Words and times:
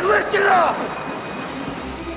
Everybody 0.00 0.24
listen 0.24 0.42
up! 0.46 0.76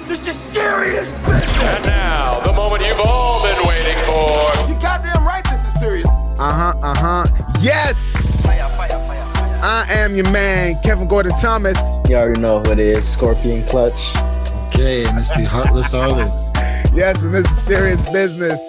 This 0.07 0.25
is 0.25 0.37
serious 0.53 1.09
business! 1.09 1.61
And 1.61 1.85
now, 1.85 2.39
the 2.39 2.53
moment 2.53 2.81
you've 2.81 2.99
all 3.03 3.43
been 3.43 3.67
waiting 3.67 3.97
for. 4.05 4.69
You 4.69 4.81
goddamn 4.81 5.25
right 5.25 5.43
this 5.43 5.65
is 5.65 5.79
serious. 5.81 6.07
Uh 6.07 6.49
huh, 6.49 6.73
uh 6.81 6.95
huh. 6.95 7.49
Yes! 7.59 8.41
Fire, 8.45 8.69
fire, 8.69 8.87
fire, 8.87 9.25
fire. 9.35 9.59
I 9.61 9.85
am 9.89 10.15
your 10.15 10.29
man, 10.31 10.75
Kevin 10.81 11.09
Gordon 11.09 11.33
Thomas. 11.41 11.77
You 12.07 12.15
already 12.15 12.39
know 12.39 12.59
who 12.59 12.71
it 12.71 12.79
is. 12.79 13.05
Scorpion 13.05 13.63
Clutch. 13.67 14.15
Okay, 14.67 15.05
and 15.05 15.19
it's 15.19 15.35
the 15.35 15.43
Heartless 15.45 15.93
Artist. 15.93 16.55
Yes, 16.93 17.23
and 17.23 17.31
this 17.31 17.49
is 17.49 17.59
Serious 17.59 18.03
Business, 18.11 18.61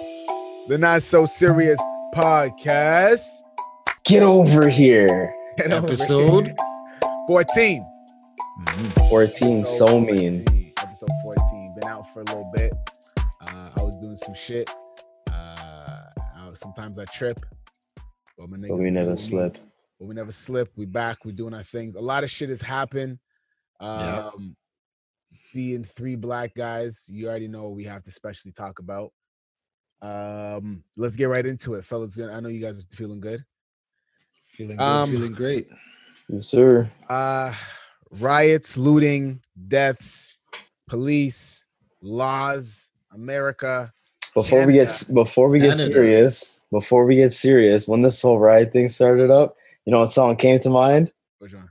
the 0.67 0.79
Not 0.79 1.03
So 1.03 1.27
Serious 1.27 1.79
podcast. 2.15 3.43
Get 4.03 4.23
over 4.23 4.67
here. 4.67 5.31
Get 5.57 5.71
over 5.71 5.85
Episode? 5.85 6.47
here. 6.47 6.55
14. 7.27 7.94
14, 9.09 9.65
so 9.65 9.85
Episode 9.85 9.99
mean. 9.99 10.45
14, 10.45 10.73
Episode 10.81 11.09
14. 11.23 11.75
Been 11.79 11.89
out 11.89 12.07
for 12.13 12.21
a 12.21 12.23
little 12.23 12.51
bit. 12.55 12.73
Uh, 13.41 13.69
I 13.77 13.81
was 13.81 13.97
doing 13.97 14.15
some 14.15 14.33
shit. 14.33 14.69
Uh, 15.29 15.33
I, 15.33 16.49
sometimes 16.53 16.97
I 16.97 17.05
trip. 17.05 17.45
But, 18.37 18.49
my 18.49 18.57
But 18.67 18.77
we 18.77 18.91
never 18.91 19.09
know 19.09 19.15
slip. 19.15 19.57
but 19.99 20.05
we 20.07 20.15
never 20.15 20.31
slip. 20.31 20.71
We 20.75 20.85
back. 20.85 21.25
We 21.25 21.31
doing 21.33 21.53
our 21.53 21.63
things. 21.63 21.95
A 21.95 22.01
lot 22.01 22.23
of 22.23 22.29
shit 22.29 22.49
has 22.49 22.61
happened. 22.61 23.19
Yeah. 23.81 24.29
Um, 24.33 24.55
being 25.53 25.83
three 25.83 26.15
black 26.15 26.53
guys, 26.53 27.09
you 27.09 27.27
already 27.27 27.47
know 27.47 27.63
what 27.63 27.75
we 27.75 27.83
have 27.85 28.03
to 28.03 28.11
specially 28.11 28.51
talk 28.51 28.79
about. 28.79 29.11
Um, 30.01 30.83
let's 30.97 31.15
get 31.15 31.29
right 31.29 31.45
into 31.45 31.75
it, 31.75 31.83
fellas. 31.85 32.19
I 32.19 32.39
know 32.39 32.49
you 32.49 32.61
guys 32.61 32.79
are 32.79 32.95
feeling 32.95 33.19
good. 33.21 33.41
Feeling 34.53 34.77
good, 34.77 34.83
Um, 34.83 35.11
feeling 35.11 35.31
great. 35.33 35.67
Yes, 36.29 36.47
sir. 36.47 36.89
Uh, 37.09 37.53
riots, 38.19 38.77
looting, 38.77 39.39
deaths, 39.67 40.35
police, 40.87 41.67
laws, 42.01 42.91
America. 43.13 43.91
Before 44.33 44.65
we 44.67 44.73
get 44.73 45.03
before 45.13 45.47
we 45.49 45.59
get 45.59 45.77
Canada. 45.77 45.93
serious, 45.93 46.59
before 46.71 47.05
we 47.05 47.15
get 47.15 47.33
serious, 47.33 47.87
when 47.87 48.01
this 48.01 48.21
whole 48.21 48.37
riot 48.39 48.73
thing 48.73 48.89
started 48.89 49.31
up, 49.31 49.55
you 49.85 49.91
know 49.91 50.01
what 50.01 50.11
song 50.11 50.35
came 50.35 50.59
to 50.59 50.69
mind? 50.69 51.11
Which 51.39 51.53
one? 51.53 51.69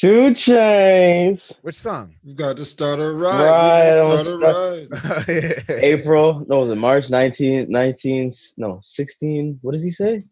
2 0.00 0.30
Chainz. 0.30 1.58
Which 1.62 1.74
song? 1.76 2.14
You 2.22 2.34
got 2.34 2.56
to 2.56 2.64
start 2.64 3.00
a 3.00 3.12
ride. 3.12 3.44
Right, 3.44 3.90
We 3.90 4.08
gotta 4.08 4.24
start 4.24 4.88
a 4.88 4.96
stuck. 4.96 5.68
ride. 5.68 5.82
April, 5.84 6.44
no, 6.48 6.60
was 6.60 6.70
it 6.70 6.76
March 6.78 7.10
19, 7.10 7.66
19, 7.68 8.30
no, 8.58 8.78
16. 8.80 9.58
What 9.62 9.72
does 9.72 9.82
he 9.82 9.90
say? 9.90 10.22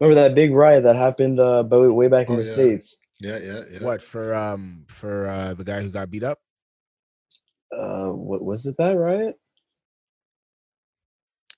Remember 0.00 0.14
that 0.20 0.34
big 0.36 0.52
riot 0.52 0.82
that 0.84 0.96
happened 0.96 1.38
uh 1.40 1.64
way, 1.68 1.88
way 1.88 2.08
back 2.08 2.28
in 2.28 2.34
Oh, 2.34 2.38
the 2.38 2.44
yeah. 2.44 2.52
States? 2.52 3.00
Yeah, 3.22 3.38
yeah, 3.38 3.62
yeah. 3.70 3.84
what 3.84 4.02
for? 4.02 4.34
Um, 4.34 4.84
for 4.88 5.28
uh 5.28 5.54
the 5.54 5.64
guy 5.64 5.80
who 5.80 5.90
got 5.90 6.10
beat 6.10 6.24
up. 6.24 6.40
Uh 7.76 8.08
what 8.08 8.42
was 8.42 8.66
it 8.66 8.76
that 8.78 8.96
riot? 8.96 9.38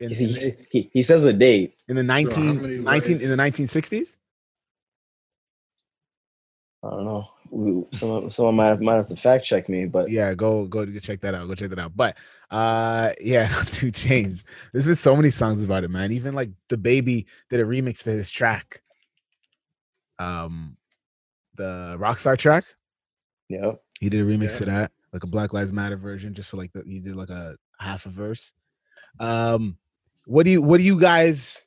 In, 0.00 0.10
He, 0.10 0.24
in, 0.24 0.56
he, 0.72 0.90
he, 0.92 1.02
says 1.02 1.24
a 1.24 1.32
date. 1.32 1.76
in 1.88 1.96
the 1.96 2.02
how 2.02 2.08
19, 2.08 2.62
many 2.62 2.76
19 2.76 3.12
in 3.22 3.30
the 3.30 3.36
1960s. 3.36 4.16
I 6.82 6.90
don't 6.90 7.04
know. 7.04 7.88
Someone 7.92 8.30
someone 8.30 8.56
might 8.56 8.66
have, 8.66 8.80
might 8.82 8.96
have 8.96 9.06
to 9.06 9.16
fact 9.16 9.44
check 9.44 9.68
me, 9.70 9.86
but 9.86 10.10
yeah 10.10 10.34
go 10.34 10.66
go 10.66 10.84
go 10.84 10.98
check 10.98 11.20
that 11.20 11.34
out 11.34 11.46
go 11.46 11.54
check 11.54 11.70
that 11.70 11.78
out 11.78 11.96
but 11.96 12.18
uh 12.50 13.10
yeah 13.20 13.46
2 13.66 13.92
Chainz 13.92 14.42
there's 14.72 14.86
been 14.86 14.94
so 14.94 15.14
many 15.14 15.30
songs 15.30 15.64
about 15.64 15.84
it 15.84 15.88
man 15.88 16.10
even 16.12 16.34
like 16.34 16.50
DaBaby 16.68 17.26
did 17.48 17.60
a 17.60 17.64
remix 17.64 18.02
to 18.04 18.10
his 18.10 18.28
track 18.28 18.82
um 20.18 20.76
the 21.56 21.96
rockstar 21.98 22.36
track? 22.36 22.64
Yeah. 23.48 23.72
he 24.00 24.08
did 24.08 24.20
a 24.20 24.24
remix 24.24 24.58
to 24.58 24.64
that 24.66 24.90
like 25.12 25.22
a 25.22 25.28
black 25.28 25.52
lives 25.52 25.72
matter 25.72 25.96
version 25.96 26.34
just 26.34 26.50
for 26.50 26.56
like 26.56 26.72
the 26.72 26.82
he 26.86 26.98
did 26.98 27.14
like 27.14 27.30
a 27.30 27.56
half 27.78 28.06
a 28.06 28.08
verse. 28.08 28.52
Um 29.20 29.78
what 30.26 30.44
do 30.44 30.50
you 30.50 30.62
what 30.62 30.78
do 30.78 30.82
you 30.84 30.98
guys 30.98 31.62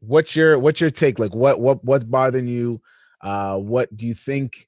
what's 0.00 0.34
your 0.34 0.58
what's 0.58 0.80
your 0.80 0.90
take? 0.90 1.18
Like 1.18 1.34
what 1.34 1.60
what 1.60 1.84
what's 1.84 2.04
bothering 2.04 2.46
you? 2.48 2.80
Uh 3.20 3.58
what 3.58 3.94
do 3.94 4.06
you 4.06 4.14
think 4.14 4.66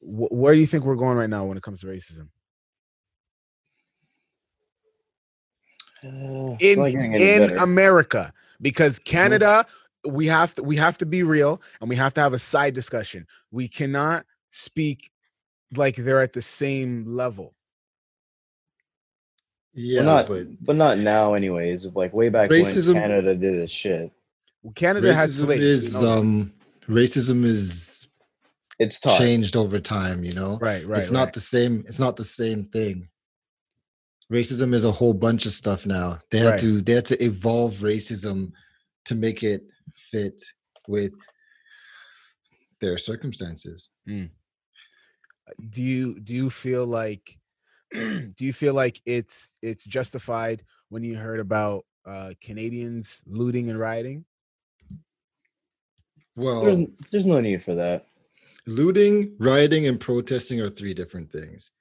wh- 0.00 0.32
where 0.32 0.54
do 0.54 0.60
you 0.60 0.66
think 0.66 0.84
we're 0.84 0.96
going 0.96 1.16
right 1.16 1.30
now 1.30 1.44
when 1.44 1.56
it 1.56 1.62
comes 1.62 1.80
to 1.82 1.86
racism? 1.86 2.28
Uh, 6.02 6.56
in 6.60 6.78
in 7.14 7.38
better. 7.46 7.56
America 7.56 8.32
because 8.60 8.98
Canada 8.98 9.66
we 10.08 10.26
have 10.26 10.54
to 10.54 10.62
we 10.62 10.76
have 10.76 10.98
to 10.98 11.06
be 11.06 11.22
real 11.22 11.60
and 11.80 11.88
we 11.90 11.96
have 11.96 12.14
to 12.14 12.20
have 12.20 12.32
a 12.32 12.38
side 12.38 12.74
discussion. 12.74 13.26
We 13.50 13.68
cannot 13.68 14.24
speak 14.50 15.10
like 15.76 15.96
they're 15.96 16.20
at 16.22 16.32
the 16.32 16.42
same 16.42 17.04
level. 17.06 17.54
Yeah, 19.72 20.02
not- 20.02 20.26
but 20.26 20.46
but 20.64 20.76
not 20.76 20.98
now, 20.98 21.34
anyways. 21.34 21.86
Like 21.94 22.12
way 22.12 22.28
back 22.28 22.50
Racism- 22.50 22.94
when 22.94 23.02
Canada 23.02 23.34
did 23.34 23.54
its 23.54 23.72
shit. 23.72 24.10
Canada 24.74 25.14
has 25.14 25.42
racism 25.42 25.56
is 25.56 25.94
you 25.94 26.02
know? 26.02 26.12
um 26.18 26.52
racism 26.86 27.44
is 27.44 28.08
It's 28.78 29.00
tough. 29.00 29.16
changed 29.16 29.56
over 29.56 29.78
time, 29.78 30.22
you 30.24 30.32
know? 30.34 30.58
right, 30.60 30.86
right. 30.86 30.98
it's 30.98 31.10
not 31.10 31.32
the 31.32 31.40
same, 31.40 31.84
it's 31.86 31.98
not 32.00 32.16
the 32.16 32.24
same 32.24 32.64
thing. 32.66 33.08
Racism 34.30 34.74
is 34.74 34.84
a 34.84 34.92
whole 34.92 35.14
bunch 35.14 35.46
of 35.46 35.52
stuff 35.52 35.86
now. 35.86 36.18
They 36.30 36.38
had 36.38 36.50
Right. 36.50 36.60
to 36.60 36.80
they 36.82 36.92
had 36.94 37.06
to 37.06 37.24
evolve 37.24 37.74
racism 37.76 38.52
to 39.06 39.14
make 39.14 39.42
it 39.42 39.62
fit 40.10 40.40
with 40.88 41.12
their 42.80 42.96
circumstances. 42.98 43.90
do 44.06 45.82
you 45.82 46.18
do 46.20 46.34
you 46.34 46.48
feel 46.50 46.86
like 46.86 47.38
do 47.92 48.32
you 48.38 48.52
feel 48.52 48.74
like 48.74 49.00
it's 49.04 49.52
it's 49.62 49.84
justified 49.84 50.62
when 50.88 51.02
you 51.04 51.16
heard 51.16 51.40
about 51.40 51.84
uh 52.06 52.30
Canadians 52.40 53.22
looting 53.26 53.68
and 53.68 53.78
rioting? 53.78 54.24
Well, 56.36 56.62
There's 56.64 56.78
there's 57.10 57.26
no 57.26 57.40
need 57.40 57.62
for 57.62 57.74
that. 57.74 58.06
looting, 58.66 59.34
rioting, 59.38 59.86
and 59.86 59.98
protesting 60.00 60.60
are 60.60 60.70
three 60.70 60.94
different 60.94 61.30
things. 61.30 61.72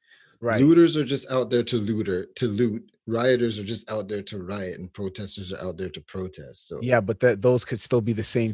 Right. 0.42 0.62
Looters 0.62 0.96
are 0.98 1.06
just 1.06 1.30
out 1.32 1.50
there 1.50 1.64
to 1.64 1.78
looter 1.78 2.26
to 2.36 2.48
loot. 2.48 2.92
Rioters 3.10 3.58
are 3.60 3.64
just 3.64 3.90
out 3.92 4.08
there 4.08 4.22
to 4.24 4.38
riot, 4.42 4.80
and 4.80 4.92
protesters 4.94 5.52
are 5.54 5.62
out 5.66 5.78
there 5.78 5.90
to 5.90 6.02
protest. 6.02 6.68
So 6.68 6.80
Yeah, 6.82 7.02
but 7.02 7.20
that 7.22 7.42
those 7.42 7.66
could 7.66 7.80
still 7.80 8.02
be 8.02 8.14
the 8.14 8.24
same 8.24 8.54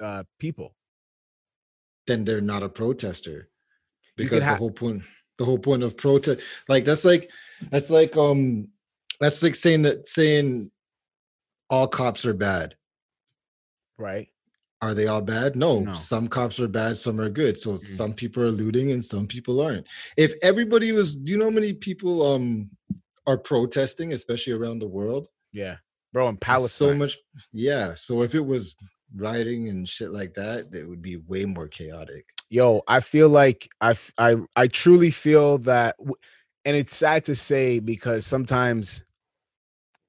uh 0.00 0.24
people. 0.38 0.74
then 2.06 2.24
they're 2.24 2.40
not 2.40 2.62
a 2.62 2.68
protester 2.68 3.48
because 4.16 4.40
the 4.44 4.54
whole 4.56 4.70
point 4.70 5.02
the 5.38 5.44
whole 5.44 5.58
point 5.58 5.82
of 5.82 5.96
protest 5.96 6.40
like 6.68 6.84
that's 6.84 7.04
like 7.04 7.30
that's 7.70 7.90
like 7.90 8.16
um 8.16 8.68
that's 9.20 9.42
like 9.42 9.54
saying 9.54 9.82
that 9.82 10.06
saying 10.06 10.70
all 11.70 11.86
cops 11.88 12.26
are 12.26 12.34
bad 12.34 12.76
Right. 13.98 14.28
are 14.80 14.94
they 14.94 15.06
all 15.06 15.20
bad 15.22 15.54
no, 15.56 15.80
No. 15.80 15.94
some 15.94 16.26
cops 16.28 16.58
are 16.60 16.68
bad 16.68 16.96
some 16.96 17.20
are 17.20 17.28
good 17.30 17.56
so 17.56 17.70
Mm. 17.74 17.78
some 17.78 18.12
people 18.14 18.42
are 18.42 18.50
looting 18.50 18.90
and 18.92 19.04
some 19.04 19.26
people 19.26 19.60
aren't 19.60 19.86
if 20.16 20.34
everybody 20.42 20.90
was 20.92 21.14
do 21.16 21.32
you 21.32 21.38
know 21.38 21.44
how 21.50 21.50
many 21.60 21.72
people 21.72 22.14
um 22.34 22.70
are 23.26 23.38
protesting 23.38 24.12
especially 24.12 24.52
around 24.52 24.78
the 24.78 24.88
world 24.88 25.28
Yeah. 25.52 25.76
Bro, 26.12 26.28
in 26.28 26.36
Palestine. 26.36 26.88
so 26.88 26.94
much 26.94 27.18
yeah 27.52 27.94
so 27.94 28.22
if 28.22 28.34
it 28.34 28.44
was 28.44 28.76
rioting 29.14 29.68
and 29.68 29.88
shit 29.88 30.10
like 30.10 30.34
that 30.34 30.66
it 30.74 30.88
would 30.88 31.02
be 31.02 31.16
way 31.16 31.44
more 31.44 31.68
chaotic 31.68 32.26
yo 32.50 32.82
i 32.88 33.00
feel 33.00 33.28
like 33.28 33.68
I 33.80 33.94
I 34.18 34.36
I 34.56 34.66
truly 34.68 35.10
feel 35.10 35.58
that 35.58 35.96
and 36.64 36.76
it's 36.76 36.94
sad 36.94 37.24
to 37.26 37.34
say 37.34 37.78
because 37.80 38.26
sometimes 38.26 39.04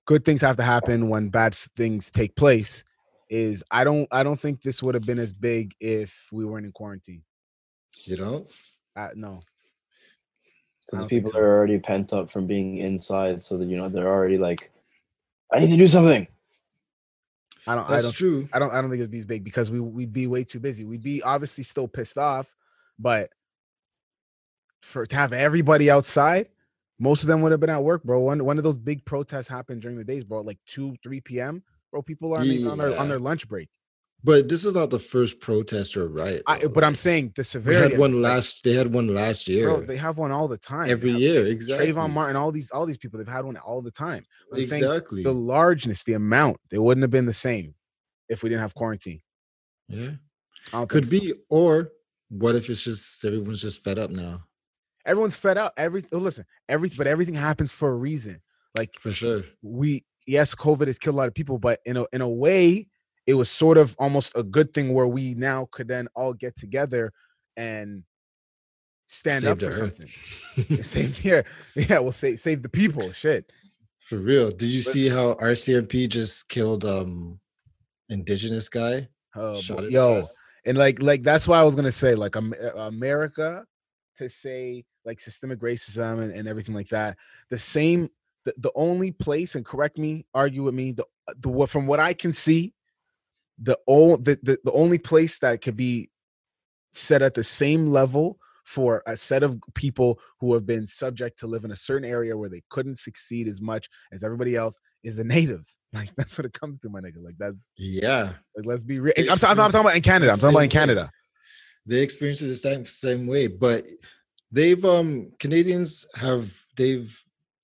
good 0.05 0.25
things 0.25 0.41
have 0.41 0.57
to 0.57 0.63
happen 0.63 1.07
when 1.09 1.29
bad 1.29 1.53
things 1.55 2.11
take 2.11 2.35
place 2.35 2.83
is 3.29 3.63
i 3.71 3.83
don't 3.83 4.07
i 4.11 4.23
don't 4.23 4.39
think 4.39 4.61
this 4.61 4.83
would 4.83 4.95
have 4.95 5.05
been 5.05 5.19
as 5.19 5.33
big 5.33 5.73
if 5.79 6.27
we 6.31 6.45
weren't 6.45 6.65
in 6.65 6.71
quarantine 6.71 7.23
you 8.05 8.17
know 8.17 8.45
uh, 8.95 9.09
no 9.15 9.41
Because 10.93 11.05
people 11.07 11.31
so. 11.31 11.39
are 11.39 11.57
already 11.57 11.79
pent 11.79 12.13
up 12.13 12.29
from 12.29 12.47
being 12.47 12.77
inside, 12.77 13.43
so 13.43 13.57
that 13.57 13.67
you 13.67 13.77
know 13.77 13.89
they're 13.89 14.07
already 14.07 14.37
like, 14.37 14.71
I 15.51 15.59
need 15.59 15.69
to 15.69 15.77
do 15.77 15.87
something. 15.87 16.27
i 17.67 17.75
don't 17.75 17.87
i 17.87 17.91
that's 17.91 18.03
don't 18.05 18.13
true. 18.13 18.49
I 18.53 18.59
don't 18.59 18.73
i 18.73 18.81
don't 18.81 18.89
think 18.89 18.99
it'd 18.99 19.11
be 19.11 19.19
as 19.19 19.25
big 19.25 19.43
because 19.43 19.71
we 19.71 19.79
we'd 19.79 20.13
be 20.13 20.27
way 20.27 20.43
too 20.43 20.59
busy. 20.59 20.83
We'd 20.83 21.03
be 21.03 21.21
obviously 21.23 21.63
still 21.63 21.87
pissed 21.87 22.17
off 22.17 22.55
but 22.99 23.29
for 24.81 25.05
to 25.05 25.15
have 25.15 25.33
everybody 25.33 25.89
outside 25.89 26.49
most 26.99 27.23
of 27.23 27.27
them 27.27 27.41
would 27.41 27.51
have 27.51 27.59
been 27.59 27.69
at 27.69 27.83
work 27.83 28.03
bro. 28.03 28.19
One 28.19 28.43
one 28.43 28.57
of 28.57 28.63
those 28.63 28.77
big 28.77 29.05
protests 29.05 29.47
happened 29.47 29.81
during 29.81 29.97
the 29.97 30.03
days 30.03 30.23
bro 30.23 30.41
like 30.41 30.59
2 30.67 30.95
3 31.01 31.21
p.m 31.21 31.63
bro 31.91 32.01
people 32.01 32.33
aren't 32.33 32.47
even 32.47 32.67
on 32.67 32.77
their 32.77 32.97
on 32.99 33.07
their 33.07 33.19
lunch 33.19 33.47
break 33.47 33.69
But 34.25 34.47
this 34.47 34.63
is 34.63 34.73
not 34.73 34.89
the 34.89 34.99
first 34.99 35.41
protest 35.41 35.97
or 35.97 36.07
riot. 36.07 36.43
I, 36.47 36.65
but 36.73 36.83
i'm 36.83 36.95
saying 36.95 37.33
the 37.35 37.43
severity 37.43 37.91
had 37.91 37.99
one 37.99 38.21
last. 38.21 38.63
They 38.63 38.73
had 38.73 38.93
one 38.93 39.07
last 39.07 39.47
year. 39.49 39.65
bro 39.65 39.81
they 39.81 39.97
have 39.97 40.17
one 40.17 40.31
all 40.31 40.47
the 40.47 40.57
time 40.57 40.89
every 40.89 41.11
have 41.11 41.19
year, 41.19 41.47
exactly. 41.47 41.91
Trayvon 41.91 42.11
Martin 42.13 42.35
all 42.35 42.51
these 42.51 42.71
all 42.71 42.85
these 42.85 42.97
people 42.97 43.17
they've 43.17 43.27
had 43.27 43.45
one 43.45 43.57
all 43.57 43.81
the 43.81 43.91
time 43.91 44.25
I'm 44.53 44.61
saying 44.61 44.83
exactly. 44.83 45.23
the 45.23 45.33
largeness 45.33 46.03
the 46.03 46.13
amount 46.13 46.57
they 46.69 46.79
wouldn't 46.79 47.03
have 47.03 47.11
been 47.11 47.25
the 47.25 47.33
same 47.33 47.75
if 48.29 48.43
we 48.43 48.49
didn't 48.49 48.61
have 48.61 48.73
quarantine 48.73 49.21
yeah, 49.89 50.11
could 50.87 51.05
so. 51.05 51.11
be, 51.11 51.33
or 51.49 51.91
what 52.29 52.55
if 52.55 52.69
it's 52.69 52.83
just 52.83 53.23
everyone's 53.25 53.61
just 53.61 53.83
fed 53.83 53.99
up 53.99 54.09
now? 54.09 54.43
Everyone's 55.05 55.35
fed 55.35 55.57
up. 55.57 55.73
Every 55.77 56.03
oh, 56.11 56.17
listen, 56.17 56.45
every 56.69 56.89
but 56.95 57.07
everything 57.07 57.35
happens 57.35 57.71
for 57.71 57.89
a 57.89 57.95
reason. 57.95 58.41
Like 58.75 58.95
For 58.99 59.11
sure. 59.11 59.43
we 59.61 60.05
yes, 60.25 60.55
COVID 60.55 60.87
has 60.87 60.97
killed 60.97 61.15
a 61.15 61.17
lot 61.17 61.27
of 61.27 61.35
people, 61.35 61.59
but 61.59 61.79
in 61.85 61.97
a 61.97 62.05
in 62.13 62.21
a 62.21 62.29
way, 62.29 62.87
it 63.25 63.35
was 63.35 63.49
sort 63.49 63.77
of 63.77 63.95
almost 63.99 64.33
a 64.35 64.43
good 64.43 64.73
thing 64.73 64.93
where 64.93 65.07
we 65.07 65.33
now 65.33 65.67
could 65.71 65.87
then 65.87 66.07
all 66.15 66.33
get 66.33 66.57
together 66.57 67.11
and 67.55 68.03
stand 69.07 69.43
Save 69.43 69.51
up 69.51 69.59
for 69.61 69.71
something. 69.71 70.09
save 70.83 71.17
here, 71.17 71.45
yeah, 71.75 71.99
we'll 71.99 72.11
say 72.11 72.35
save 72.35 72.61
the 72.61 72.69
people. 72.69 73.11
Shit. 73.11 73.51
For 73.99 74.17
real. 74.17 74.49
Did 74.49 74.67
you 74.69 74.81
see 74.81 75.07
how 75.07 75.35
RCMP 75.35 76.09
just 76.09 76.49
killed 76.49 76.85
um 76.85 77.39
indigenous 78.09 78.69
guy? 78.69 79.07
Oh, 79.35 79.59
Shot 79.59 79.89
yo, 79.89 80.23
and 80.65 80.77
like 80.77 81.01
like 81.01 81.23
that's 81.23 81.47
why 81.47 81.59
I 81.59 81.63
was 81.63 81.75
gonna 81.75 81.91
say 81.91 82.15
like 82.15 82.35
uh, 82.35 82.41
America 82.75 83.65
to 84.17 84.29
say 84.29 84.83
like 85.05 85.19
systemic 85.19 85.59
racism 85.59 86.21
and, 86.21 86.31
and 86.31 86.47
everything 86.47 86.75
like 86.75 86.89
that. 86.89 87.17
The 87.49 87.57
same, 87.57 88.09
the, 88.45 88.53
the 88.57 88.71
only 88.75 89.11
place, 89.11 89.55
and 89.55 89.65
correct 89.65 89.97
me, 89.97 90.25
argue 90.33 90.63
with 90.63 90.75
me, 90.75 90.91
the 90.91 91.05
the 91.39 91.49
what 91.49 91.69
from 91.69 91.87
what 91.87 91.99
I 91.99 92.13
can 92.13 92.31
see, 92.31 92.73
the 93.61 93.77
old 93.87 94.25
the, 94.25 94.37
the 94.41 94.57
the 94.63 94.71
only 94.71 94.97
place 94.97 95.39
that 95.39 95.61
could 95.61 95.77
be 95.77 96.09
set 96.91 97.21
at 97.21 97.33
the 97.33 97.43
same 97.43 97.87
level 97.87 98.37
for 98.65 99.03
a 99.07 99.15
set 99.17 99.43
of 99.43 99.59
people 99.73 100.17
who 100.39 100.53
have 100.53 100.65
been 100.65 100.87
subject 100.87 101.37
to 101.37 101.47
live 101.47 101.65
in 101.65 101.71
a 101.71 101.75
certain 101.75 102.09
area 102.09 102.37
where 102.37 102.47
they 102.49 102.61
couldn't 102.69 102.97
succeed 102.97 103.45
as 103.47 103.59
much 103.61 103.89
as 104.13 104.23
everybody 104.23 104.55
else 104.55 104.79
is 105.03 105.17
the 105.17 105.23
natives. 105.23 105.77
Like 105.93 106.09
that's 106.15 106.37
what 106.37 106.45
it 106.45 106.53
comes 106.53 106.79
to, 106.79 106.89
my 106.89 106.99
nigga. 107.01 107.21
Like 107.23 107.35
that's 107.37 107.67
Yeah. 107.77 108.31
like 108.55 108.65
let's 108.65 108.83
be 108.83 108.99
real. 108.99 109.13
I'm, 109.17 109.25
talking- 109.37 109.49
I'm 109.49 109.55
talking 109.71 109.79
about 109.81 109.95
in 109.95 110.01
Canada. 110.01 110.31
I'm 110.31 110.37
talking 110.39 110.55
about 110.55 110.63
in 110.63 110.69
same 110.71 110.79
way. 110.79 110.85
Canada. 110.85 111.11
They 111.85 112.01
experience 112.01 112.41
it 112.41 112.47
the 112.47 112.55
same 112.55 112.85
same 112.85 113.27
way. 113.27 113.47
But 113.47 113.85
they've 114.51 114.83
um 114.85 115.31
Canadians 115.39 116.05
have 116.15 116.51
they've 116.77 117.19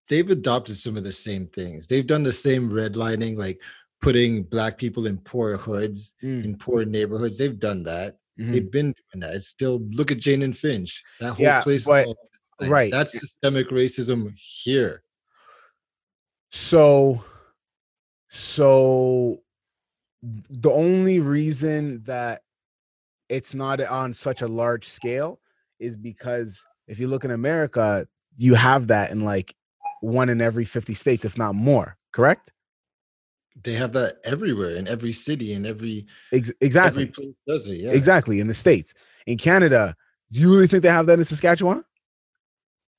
they've 0.10 0.30
adopted 0.30 0.76
some 0.76 0.98
of 0.98 1.04
the 1.04 1.12
same 1.14 1.48
things. 1.48 1.88
They've 1.88 2.06
done 2.06 2.24
the 2.24 2.34
same 2.34 2.70
redlining, 2.70 3.38
like 3.38 3.62
putting 4.02 4.44
black 4.44 4.78
people 4.78 5.08
in 5.08 5.18
poor 5.18 5.58
hoods, 5.58 6.16
Mm, 6.24 6.46
in 6.46 6.58
poor 6.58 6.86
neighborhoods. 6.86 7.38
They've 7.38 7.60
done 7.60 7.84
that. 7.84 8.18
mhm. 8.40 8.52
They've 8.54 8.72
been 8.72 8.94
doing 9.12 9.20
that. 9.22 9.36
It's 9.36 9.48
still 9.48 9.80
look 9.92 10.12
at 10.12 10.20
Jane 10.20 10.42
and 10.44 10.58
Finch. 10.58 11.04
That 11.20 11.34
whole 11.34 11.44
Yeah, 11.46 11.62
place. 11.62 11.86
but- 11.86 12.08
redlined. 12.08 12.70
right. 12.70 12.92
That's 12.92 13.12
systemic 13.20 13.68
racism 13.70 14.34
here. 14.38 15.04
So, 16.52 17.24
so 18.30 19.40
the 20.24 20.72
only 20.72 21.20
reason 21.20 22.02
that 22.04 22.42
it's 23.28 23.54
not 23.54 23.82
on 23.82 24.14
such 24.14 24.42
a 24.42 24.48
large 24.48 24.86
scale 24.88 25.40
is 25.80 25.96
because 25.98 26.66
if 26.88 27.00
you 27.00 27.08
look 27.08 27.24
in 27.26 27.32
America, 27.32 28.08
you 28.38 28.56
have 28.56 28.88
that 28.88 29.12
in 29.12 29.24
like 29.24 29.54
one 30.02 30.30
in 30.30 30.42
every 30.42 30.66
50 30.66 30.94
states, 30.94 31.26
if 31.26 31.38
not 31.38 31.56
more. 31.56 31.98
Correct? 32.12 32.52
They 33.64 33.74
have 33.74 33.92
that 33.94 34.18
everywhere 34.24 34.76
in 34.76 34.88
every 34.88 35.12
city 35.12 35.54
in 35.54 35.66
every 35.66 36.06
Ex- 36.32 36.54
exactly. 36.62 37.04
every 37.04 37.12
place 37.14 37.36
does 37.48 37.68
it. 37.68 37.82
Yeah. 37.82 37.92
Exactly. 37.92 38.40
In 38.40 38.48
the 38.48 38.54
states, 38.54 38.94
in 39.28 39.38
Canada, 39.38 39.96
do 40.32 40.40
you 40.40 40.52
really 40.52 40.68
think 40.68 40.84
they 40.84 40.90
have 40.90 41.08
that 41.08 41.20
in 41.20 41.26
Saskatchewan? 41.26 41.84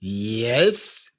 Yes. 0.00 1.10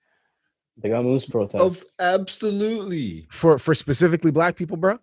They 0.77 0.89
got 0.89 1.03
moose 1.03 1.25
Of 1.25 1.31
protests. 1.31 1.95
absolutely. 1.99 3.27
For 3.29 3.57
for 3.59 3.73
specifically 3.75 4.31
black 4.31 4.55
people, 4.55 4.77
bro? 4.77 4.99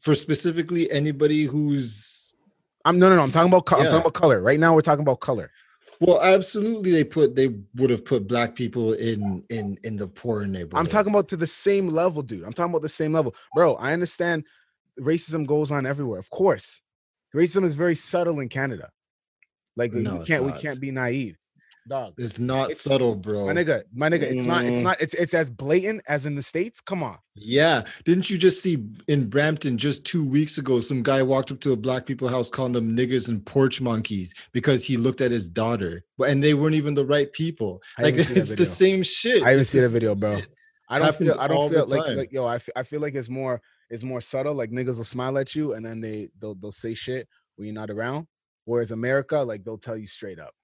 For 0.00 0.14
specifically 0.14 0.90
anybody 0.90 1.44
who's 1.44 2.32
I'm 2.84 2.98
no, 2.98 3.10
no, 3.10 3.16
no. 3.16 3.22
I'm 3.22 3.30
talking 3.30 3.50
about. 3.52 3.66
co- 3.66 3.76
I'm 3.76 3.84
talking 3.84 4.00
about 4.00 4.14
color. 4.14 4.40
Right 4.40 4.58
now, 4.58 4.74
we're 4.74 4.80
talking 4.80 5.02
about 5.02 5.20
color. 5.20 5.50
Well, 6.00 6.20
absolutely. 6.22 6.92
They 6.92 7.04
put 7.04 7.36
they 7.36 7.54
would 7.76 7.90
have 7.90 8.06
put 8.06 8.26
black 8.26 8.54
people 8.54 8.94
in 8.94 9.42
in 9.50 9.76
in 9.84 9.96
the 9.96 10.06
poorer 10.08 10.46
neighborhoods. 10.46 10.74
I'm 10.76 10.86
talking 10.86 11.12
about 11.12 11.28
to 11.28 11.36
the 11.36 11.46
same 11.46 11.88
level, 11.88 12.22
dude. 12.22 12.42
I'm 12.44 12.54
talking 12.54 12.72
about 12.72 12.82
the 12.82 12.88
same 12.88 13.12
level, 13.12 13.34
bro. 13.54 13.74
I 13.74 13.92
understand 13.92 14.44
racism 14.98 15.46
goes 15.46 15.70
on 15.70 15.84
everywhere. 15.84 16.18
Of 16.18 16.30
course, 16.30 16.80
racism 17.34 17.64
is 17.64 17.74
very 17.74 17.94
subtle 17.94 18.40
in 18.40 18.48
Canada. 18.48 18.90
Like 19.76 19.92
No, 19.92 20.16
we 20.16 20.24
can't, 20.24 20.44
we 20.44 20.52
can't 20.52 20.80
be 20.80 20.90
naive, 20.90 21.36
dog. 21.90 22.14
It's 22.16 22.38
not 22.38 22.70
It's- 22.70 22.80
subtle, 22.80 23.14
bro. 23.16 23.46
My 23.46 23.52
nigga, 23.52 23.82
my 23.92 24.08
nigga, 24.08 24.22
it's 24.22 24.46
not. 24.46 24.64
It's 24.64 24.78
Mm. 24.78 24.84
not. 24.84 25.00
It's 25.02 25.12
it's 25.14 25.34
as 25.34 25.50
blatant 25.50 26.00
as 26.08 26.24
in 26.24 26.36
the 26.36 26.42
states. 26.42 26.80
Come 26.80 27.02
on. 27.02 27.18
Yeah. 27.34 27.82
Didn't 28.04 28.30
you 28.30 28.38
just 28.38 28.62
see 28.62 28.82
in 29.08 29.28
Brampton 29.28 29.76
just 29.76 30.06
two 30.06 30.24
weeks 30.24 30.56
ago, 30.56 30.80
some 30.80 31.02
guy 31.02 31.22
walked 31.22 31.50
up 31.52 31.60
to 31.60 31.72
a 31.72 31.76
black 31.76 32.06
people 32.06 32.28
house 32.28 32.48
calling 32.48 32.72
them 32.72 32.96
niggers 32.96 33.28
and 33.28 33.44
porch 33.44 33.80
monkeys 33.82 34.32
because 34.52 34.84
he 34.84 34.96
looked 34.96 35.20
at 35.20 35.30
his 35.30 35.48
daughter, 35.50 36.02
and 36.26 36.42
they 36.42 36.54
weren't 36.54 36.76
even 36.76 36.94
the 36.94 37.04
right 37.04 37.30
people. 37.32 37.82
I 37.98 38.02
Like 38.04 38.14
didn't 38.14 38.28
see 38.28 38.34
that 38.34 38.40
it's 38.40 38.54
the 38.54 38.64
same 38.64 39.02
shit. 39.02 39.42
I 39.42 39.50
haven't 39.50 39.60
It's 39.60 39.70
seen 39.70 39.82
the 39.82 39.88
video, 39.90 40.14
bro. 40.14 40.40
I 40.88 40.98
don't 40.98 41.14
feel. 41.14 41.32
I 41.38 41.46
don't 41.48 41.68
feel 41.70 41.86
like, 41.86 42.16
like 42.16 42.32
yo. 42.32 42.46
I 42.46 42.58
fe- 42.58 42.72
I 42.74 42.82
feel 42.82 43.00
like 43.00 43.14
it's 43.14 43.28
more. 43.28 43.60
It's 43.90 44.04
more 44.04 44.20
subtle. 44.20 44.54
Like 44.54 44.70
niggas 44.70 44.96
will 44.98 45.04
smile 45.04 45.36
at 45.38 45.54
you 45.56 45.74
and 45.74 45.84
then 45.84 46.00
they 46.00 46.28
they'll 46.40 46.54
they'll 46.54 46.70
say 46.70 46.94
shit 46.94 47.28
when 47.56 47.66
you're 47.66 47.74
not 47.74 47.90
around. 47.90 48.26
Whereas 48.64 48.92
America, 48.92 49.38
like 49.40 49.64
they'll 49.64 49.78
tell 49.78 49.96
you 49.96 50.06
straight 50.06 50.38
up. 50.38 50.54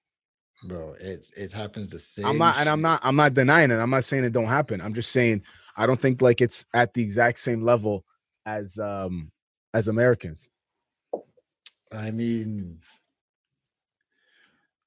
Bro, 0.63 0.95
it's 0.99 1.31
it 1.33 1.51
happens 1.51 1.89
the 1.91 1.99
same. 1.99 2.25
I'm 2.25 2.37
not, 2.37 2.57
and 2.57 2.67
I'm 2.67 2.81
not, 2.81 2.99
I'm 3.03 3.15
not 3.15 3.33
denying 3.35 3.69
it. 3.71 3.75
I'm 3.75 3.91
not 3.91 4.03
saying 4.03 4.23
it 4.23 4.33
don't 4.33 4.45
happen. 4.45 4.81
I'm 4.81 4.93
just 4.93 5.11
saying 5.11 5.43
I 5.77 5.85
don't 5.85 5.99
think 5.99 6.21
like 6.21 6.41
it's 6.41 6.65
at 6.73 6.93
the 6.93 7.03
exact 7.03 7.37
same 7.39 7.61
level 7.61 8.03
as 8.45 8.79
um 8.79 9.31
as 9.73 9.87
Americans. 9.87 10.49
I 11.91 12.11
mean, 12.11 12.79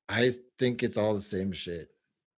I 0.08 0.30
think 0.58 0.82
it's 0.82 0.96
all 0.96 1.14
the 1.14 1.20
same 1.20 1.52
shit. 1.52 1.88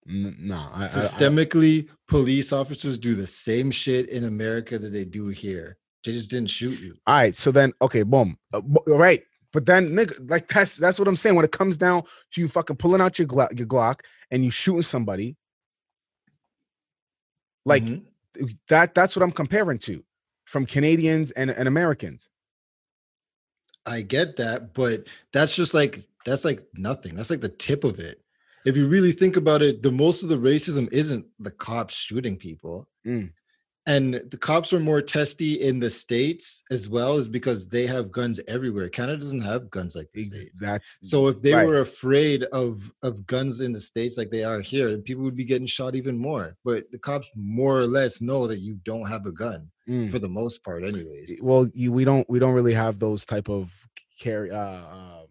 No, 0.07 0.57
I, 0.57 0.81
I- 0.81 0.83
I, 0.83 0.87
Systemically, 0.87 1.89
police 2.09 2.53
officers 2.53 2.99
do 2.99 3.15
the 3.15 3.27
same 3.27 3.71
shit 3.71 4.09
in 4.11 4.25
America 4.25 4.79
that 4.79 4.93
they 4.93 5.05
do 5.05 5.29
here. 5.29 5.77
They 6.05 6.13
just 6.13 6.31
didn't 6.31 6.51
shoot 6.51 6.81
you. 6.81 6.95
all 7.07 7.15
right. 7.15 7.35
So 7.35 7.53
then, 7.53 7.73
okay, 7.83 8.03
boom. 8.03 8.39
Uh, 8.53 8.61
bo- 8.63 8.83
all 8.89 8.99
right, 8.99 9.23
but 9.53 9.67
then, 9.67 9.91
nigga, 9.91 10.31
like 10.31 10.49
that's 10.49 10.77
that's 10.77 10.99
what 10.99 11.09
I'm 11.09 11.17
saying. 11.17 11.37
When 11.37 11.45
it 11.45 11.53
comes 11.53 11.77
down 11.77 12.03
to 12.33 12.41
you 12.41 12.49
fucking 12.49 12.77
pulling 12.77 13.01
out 13.01 13.19
your 13.19 13.29
Glock, 13.29 13.59
your 13.59 13.67
Glock, 13.67 14.01
and 14.31 14.45
you 14.45 14.51
shooting 14.51 14.83
somebody, 14.83 15.37
like 17.65 17.83
Mhm. 17.85 18.05
that. 18.69 18.95
That's 18.95 19.17
what 19.17 19.23
I'm 19.23 19.31
comparing 19.33 19.79
to, 19.81 20.05
from 20.45 20.67
Canadians 20.67 21.31
and 21.33 21.51
and 21.51 21.67
Americans. 21.69 22.31
I 23.87 24.03
get 24.03 24.37
that, 24.37 24.75
but 24.75 25.07
that's 25.33 25.57
just 25.57 25.75
like 25.75 26.05
that's 26.25 26.45
like 26.45 26.63
nothing. 26.75 27.15
That's 27.15 27.31
like 27.31 27.41
the 27.41 27.49
tip 27.49 27.83
of 27.85 27.99
it. 27.99 28.23
If 28.65 28.77
you 28.77 28.87
really 28.89 29.13
think 29.13 29.37
about 29.37 29.63
it, 29.63 29.83
the 29.83 29.91
most 29.91 30.23
of 30.23 30.29
the 30.29 30.37
racism 30.37 30.87
isn't 30.93 31.27
the 31.39 31.51
cops 31.51 31.95
shooting 31.95 32.37
people. 32.37 32.89
Mm. 33.07 33.33
And 33.87 34.15
the 34.31 34.37
cops 34.37 34.73
are 34.73 34.79
more 34.81 35.01
testy 35.01 35.55
in 35.63 35.81
the 35.81 35.89
states 35.89 36.63
as 36.71 36.89
well, 36.89 37.17
is 37.17 37.29
because 37.29 37.67
they 37.69 37.87
have 37.87 38.13
guns 38.13 38.39
everywhere. 38.47 38.89
Canada 38.91 39.19
doesn't 39.19 39.41
have 39.41 39.71
guns 39.71 39.97
like 39.97 40.13
the 40.13 40.21
Ex- 40.21 40.41
states. 40.43 40.61
That's 40.61 40.99
So 41.03 41.29
if 41.29 41.41
they 41.41 41.55
Right. 41.55 41.67
were 41.67 41.81
afraid 41.81 42.45
of 42.45 42.93
of 43.03 43.27
guns 43.27 43.61
in 43.63 43.73
the 43.73 43.81
states 43.81 44.19
like 44.19 44.31
they 44.31 44.45
are 44.45 44.61
here, 44.61 44.91
then 44.91 45.03
people 45.03 45.25
would 45.25 45.35
be 45.35 45.45
getting 45.47 45.67
shot 45.67 45.97
even 45.97 46.19
more. 46.19 46.57
But 46.65 46.91
the 46.93 46.99
cops 46.99 47.31
more 47.35 47.81
or 47.81 47.87
less 47.87 48.21
know 48.21 48.47
that 48.47 48.61
you 48.61 48.75
don't 48.85 49.09
have 49.09 49.25
a 49.27 49.33
gun 49.33 49.71
Mm. 49.89 50.11
for 50.11 50.19
the 50.19 50.29
most 50.29 50.63
part, 50.63 50.85
anyways. 50.85 51.37
well, 51.41 51.67
you 51.75 51.91
we 51.91 52.05
don't 52.05 52.29
we 52.29 52.39
don't 52.39 52.53
really 52.55 52.75
have 52.75 52.99
those 52.99 53.25
type 53.25 53.49
of 53.49 53.73
carry. 54.21 54.51
Uh, 54.51 54.57
uh 54.57 55.23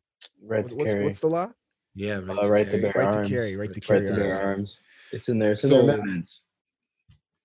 Right 0.42 0.64
what- 0.64 0.74
what's, 0.78 0.96
what's 1.04 1.20
the 1.20 1.28
law? 1.28 1.52
Yeah, 1.94 2.18
Uh, 2.18 2.50
right 2.50 2.70
to 2.70 2.78
bear 2.80 2.94
Right 2.96 3.12
to 3.12 3.18
arms. 3.18 3.30
carry, 3.30 3.56
right 3.56 3.72
to 3.72 3.80
Right 3.80 3.84
carry 3.84 4.08
to 4.08 4.14
bear 4.16 4.34
arms. 4.36 4.44
arms. 4.46 4.84
It's 5.12 5.30
in 5.30 5.38
there. 5.40 5.52
It's 5.52 5.64
in 5.64 5.70
So- 5.70 5.86
their 5.86 5.96
amendments. 5.96 6.46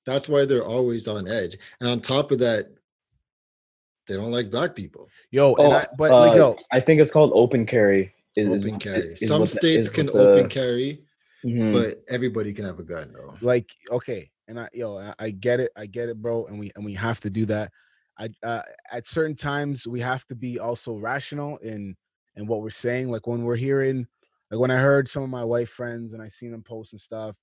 That's 0.07 0.29
why 0.29 0.45
they're 0.45 0.65
always 0.65 1.09
on 1.09 1.27
edge. 1.29 1.57
And 1.81 1.89
on 1.89 2.01
top 2.01 2.31
of 2.31 2.39
that, 2.41 2.67
they 4.07 4.15
don't 4.17 4.31
like 4.33 4.51
black 4.51 4.75
people. 4.75 5.09
Yo, 5.31 5.55
Oh, 5.59 5.65
and 5.65 5.75
I, 5.75 5.87
but 5.97 6.11
like 6.11 6.33
uh, 6.33 6.37
yo, 6.37 6.57
I 6.73 6.81
think 6.81 7.01
it's 7.01 7.13
called 7.13 7.33
open 7.35 7.65
carry. 7.67 8.13
Is, 8.37 8.49
is 8.49 8.63
Open 8.63 8.75
what- 8.75 8.83
carry. 8.83 9.13
is 9.13 9.27
Some 9.29 9.41
what 9.41 9.49
states 9.49 9.89
can 9.89 10.07
what 10.09 10.17
open 10.17 10.43
the- 10.45 10.49
carry, 10.49 11.05
Mhm. 11.45 11.73
but 11.73 12.03
everybody 12.13 12.53
can 12.53 12.65
have 12.65 12.79
a 12.81 12.83
gun 12.83 13.13
though. 13.13 13.35
like 13.41 13.71
okay, 13.91 14.31
and 14.49 14.59
I 14.61 14.69
yo, 14.73 14.99
I, 14.99 15.15
I 15.19 15.31
get 15.31 15.61
it, 15.61 15.71
I 15.77 15.87
get 15.87 16.09
it, 16.09 16.21
bro, 16.21 16.47
and 16.47 16.59
we 16.59 16.71
and 16.75 16.85
we 16.85 16.95
have 16.95 17.21
to 17.21 17.31
do 17.31 17.47
that. 17.47 17.71
I 18.19 18.29
uh, 18.43 18.63
at 18.93 19.07
certain 19.07 19.37
times 19.37 19.87
we 19.87 20.01
have 20.01 20.27
to 20.27 20.35
be 20.35 20.59
also 20.59 20.97
rational 20.97 21.57
in 21.59 21.97
in 22.37 22.47
what 22.47 22.61
we're 22.61 22.71
saying. 22.71 23.09
Like 23.09 23.27
when 23.27 23.45
we're 23.45 23.57
hearing, 23.57 24.07
like 24.51 24.61
when 24.61 24.71
I 24.73 24.77
heard 24.77 25.07
some 25.09 25.23
of 25.23 25.31
my 25.31 25.45
white 25.45 25.69
friends 25.69 26.13
and 26.13 26.23
I 26.23 26.29
seen 26.29 26.51
them 26.51 26.63
post 26.63 26.93
and 26.93 27.01
stuff, 27.01 27.39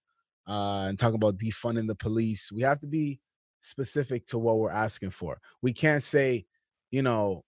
uh, 0.48 0.86
and 0.88 0.98
talking 0.98 1.16
about 1.16 1.38
defunding 1.38 1.88
the 1.88 1.96
police, 1.96 2.52
we 2.52 2.62
have 2.62 2.80
to 2.80 2.88
be 2.88 3.20
specific 3.62 4.26
to 4.28 4.38
what 4.40 4.58
we're 4.58 4.72
asking 4.72 5.12
for. 5.12 5.40
We 5.62 5.74
can't 5.74 6.04
say, 6.04 6.46
you 6.90 7.04
know, 7.04 7.44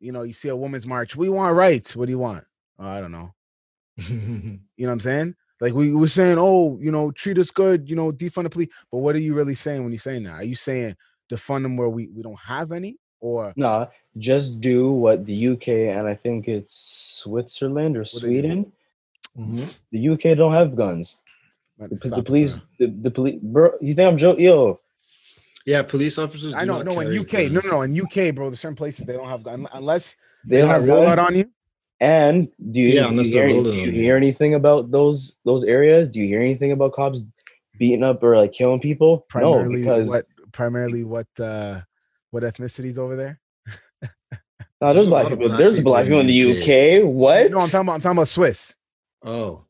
you 0.00 0.12
know, 0.12 0.22
you 0.22 0.32
see 0.32 0.48
a 0.48 0.56
women's 0.56 0.86
march, 0.86 1.14
we 1.16 1.28
want 1.28 1.54
rights. 1.56 1.94
What 1.94 2.06
do 2.06 2.10
you 2.12 2.18
want? 2.18 2.44
Oh, 2.78 2.88
I 2.88 3.00
don't 3.00 3.12
know. 3.12 3.32
You 4.08 4.86
know 4.86 4.88
what 4.88 4.92
I'm 4.94 5.00
saying? 5.00 5.34
Like 5.60 5.74
we 5.74 5.94
were 5.94 6.08
saying, 6.08 6.36
oh, 6.40 6.76
you 6.80 6.90
know, 6.90 7.12
treat 7.12 7.38
us 7.38 7.52
good, 7.52 7.88
you 7.88 7.94
know, 7.94 8.10
defund 8.10 8.44
the 8.44 8.50
police. 8.50 8.68
But 8.90 8.98
what 8.98 9.14
are 9.14 9.20
you 9.20 9.34
really 9.34 9.54
saying 9.54 9.82
when 9.82 9.92
you're 9.92 9.98
saying 10.00 10.24
that? 10.24 10.32
Are 10.32 10.44
you 10.44 10.56
saying 10.56 10.96
defund 11.30 11.62
them 11.62 11.76
where 11.76 11.88
we, 11.88 12.08
we 12.08 12.22
don't 12.22 12.40
have 12.40 12.72
any? 12.72 12.98
or 13.20 13.52
Nah, 13.54 13.86
just 14.18 14.60
do 14.60 14.90
what 14.90 15.24
the 15.24 15.48
UK 15.48 15.68
and 15.96 16.08
I 16.08 16.14
think 16.16 16.48
it's 16.48 17.20
Switzerland 17.22 17.96
or? 17.96 18.04
Sweden. 18.04 18.72
Mhm. 19.38 19.78
The 19.92 20.08
UK 20.08 20.36
don't 20.36 20.52
have 20.52 20.74
guns. 20.74 21.22
Man, 21.78 21.88
The, 21.90 21.96
stop 21.96 22.16
the 22.18 22.22
police, 22.22 22.58
bro. 22.58 22.66
the, 22.78 22.86
the 23.02 23.10
police, 23.10 23.38
bro. 23.42 23.70
You 23.80 23.94
think 23.94 24.10
I'm 24.10 24.16
joking? 24.18 24.44
Yo, 24.44 24.80
Yeah, 25.66 25.82
police 25.82 26.18
officers. 26.18 26.54
I 26.54 26.64
know, 26.64 26.82
not 26.82 26.86
no, 26.86 27.00
in 27.00 27.18
UK, 27.18 27.32
no, 27.32 27.48
guns. 27.48 27.64
no, 27.66 27.70
no, 27.70 27.82
in 27.82 28.00
UK, 28.00 28.34
bro. 28.34 28.50
There's 28.50 28.60
certain 28.60 28.76
places 28.76 29.06
they 29.06 29.14
don't 29.14 29.28
have 29.28 29.42
guns 29.42 29.66
unless 29.72 30.16
they 30.46 30.56
they 30.56 30.62
don't 30.62 30.70
a 30.70 30.74
have 30.74 30.82
rollout 30.82 31.16
guns. 31.16 31.28
on 31.30 31.36
you. 31.36 31.44
And 32.00 32.48
do 32.72 32.80
you, 32.80 32.88
Yeah, 32.94 33.02
do 33.04 33.08
unless 33.10 33.26
you, 33.28 33.32
they're 33.34 33.46
hear, 33.48 33.56
rolling 33.56 33.70
do 33.70 33.76
you 33.76 33.82
on 33.82 33.88
you. 33.94 34.00
hear 34.02 34.16
anything 34.16 34.54
about 34.54 34.90
those 34.90 35.38
those 35.44 35.64
areas? 35.64 36.08
Do 36.08 36.20
you 36.20 36.26
hear 36.26 36.40
anything 36.42 36.72
about 36.72 36.92
cops 36.92 37.20
beating 37.78 38.02
up 38.02 38.22
or 38.22 38.36
like 38.36 38.52
killing 38.52 38.80
people? 38.80 39.18
No, 39.34 39.52
Primarily, 39.54 39.76
because 39.80 40.08
what 40.08 40.24
primarily 40.52 41.04
what 41.04 41.28
uh 41.40 41.80
what 42.30 42.42
ethnicities 42.42 42.98
over 42.98 43.14
there? 43.16 43.40
no, 44.02 44.08
There's 44.92 44.94
there's 44.94 45.08
black 45.08 45.28
people. 45.28 45.46
black 45.48 45.58
There's 45.58 45.76
people 45.76 45.92
black 45.92 46.02
in 46.06 46.08
people 46.08 46.20
in 46.20 46.26
the 46.26 46.42
the 46.54 47.00
UK. 47.00 47.06
What? 47.06 47.50
No, 47.52 47.58
I'm 47.58 47.68
talking 47.68 47.80
about 47.86 47.94
I'm 47.94 48.00
talking 48.00 48.18
about 48.18 48.28
Swiss. 48.28 48.74
Oh, 49.22 49.64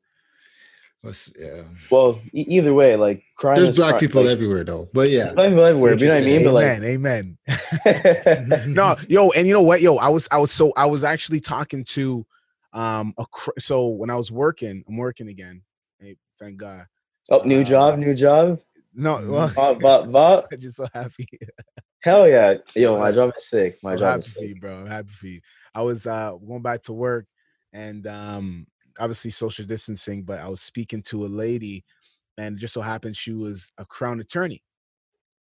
Let's- 1.05 1.35
yeah. 1.39 1.63
well, 1.91 2.21
e- 2.33 2.45
either 2.49 2.73
way, 2.75 2.95
like 2.97 3.25
crime. 3.37 3.57
There's 3.57 3.71
is 3.71 3.77
black 3.77 3.91
crime. 3.91 4.01
people 4.01 4.23
like, 4.23 4.31
everywhere 4.31 4.63
though. 4.65 4.89
But 4.93 5.11
yeah, 5.11 5.33
Black 5.33 5.49
people 5.51 5.65
everywhere. 5.65 5.95
You 5.97 6.07
know 6.09 6.15
what 6.15 6.23
I 6.23 6.27
mean? 6.27 6.45
But 6.45 6.53
like, 6.53 6.65
amen, 6.83 7.39
amen. 7.87 8.67
no, 8.75 8.97
yo, 9.09 9.31
and 9.31 9.47
you 9.47 9.53
know 9.53 9.63
what, 9.63 9.81
yo, 9.81 9.97
I 9.97 10.09
was, 10.09 10.29
I 10.31 10.39
was 10.39 10.53
so, 10.53 10.73
I 10.77 10.87
was 10.87 11.03
actually 11.05 11.41
talking 11.41 11.85
to, 11.85 12.25
um, 12.73 13.15
a 13.19 13.27
cr- 13.27 13.59
so 13.59 13.89
when 13.89 14.11
I 14.11 14.15
was 14.15 14.31
working, 14.31 14.85
I'm 14.89 14.97
working 14.97 15.29
again. 15.29 15.63
Hey, 15.99 16.17
thank 16.39 16.57
God. 16.57 16.87
oh, 17.31 17.43
new 17.45 17.61
Uh, 17.63 17.65
job, 17.65 17.99
new 17.99 18.15
job. 18.15 18.61
No, 18.95 19.21
well, 19.27 19.51
Bop, 19.55 19.81
bop, 19.81 20.11
bop. 20.13 20.47
I'm 20.53 20.61
just 20.61 20.77
so 20.77 20.87
happy. 20.95 21.27
Hell 22.01 22.29
yeah, 22.29 22.55
yo, 22.77 22.99
my 22.99 23.11
job 23.13 23.33
is 23.37 23.49
sick. 23.49 23.79
My 23.83 23.93
I'm 23.93 23.99
job 23.99 24.05
happy 24.07 24.19
is 24.21 24.33
for 24.35 24.39
sick. 24.41 24.49
you, 24.51 24.55
bro. 24.57 24.77
I'm 24.81 24.87
happy 24.87 25.09
for 25.11 25.27
you. 25.29 25.41
I 25.75 25.83
was 25.83 26.07
uh 26.07 26.33
going 26.47 26.63
back 26.63 26.83
to 26.83 26.93
work, 26.93 27.27
and 27.73 28.07
um, 28.07 28.67
obviously 29.01 29.31
social 29.31 29.65
distancing, 29.65 30.23
but 30.23 30.39
I 30.41 30.49
was 30.49 30.61
speaking 30.61 31.03
to 31.05 31.25
a 31.25 31.27
lady, 31.27 31.85
and 32.39 32.57
it 32.57 32.61
just 32.61 32.75
so 32.75 32.81
happened 32.81 33.17
she 33.17 33.33
was 33.33 33.73
a 33.79 33.85
crown 33.85 34.21
attorney. 34.21 34.63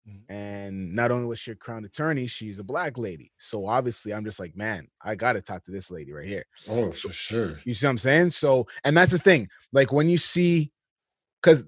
Mhm. 0.08 0.22
And 0.30 0.96
not 0.96 1.12
only 1.12 1.26
was 1.26 1.40
she 1.40 1.52
a 1.52 1.56
crown 1.56 1.86
attorney, 1.86 2.28
she's 2.28 2.58
a 2.60 2.64
black 2.64 2.98
lady. 2.98 3.32
So 3.38 3.68
obviously, 3.68 4.14
I'm 4.14 4.24
just 4.26 4.40
like, 4.40 4.56
man, 4.56 4.88
I 5.02 5.16
gotta 5.16 5.42
talk 5.42 5.64
to 5.66 5.72
this 5.72 5.92
lady 5.92 6.14
right 6.14 6.28
here. 6.28 6.46
oh 6.70 6.92
for 6.92 7.12
sure. 7.12 7.60
You 7.66 7.74
see 7.74 7.86
what 7.86 7.92
I'm 7.92 7.98
saying? 7.98 8.32
So, 8.32 8.68
and 8.84 8.96
that's 8.96 9.12
the 9.12 9.18
thing. 9.20 9.50
Like 9.74 9.92
when 9.92 10.10
you 10.10 10.18
see, 10.18 10.72
because 11.42 11.66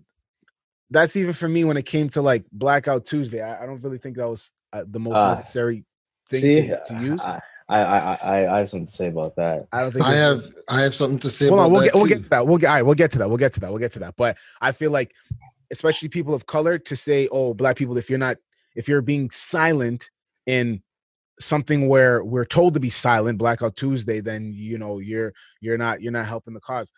that's 0.89 1.15
even 1.15 1.33
for 1.33 1.47
me 1.47 1.63
when 1.63 1.77
it 1.77 1.85
came 1.85 2.09
to 2.09 2.21
like 2.21 2.45
Blackout 2.51 3.05
Tuesday. 3.05 3.41
I, 3.41 3.63
I 3.63 3.65
don't 3.65 3.81
really 3.83 3.97
think 3.97 4.17
that 4.17 4.27
was 4.29 4.53
uh, 4.73 4.83
the 4.87 4.99
most 4.99 5.17
Ah, 5.17 5.29
necessary 5.29 5.85
thing 6.29 6.39
See, 6.41 6.67
to, 6.67 6.81
to 6.85 7.01
use. 7.01 7.21
I, 7.21 7.39
I, 7.71 7.81
I, 7.81 8.19
I, 8.21 8.55
I 8.55 8.59
have 8.59 8.69
something 8.69 8.85
to 8.87 8.91
say 8.91 9.07
about 9.07 9.35
that. 9.37 9.67
I 9.71 9.81
don't 9.81 9.91
think 9.91 10.05
I 10.05 10.13
it's- 10.13 10.43
have 10.45 10.53
I 10.67 10.81
have 10.81 10.93
something 10.93 11.19
to 11.19 11.29
say 11.29 11.49
Well, 11.49 11.59
about 11.61 11.71
we'll 11.71 11.79
that 11.81 11.85
get 11.87 11.95
we'll 11.95 12.05
get 12.05 12.23
to 12.23 12.29
that. 12.29 12.47
We'll 12.47 12.57
get 12.57 12.67
all 12.67 12.73
right, 12.75 12.81
we'll 12.85 12.95
get 12.95 13.11
to 13.13 13.19
that. 13.19 13.29
We'll 13.29 13.37
get 13.37 13.53
to 13.53 13.59
that. 13.61 13.69
We'll 13.69 13.79
get 13.79 13.93
to 13.93 13.99
that. 13.99 14.15
But 14.17 14.37
I 14.59 14.71
feel 14.71 14.91
like, 14.91 15.11
especially 15.71 16.09
people 16.09 16.33
of 16.33 16.45
color, 16.45 16.77
to 16.77 16.95
say, 16.95 17.27
"Oh, 17.31 17.53
black 17.53 17.77
people," 17.77 17.97
if 17.97 18.09
you're 18.09 18.19
not, 18.19 18.37
if 18.75 18.87
you're 18.87 19.01
being 19.01 19.29
silent 19.31 20.09
in 20.45 20.81
something 21.39 21.87
where 21.87 22.23
we're 22.23 22.45
told 22.45 22.73
to 22.75 22.79
be 22.79 22.89
silent, 22.89 23.37
Blackout 23.39 23.75
Tuesday, 23.75 24.19
then 24.19 24.51
you 24.53 24.77
know 24.77 24.99
you're 24.99 25.33
you're 25.61 25.77
not 25.77 26.01
you're 26.01 26.11
not 26.11 26.25
helping 26.25 26.53
the 26.53 26.59
cause. 26.59 26.91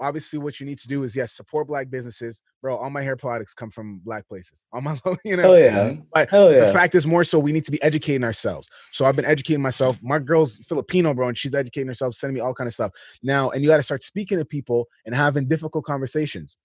Obviously, 0.00 0.38
what 0.38 0.60
you 0.60 0.66
need 0.66 0.78
to 0.78 0.88
do 0.88 1.02
is 1.02 1.14
yes, 1.14 1.32
support 1.32 1.66
black 1.66 1.90
businesses, 1.90 2.40
bro. 2.62 2.76
All 2.76 2.90
my 2.90 3.02
hair 3.02 3.16
products 3.16 3.54
come 3.54 3.70
from 3.70 4.00
black 4.04 4.26
places. 4.26 4.66
All 4.72 4.80
my, 4.80 4.96
you 5.24 5.36
know, 5.36 5.42
Hell 5.42 5.58
yeah, 5.58 5.88
mm-hmm. 5.90 6.02
but 6.12 6.30
hell 6.30 6.48
the 6.48 6.72
fact 6.72 6.94
is 6.94 7.06
more 7.06 7.24
so 7.24 7.38
we 7.38 7.52
need 7.52 7.64
to 7.66 7.70
be 7.70 7.82
educating 7.82 8.24
ourselves. 8.24 8.68
So 8.92 9.04
I've 9.04 9.16
been 9.16 9.24
educating 9.24 9.62
myself. 9.62 9.98
My 10.02 10.18
girl's 10.18 10.56
Filipino, 10.58 11.12
bro, 11.12 11.28
and 11.28 11.36
she's 11.36 11.54
educating 11.54 11.88
herself, 11.88 12.14
sending 12.14 12.34
me 12.34 12.40
all 12.40 12.54
kind 12.54 12.68
of 12.68 12.74
stuff. 12.74 12.92
Now, 13.22 13.50
and 13.50 13.62
you 13.62 13.68
got 13.68 13.76
to 13.76 13.82
start 13.82 14.02
speaking 14.02 14.38
to 14.38 14.44
people 14.44 14.86
and 15.04 15.14
having 15.14 15.46
difficult 15.46 15.84
conversations. 15.84 16.56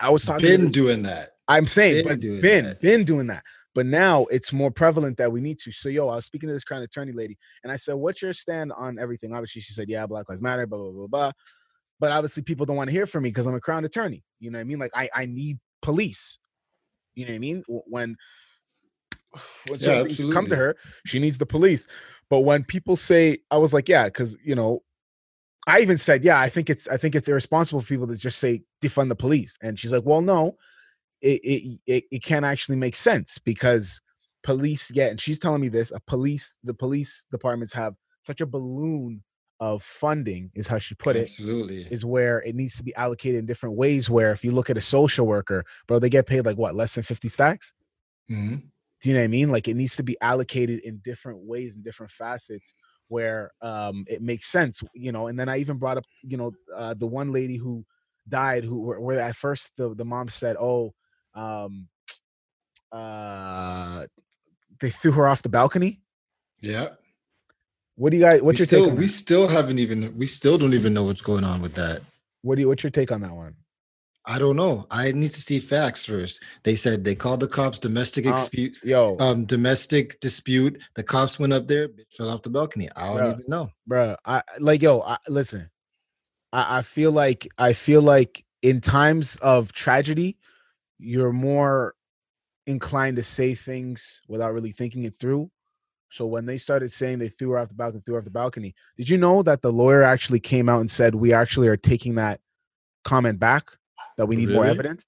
I 0.00 0.10
was 0.10 0.24
talking. 0.24 0.46
Been 0.46 0.62
this- 0.64 0.72
doing 0.72 1.02
that. 1.04 1.30
I'm 1.48 1.66
saying, 1.66 2.04
been 2.04 2.12
but 2.12 2.20
doing 2.20 2.40
been 2.40 2.64
that. 2.64 2.80
been 2.80 3.04
doing 3.04 3.26
that. 3.26 3.42
But 3.74 3.86
now 3.86 4.26
it's 4.26 4.52
more 4.52 4.70
prevalent 4.70 5.16
that 5.18 5.30
we 5.30 5.40
need 5.40 5.58
to. 5.60 5.72
So, 5.72 5.88
yo, 5.88 6.08
I 6.08 6.16
was 6.16 6.26
speaking 6.26 6.48
to 6.48 6.52
this 6.52 6.64
crown 6.64 6.82
attorney 6.82 7.12
lady, 7.12 7.36
and 7.62 7.72
I 7.72 7.76
said, 7.76 7.94
"What's 7.94 8.22
your 8.22 8.32
stand 8.32 8.72
on 8.72 8.98
everything?" 8.98 9.32
Obviously, 9.32 9.62
she 9.62 9.72
said, 9.72 9.88
"Yeah, 9.88 10.06
Black 10.06 10.28
Lives 10.28 10.42
Matter." 10.42 10.66
Blah 10.66 10.78
blah 10.78 10.90
blah 10.92 11.06
blah. 11.06 11.32
But 12.00 12.12
obviously, 12.12 12.42
people 12.42 12.66
don't 12.66 12.76
want 12.76 12.88
to 12.88 12.92
hear 12.94 13.06
from 13.06 13.22
me 13.22 13.30
because 13.30 13.46
I'm 13.46 13.54
a 13.54 13.60
crown 13.60 13.84
attorney. 13.84 14.24
You 14.40 14.50
know 14.50 14.58
what 14.58 14.62
I 14.62 14.64
mean? 14.64 14.78
Like, 14.78 14.92
I 14.94 15.08
I 15.14 15.26
need 15.26 15.58
police. 15.82 16.38
You 17.14 17.26
know 17.26 17.32
what 17.32 17.36
I 17.36 17.40
mean? 17.40 17.62
When 17.68 18.16
when 19.68 19.78
Yeah, 19.78 20.04
come 20.30 20.46
to 20.46 20.56
her, 20.56 20.76
she 21.04 21.18
needs 21.18 21.38
the 21.38 21.46
police. 21.46 21.86
But 22.28 22.40
when 22.40 22.64
people 22.64 22.96
say, 22.96 23.38
I 23.50 23.58
was 23.58 23.74
like, 23.74 23.88
yeah, 23.88 24.04
because 24.04 24.36
you 24.42 24.54
know, 24.54 24.82
I 25.66 25.80
even 25.80 25.98
said, 25.98 26.24
yeah, 26.24 26.40
I 26.40 26.48
think 26.48 26.70
it's 26.70 26.88
I 26.88 26.96
think 26.96 27.14
it's 27.14 27.28
irresponsible 27.28 27.80
for 27.80 27.88
people 27.88 28.06
to 28.08 28.16
just 28.16 28.38
say 28.38 28.62
defund 28.82 29.08
the 29.08 29.16
police. 29.16 29.56
And 29.62 29.78
she's 29.78 29.92
like, 29.92 30.04
well, 30.04 30.22
no, 30.22 30.56
it 31.20 31.40
it 31.44 31.80
it, 31.86 32.04
it 32.10 32.22
can't 32.24 32.44
actually 32.44 32.76
make 32.76 32.96
sense 32.96 33.38
because 33.38 34.00
police, 34.42 34.90
yeah, 34.92 35.08
and 35.08 35.20
she's 35.20 35.38
telling 35.38 35.60
me 35.60 35.68
this, 35.68 35.90
a 35.92 36.00
police, 36.00 36.58
the 36.62 36.74
police 36.74 37.26
departments 37.30 37.74
have 37.74 37.94
such 38.24 38.40
a 38.40 38.46
balloon 38.46 39.22
of 39.60 39.82
funding, 39.82 40.50
is 40.54 40.68
how 40.68 40.78
she 40.78 40.94
put 40.96 41.16
it, 41.16 41.32
Absolutely. 41.32 41.90
is 41.90 42.04
where 42.04 42.42
it 42.42 42.54
needs 42.56 42.76
to 42.78 42.84
be 42.84 42.94
allocated 42.96 43.40
in 43.40 43.46
different 43.46 43.76
ways. 43.76 44.10
Where 44.10 44.32
if 44.32 44.44
you 44.44 44.52
look 44.52 44.70
at 44.70 44.76
a 44.78 44.82
social 44.82 45.26
worker, 45.26 45.64
bro, 45.88 45.98
they 46.00 46.10
get 46.10 46.26
paid 46.26 46.46
like 46.46 46.58
what, 46.58 46.74
less 46.74 46.94
than 46.96 47.04
50 47.04 47.28
stacks? 47.28 47.72
Mhm. 48.28 48.70
Do 49.00 49.08
you 49.08 49.14
know 49.14 49.20
what 49.20 49.24
I 49.24 49.28
mean? 49.28 49.50
Like 49.50 49.66
it 49.68 49.74
needs 49.76 49.96
to 49.96 50.02
be 50.02 50.16
allocated 50.20 50.80
in 50.80 50.98
different 50.98 51.40
ways 51.40 51.74
and 51.76 51.84
different 51.84 52.12
facets 52.12 52.74
where 53.08 53.50
um 53.62 54.04
it 54.08 54.22
makes 54.22 54.46
sense, 54.46 54.82
you 54.94 55.10
know. 55.12 55.26
And 55.26 55.38
then 55.38 55.48
I 55.48 55.58
even 55.58 55.78
brought 55.78 55.96
up, 55.96 56.04
you 56.22 56.36
know, 56.36 56.52
uh, 56.74 56.94
the 56.94 57.06
one 57.06 57.32
lady 57.32 57.56
who 57.56 57.84
died, 58.28 58.62
who 58.64 58.80
where, 58.80 59.00
where 59.00 59.18
at 59.20 59.36
first 59.36 59.76
the 59.76 59.94
the 59.94 60.04
mom 60.04 60.28
said, 60.28 60.56
"Oh, 60.60 60.94
um, 61.34 61.88
uh, 62.92 64.06
they 64.80 64.90
threw 64.90 65.12
her 65.12 65.28
off 65.28 65.42
the 65.42 65.48
balcony." 65.50 66.02
Yeah. 66.60 66.96
What 68.00 68.12
do 68.12 68.16
you 68.16 68.22
guys? 68.22 68.40
We 68.40 68.46
What's 68.46 68.60
your 68.60 68.66
still 68.66 68.84
take? 68.84 68.92
On 68.92 68.96
we 68.96 69.04
that? 69.04 69.12
still 69.12 69.46
haven't 69.46 69.78
even 69.78 70.16
we 70.16 70.24
still 70.24 70.56
don't 70.56 70.72
even 70.72 70.94
know 70.94 71.04
what's 71.04 71.20
going 71.20 71.44
on 71.44 71.60
with 71.60 71.74
that. 71.74 72.00
What 72.40 72.54
do 72.54 72.62
you? 72.62 72.68
What's 72.68 72.82
your 72.82 72.90
take 72.90 73.12
on 73.12 73.20
that 73.20 73.32
one? 73.32 73.54
I 74.24 74.38
don't 74.38 74.56
know. 74.56 74.86
I 74.90 75.12
need 75.12 75.32
to 75.32 75.42
see 75.42 75.60
facts 75.60 76.06
first. 76.06 76.42
They 76.62 76.76
said 76.76 77.04
they 77.04 77.14
called 77.14 77.40
the 77.40 77.46
cops 77.46 77.78
domestic 77.78 78.26
Uh, 78.26 78.32
dispute. 78.32 78.78
yo. 78.82 79.18
um, 79.18 79.44
domestic 79.44 80.18
dispute. 80.20 80.82
The 80.94 81.02
cops 81.02 81.38
went 81.38 81.52
up 81.52 81.68
there, 81.68 81.88
bitch 81.88 82.10
fell 82.16 82.30
off 82.30 82.40
the 82.40 82.48
balcony. 82.48 82.88
I 82.96 83.06
don't 83.08 83.16
Bruh. 83.18 83.32
even 83.32 83.44
know. 83.48 83.70
Bruh, 83.86 84.16
I 84.24 84.42
like 84.60 84.80
yo, 84.80 85.00
I, 85.00 85.18
listen. 85.28 85.68
I, 86.54 86.78
I 86.78 86.82
feel 86.82 87.12
like 87.12 87.48
I 87.58 87.74
feel 87.74 88.00
like 88.00 88.42
in 88.62 88.80
times 88.80 89.36
of 89.42 89.74
tragedy, 89.74 90.38
you're 90.98 91.34
more 91.34 91.94
inclined 92.66 93.16
to 93.16 93.22
say 93.22 93.54
things 93.54 94.22
without 94.26 94.54
really 94.54 94.72
thinking 94.72 95.04
it 95.04 95.14
through. 95.14 95.50
So 96.10 96.26
when 96.26 96.46
they 96.46 96.58
started 96.58 96.92
saying 96.92 97.18
they 97.18 97.28
threw 97.28 97.50
her 97.50 97.58
off 97.58 97.68
the 97.68 97.74
balcony, 97.74 98.02
threw 98.04 98.14
her 98.14 98.18
off 98.18 98.24
the 98.24 98.30
balcony, 98.30 98.74
did 98.96 99.08
you 99.08 99.16
know 99.16 99.42
that 99.42 99.62
the 99.62 99.72
lawyer 99.72 100.02
actually 100.02 100.40
came 100.40 100.68
out 100.68 100.80
and 100.80 100.90
said 100.90 101.14
we 101.14 101.32
actually 101.32 101.68
are 101.68 101.76
taking 101.76 102.16
that 102.16 102.40
comment 103.04 103.38
back, 103.38 103.70
that 104.16 104.26
we 104.26 104.36
need 104.36 104.50
more 104.50 104.66
evidence? 104.66 105.06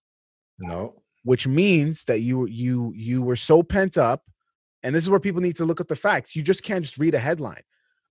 No. 0.61 0.95
which 1.25 1.47
means 1.47 2.05
that 2.05 2.21
you 2.21 2.47
you 2.47 2.93
you 2.95 3.23
were 3.23 3.37
so 3.37 3.63
pent 3.63 3.97
up 3.99 4.23
and 4.83 4.95
this 4.95 5.03
is 5.05 5.11
where 5.11 5.21
people 5.21 5.41
need 5.41 5.57
to 5.57 5.65
look 5.65 5.81
at 5.81 5.89
the 5.89 5.97
facts. 5.97 6.35
You 6.37 6.43
just 6.43 6.63
can't 6.63 6.85
just 6.85 6.99
read 6.99 7.15
a 7.15 7.19
headline. 7.19 7.63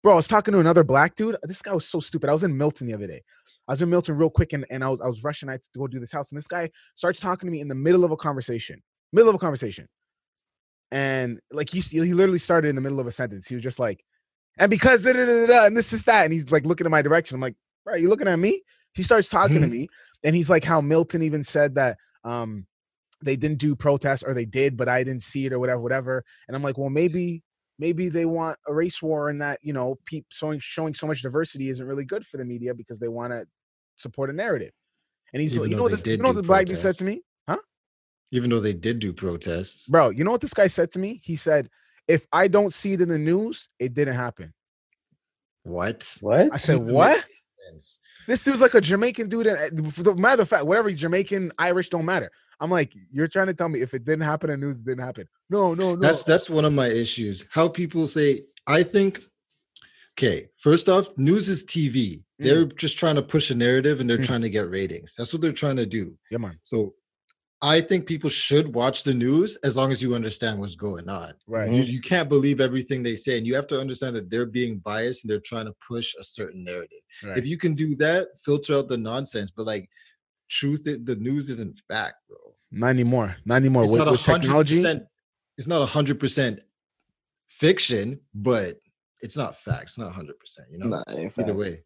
Bro 0.04 0.14
i 0.14 0.16
was 0.16 0.28
talking 0.28 0.52
to 0.54 0.60
another 0.60 0.84
black 0.84 1.16
dude. 1.16 1.38
This 1.44 1.62
guy 1.62 1.74
was 1.74 1.88
so 1.88 2.00
stupid. 2.00 2.30
I 2.30 2.34
was 2.34 2.44
in 2.44 2.58
milton 2.58 2.88
the 2.88 2.94
other 2.94 3.08
day. 3.08 3.22
I 3.68 3.74
was 3.74 3.82
in 3.82 3.90
milton 3.90 4.18
real 4.18 4.30
quick 4.30 4.54
and, 4.54 4.66
and 4.70 4.84
I, 4.84 4.90
was, 4.90 5.00
I 5.00 5.08
was 5.08 5.24
rushing 5.24 5.48
i 5.48 5.54
had 5.54 5.64
to 5.64 5.80
go 5.80 5.88
do 5.88 6.00
this 6.00 6.12
house 6.12 6.32
and 6.32 6.38
this 6.38 6.48
guy 6.48 6.70
starts 6.96 7.20
talking 7.20 7.48
to 7.48 7.52
me 7.52 7.62
in 7.62 7.68
the 7.68 7.76
middle 7.76 8.04
of 8.04 8.12
a 8.12 8.18
conversation 8.18 8.82
middle 9.14 9.30
of 9.30 9.36
a 9.36 9.40
conversation 9.40 9.88
and 10.92 11.40
like 11.52 11.70
he, 11.70 11.80
he 11.80 12.14
literally 12.14 12.40
started 12.40 12.70
in 12.70 12.76
the 12.76 12.82
middle 12.82 13.00
of 13.00 13.08
a 13.08 13.12
sentence. 13.12 13.48
He 13.48 13.56
was 13.56 13.64
just 13.64 13.80
like 13.80 14.04
and 14.58 14.70
because 14.70 15.04
da, 15.04 15.14
da, 15.14 15.26
da, 15.26 15.46
da, 15.48 15.66
and 15.66 15.78
this 15.78 15.94
is 15.94 16.04
that 16.04 16.24
and 16.26 16.34
he's 16.34 16.52
like 16.52 16.66
looking 16.66 16.86
in 16.86 16.92
my 16.92 17.02
direction. 17.02 17.36
I'm 17.36 17.42
like 17.42 17.56
bro 17.86 17.96
you 17.96 18.10
looking 18.10 18.28
at 18.28 18.40
me? 18.40 18.62
He 18.94 19.04
starts 19.04 19.30
talking 19.30 19.62
to 19.62 19.68
Mhm. 19.68 19.72
me 19.72 19.88
and 20.24 20.36
he's 20.36 20.50
like 20.50 20.64
how 20.64 20.82
milton 20.82 21.22
even 21.24 21.44
said 21.44 21.76
that 21.76 21.98
um 22.24 22.68
they 23.24 23.36
didn't 23.36 23.58
do 23.60 23.76
protests 23.76 24.24
or 24.24 24.34
they 24.34 24.46
did 24.46 24.76
but 24.78 24.90
i 24.90 25.04
didn't 25.04 25.24
see 25.24 25.46
it 25.46 25.54
or 25.54 25.60
whatever 25.60 25.82
whatever 25.82 26.24
and 26.48 26.56
i'm 26.56 26.62
like 26.62 26.78
well 26.78 26.90
maybe 26.90 27.42
maybe 27.80 28.10
they 28.10 28.26
want 28.26 28.58
a 28.68 28.74
race 28.74 29.02
war 29.02 29.30
and 29.30 29.42
that 29.42 29.58
you 29.64 29.74
know 29.74 29.98
peop 30.06 30.26
showing 30.30 30.60
showing 30.60 30.94
so 30.94 31.08
much 31.08 31.22
diversity 31.22 31.70
isn't 31.70 31.88
really 31.88 32.06
good 32.06 32.26
for 32.26 32.38
the 32.38 32.46
media 32.46 32.74
because 32.76 33.00
they 33.00 33.08
want 33.08 33.32
to 33.32 33.46
support 33.96 34.30
a 34.30 34.34
narrative. 34.34 34.72
And 35.34 35.42
he's 35.42 35.54
Even 35.54 35.64
like 35.64 35.72
you 35.72 35.78
know 35.78 35.84
what 35.84 35.92
this, 35.92 36.06
you 36.06 36.18
know 36.18 36.30
what 36.30 36.36
the 36.36 36.44
black 36.44 36.66
dude 36.66 36.78
said 36.80 36.96
to 36.96 37.04
me 37.04 37.22
Even 38.32 38.50
though 38.50 38.60
they 38.60 38.74
did 38.74 39.00
do 39.00 39.12
protests. 39.14 39.88
bro 39.90 40.10
you 40.10 40.24
know 40.24 40.32
what 40.32 40.42
this 40.42 40.54
guy 40.54 40.68
said 40.68 40.92
to 40.92 41.00
me 41.00 41.20
he 41.24 41.36
said 41.36 41.70
if 42.08 42.26
i 42.32 42.48
don't 42.48 42.74
see 42.74 42.94
it 42.94 43.02
in 43.02 43.10
the 43.10 43.20
news 43.20 43.68
it 43.80 43.94
didn't 43.94 44.16
happen 44.16 44.54
What? 45.64 46.18
What? 46.22 46.50
i 46.52 46.58
said 46.58 46.78
what 46.80 47.24
sense. 47.70 48.00
this 48.28 48.44
dude's 48.44 48.62
like 48.62 48.74
a 48.74 48.82
jamaican 48.82 49.30
dude 49.30 49.48
and 49.48 49.94
for 49.94 50.04
the 50.04 50.16
matter 50.16 50.42
of 50.42 50.50
fact 50.50 50.66
whatever 50.66 50.90
jamaican 50.92 51.52
irish 51.58 51.90
don't 51.90 52.06
matter 52.06 52.32
I'm 52.64 52.70
like, 52.70 52.94
you're 53.12 53.28
trying 53.28 53.48
to 53.48 53.56
tell 53.56 53.70
me 53.70 53.82
if 53.82 53.96
it 53.96 54.06
didn't 54.06 54.22
happen 54.22 54.52
in 54.52 54.60
news, 54.60 54.78
it 54.78 54.86
didn't 54.86 55.04
happen. 55.04 55.28
No, 55.50 55.74
no, 55.74 55.96
no. 55.96 56.00
That's 56.00 56.24
that's 56.24 56.48
one 56.48 56.64
of 56.64 56.72
my 56.72 56.90
issues. 56.90 57.44
How 57.50 57.68
people 57.68 58.06
say, 58.06 58.42
I 58.68 58.84
think. 58.84 59.20
Okay, 60.16 60.48
first 60.58 60.88
off, 60.88 61.10
news 61.18 61.50
is 61.50 61.64
TV. 61.66 62.24
They're 62.38 62.66
just 62.66 63.00
trying 63.00 63.16
to 63.16 63.24
push 63.24 63.50
a 63.50 63.56
narrative 63.56 64.00
and 64.00 64.08
they're 64.08 64.20
Mm. 64.20 64.26
trying 64.28 64.42
to 64.42 64.50
get 64.52 64.70
ratings. 64.70 65.16
That's 65.18 65.34
what 65.34 65.42
they're 65.42 65.54
trying 65.64 65.78
to 65.78 65.88
do. 65.88 66.16
yeah, 66.30 66.38
man. 66.38 66.60
So, 66.62 66.94
I 67.64 67.80
think 67.82 68.08
people 68.08 68.30
should 68.30 68.74
watch 68.74 69.04
the 69.04 69.14
news 69.14 69.56
as 69.58 69.78
long 69.78 69.92
as 69.92 70.02
you 70.02 70.16
understand 70.16 70.60
what's 70.60 70.74
going 70.76 71.08
on. 71.10 71.34
Right. 71.48 71.72
You, 71.72 71.84
you 71.84 72.02
can't 72.02 72.28
believe 72.28 72.60
everything 72.60 73.04
they 73.04 73.16
say, 73.16 73.38
and 73.38 73.46
you 73.46 73.54
have 73.54 73.68
to 73.68 73.80
understand 73.80 74.16
that 74.16 74.32
they're 74.32 74.48
being 74.48 74.80
biased 74.80 75.24
and 75.24 75.32
they're 75.32 75.40
trying 75.40 75.66
to 75.68 75.76
push 75.88 76.16
a 76.20 76.24
certain 76.24 76.64
narrative. 76.64 76.98
right. 77.24 77.38
If 77.38 77.46
you 77.46 77.58
can 77.60 77.76
do 77.76 77.96
that, 77.98 78.30
filter 78.44 78.74
out 78.76 78.88
the 78.88 78.98
nonsense. 78.98 79.52
But 79.52 79.68
like, 79.68 79.90
truth, 80.50 80.88
i- 80.88 80.98
the 81.04 81.16
news 81.18 81.50
isn't 81.52 81.80
fact, 81.88 82.16
bro. 82.28 82.38
not 82.72 82.88
anymore. 82.90 83.36
Not 83.46 83.58
anymore. 83.58 83.84
It's 83.84 83.92
With, 83.92 84.00
not 84.00 84.08
a 84.08 84.12
with 84.12 84.26
hundred 84.26 84.42
technology, 84.44 84.76
percent. 84.82 85.04
It's 85.60 85.68
not 85.68 85.82
a 85.84 85.86
hundred 85.86 86.20
percent 86.20 86.62
fiction, 87.48 88.20
but 88.34 88.76
it's 89.22 89.38
not 89.38 89.56
facts. 89.56 89.92
It's 89.94 89.98
not 90.00 90.14
hundred 90.14 90.40
percent. 90.40 90.68
You 90.72 90.80
know, 90.80 90.88
Nah, 90.90 91.04
either 91.10 91.30
fact. 91.30 91.54
way. 91.54 91.84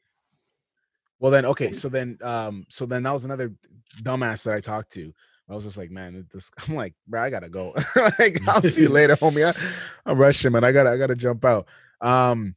Well 1.19 1.31
then, 1.31 1.45
okay. 1.47 1.71
So 1.71 1.89
then, 1.89 2.17
um, 2.21 2.65
so 2.69 2.85
then 2.85 3.03
that 3.03 3.11
was 3.13 3.25
another 3.25 3.53
dumbass 4.01 4.43
that 4.43 4.53
I 4.55 4.61
talked 4.61 4.91
to. 4.93 5.13
I 5.49 5.53
was 5.53 5.63
just 5.63 5.77
like, 5.77 5.91
man, 5.91 6.25
this. 6.31 6.51
I'm 6.67 6.75
like, 6.75 6.93
bro, 7.07 7.21
I 7.23 7.29
gotta 7.29 7.49
go. 7.49 7.73
like, 8.19 8.37
I'll 8.47 8.61
see 8.61 8.83
you 8.83 8.89
later, 8.89 9.15
homie. 9.15 9.45
I, 9.45 10.09
I'm 10.09 10.17
rushing, 10.17 10.51
man. 10.51 10.63
I 10.63 10.71
gotta, 10.71 10.91
I 10.91 10.97
gotta 10.97 11.15
jump 11.15 11.45
out. 11.45 11.67
Um, 12.01 12.55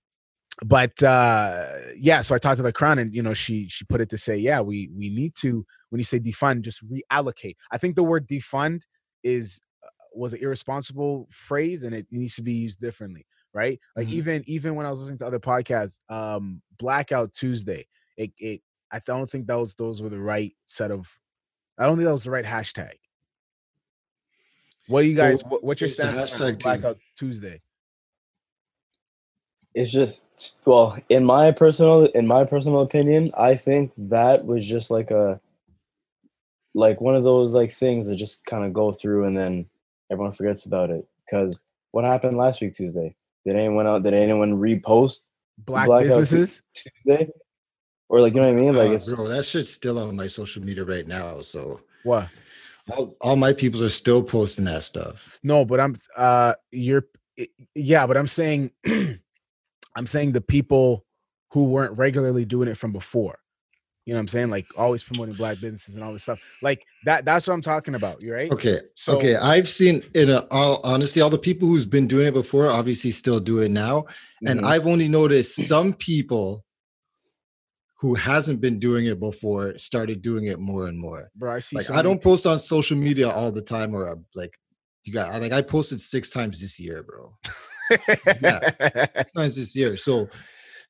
but 0.65 1.01
uh, 1.03 1.65
yeah. 1.97 2.23
So 2.23 2.35
I 2.35 2.39
talked 2.39 2.57
to 2.57 2.63
the 2.63 2.73
crown, 2.73 2.99
and 2.99 3.15
you 3.15 3.23
know, 3.23 3.35
she 3.35 3.69
she 3.69 3.85
put 3.85 4.01
it 4.01 4.11
to 4.11 4.19
say, 4.19 4.37
yeah, 4.37 4.61
we 4.61 4.91
we 4.97 5.11
need 5.11 5.35
to 5.37 5.65
when 5.91 5.99
you 5.99 6.05
say 6.05 6.19
defund, 6.19 6.63
just 6.63 6.85
reallocate. 6.91 7.55
I 7.71 7.79
think 7.79 7.95
the 7.95 8.03
word 8.03 8.27
defund 8.27 8.83
is 9.23 9.61
uh, 9.85 9.89
was 10.15 10.33
an 10.33 10.41
irresponsible 10.43 11.29
phrase, 11.31 11.83
and 11.85 11.95
it 11.95 12.07
needs 12.11 12.35
to 12.37 12.43
be 12.43 12.55
used 12.55 12.81
differently, 12.81 13.25
right? 13.55 13.79
Like 13.97 14.09
Mhm. 14.09 14.13
even 14.13 14.43
even 14.47 14.75
when 14.75 14.87
I 14.87 14.91
was 14.91 15.01
listening 15.01 15.19
to 15.19 15.27
other 15.27 15.39
podcasts, 15.39 16.01
um, 16.11 16.61
Blackout 16.79 17.33
Tuesday 17.35 17.87
it, 18.19 18.33
it 18.39 18.61
I 18.93 19.01
don't 19.07 19.31
think 19.31 19.47
those 19.47 19.75
those 19.77 20.03
were 20.03 20.09
the 20.09 20.21
right 20.21 20.53
set 20.67 20.91
of 20.91 21.09
I 21.79 21.87
don't 21.87 21.97
think 21.97 22.07
that 22.07 22.13
was 22.13 22.25
the 22.25 22.31
right 22.31 22.45
hashtag. 22.45 22.93
What 24.89 25.03
do 25.03 25.09
you 25.09 25.15
guys 25.15 25.41
what, 25.45 25.63
what's 25.63 25.81
your 25.81 25.89
stance 25.89 26.41
on? 26.41 26.57
Blackout 26.57 26.99
Tuesday? 27.17 27.59
It's 29.75 29.93
just 29.93 30.25
well, 30.65 30.99
in 31.09 31.25
my 31.25 31.53
personal 31.53 32.07
in 32.07 32.27
my 32.27 32.45
personal 32.45 32.81
opinion, 32.81 33.31
I 33.37 33.55
think 33.55 33.93
that 33.97 34.45
was 34.45 34.67
just 34.67 34.91
like 34.91 35.11
a 35.11 35.41
like 36.75 37.01
one 37.01 37.15
of 37.15 37.25
those 37.25 37.55
like 37.55 37.71
things 37.71 38.09
that 38.09 38.17
just 38.17 38.45
kind 38.45 38.65
of 38.65 38.73
go 38.73 38.93
through 38.93 39.27
and 39.27 39.37
then 39.37 39.67
everyone 40.11 40.33
forgets 40.33 40.67
about 40.67 40.91
it. 40.91 41.07
Because 41.25 41.63
what 41.93 42.05
happened 42.05 42.37
last 42.37 42.61
week 42.61 42.73
Tuesday? 42.73 43.15
Did 43.45 43.57
anyone 43.57 43.87
out? 43.87 44.03
Did 44.03 44.15
anyone 44.15 44.55
repost 44.55 45.29
Black 45.59 45.87
Blackout 45.87 46.19
businesses? 46.19 46.63
Tuesday? 46.75 47.29
Or 48.09 48.21
like 48.21 48.35
you 48.35 48.41
know 48.41 48.49
what 48.49 48.59
I 48.59 48.61
mean? 48.61 48.75
Like 48.75 48.91
Uh, 48.91 48.95
it's 48.95 49.15
bro, 49.15 49.29
that 49.29 49.45
shit's 49.45 49.71
still 49.71 49.99
on 49.99 50.17
my 50.17 50.27
social 50.27 50.63
media 50.63 50.85
right 50.85 51.07
now. 51.07 51.41
So 51.43 51.81
What? 52.05 52.29
all, 52.91 53.15
all 53.21 53.37
my 53.37 53.53
peoples 53.53 53.83
are 53.83 53.89
still 53.89 54.23
posting 54.23 54.65
that 54.65 54.83
stuff. 54.83 55.39
No, 55.43 55.65
but 55.65 55.81
I'm 55.81 55.95
uh 56.17 56.55
you're 56.73 57.05
yeah, 57.75 58.07
but 58.07 58.17
I'm 58.17 58.27
saying 58.27 58.71
I'm 59.97 60.07
saying 60.07 60.33
the 60.33 60.41
people 60.41 61.05
who 61.53 61.67
weren't 61.67 61.97
regularly 61.99 62.45
doing 62.45 62.69
it 62.69 62.77
from 62.77 62.93
before. 62.93 63.39
You 64.07 64.15
know 64.15 64.19
what 64.19 64.23
I'm 64.23 64.29
saying? 64.29 64.51
Like 64.51 64.67
always 64.77 65.03
promoting 65.03 65.35
black 65.35 65.61
businesses 65.61 65.97
and 65.97 66.05
all 66.05 66.15
this 66.15 66.23
stuff. 66.23 66.39
Like 66.63 66.87
that 67.05 67.27
that's 67.27 67.47
what 67.47 67.53
I'm 67.53 67.63
talking 67.63 67.95
about. 67.95 68.23
You 68.23 68.33
right? 68.33 68.51
Okay. 68.51 68.79
So 68.95 69.17
okay. 69.17 69.37
I've 69.37 69.69
seen 69.69 70.03
in 70.15 70.31
a, 70.31 70.47
all 70.51 70.81
honesty, 70.83 71.21
all 71.21 71.29
the 71.29 71.37
people 71.37 71.69
who's 71.69 71.85
been 71.85 72.07
doing 72.07 72.29
it 72.29 72.35
before 72.35 72.69
obviously 72.71 73.11
still 73.11 73.39
do 73.39 73.59
it 73.59 73.71
now. 73.71 74.07
And 74.47 74.61
Mhm. 74.61 74.65
I've 74.67 74.87
only 74.87 75.09
noticed 75.09 75.55
some 75.69 75.93
people 75.93 76.65
who 78.01 78.15
hasn't 78.15 78.61
been 78.61 78.79
doing 78.79 79.07
it 79.07 79.19
before 79.19 79.77
started 79.77 80.23
doing 80.23 80.47
it 80.47 80.59
more 80.61 80.87
and 80.87 80.99
more. 80.99 81.31
bro, 81.35 81.55
I 81.55 81.59
see 81.59 81.77
Like 81.77 81.87
so 81.87 81.95
I 81.95 82.03
don't 82.03 82.23
post 82.23 82.47
on 82.47 82.59
social 82.59 82.97
media 82.97 83.29
all 83.29 83.51
the 83.51 83.63
time 83.63 83.95
or 83.95 84.09
uh, 84.13 84.15
like 84.35 84.53
you 85.05 85.13
got 85.13 85.33
I- 85.35 85.39
like 85.39 85.53
I 85.53 85.63
posted 85.63 86.01
six 86.01 86.31
times 86.31 86.61
this 86.61 86.79
year, 86.79 87.03
bro. 87.03 87.35
Six 87.91 89.33
times 89.33 89.57
this 89.57 89.75
year. 89.75 89.97
So 89.97 90.29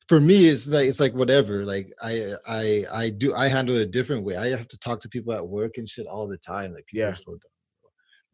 for 0.08 0.20
me, 0.20 0.46
it's 0.48 0.68
like 0.68 0.86
it's 0.86 1.00
like 1.00 1.14
whatever. 1.14 1.64
Like 1.64 1.92
I 2.02 2.32
I 2.46 2.84
I 2.92 3.10
do 3.10 3.34
I 3.34 3.48
handle 3.48 3.76
it 3.76 3.82
a 3.82 3.86
different 3.86 4.24
way. 4.24 4.36
I 4.36 4.48
have 4.48 4.68
to 4.68 4.78
talk 4.78 5.00
to 5.02 5.08
people 5.08 5.32
at 5.32 5.46
work 5.46 5.72
and 5.76 5.88
shit 5.88 6.06
all 6.06 6.26
the 6.26 6.38
time. 6.38 6.72
Like 6.74 6.86
people 6.86 7.06
Yeah. 7.06 7.12
are 7.12 7.16
so 7.16 7.32
dumb. 7.32 7.40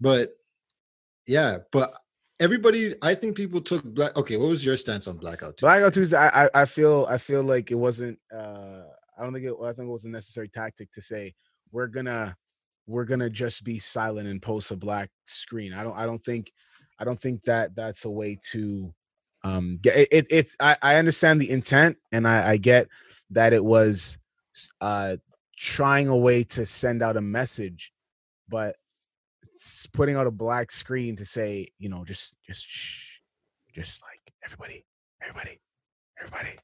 But 0.01 0.31
yeah, 1.27 1.59
but 1.73 1.91
everybody, 2.41 2.95
I 3.03 3.15
think 3.15 3.37
people 3.37 3.61
took 3.61 3.83
black. 3.85 4.17
Okay, 4.17 4.37
what 4.37 4.49
was 4.49 4.65
your 4.65 4.77
stance 4.77 5.07
on 5.07 5.17
blackout? 5.17 5.57
tuesday 5.57 5.67
Blackout 5.67 5.95
Tuesday? 5.95 6.17
I, 6.17 6.49
I 6.55 6.65
feel 6.65 7.07
I 7.09 7.19
feel 7.19 7.43
like 7.43 7.71
it 7.71 7.77
wasn't. 7.77 8.19
uh 8.35 8.83
I 9.19 9.23
don't 9.23 9.33
think 9.33 9.47
it. 9.47 9.55
I 9.63 9.73
think 9.73 9.89
it 9.89 9.93
was 9.93 10.05
a 10.05 10.11
necessary 10.11 10.49
tactic 10.49 10.91
to 10.93 11.01
say 11.01 11.35
we're 11.71 11.87
gonna 11.87 12.37
we're 12.87 13.05
gonna 13.05 13.31
just 13.31 13.65
be 13.65 13.79
silent 13.79 14.29
and 14.29 14.43
post 14.43 14.71
a 14.71 14.77
black 14.77 15.11
screen. 15.27 15.73
I 15.73 15.83
don't. 15.83 15.97
I 15.97 16.07
don't 16.07 16.25
think. 16.25 16.53
I 16.99 17.05
don't 17.05 17.21
think 17.21 17.43
that 17.45 17.75
that's 17.75 18.05
a 18.05 18.11
way 18.11 18.39
to 18.53 18.93
um 19.43 19.79
get 19.83 19.97
it. 19.97 20.09
it 20.11 20.27
it's. 20.31 20.57
I, 20.61 20.77
I 20.83 20.97
understand 20.97 21.41
the 21.41 21.51
intent, 21.51 21.99
and 22.13 22.27
I, 22.27 22.51
I 22.51 22.57
get 22.57 22.89
that 23.31 23.53
it 23.53 23.65
was 23.65 24.19
uh 24.81 25.17
trying 25.57 26.09
a 26.09 26.17
way 26.17 26.43
to 26.43 26.67
send 26.67 27.03
out 27.03 27.17
a 27.17 27.21
message, 27.21 27.93
but 28.49 28.77
putting 29.93 30.17
out 30.17 30.27
a 30.27 30.31
black 30.31 30.71
screen 30.71 31.17
to 31.17 31.25
say, 31.25 31.69
you 31.79 31.89
know, 31.89 32.05
just 32.05 32.35
just 32.47 32.65
shh, 32.67 33.19
just 33.75 34.03
like 34.03 34.35
everybody, 34.45 34.85
everybody, 35.23 35.61
everybody, 36.21 36.59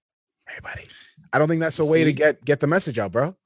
everybody. 0.49 0.87
I 1.33 1.39
don't 1.39 1.49
think 1.49 1.61
that's 1.61 1.79
a 1.79 1.85
way 1.85 2.05
to 2.05 2.13
get 2.13 2.45
get 2.45 2.61
the 2.61 2.67
message 2.67 2.99
out, 2.99 3.13
bro. 3.13 3.37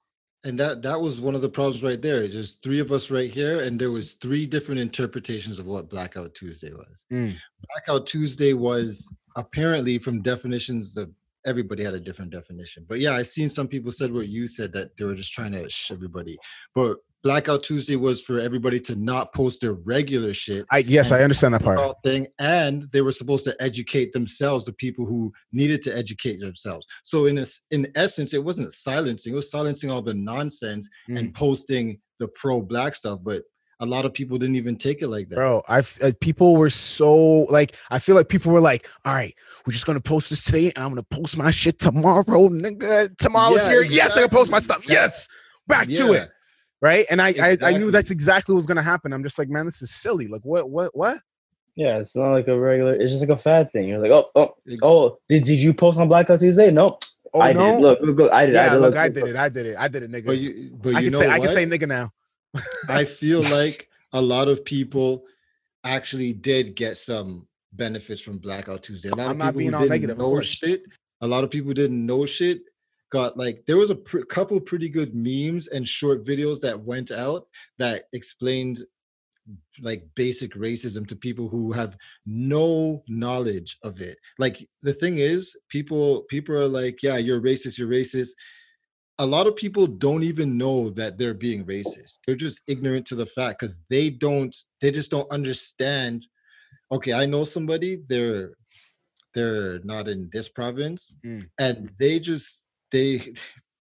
And 0.44 0.58
that 0.58 0.82
that 0.82 1.00
was 1.00 1.20
one 1.20 1.34
of 1.34 1.42
the 1.42 1.48
problems 1.48 1.82
right 1.82 2.00
there. 2.00 2.28
There's 2.28 2.56
three 2.56 2.80
of 2.80 2.92
us 2.92 3.10
right 3.10 3.30
here, 3.30 3.60
and 3.60 3.78
there 3.78 3.90
was 3.90 4.14
three 4.14 4.46
different 4.46 4.80
interpretations 4.80 5.58
of 5.58 5.66
what 5.66 5.88
Blackout 5.88 6.34
Tuesday 6.34 6.70
was. 6.70 7.06
Mm. 7.12 7.36
Blackout 7.68 8.06
Tuesday 8.06 8.52
was 8.52 9.10
apparently 9.36 9.98
from 9.98 10.22
definitions 10.22 10.96
of 10.96 11.10
everybody 11.46 11.82
had 11.82 11.94
a 11.94 12.00
different 12.00 12.30
definition. 12.30 12.84
But 12.88 13.00
yeah, 13.00 13.12
I've 13.12 13.26
seen 13.26 13.48
some 13.48 13.68
people 13.68 13.92
said 13.92 14.12
what 14.12 14.28
you 14.28 14.46
said 14.46 14.72
that 14.72 14.96
they 14.96 15.04
were 15.04 15.14
just 15.14 15.32
trying 15.32 15.52
to 15.52 15.68
shh 15.68 15.90
everybody. 15.90 16.36
But 16.74 16.98
Blackout 17.24 17.62
Tuesday 17.62 17.96
was 17.96 18.20
for 18.20 18.38
everybody 18.38 18.78
to 18.80 18.94
not 18.96 19.32
post 19.32 19.62
their 19.62 19.72
regular 19.72 20.34
shit 20.34 20.66
I 20.70 20.78
yes, 20.78 21.10
I 21.10 21.22
understand 21.22 21.54
that 21.54 21.62
part. 21.64 21.96
thing 22.04 22.26
and 22.38 22.82
they 22.92 23.00
were 23.00 23.12
supposed 23.12 23.44
to 23.46 23.56
educate 23.60 24.12
themselves 24.12 24.64
the 24.66 24.74
people 24.74 25.06
who 25.06 25.32
needed 25.50 25.80
to 25.82 25.96
educate 25.96 26.38
themselves 26.38 26.86
so 27.02 27.24
in 27.26 27.36
this 27.36 27.64
in 27.70 27.86
essence 27.96 28.34
it 28.34 28.44
wasn't 28.44 28.70
silencing 28.70 29.32
it 29.32 29.36
was 29.36 29.50
silencing 29.50 29.90
all 29.90 30.02
the 30.02 30.14
nonsense 30.14 30.88
Mm. 31.08 31.18
and 31.18 31.34
posting 31.34 31.98
the 32.18 32.28
pro 32.28 32.60
black 32.62 32.94
stuff 32.94 33.20
but 33.22 33.42
a 33.80 33.86
lot 33.86 34.04
of 34.04 34.12
people 34.14 34.38
didn't 34.38 34.56
even 34.56 34.76
take 34.76 35.02
it 35.02 35.08
like 35.08 35.28
that 35.30 35.34
Bro, 35.36 35.62
I 35.68 35.78
uh, 35.80 36.12
people 36.20 36.56
were 36.56 36.70
so 36.70 37.14
like 37.50 37.74
I 37.90 37.98
feel 37.98 38.14
like 38.14 38.28
people 38.28 38.52
were 38.52 38.60
like, 38.60 38.88
"All 39.04 39.12
right, 39.14 39.34
we're 39.66 39.72
just 39.72 39.84
gonna 39.84 40.00
post 40.00 40.30
this 40.30 40.42
today, 40.44 40.72
and 40.74 40.84
I'm 40.84 40.90
gonna 40.92 41.02
post 41.02 41.36
my 41.36 41.50
shit 41.50 41.80
tomorrow, 41.80 42.22
nigga. 42.48 43.16
Tomorrow's 43.18 43.66
Yeah, 43.66 43.68
here. 43.72 43.82
Yes, 43.82 44.16
I 44.16 44.20
can 44.22 44.30
post 44.30 44.52
my 44.52 44.60
stuff. 44.60 44.88
Yes, 44.88 45.26
back 45.66 45.88
to 45.88 46.12
it. 46.12 46.30
Right? 46.80 47.06
And 47.10 47.20
I, 47.22 47.28
I 47.40 47.56
I 47.62 47.78
knew 47.78 47.90
that's 47.90 48.10
exactly 48.10 48.52
what 48.52 48.56
was 48.56 48.66
gonna 48.66 48.82
happen. 48.82 49.12
I'm 49.12 49.22
just 49.22 49.38
like, 49.38 49.48
man, 49.48 49.64
this 49.64 49.80
is 49.82 49.90
silly. 49.90 50.28
Like, 50.28 50.44
what 50.44 50.68
what 50.70 50.94
what? 50.96 51.18
yeah, 51.76 51.98
it's 51.98 52.14
not 52.14 52.32
like 52.32 52.46
a 52.48 52.58
regular. 52.58 52.94
It's 52.94 53.10
just 53.10 53.22
like 53.26 53.36
a 53.36 53.40
fad 53.40 53.72
thing. 53.72 53.88
You're 53.88 53.98
like, 53.98 54.12
oh, 54.12 54.30
oh, 54.36 54.54
oh. 54.82 55.18
Did, 55.28 55.42
did 55.44 55.60
you 55.60 55.74
post 55.74 55.98
on 55.98 56.06
Blackout 56.08 56.38
Tuesday? 56.38 56.70
No, 56.70 56.98
Oh 57.34 57.40
I 57.40 57.52
no, 57.52 57.72
did. 57.72 57.80
Look, 57.82 58.00
look, 58.00 58.16
look, 58.16 58.32
I 58.32 58.46
did. 58.46 58.54
I 58.56 58.64
yeah, 58.66 58.70
did. 58.74 58.78
look, 58.80 58.96
I 58.96 59.08
did 59.08 59.24
it. 59.24 59.36
I 59.36 59.48
did 59.48 59.66
it. 59.66 59.76
I 59.76 59.88
did 59.88 60.02
it, 60.04 60.12
nigga. 60.12 60.26
but 60.26 60.38
you 60.38 60.78
but 60.80 60.94
I 60.94 61.00
you 61.00 61.10
can 61.10 61.12
know 61.12 61.18
say 61.18 61.26
what? 61.26 61.34
I 61.34 61.38
can 61.40 61.48
say 61.48 61.66
nigga 61.66 61.88
now. 61.88 62.10
i 62.88 63.04
feel 63.20 63.42
like 63.42 63.88
a 64.12 64.22
lot 64.22 64.46
of 64.46 64.64
people 64.64 65.24
actually 65.82 66.32
did 66.32 66.76
get 66.76 66.96
some 66.96 67.48
benefits 67.72 68.20
from 68.20 68.38
blackout 68.38 68.80
tuesday 68.84 69.08
a 69.08 69.16
lot 69.16 69.24
I'm 69.26 69.32
of 69.32 69.36
not 69.38 69.46
people 69.46 69.58
being 69.58 69.70
who 69.70 69.74
all 69.74 69.80
didn't 69.82 69.90
negative, 69.90 70.18
know 70.18 70.40
shit 70.40 70.82
a 71.20 71.26
lot 71.26 71.42
of 71.42 71.50
people 71.50 71.72
didn't 71.72 72.06
know 72.06 72.24
shit 72.24 72.62
got 73.16 73.30
like 73.44 73.56
there 73.66 73.76
was 73.82 73.90
a 73.90 74.00
pr- 74.08 74.26
couple 74.36 74.58
pretty 74.70 74.88
good 74.98 75.12
memes 75.28 75.64
and 75.74 75.86
short 75.98 76.18
videos 76.30 76.58
that 76.60 76.80
went 76.90 77.10
out 77.24 77.42
that 77.82 77.98
explained 78.12 78.78
like 79.88 80.02
basic 80.14 80.50
racism 80.66 81.02
to 81.06 81.16
people 81.26 81.48
who 81.54 81.64
have 81.80 81.92
no 82.24 83.02
knowledge 83.24 83.70
of 83.88 83.94
it. 84.08 84.16
Like 84.44 84.56
the 84.88 84.96
thing 85.02 85.16
is 85.18 85.40
people 85.76 86.06
people 86.34 86.54
are 86.62 86.72
like 86.80 86.96
yeah 87.06 87.18
you're 87.26 87.40
racist 87.50 87.78
you're 87.78 87.94
racist. 88.00 88.32
A 89.18 89.26
lot 89.34 89.46
of 89.46 89.54
people 89.64 89.86
don't 89.86 90.24
even 90.24 90.58
know 90.58 90.90
that 90.98 91.18
they're 91.18 91.40
being 91.46 91.62
racist. 91.74 92.12
They're 92.24 92.44
just 92.46 92.62
ignorant 92.66 93.06
to 93.08 93.14
the 93.22 93.30
fact 93.36 93.54
because 93.60 93.76
they 93.90 94.06
don't 94.10 94.54
they 94.80 94.90
just 94.98 95.10
don't 95.14 95.30
understand 95.38 96.26
okay 96.92 97.14
i 97.22 97.24
know 97.32 97.44
somebody 97.44 97.92
they're 98.10 98.50
they're 99.34 99.78
not 99.92 100.04
in 100.14 100.20
this 100.34 100.48
province 100.58 101.00
Mm. 101.24 101.42
and 101.66 101.76
they 101.98 102.14
just 102.32 102.50
they 102.94 103.34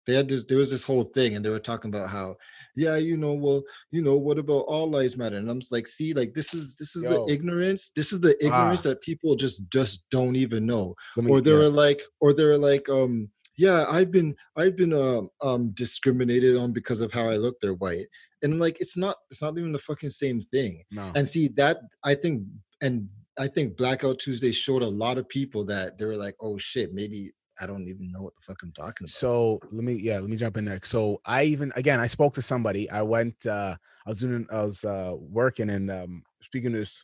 they 0.07 0.15
had 0.15 0.27
this 0.27 0.45
there 0.45 0.57
was 0.57 0.71
this 0.71 0.83
whole 0.83 1.03
thing 1.03 1.35
and 1.35 1.43
they 1.45 1.49
were 1.49 1.59
talking 1.59 1.89
about 1.89 2.09
how 2.09 2.35
yeah 2.75 2.95
you 2.95 3.17
know 3.17 3.33
well 3.33 3.61
you 3.91 4.01
know 4.01 4.15
what 4.15 4.39
about 4.39 4.61
all 4.61 4.89
lives 4.89 5.17
matter 5.17 5.37
and 5.37 5.49
i'm 5.49 5.59
just 5.59 5.71
like 5.71 5.87
see 5.87 6.13
like 6.13 6.33
this 6.33 6.53
is 6.53 6.75
this 6.77 6.95
is 6.95 7.03
Yo. 7.03 7.25
the 7.25 7.33
ignorance 7.33 7.91
this 7.95 8.11
is 8.13 8.19
the 8.19 8.35
ignorance 8.43 8.85
Ah. 8.85 8.89
that 8.89 9.01
people 9.01 9.35
just 9.35 9.69
just 9.69 10.05
don't 10.09 10.35
even 10.35 10.65
know 10.65 10.95
me- 11.17 11.29
or 11.29 11.41
they 11.41 11.51
yeah. 11.51 11.67
like 11.67 12.01
or 12.19 12.33
they're 12.33 12.57
like 12.57 12.87
um 12.89 13.29
yeah 13.57 13.85
i've 13.89 14.11
been 14.11 14.33
i've 14.55 14.75
been 14.75 14.93
um 14.93 15.29
um 15.41 15.71
discriminated 15.83 16.55
on 16.57 16.71
because 16.71 17.01
of 17.01 17.13
how 17.13 17.29
i 17.29 17.35
look 17.35 17.55
they're 17.59 17.81
white 17.85 18.07
and 18.41 18.53
I'm 18.53 18.59
like 18.59 18.77
it's 18.79 18.97
not 18.97 19.17
it's 19.29 19.41
not 19.41 19.57
even 19.57 19.73
the 19.73 19.79
fucking 19.89 20.09
same 20.09 20.39
thing 20.41 20.83
no. 20.89 21.11
and 21.15 21.27
see 21.27 21.49
that 21.57 21.81
i 22.03 22.15
think 22.15 22.43
and 22.81 23.07
i 23.37 23.47
think 23.47 23.77
blackout 23.77 24.19
tuesday 24.19 24.51
showed 24.51 24.81
a 24.81 24.87
lot 25.03 25.17
of 25.17 25.27
people 25.27 25.63
that 25.65 25.97
they 25.97 26.05
were 26.05 26.15
like 26.25 26.35
oh 26.39 26.57
shit 26.57 26.93
maybe 26.93 27.31
i 27.61 27.65
don't 27.65 27.87
even 27.87 28.11
know 28.11 28.21
what 28.23 28.35
the 28.35 28.41
fuck 28.41 28.61
i'm 28.63 28.71
talking 28.71 29.05
about 29.05 29.11
So 29.11 29.59
let 29.71 29.83
me 29.83 29.93
yeah, 29.93 30.19
let 30.19 30.29
me 30.29 30.37
jump 30.37 30.57
in 30.57 30.65
there. 30.65 30.79
So 30.83 31.21
I 31.25 31.43
even 31.43 31.71
again 31.75 31.99
I 31.99 32.07
spoke 32.07 32.33
to 32.35 32.41
somebody. 32.41 32.89
I 32.89 33.01
went 33.03 33.45
uh 33.45 33.75
I 34.05 34.09
was 34.09 34.19
doing 34.19 34.47
I 34.51 34.63
was 34.63 34.83
uh 34.83 35.13
working 35.17 35.69
and 35.69 35.89
um 35.91 36.23
speaking 36.41 36.73
to 36.73 36.79
this 36.79 37.03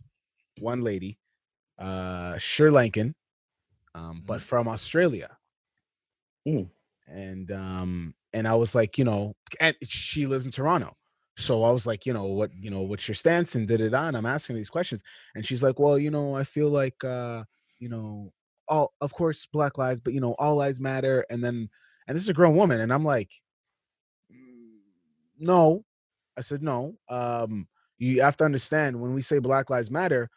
one 0.60 0.82
lady, 0.82 1.20
uh 1.80 2.38
Sri 2.38 2.70
Lankan, 2.72 3.14
um, 3.96 4.24
but 4.26 4.42
from 4.42 4.68
Australia. 4.68 5.38
Hmm. 6.46 6.64
And 7.08 7.52
um 7.52 8.14
and 8.34 8.48
I 8.48 8.56
was 8.56 8.76
like, 8.76 8.98
you 8.98 9.06
know, 9.06 9.36
and 9.60 9.76
she 9.84 10.26
lives 10.26 10.46
in 10.46 10.52
Toronto. 10.52 10.94
So 11.38 11.64
I 11.64 11.72
was 11.72 11.86
like, 11.86 12.06
you 12.06 12.14
know, 12.14 12.26
what, 12.26 12.52
you 12.60 12.70
know, 12.72 12.82
what's 12.82 13.08
your 13.08 13.16
stance 13.16 13.56
and 13.56 13.68
did 13.68 13.80
it 13.82 13.94
on? 13.94 14.16
I'm 14.16 14.26
asking 14.26 14.56
these 14.56 14.70
questions. 14.70 15.02
And 15.36 15.46
she's 15.46 15.64
like, 15.64 15.80
Well, 15.80 15.98
you 16.00 16.12
know, 16.12 16.36
I 16.36 16.44
feel 16.44 16.70
like 16.70 17.04
uh, 17.04 17.44
you 17.80 17.90
know, 17.90 18.32
all 18.70 18.94
of 19.02 19.14
course 19.14 19.48
black 19.48 19.78
lives, 19.78 20.00
but 20.02 20.14
you 20.14 20.22
know, 20.22 20.34
all 20.40 20.56
lives 20.56 20.80
matter. 20.80 21.26
And 21.30 21.44
then 21.44 21.70
and 22.08 22.16
this 22.16 22.24
is 22.24 22.30
a 22.30 22.34
grown 22.34 22.56
woman, 22.56 22.82
and 22.82 22.94
I'm 22.94 23.04
like, 23.06 23.32
"Mm, 24.32 24.80
no. 25.40 25.86
I 26.38 26.42
said 26.42 26.64
no. 26.64 26.98
Um, 27.10 27.68
you 28.00 28.22
have 28.22 28.38
to 28.38 28.46
understand 28.46 29.02
when 29.02 29.14
we 29.14 29.22
say 29.22 29.40
Black 29.40 29.70
Lives 29.70 29.92
Matter, 29.92 30.30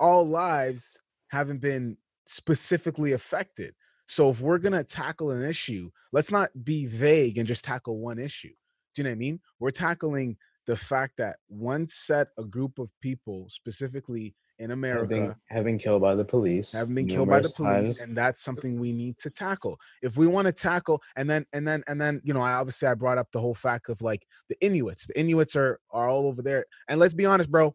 all 0.00 0.26
lives 0.26 0.98
haven't 1.28 1.60
been 1.60 1.96
specifically 2.26 3.12
affected. 3.12 3.74
So 4.06 4.30
if 4.30 4.40
we're 4.40 4.58
gonna 4.58 4.84
tackle 4.84 5.30
an 5.32 5.44
issue, 5.44 5.90
let's 6.12 6.32
not 6.32 6.50
be 6.64 6.86
vague 6.86 7.38
and 7.38 7.46
just 7.48 7.64
tackle 7.64 7.98
one 7.98 8.18
issue. 8.18 8.54
Do 8.94 9.02
you 9.02 9.04
know 9.04 9.10
what 9.10 9.16
I 9.16 9.18
mean? 9.18 9.40
We're 9.60 9.70
tackling 9.72 10.36
the 10.66 10.76
fact 10.76 11.16
that 11.18 11.36
one 11.48 11.86
set 11.86 12.28
a 12.38 12.44
group 12.44 12.78
of 12.78 12.90
people, 13.00 13.48
specifically 13.50 14.34
in 14.58 14.70
America, 14.70 15.14
Having, 15.14 15.34
having 15.48 15.78
killed 15.78 16.02
by 16.02 16.14
the 16.14 16.24
police. 16.24 16.72
have 16.72 16.94
been 16.94 17.06
killed 17.06 17.28
by 17.28 17.40
the 17.40 17.52
police 17.54 17.98
times. 17.98 18.00
and 18.00 18.16
that's 18.16 18.42
something 18.42 18.78
we 18.78 18.92
need 18.92 19.18
to 19.18 19.30
tackle. 19.30 19.78
If 20.02 20.16
we 20.16 20.26
want 20.26 20.46
to 20.46 20.52
tackle 20.52 21.02
and 21.16 21.28
then 21.28 21.44
and 21.52 21.66
then 21.66 21.82
and 21.86 22.00
then 22.00 22.20
you 22.24 22.32
know 22.32 22.40
i 22.40 22.52
obviously 22.54 22.88
i 22.88 22.94
brought 22.94 23.18
up 23.18 23.30
the 23.32 23.40
whole 23.40 23.54
fact 23.54 23.88
of 23.88 24.00
like 24.00 24.26
the 24.48 24.56
inuits. 24.64 25.06
The 25.06 25.20
inuits 25.20 25.56
are 25.56 25.80
are 25.90 26.08
all 26.08 26.26
over 26.26 26.42
there. 26.42 26.64
And 26.88 26.98
let's 26.98 27.14
be 27.14 27.26
honest 27.26 27.50
bro 27.50 27.74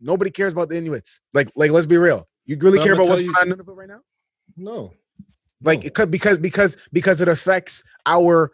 nobody 0.00 0.30
cares 0.30 0.52
about 0.52 0.68
the 0.68 0.76
inuits. 0.76 1.20
Like 1.34 1.50
like 1.54 1.70
let's 1.70 1.86
be 1.86 1.98
real. 1.98 2.28
You 2.46 2.56
really 2.60 2.78
But 2.78 2.84
care 2.84 2.94
about 2.94 3.08
what's 3.08 3.20
tell 3.20 3.26
you 3.26 3.34
going 3.34 3.52
on 3.52 3.60
in 3.60 3.64
Nunavut 3.64 3.76
right 3.76 3.88
now? 3.88 4.00
No. 4.56 4.92
Like 5.62 5.80
no. 5.80 5.86
it 5.86 5.94
could 5.94 6.10
because 6.10 6.38
because 6.38 6.76
because 6.92 7.20
it 7.20 7.28
affects 7.28 7.84
our 8.06 8.50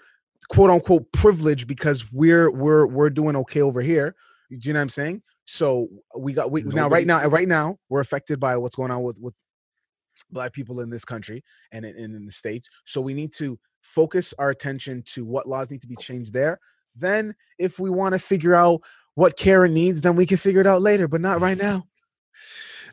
quote 0.49 0.71
unquote 0.71 1.11
privilege 1.12 1.67
because 1.67 2.12
we're 2.12 2.51
we're 2.51 2.87
we're 2.87 3.11
doing 3.11 3.37
okay 3.37 3.62
over 3.62 3.81
here. 3.81 4.15
Do 4.51 4.59
you 4.62 4.73
know 4.73 4.79
what 4.79 4.83
i'm 4.83 4.89
saying 4.91 5.23
so 5.47 5.89
we 6.19 6.33
got 6.33 6.51
we 6.51 6.63
now 6.63 6.89
right 6.89 7.07
now 7.07 7.25
right 7.27 7.49
now 7.49 7.79
we're 7.89 8.01
affected 8.01 8.39
by 8.39 8.57
what's 8.57 8.75
going 8.77 8.91
on 8.91 9.03
with 9.03 9.19
with 9.21 9.35
black 10.31 10.53
people 10.53 10.81
in 10.81 10.91
this 10.91 11.05
country 11.05 11.43
and 11.73 11.85
in, 11.85 11.97
and 11.97 12.15
in 12.15 12.27
the 12.27 12.33
states 12.33 12.69
so 12.85 13.01
we 13.01 13.15
need 13.15 13.33
to 13.33 13.59
focus 13.81 14.35
our 14.39 14.51
attention 14.51 15.03
to 15.07 15.25
what 15.25 15.47
laws 15.47 15.71
need 15.71 15.81
to 15.81 15.87
be 15.89 15.97
changed 15.97 16.33
there 16.33 16.59
then 16.95 17.35
if 17.59 17.79
we 17.79 17.91
want 17.91 18.15
to 18.15 18.19
figure 18.19 18.55
out 18.55 18.81
what 19.15 19.37
karen 19.37 19.73
needs 19.73 20.01
then 20.01 20.17
we 20.17 20.27
can 20.27 20.37
figure 20.37 20.61
it 20.61 20.67
out 20.67 20.83
later 20.83 21.07
but 21.07 21.21
not 21.21 21.41
right 21.41 21.59
now 21.69 21.85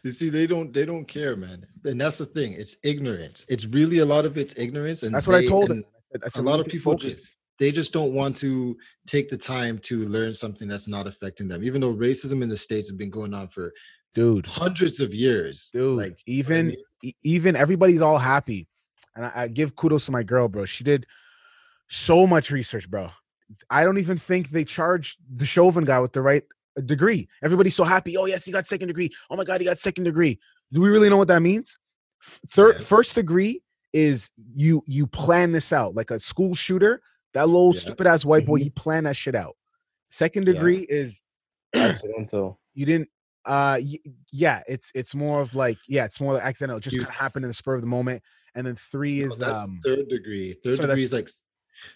You 0.03 0.11
see, 0.11 0.29
they 0.29 0.47
don't 0.47 0.73
they 0.73 0.85
don't 0.85 1.05
care, 1.07 1.35
man. 1.37 1.65
And 1.85 1.99
that's 1.99 2.17
the 2.17 2.25
thing. 2.25 2.53
It's 2.59 2.75
ignorance. 2.83 3.45
It's 3.47 3.65
really 3.65 3.99
a 3.99 4.05
lot 4.05 4.25
of 4.25 4.37
it's 4.37 4.59
ignorance. 4.59 5.03
And 5.03 5.15
that's 5.15 5.27
what 5.27 5.37
i 5.37 5.45
told 5.45 5.71
him 5.71 5.79
I 5.79 6.11
said- 6.11 6.23
I 6.25 6.27
said, 6.27 6.41
a 6.43 6.49
lot 6.51 6.59
of 6.59 6.67
people 6.67 6.91
focus. 6.93 7.15
just 7.15 7.37
they 7.59 7.71
just 7.71 7.93
don't 7.93 8.13
want 8.13 8.35
to 8.37 8.77
take 9.07 9.29
the 9.29 9.37
time 9.37 9.77
to 9.79 10.05
learn 10.05 10.33
something 10.33 10.67
that's 10.67 10.87
not 10.87 11.07
affecting 11.07 11.47
them. 11.47 11.63
Even 11.63 11.81
though 11.81 11.93
racism 11.93 12.41
in 12.41 12.49
the 12.49 12.57
states 12.57 12.89
has 12.89 12.97
been 12.97 13.09
going 13.11 13.33
on 13.33 13.47
for 13.47 13.71
dude 14.13 14.45
hundreds 14.45 14.99
of 14.99 15.13
years. 15.13 15.69
dude 15.73 15.97
like 15.97 16.19
even 16.27 16.67
mean? 16.67 16.77
e- 17.03 17.13
even 17.23 17.55
everybody's 17.55 18.01
all 18.01 18.17
happy 18.19 18.67
and 19.15 19.25
I, 19.25 19.31
I 19.35 19.47
give 19.47 19.75
kudos 19.75 20.05
to 20.05 20.11
my 20.11 20.21
girl 20.23 20.47
bro 20.47 20.65
she 20.65 20.83
did 20.83 21.07
so 21.89 22.27
much 22.27 22.51
research 22.51 22.87
bro 22.89 23.09
i 23.71 23.83
don't 23.83 23.97
even 23.97 24.17
think 24.17 24.49
they 24.49 24.63
charged 24.65 25.17
the 25.31 25.45
chauvin 25.47 25.83
guy 25.83 25.99
with 25.99 26.13
the 26.13 26.21
right 26.21 26.43
uh, 26.77 26.81
degree 26.81 27.27
everybody's 27.43 27.75
so 27.75 27.83
happy 27.83 28.15
oh 28.17 28.25
yes 28.25 28.45
he 28.45 28.51
got 28.51 28.67
second 28.67 28.87
degree 28.87 29.09
oh 29.31 29.35
my 29.35 29.43
god 29.43 29.61
he 29.61 29.65
got 29.65 29.79
second 29.79 30.03
degree 30.03 30.39
do 30.71 30.79
we 30.81 30.89
really 30.89 31.09
know 31.09 31.17
what 31.17 31.27
that 31.27 31.41
means 31.41 31.79
third 32.23 32.75
Yes. 32.77 32.87
first 32.87 33.15
degree 33.15 33.61
is 33.93 34.29
you 34.55 34.81
you 34.85 35.07
plan 35.07 35.51
this 35.51 35.73
out 35.73 35.95
like 35.95 36.11
a 36.11 36.19
school 36.19 36.53
shooter 36.53 37.01
that 37.33 37.47
little 37.47 37.73
Yeah. 37.73 37.79
stupid 37.81 38.07
ass 38.07 38.23
white 38.25 38.45
boy 38.45 38.59
Mhm. 38.59 38.63
he 38.63 38.69
planned 38.69 39.05
that 39.05 39.15
shit 39.15 39.35
out 39.35 39.55
second 40.09 40.47
Yeah. 40.47 40.53
degree 40.53 40.79
is 40.89 41.19
accidental. 41.75 42.59
you 42.73 42.85
didn't 42.85 43.09
uh 43.45 43.77
y- 43.81 43.97
yeah 44.31 44.61
it's 44.67 44.89
it's 44.95 45.13
more 45.13 45.41
of 45.41 45.53
like 45.53 45.77
yeah 45.89 46.05
it's 46.05 46.21
more 46.21 46.33
like 46.33 46.43
accidental 46.43 46.77
it 46.77 46.81
just 46.83 46.95
kind 46.95 47.07
of 47.07 47.13
happened 47.13 47.43
in 47.43 47.49
the 47.49 47.53
spur 47.53 47.75
of 47.75 47.81
the 47.81 47.87
moment 47.87 48.23
and 48.55 48.65
then 48.65 48.75
three 48.75 49.19
No, 49.19 49.27
is 49.27 49.37
that's 49.37 49.59
um 49.59 49.79
third 49.83 50.07
degree. 50.09 50.53
Third 50.63 50.77
sorry, 50.77 50.87
degree 50.89 51.03
is 51.03 51.11
like 51.13 51.27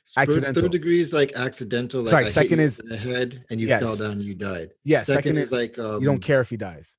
spur- 0.04 0.22
accidental. 0.24 0.64
Third 0.64 0.72
degree 0.72 1.00
is 1.00 1.14
like 1.14 1.34
accidental. 1.34 2.02
Like 2.02 2.10
Sorry, 2.10 2.26
I 2.26 2.28
second 2.28 2.60
is- 2.60 2.80
in 2.80 2.90
the 2.90 2.98
head 2.98 3.46
and 3.50 3.62
you 3.62 3.68
fell 3.68 3.96
down 3.96 4.14
and 4.14 4.22
you 4.22 4.34
died. 4.36 4.74
Yeah, 4.84 5.04
second 5.04 5.38
is 5.38 5.52
like 5.52 5.78
um, 5.80 6.02
you 6.02 6.08
don't 6.08 6.22
care 6.22 6.42
if 6.42 6.50
he 6.50 6.58
dies 6.58 6.96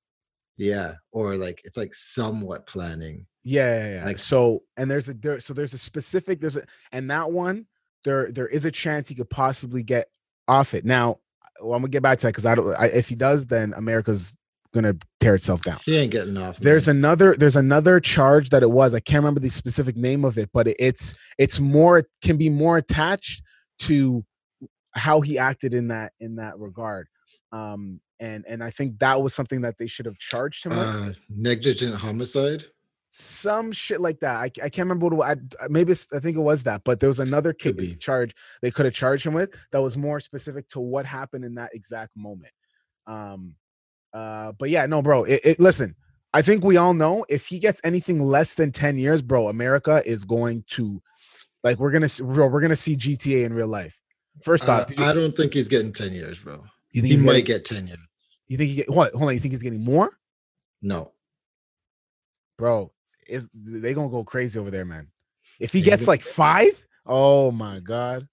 Yeah, 0.56 0.94
or 1.12 1.36
like 1.36 1.60
it's 1.64 1.76
like 1.76 1.92
somewhat 1.92 2.66
planning. 2.66 3.26
yeah, 3.42 3.78
yeah, 3.78 3.94
yeah. 3.96 4.04
Like- 4.06 4.18
so 4.18 4.62
and 4.76 4.90
there's 4.90 5.08
a 5.08 5.14
there 5.14 5.40
so 5.40 5.52
there's 5.52 5.74
a 5.74 5.78
specific 5.78 6.40
there's 6.40 6.56
a 6.56 6.62
and 6.92 7.10
that 7.10 7.30
one 7.30 7.66
there 8.04 8.30
there 8.32 8.46
is 8.48 8.64
a 8.64 8.70
chance 8.70 9.08
he 9.08 9.14
could 9.14 9.30
possibly 9.30 9.82
get 9.82 10.06
off 10.46 10.74
it 10.74 10.84
now 10.84 11.18
well, 11.60 11.74
i'm 11.74 11.82
gonna 11.82 11.90
get 11.90 12.02
back 12.02 12.18
to 12.18 12.26
that 12.26 12.30
because 12.32 12.46
i 12.46 12.54
don't 12.54 12.74
I, 12.78 12.86
if 12.86 13.08
he 13.08 13.14
does 13.14 13.46
then 13.46 13.72
america's 13.76 14.36
gonna 14.74 14.94
tear 15.20 15.34
itself 15.34 15.62
down 15.62 15.78
He 15.86 15.96
ain't 15.96 16.12
getting 16.12 16.36
off. 16.36 16.58
there's 16.58 16.86
man. 16.86 16.96
another 16.96 17.34
there's 17.34 17.56
another 17.56 18.00
charge 18.00 18.50
that 18.50 18.62
it 18.62 18.70
was 18.70 18.94
i 18.94 19.00
can't 19.00 19.22
remember 19.22 19.40
the 19.40 19.48
specific 19.48 19.96
name 19.96 20.24
of 20.24 20.36
it 20.38 20.50
but 20.52 20.68
it- 20.68 20.76
it's 20.78 21.16
it's 21.38 21.58
more 21.58 21.98
it 21.98 22.06
can 22.22 22.36
be 22.36 22.50
more 22.50 22.76
attached 22.76 23.42
to 23.80 24.24
how 24.92 25.20
he 25.20 25.38
acted 25.38 25.74
in 25.74 25.88
that 25.88 26.12
in 26.20 26.36
that 26.36 26.58
regard 26.58 27.06
um 27.52 28.00
and 28.20 28.44
and 28.48 28.62
i 28.62 28.68
think 28.70 28.98
that 28.98 29.22
was 29.22 29.32
something 29.34 29.62
that 29.62 29.78
they 29.78 29.86
should 29.86 30.06
have 30.06 30.18
charged 30.18 30.64
him 30.64 30.76
with 30.76 30.86
uh, 30.88 31.12
negligent 31.30 31.94
homicide. 31.94 32.64
Some 33.10 33.72
shit 33.72 34.00
like 34.00 34.20
that 34.20 34.36
i, 34.36 34.44
I 34.44 34.68
can't 34.68 34.78
remember 34.88 35.08
what 35.08 35.30
it, 35.38 35.54
I, 35.60 35.68
maybe 35.68 35.92
it's, 35.92 36.12
i 36.12 36.18
think 36.20 36.36
it 36.36 36.40
was 36.40 36.64
that 36.64 36.82
but 36.84 37.00
there 37.00 37.08
was 37.08 37.20
another 37.20 37.52
kick 37.52 37.76
be. 37.76 37.94
charge 37.96 38.34
they 38.62 38.70
could 38.70 38.84
have 38.84 38.94
charged 38.94 39.26
him 39.26 39.32
with 39.32 39.50
that 39.72 39.80
was 39.80 39.96
more 39.96 40.20
specific 40.20 40.68
to 40.70 40.80
what 40.80 41.06
happened 41.06 41.44
in 41.44 41.54
that 41.54 41.70
exact 41.74 42.16
moment 42.16 42.52
um 43.06 43.54
uh 44.12 44.52
but 44.58 44.68
yeah 44.70 44.84
no 44.86 45.00
bro 45.00 45.24
it, 45.24 45.40
it 45.44 45.60
listen 45.60 45.94
i 46.34 46.42
think 46.42 46.64
we 46.64 46.76
all 46.76 46.92
know 46.94 47.24
if 47.30 47.46
he 47.46 47.58
gets 47.58 47.80
anything 47.82 48.20
less 48.20 48.54
than 48.54 48.70
10 48.72 48.98
years 48.98 49.22
bro 49.22 49.48
america 49.48 50.02
is 50.04 50.24
going 50.24 50.64
to 50.68 51.02
like 51.64 51.78
we're 51.78 51.90
gonna 51.90 52.08
see, 52.08 52.22
bro, 52.22 52.46
we're 52.46 52.60
gonna 52.60 52.76
see 52.76 52.94
gta 52.96 53.44
in 53.44 53.54
real 53.54 53.66
life 53.68 54.00
first 54.42 54.68
Uh, 54.68 54.72
off 54.72 54.86
did 54.86 54.98
you, 54.98 55.04
I 55.04 55.12
don't 55.12 55.34
think 55.36 55.54
he's 55.54 55.68
getting 55.68 55.92
ten 55.92 56.12
years, 56.12 56.38
bro. 56.38 56.62
you 56.92 57.02
think 57.02 57.14
He 57.14 57.24
might 57.24 57.44
getting, 57.44 57.44
get 57.46 57.64
ten 57.64 57.86
years. 57.86 57.98
you 58.46 58.56
think 58.56 58.70
he 58.70 58.76
get 58.76 58.90
what 58.90 59.12
hold 59.12 59.28
on 59.28 59.34
you 59.34 59.40
think 59.40 59.52
he's 59.52 59.62
getting 59.62 59.82
more 59.82 60.10
No, 60.82 61.12
bro 62.56 62.92
is 63.28 63.48
they 63.54 63.94
gonna 63.94 64.08
go 64.08 64.24
crazy 64.24 64.58
over 64.58 64.70
there 64.70 64.84
man 64.84 65.08
if 65.60 65.72
he 65.72 65.80
gets 65.80 66.08
like 66.08 66.22
five 66.22 66.86
oh 67.06 67.50
my 67.50 67.80
god 67.80 68.26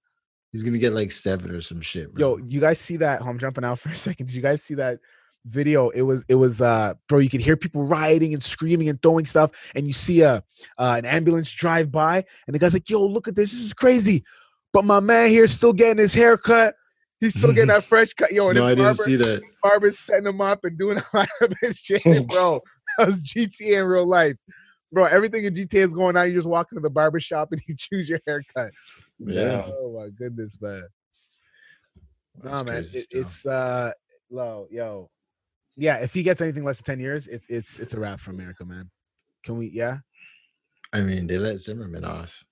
he's 0.56 0.64
gonna 0.64 0.78
get 0.78 0.94
like 0.94 1.12
seven 1.12 1.52
or 1.52 1.60
some 1.60 1.82
shit. 1.82 2.14
Bro. 2.14 2.38
Yo, 2.38 2.46
you 2.48 2.62
guys 2.62 2.80
see 2.80 2.96
that? 2.98 3.22
oh, 3.22 3.26
I'm 3.28 3.38
jumping 3.38 3.66
out 3.66 3.78
for 3.80 3.90
a 3.90 3.96
second. 3.96 4.28
Did 4.28 4.36
you 4.36 4.42
guys 4.42 4.64
see 4.64 4.76
that 4.76 5.00
video? 5.46 5.90
It 5.90 6.04
was 6.04 6.24
it 6.30 6.36
was 6.36 6.62
uh 6.62 6.94
bro, 7.10 7.20
you 7.20 7.30
could 7.30 7.42
hear 7.42 7.58
people 7.58 7.84
rioting 7.84 8.34
and 8.34 8.42
screaming 8.42 8.88
and 8.88 9.02
throwing 9.02 9.26
stuff, 9.26 9.74
and 9.76 9.86
you 9.86 9.92
see 9.92 10.22
a 10.22 10.42
uh, 10.78 10.96
an 10.98 11.04
ambulance 11.04 11.52
drive 11.54 11.92
by, 11.92 12.24
and 12.48 12.56
the 12.56 12.60
guy's 12.60 12.74
like, 12.74 12.90
yo, 12.90 13.06
look 13.06 13.28
at 13.28 13.36
this, 13.36 13.52
this 13.52 13.62
is 13.62 13.74
crazy. 13.74 14.24
But 14.72 14.86
my 14.86 15.02
man 15.02 15.30
here's 15.30 15.52
still 15.52 15.74
getting 15.74 16.00
his 16.00 16.14
hair 16.14 16.38
cut. 16.38 16.76
He's 17.20 17.38
still 17.38 17.52
getting 17.52 17.68
that 17.68 17.84
fresh 17.92 18.14
cut. 18.14 18.32
Yo, 18.32 18.48
and 18.48 18.58
no, 18.58 18.66
I 18.66 18.70
his 18.70 18.76
didn't 18.78 18.86
barber, 18.86 19.04
see 19.04 19.16
that. 19.18 19.42
barber's 19.62 20.00
setting 20.00 20.28
him 20.28 20.40
up 20.40 20.64
and 20.64 20.78
doing 20.78 20.98
a 21.14 21.18
lot 21.18 21.28
of 21.42 21.54
his 21.60 21.80
shit, 21.80 22.28
bro. 22.28 22.62
That 22.98 23.08
was 23.08 23.22
GTA 23.22 23.82
in 23.82 23.86
real 23.86 24.08
life. 24.08 24.38
Bro, 24.92 25.06
everything 25.06 25.46
in 25.46 25.54
GTA 25.54 25.84
is 25.84 25.94
going 25.94 26.16
on. 26.16 26.28
You 26.28 26.34
just 26.34 26.48
walk 26.48 26.68
into 26.72 26.82
the 26.82 26.90
barber 26.90 27.20
shop 27.20 27.52
and 27.52 27.62
you 27.68 27.76
choose 27.78 28.10
your 28.10 28.20
haircut. 28.26 28.72
Yeah. 29.20 29.66
Oh 29.68 29.98
my 29.98 30.10
goodness, 30.10 30.62
man. 30.62 30.88
That's 32.42 32.58
Nah, 32.58 32.64
man, 32.64 32.82
it, 32.82 33.08
it's 33.12 33.46
uh, 33.46 33.92
low, 34.30 34.68
yo, 34.70 35.10
yeah. 35.78 35.98
If 35.98 36.14
he 36.14 36.22
gets 36.22 36.42
anything 36.42 36.66
less 36.66 36.82
than 36.82 36.98
ten 36.98 37.00
years, 37.04 37.28
it's 37.28 37.48
it's 37.48 37.80
it's 37.80 37.94
a 37.94 38.00
wrap 38.00 38.20
for 38.20 38.32
America, 38.32 38.66
man. 38.66 38.92
Can 39.44 39.58
we? 39.58 39.68
Yeah, 39.68 40.00
I 40.92 41.02
mean, 41.02 41.28
they 41.28 41.38
let 41.38 41.60
Zimmerman 41.60 42.04
off. 42.04 42.44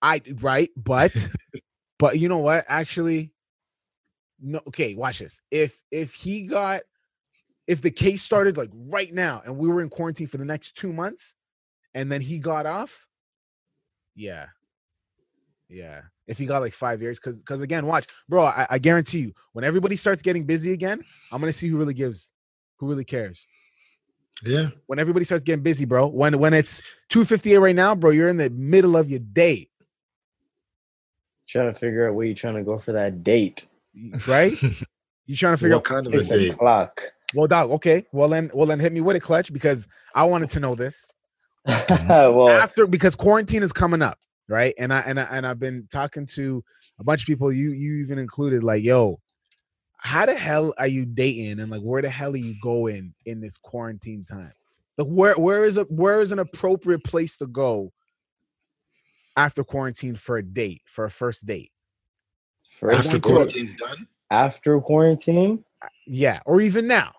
I 0.00 0.22
right, 0.40 0.70
but 0.76 1.12
But 1.98 2.18
you 2.18 2.28
know 2.28 2.40
what? 2.40 2.64
Actually, 2.68 3.32
no. 4.40 4.60
Okay, 4.68 4.94
watch 4.94 5.20
this. 5.20 5.40
If 5.50 5.82
if 5.90 6.14
he 6.14 6.46
got, 6.46 6.82
if 7.66 7.82
the 7.82 7.90
case 7.90 8.22
started 8.22 8.56
like 8.56 8.70
right 8.74 9.12
now, 9.12 9.42
and 9.44 9.56
we 9.56 9.68
were 9.68 9.80
in 9.80 9.88
quarantine 9.88 10.26
for 10.26 10.38
the 10.38 10.44
next 10.44 10.76
two 10.76 10.92
months, 10.92 11.34
and 11.94 12.10
then 12.10 12.20
he 12.20 12.38
got 12.38 12.66
off, 12.66 13.06
yeah, 14.14 14.46
yeah. 15.68 16.02
If 16.26 16.38
he 16.38 16.46
got 16.46 16.62
like 16.62 16.72
five 16.72 17.02
years, 17.02 17.18
because 17.18 17.38
because 17.40 17.60
again, 17.60 17.86
watch, 17.86 18.06
bro. 18.28 18.44
I, 18.44 18.66
I 18.70 18.78
guarantee 18.78 19.20
you, 19.20 19.32
when 19.52 19.64
everybody 19.64 19.94
starts 19.96 20.22
getting 20.22 20.44
busy 20.44 20.72
again, 20.72 21.04
I'm 21.30 21.40
gonna 21.40 21.52
see 21.52 21.68
who 21.68 21.76
really 21.78 21.94
gives, 21.94 22.32
who 22.78 22.88
really 22.88 23.04
cares. 23.04 23.44
Yeah. 24.42 24.70
When 24.86 24.98
everybody 24.98 25.24
starts 25.24 25.44
getting 25.44 25.62
busy, 25.62 25.84
bro. 25.84 26.06
When 26.08 26.38
when 26.38 26.54
it's 26.54 26.80
258 27.10 27.58
right 27.58 27.76
now, 27.76 27.94
bro, 27.94 28.10
you're 28.10 28.28
in 28.28 28.36
the 28.38 28.50
middle 28.50 28.96
of 28.96 29.08
your 29.10 29.20
day, 29.20 29.68
Trying 31.46 31.72
to 31.72 31.78
figure 31.78 32.08
out 32.08 32.14
where 32.14 32.24
you're 32.26 32.34
trying 32.34 32.54
to 32.54 32.62
go 32.62 32.78
for 32.78 32.92
that 32.92 33.22
date. 33.22 33.66
right? 34.26 34.52
You 35.26 35.34
trying 35.34 35.54
to 35.54 35.56
figure 35.56 35.76
What 35.76 35.90
out 35.90 35.94
kind 35.94 36.06
of 36.06 36.12
a 36.12 36.22
Six 36.22 36.28
date? 36.28 36.52
o'clock. 36.52 37.00
Well, 37.34 37.46
dog. 37.46 37.70
Okay. 37.70 38.04
Well, 38.12 38.28
then, 38.28 38.50
well, 38.52 38.66
then, 38.66 38.78
hit 38.78 38.92
me 38.92 39.00
with 39.00 39.16
it, 39.16 39.20
clutch, 39.20 39.50
because 39.54 39.88
I 40.14 40.24
wanted 40.24 40.50
to 40.50 40.60
know 40.60 40.74
this 40.74 41.08
Mm-hmm. 41.66 42.08
well, 42.36 42.48
after 42.50 42.86
because 42.86 43.14
quarantine 43.14 43.62
is 43.62 43.72
coming 43.72 44.02
up, 44.02 44.18
right? 44.48 44.74
And 44.78 44.92
I 44.92 45.00
and 45.00 45.18
I 45.18 45.24
and 45.24 45.46
I've 45.46 45.58
been 45.58 45.86
talking 45.90 46.26
to 46.34 46.62
a 46.98 47.04
bunch 47.04 47.22
of 47.22 47.26
people. 47.26 47.52
You 47.52 47.70
you 47.70 47.96
even 48.04 48.18
included, 48.18 48.64
like, 48.64 48.82
yo, 48.82 49.20
how 49.96 50.26
the 50.26 50.34
hell 50.34 50.74
are 50.78 50.86
you 50.86 51.06
dating, 51.06 51.60
and 51.60 51.70
like, 51.70 51.82
where 51.82 52.02
the 52.02 52.10
hell 52.10 52.32
are 52.34 52.36
you 52.36 52.54
going 52.62 53.14
in 53.26 53.40
this 53.40 53.56
quarantine 53.58 54.24
time? 54.24 54.52
Like, 54.98 55.08
where 55.08 55.34
where 55.34 55.64
is 55.64 55.76
a 55.76 55.84
where 55.84 56.20
is 56.20 56.32
an 56.32 56.38
appropriate 56.38 57.04
place 57.04 57.38
to 57.38 57.46
go 57.46 57.92
after 59.36 59.64
quarantine 59.64 60.14
for 60.14 60.36
a 60.38 60.42
date 60.42 60.82
for 60.86 61.04
a 61.04 61.10
first 61.10 61.46
date? 61.46 61.70
first 62.64 63.06
After 63.06 63.18
quarantine. 63.20 63.66
quarantine's 63.66 63.74
done? 63.74 64.08
after 64.30 64.80
quarantine. 64.80 65.64
Yeah, 66.06 66.40
or 66.46 66.60
even 66.60 66.86
now. 66.86 67.12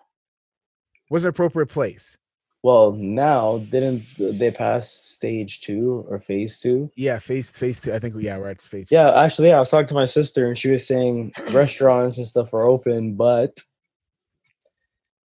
What's 1.08 1.24
an 1.24 1.30
appropriate 1.30 1.68
place? 1.68 2.18
Well, 2.62 2.92
now 2.92 3.58
didn't 3.70 4.02
they 4.18 4.50
pass 4.50 4.90
stage 4.90 5.60
two 5.60 6.04
or 6.08 6.18
phase 6.18 6.58
two? 6.58 6.90
Yeah, 6.96 7.18
phase 7.18 7.56
face 7.56 7.80
two. 7.80 7.92
I 7.92 7.98
think 8.00 8.14
yeah, 8.18 8.38
we're 8.38 8.50
at 8.50 8.60
face. 8.60 8.88
Yeah, 8.90 9.10
actually, 9.12 9.48
yeah. 9.48 9.56
I 9.56 9.60
was 9.60 9.70
talking 9.70 9.86
to 9.88 9.94
my 9.94 10.06
sister, 10.06 10.46
and 10.48 10.58
she 10.58 10.70
was 10.72 10.86
saying 10.86 11.32
restaurants 11.50 12.18
and 12.18 12.26
stuff 12.26 12.52
are 12.54 12.64
open, 12.64 13.14
but 13.14 13.56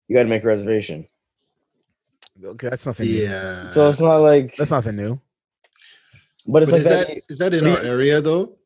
you 0.09 0.17
got 0.17 0.25
to 0.25 0.29
make 0.29 0.45
a 0.45 0.49
reservation. 0.49 1.07
Okay, 2.45 2.69
that's 2.69 2.87
nothing. 2.87 3.07
new. 3.07 3.13
Yeah. 3.23 3.71
So 3.71 3.89
it's 3.89 4.01
not 4.01 4.17
like, 4.19 4.57
That's 4.57 4.71
nothing 4.71 4.97
new. 4.97 5.21
but 6.49 6.63
it's 6.63 6.71
But 6.73 6.77
like 6.77 6.81
is 6.81 6.85
that. 6.89 7.07
that 7.09 7.23
is 7.29 7.39
that 7.39 7.55
in 7.55 7.67
our 7.67 7.81
area 7.81 8.21
though? 8.21 8.57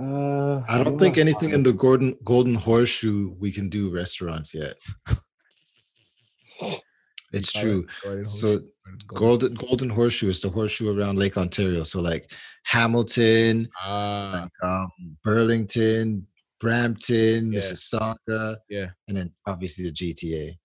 uh, 0.00 0.60
I 0.68 0.82
don't 0.82 0.98
think 0.98 1.18
anything 1.18 1.50
in 1.50 1.62
the 1.62 1.72
golden 1.72 2.16
golden 2.24 2.54
horseshoe 2.56 3.34
we 3.38 3.50
can 3.52 3.68
do 3.68 3.90
restaurants 3.90 4.54
yet. 4.54 4.78
It's 7.32 7.52
true. 7.52 7.86
So 8.24 8.60
golden 9.06 9.54
golden 9.54 9.90
horseshoe 9.90 10.28
is 10.30 10.40
the 10.40 10.48
horseshoe 10.48 10.96
around 10.96 11.18
Lake 11.18 11.36
Ontario. 11.36 11.84
So 11.84 12.00
like 12.00 12.32
Hamilton, 12.64 13.68
uh, 13.84 14.40
like 14.42 14.50
um, 14.70 14.88
Burlington, 15.22 16.26
Brampton, 16.60 17.52
Yeah. 17.52 17.58
Mississauga, 17.60 18.56
Yeah. 18.68 18.88
and 19.08 19.16
then 19.16 19.32
obviously 19.46 19.84
the 19.84 19.92
GTA. 19.92 20.58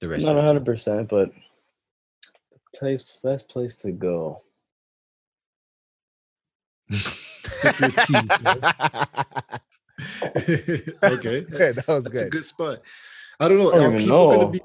The 0.00 0.08
rest. 0.08 0.26
not 0.26 0.42
hundred 0.44 0.64
percent, 0.64 1.08
but 1.08 1.30
place 2.74 3.18
best 3.24 3.48
place 3.48 3.76
to 3.78 3.90
go. 3.92 4.42
Sip 6.92 7.80
your 7.80 7.90
tea, 7.90 7.96
son. 8.36 8.58
okay. 11.02 11.40
That 11.40 11.84
was 11.88 12.04
that's 12.04 12.06
a 12.06 12.10
good. 12.10 12.30
good 12.32 12.44
spot. 12.44 12.80
I 13.40 13.48
don't 13.48 13.58
know. 13.58 13.72
I 13.72 13.76
don't 13.76 13.94
are 13.94 13.98
people 13.98 14.08
know. 14.08 14.30
gonna 14.38 14.50
be? 14.52 14.60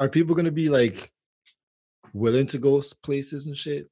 Are 0.00 0.08
people 0.08 0.34
gonna 0.36 0.50
be 0.50 0.68
like 0.68 1.10
willing 2.12 2.46
to 2.48 2.58
go 2.58 2.82
places 3.02 3.46
and 3.46 3.56
shit? 3.56 3.88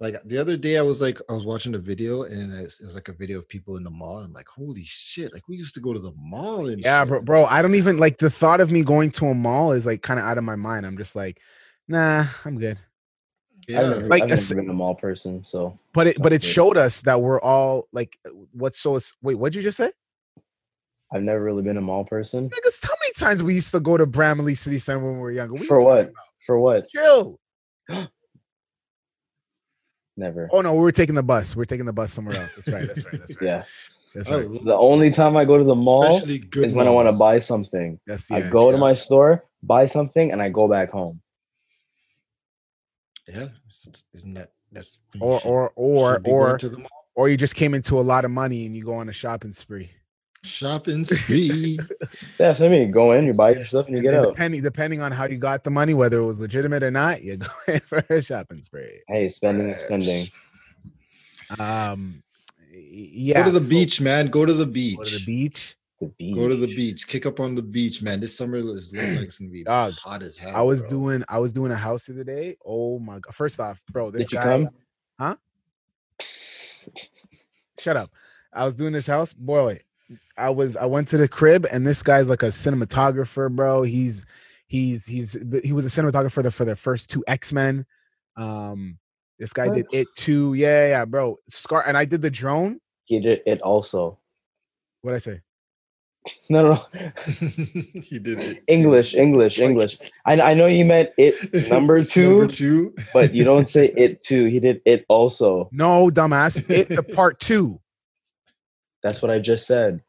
Like 0.00 0.16
the 0.24 0.38
other 0.38 0.56
day, 0.56 0.78
I 0.78 0.82
was 0.82 1.00
like, 1.00 1.20
I 1.30 1.32
was 1.32 1.46
watching 1.46 1.76
a 1.76 1.78
video, 1.78 2.24
and 2.24 2.52
it's- 2.52 2.80
it 2.80 2.86
was 2.86 2.96
like 2.96 3.08
a 3.08 3.12
video 3.12 3.38
of 3.38 3.48
people 3.48 3.76
in 3.76 3.84
the 3.84 3.90
mall. 3.90 4.18
I'm 4.18 4.32
like, 4.32 4.48
holy 4.48 4.82
shit! 4.84 5.32
Like 5.32 5.46
we 5.48 5.56
used 5.56 5.74
to 5.74 5.80
go 5.80 5.92
to 5.92 6.00
the 6.00 6.12
mall 6.16 6.68
and 6.68 6.82
Yeah, 6.82 7.00
shit. 7.02 7.08
bro, 7.08 7.22
bro. 7.22 7.44
I 7.44 7.62
don't 7.62 7.76
even 7.76 7.98
like 7.98 8.18
the 8.18 8.30
thought 8.30 8.60
of 8.60 8.72
me 8.72 8.82
going 8.82 9.10
to 9.12 9.26
a 9.26 9.34
mall 9.34 9.70
is 9.72 9.86
like 9.86 10.02
kind 10.02 10.18
of 10.18 10.26
out 10.26 10.38
of 10.38 10.44
my 10.44 10.56
mind. 10.56 10.86
I'm 10.86 10.96
just 10.98 11.14
like, 11.14 11.40
nah, 11.86 12.24
I'm 12.44 12.58
good. 12.58 12.80
I've 13.68 13.68
Yeah, 13.68 13.80
never, 13.82 14.08
Like 14.08 14.24
I've 14.24 14.30
never 14.30 14.54
been 14.56 14.70
a 14.70 14.74
mall 14.74 14.96
person, 14.96 15.44
so 15.44 15.78
But 15.92 16.08
it 16.08 16.16
but 16.20 16.32
it 16.32 16.42
Okay. 16.42 16.48
showed 16.52 16.76
us 16.76 17.02
that 17.02 17.22
we're 17.22 17.40
all 17.40 17.86
like, 17.92 18.18
what's 18.50 18.80
so? 18.80 18.98
Wait, 19.22 19.36
what'd 19.36 19.54
you 19.54 19.62
just 19.62 19.76
say? 19.76 19.92
I've 21.14 21.22
never 21.22 21.44
really 21.44 21.62
been 21.62 21.76
a 21.76 21.80
mall 21.82 22.04
person. 22.04 22.48
Many 23.20 23.28
times 23.30 23.42
we 23.42 23.54
used 23.54 23.72
to 23.72 23.80
go 23.80 23.96
to 23.96 24.06
Bramalea 24.06 24.56
City 24.56 24.78
Center 24.78 25.04
when 25.04 25.14
we 25.14 25.18
were 25.20 25.32
younger? 25.32 25.52
What 25.54 25.60
are 25.60 25.64
you 25.64 25.68
For 25.68 25.84
what? 25.84 26.12
For 26.40 26.58
what? 26.58 26.88
Chill. 26.88 27.38
Never. 30.16 30.48
Oh 30.52 30.60
no, 30.60 30.74
we 30.74 30.80
were 30.80 30.92
taking 30.92 31.14
the 31.14 31.22
bus. 31.22 31.56
We 31.56 31.62
are 31.62 31.66
taking 31.66 31.86
the 31.86 31.92
bus 31.92 32.12
somewhere 32.12 32.36
else. 32.36 32.54
That's 32.54 32.68
right. 32.68 32.86
That's 32.86 33.04
right. 33.04 33.18
That's 33.18 33.36
right. 33.40 33.46
Yeah. 33.46 33.64
That's 34.14 34.30
right. 34.30 34.46
The 34.64 34.76
only 34.76 35.10
time 35.10 35.36
I 35.38 35.44
go 35.46 35.56
to 35.56 35.64
the 35.64 35.74
mall 35.74 36.04
especially 36.04 36.38
good 36.38 36.64
is 36.66 36.74
when 36.74 36.86
I 36.86 36.90
want 36.90 37.08
to 37.10 37.16
buy 37.18 37.38
something. 37.38 37.98
That's 38.06 38.30
I 38.30 38.40
yeah, 38.40 38.50
go 38.50 38.70
to 38.70 38.76
my 38.76 38.92
store, 38.92 39.44
buy 39.62 39.86
something, 39.86 40.32
and 40.32 40.42
I 40.42 40.50
go 40.50 40.68
back 40.68 40.90
home. 40.90 41.22
Yeah, 43.26 43.34
it's- 43.44 43.86
it's- 43.86 44.04
isn't 44.14 44.34
that 44.34 44.50
that's 44.70 44.98
or 45.20 45.40
or 45.44 45.72
or 45.76 46.14
should 46.14 46.22
be 46.24 46.30
going 46.30 46.42
or 46.42 46.58
to 46.58 46.68
the 46.68 46.78
mall. 46.78 46.88
or 47.14 47.28
you 47.30 47.36
just 47.38 47.54
came 47.54 47.72
into 47.72 47.98
a 47.98 48.02
lot 48.02 48.24
of 48.26 48.30
money 48.30 48.66
and 48.66 48.76
you 48.76 48.84
go 48.84 48.94
on 48.96 49.08
a 49.08 49.12
shopping 49.12 49.52
spree. 49.52 49.90
Shopping 50.44 51.04
spree? 51.04 51.78
Yeah, 52.38 52.48
that's 52.48 52.60
what 52.60 52.66
I 52.66 52.70
mean. 52.70 52.90
Go 52.90 53.12
in, 53.12 53.24
you 53.26 53.32
buy 53.32 53.52
your 53.52 53.64
stuff, 53.64 53.86
and 53.86 53.94
you 53.96 53.98
And 54.00 54.04
get 54.04 54.10
then 54.12 54.20
out. 54.26 54.32
depending 54.32 54.62
depending 54.62 55.00
on 55.00 55.12
how 55.12 55.24
you 55.26 55.38
got 55.38 55.62
the 55.64 55.70
money, 55.70 55.94
whether 55.94 56.18
it 56.20 56.24
was 56.26 56.40
legitimate 56.40 56.82
or 56.82 56.90
not, 56.90 57.22
you 57.22 57.36
go 57.38 57.46
in 57.68 57.80
for 57.80 57.98
a 58.10 58.20
shopping 58.22 58.62
spree. 58.62 59.00
Hey, 59.08 59.28
spending 59.28 59.68
is 59.68 59.80
spending. 59.80 60.28
Um, 61.58 62.22
yeah. 62.72 63.40
go 63.40 63.44
to 63.46 63.50
the 63.52 63.60
so- 63.64 63.70
beach, 63.70 64.00
man. 64.00 64.28
Go 64.28 64.44
to 64.46 64.52
the 64.52 64.66
beach. 64.66 64.96
Go 64.96 65.04
to 65.04 65.10
the 65.18 65.24
beach. 65.24 65.76
The 66.00 66.06
beach. 66.08 66.34
Go 66.34 66.48
to 66.48 66.56
the 66.56 66.66
beach. 66.66 67.06
Kick 67.06 67.26
up 67.26 67.38
on 67.38 67.54
the 67.54 67.62
beach, 67.62 68.02
man. 68.02 68.18
This 68.18 68.36
summer 68.36 68.56
is 68.56 68.92
looking 68.92 69.14
like 69.16 69.24
it's 69.26 69.38
gonna 69.38 69.50
be 69.50 69.62
Dog, 69.62 69.92
hot 69.94 70.22
as 70.22 70.36
hell. 70.36 70.56
I 70.56 70.62
was 70.62 70.80
bro. 70.80 70.90
doing 70.90 71.24
I 71.28 71.38
was 71.38 71.52
doing 71.52 71.70
a 71.70 71.76
house 71.76 72.06
the 72.06 72.14
other 72.14 72.24
day. 72.24 72.56
Oh 72.64 72.98
my 72.98 73.20
god! 73.20 73.32
First 73.34 73.60
off, 73.60 73.80
bro, 73.92 74.10
this 74.10 74.24
Did 74.26 74.32
you 74.32 74.38
guy. 74.38 74.44
come? 74.44 74.68
Huh? 75.18 75.36
Shut 77.78 77.96
up. 77.96 78.08
I 78.52 78.64
was 78.64 78.74
doing 78.74 78.92
this 78.92 79.06
house, 79.06 79.32
boy. 79.32 79.80
I 80.36 80.50
was 80.50 80.76
I 80.76 80.86
went 80.86 81.08
to 81.08 81.16
the 81.18 81.28
crib 81.28 81.66
and 81.70 81.86
this 81.86 82.02
guy's 82.02 82.28
like 82.28 82.42
a 82.42 82.46
cinematographer, 82.46 83.50
bro. 83.54 83.82
He's 83.82 84.26
he's 84.66 85.06
he's 85.06 85.32
he 85.64 85.72
was 85.72 85.86
a 85.86 86.02
cinematographer 86.02 86.52
for 86.52 86.64
the 86.64 86.76
first 86.76 87.10
two 87.10 87.22
X-Men. 87.26 87.86
Um 88.36 88.98
this 89.38 89.52
guy 89.52 89.68
did 89.70 89.86
it 89.92 90.06
too. 90.16 90.54
Yeah, 90.54 90.88
yeah, 90.88 91.04
bro. 91.04 91.38
Scar 91.48 91.84
and 91.86 91.96
I 91.96 92.04
did 92.04 92.22
the 92.22 92.30
drone. 92.30 92.80
He 93.04 93.20
did 93.20 93.40
it 93.46 93.60
also. 93.62 94.18
What'd 95.02 95.16
I 95.16 95.20
say? 95.20 95.40
No, 96.48 96.62
no, 96.62 96.78
no. 96.94 97.12
he 98.00 98.20
did 98.20 98.38
it. 98.38 98.62
English, 98.68 99.14
English, 99.14 99.58
English. 99.58 99.98
I, 100.24 100.40
I 100.40 100.54
know 100.54 100.66
you 100.66 100.84
meant 100.84 101.10
it 101.18 101.34
number 101.68 102.00
two, 102.04 102.38
Number 102.38 102.46
two. 102.46 102.94
but 103.12 103.34
you 103.34 103.42
don't 103.42 103.68
say 103.68 103.86
it 103.96 104.22
too. 104.22 104.44
He 104.46 104.60
did 104.60 104.80
it 104.84 105.04
also. 105.08 105.68
No, 105.72 106.10
dumbass. 106.10 106.64
It 106.70 106.88
the 106.90 107.02
part 107.02 107.40
two. 107.40 107.80
That's 109.02 109.20
what 109.22 109.30
I 109.30 109.38
just 109.38 109.66
said. 109.66 110.02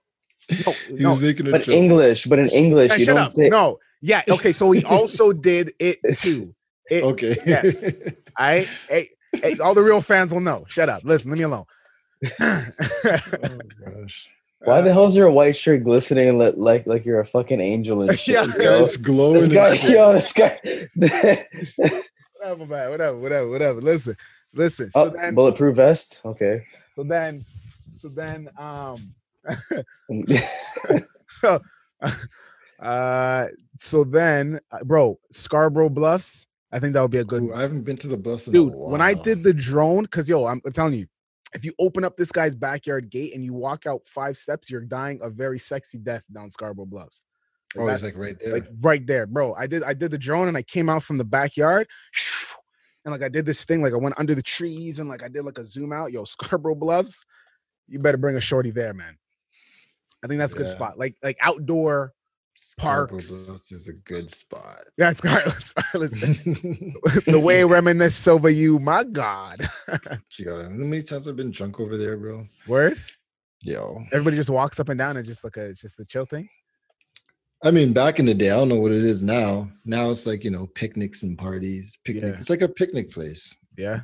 No, 0.65 0.73
no. 0.91 1.10
was 1.12 1.21
making 1.21 1.47
a 1.47 1.51
But 1.51 1.63
joke. 1.63 1.75
English, 1.75 2.25
but 2.25 2.39
in 2.39 2.49
English, 2.49 2.91
Hey, 2.91 2.99
you 2.99 3.06
shut 3.06 3.15
don't 3.15 3.25
up. 3.25 3.32
say. 3.32 3.49
No. 3.49 3.79
Yeah. 4.01 4.21
Okay. 4.29 4.51
So 4.51 4.71
he 4.71 4.84
also 4.86 5.34
did 5.34 5.71
it 5.79 5.99
too. 6.17 6.53
It, 6.89 7.03
Okay. 7.03 7.38
Yes. 7.45 7.84
I 8.38 8.67
hey, 8.89 9.08
hey, 9.32 9.58
all 9.60 9.73
the 9.73 9.84
real 9.84 10.01
fans 10.01 10.34
will 10.34 10.41
know. 10.41 10.65
Shut 10.67 10.89
up. 10.89 11.03
Listen, 11.03 11.32
leave 11.32 11.39
me 11.39 11.43
alone. 11.45 11.65
oh 12.41 12.65
gosh. 13.86 14.29
Why 14.65 14.79
the 14.82 14.91
uh, 14.91 14.93
hell's 14.93 15.15
your 15.15 15.29
white 15.29 15.56
shirt 15.58 15.84
glistening 15.84 16.38
li- 16.38 16.53
like 16.56 16.88
like 16.88 17.06
you're 17.06 17.19
a 17.19 17.25
fucking 17.25 17.60
angel 17.60 18.01
and 18.01 18.17
shit? 18.17 18.36
Yeah. 18.36 18.45
This 18.45 18.58
yo? 18.60 18.79
guy's 18.79 18.97
glowing. 18.97 19.49
This 19.49 19.51
guy, 19.51 19.75
and 19.75 19.93
yo, 19.93 20.13
this 20.13 20.34
guy. 20.34 20.60
whatever, 22.38 22.65
man. 22.65 22.89
Whatever, 22.89 23.17
whatever, 23.17 23.49
whatever. 23.49 23.82
Listen, 23.82 24.15
listen. 24.53 24.89
So 24.91 25.06
oh, 25.06 25.10
then, 25.10 25.36
bulletproof 25.36 25.75
vest. 25.75 26.21
Okay. 26.25 26.65
so 26.89 27.03
then, 27.03 27.43
so 28.03 28.09
then, 28.09 28.49
um, 28.57 29.15
so, 31.29 31.61
uh, 32.81 33.47
so 33.77 34.03
then, 34.03 34.59
uh, 34.71 34.83
bro, 34.83 35.17
Scarborough 35.31 35.89
Bluffs. 35.89 36.47
I 36.73 36.79
think 36.79 36.95
that 36.95 37.01
would 37.01 37.11
be 37.11 37.19
a 37.19 37.23
good 37.23 37.43
Ooh, 37.43 37.53
I 37.53 37.61
haven't 37.61 37.83
been 37.83 37.95
to 37.97 38.09
the 38.09 38.17
bluffs 38.17 38.47
in 38.47 38.53
a 38.53 38.55
dude. 38.55 38.73
When 38.75 38.99
I 38.99 39.13
did 39.13 39.43
the 39.43 39.53
drone, 39.53 40.03
because 40.03 40.27
yo, 40.27 40.47
I'm 40.47 40.59
telling 40.73 40.95
you, 40.95 41.05
if 41.53 41.63
you 41.63 41.71
open 41.79 42.03
up 42.03 42.17
this 42.17 42.31
guy's 42.31 42.55
backyard 42.55 43.09
gate 43.09 43.35
and 43.35 43.45
you 43.45 43.53
walk 43.53 43.85
out 43.85 44.05
five 44.05 44.35
steps, 44.35 44.69
you're 44.69 44.81
dying 44.81 45.19
a 45.21 45.29
very 45.29 45.59
sexy 45.59 45.99
death 45.99 46.25
down 46.33 46.49
Scarborough 46.49 46.87
Bluffs. 46.87 47.23
oh, 47.77 47.87
it's 47.87 48.03
like 48.03 48.17
right 48.17 48.35
there. 48.43 48.53
like 48.53 48.67
right 48.81 49.07
there, 49.07 49.27
bro. 49.27 49.53
I 49.53 49.67
did 49.67 49.83
I 49.83 49.93
did 49.93 50.11
the 50.11 50.17
drone 50.17 50.49
and 50.49 50.57
I 50.57 50.63
came 50.63 50.89
out 50.89 51.03
from 51.03 51.19
the 51.19 51.25
backyard. 51.25 51.87
and 53.05 53.13
like 53.13 53.23
I 53.23 53.29
did 53.29 53.45
this 53.45 53.63
thing, 53.63 53.81
like 53.81 53.93
I 53.93 53.97
went 53.97 54.19
under 54.19 54.35
the 54.35 54.41
trees 54.41 54.99
and 54.99 55.07
like 55.07 55.23
I 55.23 55.29
did 55.29 55.43
like 55.45 55.59
a 55.59 55.65
zoom 55.65 55.93
out. 55.93 56.11
Yo, 56.11 56.25
Scarborough 56.25 56.75
Bluffs, 56.75 57.23
you 57.87 57.99
better 57.99 58.17
bring 58.17 58.35
a 58.35 58.41
shorty 58.41 58.71
there, 58.71 58.93
man. 58.93 59.17
I 60.23 60.27
think 60.27 60.39
that's 60.39 60.53
a 60.53 60.57
good 60.57 60.67
Yeah. 60.67 60.73
spot. 60.73 60.97
Like 60.97 61.15
like 61.23 61.37
outdoor. 61.41 62.13
Parks. 62.77 63.45
Bluffs 63.47 63.71
is 63.71 63.87
a 63.87 63.93
good 63.93 64.29
spot. 64.29 64.83
Yeah, 64.97 65.11
Scarlet. 65.13 65.51
Scarlet. 65.51 66.11
the 67.25 67.41
way 67.43 67.63
reminisce 67.63 68.27
over 68.27 68.47
you, 68.47 68.77
my 68.77 69.03
God. 69.03 69.67
Yo, 70.37 70.61
how 70.63 70.69
many 70.69 71.01
times 71.01 71.27
I've 71.27 71.35
been 71.35 71.49
drunk 71.49 71.79
over 71.79 71.97
there, 71.97 72.15
bro? 72.15 72.45
Word. 72.67 73.01
Yo, 73.63 74.03
Everybody 74.11 74.35
just 74.37 74.51
walks 74.51 74.79
up 74.79 74.89
and 74.89 74.99
down 74.99 75.17
and 75.17 75.25
just 75.25 75.43
like 75.43 75.57
a 75.57 75.65
it's 75.65 75.81
just 75.81 75.99
a 75.99 76.05
chill 76.05 76.25
thing. 76.25 76.47
I 77.63 77.71
mean, 77.71 77.91
back 77.91 78.19
in 78.19 78.25
the 78.25 78.33
day, 78.35 78.51
I 78.51 78.55
don't 78.55 78.69
know 78.69 78.79
what 78.79 78.91
it 78.91 79.03
is 79.03 79.23
now. 79.23 79.69
Now 79.83 80.09
it's 80.11 80.27
like 80.27 80.43
you 80.43 80.51
know 80.51 80.67
picnics 80.67 81.23
and 81.23 81.37
parties. 81.37 81.97
Picnic. 82.05 82.23
Yeah. 82.35 82.39
It's 82.39 82.49
like 82.51 82.61
a 82.61 82.69
picnic 82.69 83.09
place. 83.09 83.57
Yeah. 83.77 84.01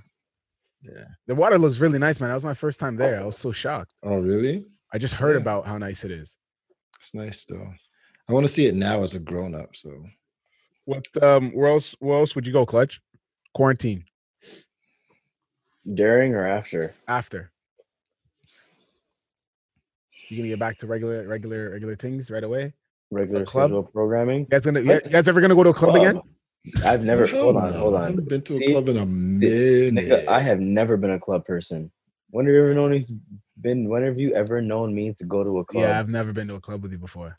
Yeah. 0.82 1.04
The 1.28 1.36
water 1.36 1.58
looks 1.60 1.80
really 1.80 2.00
nice, 2.00 2.20
man. 2.22 2.30
That 2.30 2.36
was 2.36 2.44
my 2.46 2.54
first 2.54 2.80
time 2.80 2.96
there. 2.96 3.20
I 3.20 3.26
was 3.26 3.38
so 3.38 3.52
shocked. 3.52 3.94
Oh, 4.04 4.18
really? 4.20 4.66
I 4.94 4.98
just 4.98 5.14
heard 5.14 5.36
Yeah. 5.36 5.42
about 5.42 5.68
how 5.68 5.78
nice 5.78 6.06
it 6.06 6.12
is. 6.12 6.38
It's 6.98 7.14
nice 7.14 7.46
though. 7.46 7.68
I 8.28 8.34
want 8.34 8.46
to 8.46 8.52
see 8.52 8.66
it 8.68 8.76
now 8.76 9.04
as 9.04 9.14
a 9.16 9.20
grown 9.20 9.56
up. 9.56 9.76
So 9.76 10.06
What 10.86 11.06
um 11.24 11.52
where 11.52 11.68
else 11.68 11.96
where 12.00 12.18
else 12.20 12.36
would 12.36 12.48
you 12.48 12.54
go, 12.54 12.66
Clutch? 12.66 13.02
Quarantine. 13.54 14.06
During 15.94 16.34
or 16.36 16.46
after? 16.48 16.94
After. 17.08 17.52
You 20.30 20.38
gonna 20.38 20.50
get 20.50 20.60
back 20.60 20.78
to 20.78 20.88
regular 20.88 21.28
regular 21.28 21.72
regular 21.72 21.96
things 21.96 22.30
right 22.30 22.44
away? 22.44 22.74
Regular 23.12 23.46
club? 23.46 23.70
schedule 23.70 23.84
programming? 23.84 24.42
You 24.42 24.46
guys 24.46 24.66
gonna 24.66 24.82
you 24.82 25.00
guys 25.02 25.28
ever 25.28 25.42
gonna 25.42 25.56
go 25.56 25.64
to 25.64 25.70
a 25.70 25.74
club 25.74 25.96
again? 25.96 26.22
I've 26.86 27.04
never. 27.04 27.28
Hell 27.28 27.42
hold 27.46 27.58
on, 27.58 27.74
no, 27.74 27.80
hold 27.80 27.96
I 27.96 28.06
haven't 28.08 28.30
been 28.30 28.42
to 28.44 28.58
a 28.58 28.58
See, 28.60 28.72
club 28.72 28.90
in 28.90 28.98
a 28.98 29.06
minute. 29.06 30.26
I 30.30 30.40
have 30.42 30.60
never 30.60 30.98
been 30.98 31.12
a 31.12 31.20
club 31.20 31.46
person. 31.46 31.92
When 32.32 32.46
have 32.46 32.54
you 32.54 32.62
ever 32.62 32.74
known 32.74 32.92
me? 32.92 33.06
Been 33.62 33.90
when 33.90 34.04
have 34.04 34.20
you 34.20 34.34
ever 34.36 34.62
known 34.62 34.96
me 34.96 35.14
to 35.14 35.26
go 35.26 35.44
to 35.44 35.60
a 35.60 35.66
club? 35.66 35.86
Yeah, 35.86 36.00
I've 36.00 36.10
never 36.10 36.34
been 36.34 36.48
to 36.50 36.56
a 36.56 36.62
club 36.62 36.84
with 36.84 36.92
you 36.92 36.98
before. 37.00 37.38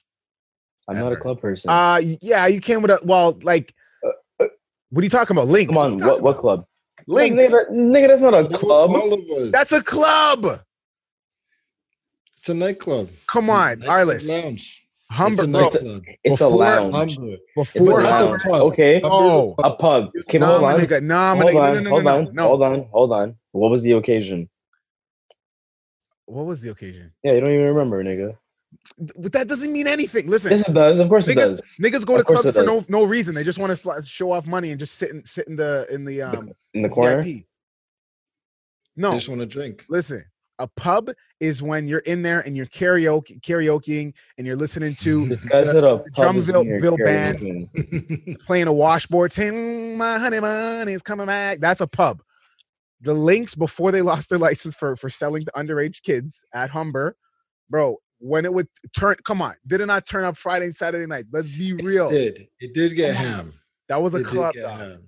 I'm 0.88 0.98
not 0.98 1.12
a 1.12 1.16
club 1.16 1.40
person. 1.40 1.70
Uh 1.70 2.02
yeah, 2.22 2.46
you 2.46 2.60
came 2.60 2.82
with 2.82 2.90
a 2.90 3.00
well, 3.04 3.38
like 3.42 3.72
Uh, 4.04 4.10
uh, 4.40 4.48
what 4.90 5.02
are 5.02 5.04
you 5.04 5.10
talking 5.10 5.36
about? 5.36 5.48
Link. 5.48 5.68
Come 5.68 5.78
on, 5.78 5.92
you 5.92 6.04
what 6.04 6.22
what 6.22 6.38
club? 6.38 6.66
Link. 7.06 7.38
Nigga, 7.38 7.70
nigga, 7.70 8.08
that's 8.08 8.22
not 8.22 8.34
a 8.34 8.48
That 8.48 8.58
club. 8.60 8.90
all 8.90 9.12
of 9.14 9.20
us. 9.42 9.52
That's 9.52 9.72
a 9.72 9.82
club. 9.84 10.46
it's 12.38 12.48
a 12.48 12.54
nightclub. 12.54 13.10
Come 13.28 13.50
on, 13.50 13.78
Arliss. 13.82 14.26
Lounge. 15.18 15.18
Humber, 15.18 15.32
it's 15.32 15.40
a 15.42 15.46
bro, 15.48 15.60
nightclub. 15.62 16.04
It's 16.22 16.38
Before- 16.38 16.46
a 16.46 16.56
lounge. 16.56 17.16
Humber. 17.16 17.36
It's 17.56 17.76
a 17.76 17.78
before 17.80 18.02
that's 18.02 18.20
a 18.20 18.24
lounge. 18.26 18.42
pub. 18.42 18.62
Okay, 18.62 19.00
Oh. 19.04 19.54
a 19.58 19.68
a 19.68 19.74
pub. 19.76 20.10
Okay, 20.20 20.38
nah, 20.38 20.46
hold 20.46 20.62
my 20.62 20.74
on. 20.74 20.80
nigga, 20.80 21.02
nah, 21.02 21.34
my 21.34 21.42
Hold 21.42 21.56
on, 21.56 21.74
no, 21.74 21.80
no, 21.80 21.90
hold 21.90 22.06
on, 22.06 22.24
no, 22.24 22.30
no. 22.30 22.42
hold 22.48 22.62
on, 22.62 22.88
hold 22.92 23.12
on. 23.12 23.36
What 23.52 23.70
was 23.70 23.82
the 23.82 23.92
occasion? 23.92 24.48
What 26.26 26.46
was 26.46 26.60
the 26.60 26.70
occasion? 26.70 27.12
Yeah, 27.24 27.32
you 27.32 27.40
don't 27.40 27.50
even 27.50 27.66
remember, 27.66 28.04
nigga. 28.04 28.36
But 29.16 29.32
that 29.32 29.48
doesn't 29.48 29.72
mean 29.72 29.88
anything. 29.88 30.28
Listen, 30.28 30.52
Yes, 30.52 30.68
it 30.68 30.72
does. 30.72 31.00
Of 31.00 31.08
course, 31.08 31.26
it 31.26 31.36
niggas, 31.36 31.56
does. 31.56 31.62
niggas 31.82 32.06
go 32.06 32.16
to 32.16 32.22
clubs 32.22 32.52
for 32.52 32.62
no 32.62 32.84
no 32.88 33.02
reason. 33.04 33.34
They 33.34 33.42
just 33.42 33.58
want 33.58 33.70
to 33.70 33.76
fly, 33.76 34.00
show 34.02 34.30
off 34.30 34.46
money 34.46 34.70
and 34.70 34.78
just 34.78 34.94
sit 34.94 35.10
in 35.10 35.24
sit 35.26 35.48
in 35.48 35.56
the 35.56 35.86
in 35.90 36.04
the 36.04 36.22
um 36.22 36.52
In 36.74 36.82
the 36.82 36.88
corner. 36.88 37.22
VIP. 37.22 37.38
I 37.38 37.44
No, 38.96 39.12
just 39.14 39.28
want 39.28 39.40
to 39.40 39.46
drink. 39.46 39.84
listen. 39.88 40.24
A 40.60 40.68
pub 40.76 41.10
is 41.40 41.62
when 41.62 41.88
you're 41.88 42.00
in 42.00 42.20
there 42.20 42.40
and 42.40 42.54
you're 42.54 42.66
karaoke 42.66 43.40
karaokeing 43.40 44.14
and 44.36 44.46
you're 44.46 44.56
listening 44.56 44.94
to 44.96 45.26
This 45.26 45.46
guy 45.46 45.62
the 45.62 45.72
said 45.72 45.84
a 45.84 45.98
pub 46.12 46.36
is 46.36 46.52
when 46.52 46.66
Drumville 46.66 46.98
you're 46.98 47.06
band. 47.06 48.38
playing 48.46 48.66
a 48.66 48.72
washboard 48.72 49.32
saying 49.32 49.54
"Mm, 49.54 49.96
my 49.96 50.18
honey 50.18 50.38
money 50.38 50.92
is 50.92 51.00
coming 51.02 51.26
back. 51.26 51.60
That's 51.60 51.80
a 51.80 51.86
pub. 51.86 52.22
The 53.00 53.14
LinX 53.14 53.56
before 53.56 53.90
they 53.90 54.02
lost 54.02 54.28
their 54.28 54.38
license 54.38 54.76
for 54.76 54.96
for 54.96 55.08
selling 55.08 55.42
to 55.44 55.52
underage 55.56 56.02
kids 56.02 56.44
at 56.52 56.68
Humber, 56.70 57.16
bro. 57.70 57.96
When 58.18 58.44
it 58.44 58.52
would 58.52 58.68
turn, 58.94 59.16
come 59.24 59.40
on, 59.40 59.54
did 59.66 59.80
it 59.80 59.86
not 59.86 60.04
turn 60.04 60.24
up 60.26 60.36
Friday 60.36 60.66
and 60.66 60.76
Saturday 60.76 61.06
nights? 61.06 61.30
Let's 61.32 61.48
be 61.48 61.72
real. 61.72 62.10
It 62.10 62.34
did. 62.36 62.48
It 62.60 62.74
did 62.74 62.94
get 62.94 63.16
Come 63.16 63.24
on. 63.24 63.32
ham. 63.32 63.54
That 63.88 64.02
was 64.02 64.12
a 64.14 64.18
It 64.18 64.26
club, 64.26 64.54
get 64.54 64.64
dog. 64.64 64.78
ham. 64.78 65.02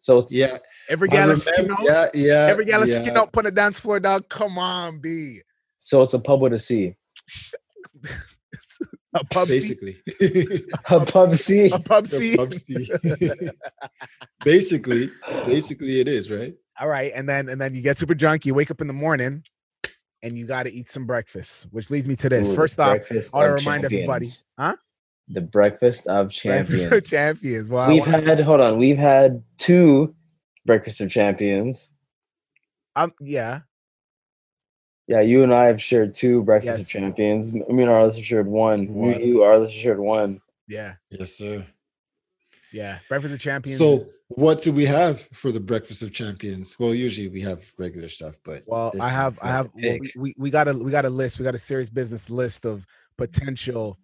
So 0.00 0.18
it's 0.18 0.34
Yeah. 0.34 0.56
Every 0.88 1.08
gal 1.08 1.22
remember- 1.28 1.40
skin 1.40 1.70
out, 1.70 1.78
Yeah, 1.82 2.06
yeah. 2.14 2.46
every 2.50 2.64
gal 2.64 2.86
yeah. 2.86 2.94
skin 2.94 3.16
out 3.16 3.30
on 3.36 3.44
the 3.44 3.50
dance 3.50 3.78
floor, 3.78 3.98
dog. 4.00 4.28
Come 4.28 4.58
on, 4.58 4.98
B. 5.00 5.40
so 5.78 6.02
it's 6.02 6.14
a 6.14 6.18
pub 6.20 6.40
with 6.40 6.52
a 6.52 6.58
C. 6.58 6.94
a 9.14 9.24
pub 9.24 9.48
Basically. 9.48 9.96
A 10.90 11.00
pub 11.04 11.34
C. 11.34 11.70
a 11.70 11.78
pub 11.78 12.04
A 12.04 12.06
C. 12.06 12.36
pub 12.36 12.52
C. 12.54 12.88
basically, 14.44 15.08
basically 15.46 16.00
it 16.00 16.08
is, 16.08 16.30
right? 16.30 16.54
All 16.78 16.88
right, 16.88 17.10
and 17.14 17.28
then 17.28 17.48
and 17.48 17.60
then 17.60 17.74
you 17.74 17.82
get 17.82 17.96
super 17.96 18.14
drunk. 18.14 18.44
You 18.44 18.54
wake 18.54 18.70
up 18.70 18.80
in 18.80 18.86
the 18.86 18.92
morning, 18.92 19.42
and 20.22 20.36
you 20.36 20.46
got 20.46 20.64
to 20.64 20.72
eat 20.72 20.90
some 20.90 21.06
breakfast, 21.06 21.66
which 21.70 21.90
leads 21.90 22.06
me 22.06 22.16
to 22.16 22.28
this. 22.28 22.52
Ooh, 22.52 22.56
First 22.56 22.78
off, 22.78 22.98
I 23.10 23.14
want 23.38 23.58
to 23.58 23.64
remind 23.64 23.84
everybody, 23.86 24.26
huh? 24.58 24.76
The 25.28 25.40
breakfast 25.40 26.06
of 26.06 26.26
Breakfast 26.28 26.42
champions. 26.42 26.92
of 26.92 27.04
champions. 27.04 27.70
We've 27.70 28.04
had 28.04 28.38
hold 28.40 28.60
on. 28.60 28.78
We've 28.78 28.98
had 28.98 29.42
two 29.56 30.14
breakfast 30.66 31.00
of 31.00 31.10
champions. 31.10 31.94
um, 32.96 33.12
yeah, 33.20 33.60
Yeah, 35.06 35.20
you 35.20 35.42
and 35.42 35.54
I 35.54 35.66
have 35.66 35.80
shared 35.80 36.14
two 36.14 36.42
breakfast 36.42 36.78
Yes. 36.78 36.80
of 36.82 36.88
champions. 36.88 37.52
Me 37.52 37.60
and 37.62 37.90
Arliss 37.90 38.16
have 38.16 38.24
shared 38.24 38.46
one. 38.48 38.88
One. 38.92 39.20
You, 39.20 39.26
you 39.26 39.34
Arliss 39.38 39.66
have 39.66 39.70
shared 39.70 40.00
one. 40.00 40.40
yeah, 40.66 40.94
Yes, 41.10 41.32
sir. 41.34 41.64
yeah. 42.72 42.98
Breakfast 43.08 43.34
of 43.34 43.40
champions. 43.40 43.78
So, 43.78 43.98
is- 43.98 44.22
what 44.28 44.62
do 44.62 44.72
we 44.72 44.84
have 44.86 45.20
for 45.32 45.52
the 45.52 45.60
breakfast 45.60 46.02
of 46.02 46.12
champions? 46.12 46.76
Well, 46.78 46.94
usually 46.94 47.28
we 47.28 47.40
have 47.42 47.62
regular 47.78 48.08
stuff, 48.08 48.34
but 48.44 48.62
well, 48.66 48.92
I 49.00 49.08
have, 49.10 49.38
I 49.42 49.48
have. 49.50 49.70
well, 49.74 49.98
we, 50.00 50.12
we 50.16 50.34
we 50.36 50.50
got 50.50 50.66
a 50.68 50.72
we 50.72 50.90
got 50.90 51.04
a 51.04 51.10
list. 51.10 51.38
We 51.38 51.44
got 51.44 51.54
a 51.54 51.58
serious 51.58 51.88
business 51.88 52.28
list 52.28 52.64
of 52.66 52.84
potential 53.16 53.98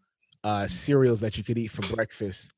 uh 0.45 0.67
cereals 0.67 1.21
that 1.21 1.37
you 1.39 1.45
could 1.45 1.57
eat 1.59 1.69
for 1.69 1.83
breakfast 1.95 2.53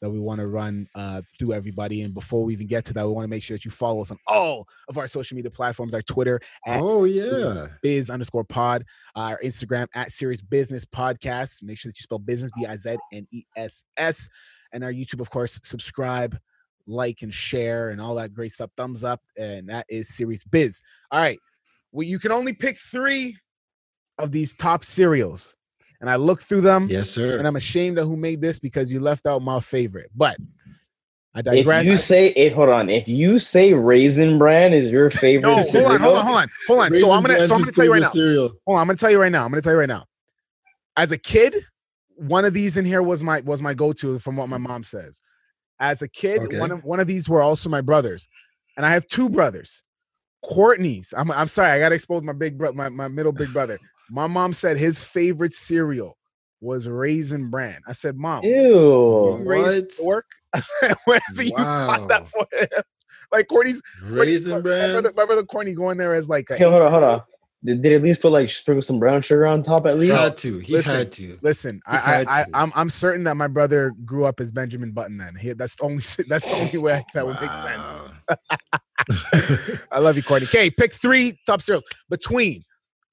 that 0.00 0.10
we 0.10 0.18
want 0.18 0.40
to 0.40 0.46
run 0.46 0.86
uh 0.94 1.22
through 1.38 1.52
everybody. 1.52 2.02
And 2.02 2.12
before 2.12 2.44
we 2.44 2.52
even 2.52 2.66
get 2.66 2.84
to 2.86 2.92
that, 2.94 3.06
we 3.06 3.12
want 3.12 3.24
to 3.24 3.30
make 3.30 3.42
sure 3.42 3.56
that 3.56 3.64
you 3.64 3.70
follow 3.70 4.00
us 4.02 4.10
on 4.10 4.18
all 4.26 4.66
of 4.88 4.98
our 4.98 5.06
social 5.06 5.34
media 5.34 5.50
platforms, 5.50 5.94
our 5.94 6.02
Twitter 6.02 6.40
at 6.66 6.80
Oh 6.82 7.04
yeah. 7.04 7.68
biz 7.82 8.10
underscore 8.10 8.44
pod, 8.44 8.84
our 9.14 9.38
Instagram 9.42 9.86
at 9.94 10.10
Serious 10.10 10.40
Business 10.40 10.84
Podcast. 10.84 11.62
Make 11.62 11.78
sure 11.78 11.90
that 11.90 11.98
you 11.98 12.02
spell 12.02 12.18
business 12.18 12.50
B 12.56 12.66
I 12.66 12.76
Z 12.76 12.96
N 13.12 13.26
E 13.32 13.42
S 13.56 13.84
S, 13.96 14.28
and 14.72 14.84
our 14.84 14.92
YouTube, 14.92 15.20
of 15.20 15.30
course. 15.30 15.58
Subscribe, 15.62 16.36
like, 16.86 17.22
and 17.22 17.32
share, 17.32 17.90
and 17.90 18.00
all 18.00 18.14
that 18.16 18.34
great 18.34 18.52
stuff. 18.52 18.70
Thumbs 18.76 19.04
up, 19.04 19.20
and 19.38 19.68
that 19.68 19.86
is 19.88 20.08
Serious 20.08 20.44
Biz. 20.44 20.82
All 21.10 21.20
right, 21.20 21.38
well, 21.92 22.06
you 22.06 22.18
can 22.18 22.32
only 22.32 22.52
pick 22.52 22.76
three 22.76 23.36
of 24.18 24.32
these 24.32 24.54
top 24.54 24.84
cereals, 24.84 25.56
and 26.04 26.10
I 26.10 26.16
looked 26.16 26.42
through 26.42 26.60
them, 26.60 26.86
Yes, 26.90 27.08
sir. 27.08 27.38
and 27.38 27.48
I'm 27.48 27.56
ashamed 27.56 27.96
of 27.96 28.06
who 28.06 28.14
made 28.14 28.42
this 28.42 28.58
because 28.60 28.92
you 28.92 29.00
left 29.00 29.26
out 29.26 29.40
my 29.40 29.58
favorite. 29.58 30.10
But 30.14 30.36
I 31.34 31.40
digress. 31.40 31.86
If 31.86 31.90
you 31.92 31.96
say 31.96 32.26
it, 32.28 32.52
hold 32.52 32.68
on. 32.68 32.90
If 32.90 33.08
you 33.08 33.38
say 33.38 33.72
Raisin 33.72 34.36
Bran 34.38 34.74
is 34.74 34.90
your 34.90 35.08
favorite 35.08 35.48
no, 35.48 35.62
hold 35.62 35.86
on, 35.86 36.00
hold 36.02 36.16
on, 36.18 36.22
hold 36.26 36.36
on, 36.36 36.48
hold 36.66 36.80
on. 36.80 36.92
So 36.92 37.10
I'm 37.10 37.22
gonna, 37.22 37.36
so 37.46 37.54
I'm 37.54 37.60
gonna 37.62 37.72
tell 37.72 37.86
you 37.86 37.92
right 37.92 38.02
now. 38.02 38.08
Cereal. 38.08 38.48
Hold 38.66 38.76
on, 38.76 38.80
I'm 38.82 38.86
gonna 38.86 38.98
tell 38.98 39.10
you 39.10 39.18
right 39.18 39.32
now. 39.32 39.46
I'm 39.46 39.50
gonna 39.50 39.62
tell 39.62 39.72
you 39.72 39.78
right 39.78 39.88
now. 39.88 40.04
As 40.98 41.10
a 41.10 41.16
kid, 41.16 41.56
one 42.16 42.44
of 42.44 42.52
these 42.52 42.76
in 42.76 42.84
here 42.84 43.00
was 43.02 43.22
my 43.22 43.40
was 43.40 43.62
my 43.62 43.72
go-to 43.72 44.18
from 44.18 44.36
what 44.36 44.50
my 44.50 44.58
mom 44.58 44.82
says. 44.84 45.22
As 45.80 46.02
a 46.02 46.08
kid, 46.08 46.40
Okay. 46.42 46.60
one 46.60 46.70
of 46.70 46.84
one 46.84 47.00
of 47.00 47.06
these 47.06 47.30
were 47.30 47.40
also 47.40 47.70
my 47.70 47.80
brothers, 47.80 48.28
and 48.76 48.84
I 48.84 48.90
have 48.90 49.06
two 49.06 49.30
brothers. 49.30 49.82
Courtney's. 50.42 51.14
I'm 51.16 51.30
I'm 51.30 51.46
sorry, 51.46 51.70
I 51.70 51.78
gotta 51.78 51.94
expose 51.94 52.22
my 52.24 52.34
big 52.34 52.58
brother, 52.58 52.76
my, 52.76 52.90
my 52.90 53.08
middle 53.08 53.32
big 53.32 53.54
brother. 53.54 53.78
My 54.10 54.26
mom 54.26 54.52
said 54.52 54.76
his 54.76 55.02
favorite 55.02 55.52
cereal 55.52 56.16
was 56.60 56.88
Raisin 56.88 57.50
Bran. 57.50 57.80
I 57.86 57.92
said, 57.92 58.16
Mom, 58.16 58.44
ew. 58.44 59.36
raised 59.44 59.98
What? 60.00 60.06
work? 60.06 60.26
Where 61.04 61.20
so 61.32 61.42
you 61.42 61.52
bought 61.52 62.08
that 62.08 62.22
Wow. 62.22 62.26
for 62.26 62.46
him? 62.52 62.82
Like 63.32 63.48
Courtney's 63.48 63.82
Raisin 64.02 64.52
my, 64.52 64.60
bran. 64.60 64.92
brother, 64.92 65.12
my 65.16 65.26
brother 65.26 65.42
Courtney 65.44 65.74
going 65.74 65.98
there 65.98 66.14
as 66.14 66.28
like 66.28 66.48
a 66.50 66.54
Okay, 66.54 66.64
hold 66.64 66.82
on, 66.82 66.90
hold 66.90 67.04
on. 67.04 67.22
Did, 67.64 67.82
did 67.82 67.92
at 67.92 68.02
least 68.02 68.20
put 68.20 68.32
like 68.32 68.50
sprinkle 68.50 68.82
some 68.82 68.98
brown 68.98 69.22
sugar 69.22 69.46
on 69.46 69.62
top 69.62 69.86
at 69.86 69.94
He 69.94 70.08
least? 70.08 70.12
had 70.22 70.36
to. 70.38 70.58
He 70.58 70.72
Listen, 70.74 70.96
had 70.96 71.12
to. 71.12 71.38
Listen, 71.42 71.80
He 71.90 71.96
I, 71.96 71.98
I, 72.20 72.24
I, 72.40 72.44
I'm 72.54 72.72
I'm 72.74 72.90
certain 72.90 73.24
that 73.24 73.36
my 73.36 73.48
brother 73.48 73.92
grew 74.04 74.24
up 74.26 74.40
as 74.40 74.52
Benjamin 74.52 74.92
Button. 74.92 75.16
Then 75.16 75.34
he, 75.36 75.52
that's 75.54 75.76
the 75.76 75.84
only 75.84 76.02
that's 76.28 76.48
the 76.48 76.56
only 76.56 76.78
way 76.78 77.02
that 77.14 77.26
would 77.26 77.40
make 77.40 77.50
sense. 77.50 78.12
I 79.92 79.98
love 79.98 80.16
you, 80.16 80.22
Courtney. 80.22 80.46
Okay, 80.46 80.70
pick 80.70 80.92
three 80.92 81.38
top 81.46 81.60
cereals 81.62 81.84
between 82.10 82.62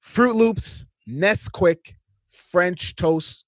Fruit 0.02 0.34
Loops, 0.34 0.84
Nesquik, 1.08 1.94
French 2.26 2.96
Toast, 2.96 3.44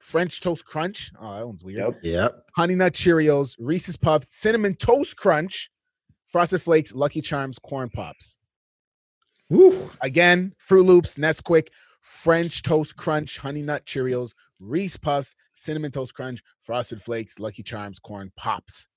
French 0.00 0.40
Toast 0.40 0.64
Crunch. 0.64 1.12
Oh, 1.20 1.34
that 1.34 1.46
one's 1.46 1.64
weird. 1.64 1.78
Yep. 1.78 1.98
yep. 2.02 2.44
Honey 2.56 2.74
Nut 2.74 2.94
Cheerios, 2.94 3.54
Reese's 3.58 3.96
Puffs, 3.96 4.34
Cinnamon 4.34 4.74
Toast 4.74 5.16
Crunch, 5.16 5.70
Frosted 6.26 6.62
Flakes, 6.62 6.94
Lucky 6.94 7.20
Charms, 7.20 7.58
Corn 7.58 7.90
Pops. 7.90 8.38
Woo. 9.50 9.90
Again, 10.00 10.54
Fruit 10.58 10.84
Loops, 10.84 11.16
Nesquik, 11.18 11.68
French 12.00 12.62
Toast 12.62 12.96
Crunch, 12.96 13.38
Honey 13.38 13.62
Nut 13.62 13.84
Cheerios, 13.84 14.32
Reese 14.58 14.96
Puffs, 14.96 15.36
Cinnamon 15.54 15.90
Toast 15.90 16.14
Crunch, 16.14 16.42
Frosted 16.60 17.02
Flakes, 17.02 17.38
Lucky 17.38 17.62
Charms, 17.62 17.98
Corn 17.98 18.32
Pops. 18.36 18.88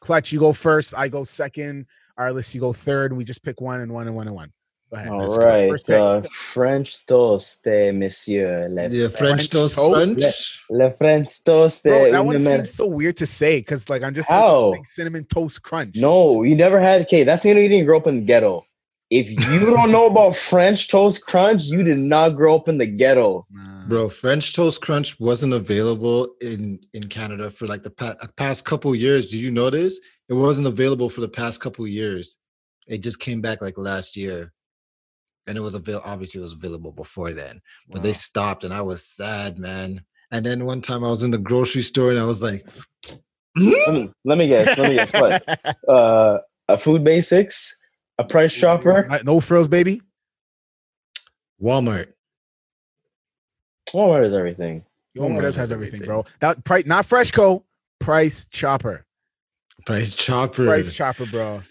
Clutch, 0.00 0.30
you 0.30 0.40
go 0.40 0.52
first. 0.52 0.94
I 0.96 1.08
go 1.08 1.24
second. 1.24 1.86
Arliss, 2.18 2.54
you 2.54 2.60
go 2.60 2.72
third. 2.74 3.14
We 3.14 3.24
just 3.24 3.42
pick 3.42 3.60
one 3.62 3.80
and 3.80 3.92
one 3.92 4.06
and 4.06 4.14
one 4.14 4.26
and 4.26 4.36
one. 4.36 4.52
Go 4.90 4.96
ahead. 4.98 5.08
All 5.08 5.18
Let's 5.18 5.36
go. 5.36 5.44
right, 5.44 5.70
First 5.70 5.86
pick. 5.86 5.96
uh, 5.96 6.22
French 6.30 7.06
toast, 7.06 7.66
eh, 7.66 7.90
monsieur. 7.90 8.68
Le, 8.70 8.88
Yeah, 8.88 9.08
French 9.08 9.18
French 9.18 9.48
toast 9.50 9.74
toast? 9.74 10.14
crunch. 10.14 10.62
le 10.70 10.90
French 10.92 11.42
toast. 11.44 11.82
Bro, 11.84 12.04
eh, 12.04 12.10
that 12.12 12.24
one 12.24 12.42
mer- 12.44 12.56
seems 12.56 12.74
so 12.74 12.86
weird 12.86 13.16
to 13.16 13.26
say 13.26 13.58
because, 13.58 13.88
like, 13.90 14.02
I'm 14.04 14.14
just 14.14 14.30
How? 14.30 14.70
like 14.70 14.86
cinnamon 14.86 15.24
toast 15.24 15.62
crunch. 15.62 15.96
No, 15.96 16.42
you 16.44 16.54
never 16.54 16.78
had. 16.80 17.02
Okay, 17.02 17.24
that's 17.24 17.44
you 17.44 17.52
know 17.54 17.60
you 17.60 17.68
didn't 17.68 17.86
grow 17.86 17.96
up 17.98 18.06
in 18.06 18.16
the 18.16 18.22
ghetto. 18.22 18.64
If 19.10 19.30
you 19.30 19.60
don't 19.66 19.92
know 19.92 20.06
about 20.06 20.34
French 20.36 20.88
toast 20.88 21.24
crunch, 21.26 21.64
you 21.64 21.84
did 21.84 21.98
not 21.98 22.30
grow 22.30 22.56
up 22.56 22.68
in 22.68 22.78
the 22.78 22.86
ghetto. 22.86 23.46
Nah. 23.50 23.86
Bro, 23.86 24.08
French 24.10 24.52
toast 24.52 24.80
crunch 24.80 25.18
wasn't 25.20 25.52
available 25.52 26.28
in 26.40 26.80
in 26.92 27.08
Canada 27.08 27.50
for 27.50 27.66
like 27.66 27.82
the 27.84 27.90
pa- 27.90 28.16
past 28.36 28.64
couple 28.64 28.94
years. 28.94 29.30
Did 29.30 29.38
you 29.40 29.50
notice? 29.52 29.98
It 30.28 30.34
wasn't 30.34 30.66
available 30.66 31.08
for 31.08 31.20
the 31.20 31.28
past 31.28 31.60
couple 31.60 31.86
years. 31.86 32.36
It 32.88 32.98
just 32.98 33.18
came 33.20 33.40
back 33.40 33.60
like 33.62 33.78
last 33.78 34.16
year. 34.16 34.52
And 35.46 35.56
it 35.56 35.60
was 35.60 35.74
available 35.74 36.08
obviously 36.08 36.40
it 36.40 36.42
was 36.42 36.54
available 36.54 36.92
before 36.92 37.32
then. 37.32 37.60
But 37.88 38.02
they 38.02 38.12
stopped 38.12 38.64
and 38.64 38.74
I 38.74 38.82
was 38.82 39.04
sad, 39.04 39.58
man. 39.58 40.02
And 40.30 40.44
then 40.44 40.64
one 40.64 40.80
time 40.80 41.04
I 41.04 41.08
was 41.10 41.22
in 41.22 41.30
the 41.30 41.38
grocery 41.38 41.82
store 41.82 42.10
and 42.10 42.18
I 42.18 42.24
was 42.24 42.42
like, 42.42 42.66
Let 43.56 43.94
me, 43.94 44.12
let 44.24 44.38
me 44.38 44.48
guess. 44.48 44.76
Let 44.78 44.88
me 44.88 44.96
guess. 44.96 45.12
What? 45.12 45.76
Uh, 45.88 46.38
a 46.68 46.76
food 46.76 47.04
basics, 47.04 47.80
a 48.18 48.24
price 48.24 48.54
chopper. 48.54 49.08
no 49.24 49.38
frills, 49.38 49.68
baby. 49.68 50.00
Walmart. 51.62 52.08
Walmart 53.90 54.24
is 54.24 54.34
everything. 54.34 54.84
Walmart 55.16 55.36
Walmart 55.36 55.42
does 55.42 55.56
has 55.56 55.72
everything, 55.72 56.02
everything. 56.02 56.06
bro. 56.06 56.24
That 56.40 56.64
price, 56.64 56.86
not 56.86 57.04
Freshco, 57.04 57.62
Price 58.00 58.46
Chopper. 58.48 59.04
Price 59.86 60.14
chopper. 60.14 60.66
Price 60.66 60.92
Chopper, 60.92 61.26
bro. 61.26 61.46
All 61.54 61.62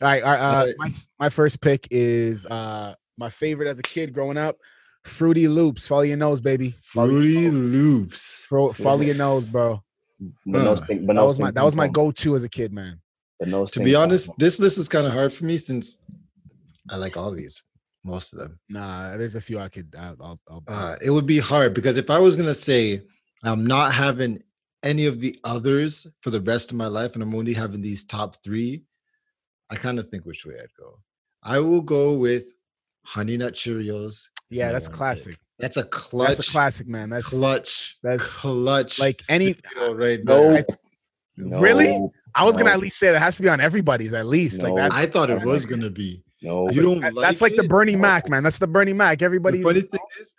right, 0.00 0.22
uh, 0.22 0.66
my 0.76 0.88
my 1.18 1.28
first 1.28 1.60
pick 1.60 1.86
is 1.90 2.46
uh 2.46 2.94
my 3.16 3.30
favorite 3.30 3.68
as 3.68 3.78
a 3.78 3.82
kid 3.82 4.12
growing 4.12 4.36
up, 4.38 4.56
Fruity 5.04 5.48
Loops. 5.48 5.86
Follow 5.86 6.02
your 6.02 6.16
nose, 6.16 6.40
baby. 6.40 6.70
Follow 6.70 7.08
Fruity 7.10 7.44
nose. 7.50 7.52
Loops. 7.74 8.46
Fro- 8.48 8.72
follow 8.72 9.02
your 9.02 9.14
nose, 9.16 9.46
bro. 9.46 9.82
But 10.46 10.62
no 10.62 10.70
Uh, 10.70 10.74
That 10.74 11.22
was 11.24 11.38
my 11.38 11.46
stink 11.46 11.54
that 11.54 11.64
was 11.64 11.76
my 11.76 11.88
go-to 11.88 12.34
as 12.36 12.44
a 12.44 12.48
kid, 12.48 12.72
man. 12.72 13.00
But 13.38 13.48
no 13.48 13.66
To 13.66 13.80
be 13.80 13.94
honest, 13.94 14.28
pom-pom. 14.28 14.36
this 14.44 14.60
list 14.60 14.78
is 14.78 14.88
kind 14.88 15.06
of 15.06 15.12
hard 15.12 15.32
for 15.32 15.44
me 15.44 15.58
since 15.58 16.00
I 16.88 16.96
like 16.96 17.16
all 17.16 17.30
these, 17.32 17.62
most 18.04 18.32
of 18.32 18.38
them. 18.38 18.58
Nah, 18.68 19.16
there's 19.16 19.34
a 19.36 19.40
few 19.40 19.58
I 19.58 19.68
could. 19.68 19.94
I'll. 19.98 20.16
I'll, 20.20 20.38
I'll 20.48 20.62
Uh, 20.68 20.96
it 21.04 21.10
would 21.10 21.26
be 21.26 21.38
hard 21.38 21.74
because 21.74 21.96
if 21.96 22.10
I 22.10 22.18
was 22.18 22.36
gonna 22.36 22.54
say 22.54 23.02
I'm 23.42 23.66
not 23.66 23.92
having 23.92 24.42
any 24.82 25.06
of 25.06 25.20
the 25.20 25.38
others 25.44 26.06
for 26.20 26.30
the 26.30 26.40
rest 26.40 26.70
of 26.70 26.76
my 26.76 26.86
life, 26.86 27.14
and 27.14 27.22
I'm 27.22 27.34
only 27.34 27.54
having 27.54 27.80
these 27.82 28.04
top 28.04 28.36
three, 28.42 28.84
I 29.70 29.76
kind 29.76 29.98
of 29.98 30.08
think 30.08 30.24
which 30.24 30.44
way 30.46 30.54
I'd 30.62 30.74
go. 30.78 30.94
I 31.42 31.58
will 31.58 31.80
go 31.82 32.14
with 32.16 32.44
Honey 33.04 33.36
Nut 33.36 33.54
Cheerios. 33.54 34.28
yeah, 34.50 34.72
that's 34.72 34.86
one 34.86 34.92
pick. 34.92 34.96
classic. 34.98 35.38
That's 35.58 35.76
a 35.76 35.84
clutch. 35.84 36.36
That's 36.36 36.48
a 36.48 36.50
classic, 36.52 36.88
man. 36.88 37.10
That's 37.10 37.28
clutch. 37.28 37.96
that's- 38.02 38.38
clutch. 38.38 38.98
like 38.98 39.22
any- 39.30 39.54
cereal 39.74 39.94
right 39.96 40.20
No. 40.24 40.52
there. 40.52 40.64
No, 41.36 41.60
Really? 41.60 42.08
I 42.34 42.44
was 42.44 42.56
gonna 42.56 42.70
at 42.70 42.78
least 42.80 42.98
say 42.98 43.12
that 43.12 43.18
has 43.20 43.36
to 43.36 43.42
be 43.42 43.48
on 43.48 43.60
everybody's 43.60 44.14
at 44.14 44.26
least. 44.26 44.58
No. 44.62 44.72
Like 44.72 44.76
that's 44.90 44.94
I 44.94 45.06
thought 45.06 45.30
it 45.30 45.42
was 45.44 45.64
like- 45.64 45.70
gonna 45.70 45.90
be. 45.90 46.22
No, 46.42 46.68
You 46.70 46.82
don't 46.82 47.00
that- 47.00 47.14
like 47.14 47.26
that's 47.26 47.40
like 47.40 47.56
the 47.56 47.62
it? 47.64 47.68
Bernie 47.68 47.96
Mac, 47.96 48.28
man. 48.28 48.42
That's 48.42 48.58
the 48.58 48.66
Bernie 48.66 48.92
Mac. 48.92 49.22
Everybody. 49.22 49.58
The 49.58 49.64
funny 49.64 49.80
thing 49.80 50.00
is, 50.20 50.34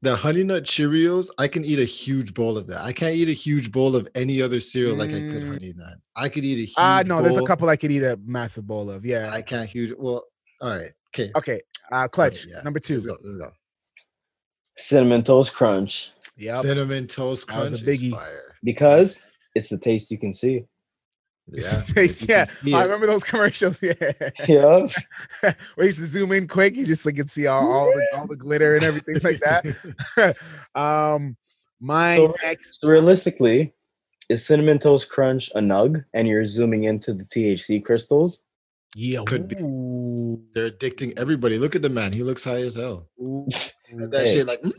the 0.00 0.16
Honey 0.16 0.42
Nut 0.44 0.64
Cheerios, 0.64 1.28
I 1.38 1.46
can 1.46 1.64
eat 1.64 1.78
a 1.78 1.84
huge 1.84 2.34
bowl 2.34 2.56
of 2.56 2.66
that. 2.68 2.82
I 2.84 2.92
can't 2.92 3.14
eat 3.14 3.28
a 3.28 3.32
huge 3.32 3.70
bowl 3.70 3.94
of 3.94 4.08
any 4.14 4.40
other 4.42 4.58
cereal 4.60 4.96
like 4.96 5.10
I 5.10 5.20
could 5.20 5.42
Mm. 5.42 5.48
Honey 5.48 5.74
Nut. 5.76 5.94
I 6.16 6.28
could 6.28 6.44
eat 6.44 6.54
a 6.54 6.60
huge. 6.62 6.74
Ah, 6.78 7.02
no, 7.06 7.20
there's 7.22 7.36
a 7.36 7.44
couple 7.44 7.68
I 7.68 7.76
could 7.76 7.92
eat 7.92 8.02
a 8.02 8.18
massive 8.24 8.66
bowl 8.66 8.90
of. 8.90 9.04
Yeah. 9.04 9.30
I 9.32 9.42
can't 9.42 9.68
huge. 9.68 9.92
Well, 9.98 10.24
all 10.60 10.70
right, 10.70 10.90
okay. 11.14 11.30
Okay. 11.36 11.60
Uh, 11.90 12.08
clutch 12.08 12.46
yeah. 12.46 12.62
number 12.62 12.78
two. 12.80 12.94
Let's 12.94 13.06
go. 13.06 13.16
Let's 13.22 13.36
go. 13.36 13.50
cinnamon 14.76 15.22
toast 15.22 15.52
crunch 15.54 16.12
Yep. 16.38 16.62
Cinnamon 16.62 17.06
toast 17.06 17.46
That 17.48 17.58
was 17.60 17.70
crunch 17.70 17.82
a 17.86 17.90
is 17.90 18.00
biggie. 18.00 18.10
fire. 18.12 18.54
because 18.64 19.26
it's 19.54 19.68
the 19.68 19.78
taste 19.78 20.10
you 20.10 20.18
can 20.18 20.32
see. 20.32 20.64
It's 21.52 21.72
Yeah, 21.72 21.78
the 21.80 21.92
taste, 21.94 22.22
if 22.22 22.64
you 22.64 22.70
yeah. 22.72 22.78
I 22.78 22.82
remember 22.84 23.06
those 23.06 23.24
commercials. 23.24 23.82
Yeah. 23.82 24.12
Yeah, 24.48 24.86
we 25.76 25.86
used 25.86 25.98
to 25.98 26.06
zoom 26.06 26.32
in 26.32 26.46
quick. 26.48 26.76
You 26.76 26.86
just 26.86 27.04
like 27.04 27.16
could 27.16 27.28
see 27.30 27.46
all, 27.48 27.70
all 27.70 27.86
the 27.94 28.06
all 28.18 28.26
the 28.28 28.36
glitter 28.36 28.76
and 28.76 28.84
everything 28.84 29.16
like 29.24 29.40
that. 29.40 30.36
um, 30.74 31.36
my 31.80 32.16
So- 32.16 32.34
next. 32.42 32.82
realistically, 32.84 33.74
is 34.30 34.46
cinnamon 34.46 34.78
toast 34.78 35.10
crunch 35.10 35.50
a 35.56 35.60
nug, 35.60 36.02
and 36.14 36.28
you're 36.28 36.44
zooming 36.44 36.84
into 36.84 37.12
the 37.12 37.24
THC 37.24 37.84
crystals? 37.84 38.46
Yeah, 38.94 39.24
Could 39.26 39.48
be. 39.48 39.56
They're 40.54 40.70
addicting 40.70 41.18
everybody. 41.18 41.58
Look 41.58 41.76
at 41.76 41.82
the 41.82 41.90
man. 41.90 42.12
He 42.12 42.22
looks 42.24 42.44
high 42.44 42.62
as 42.62 42.76
hell. 42.76 43.08
ooh, 43.20 43.48
That 44.10 44.26
Hey. 44.26 44.28
shit 44.28 44.46
like. 44.46 44.62
mm, 44.62 44.72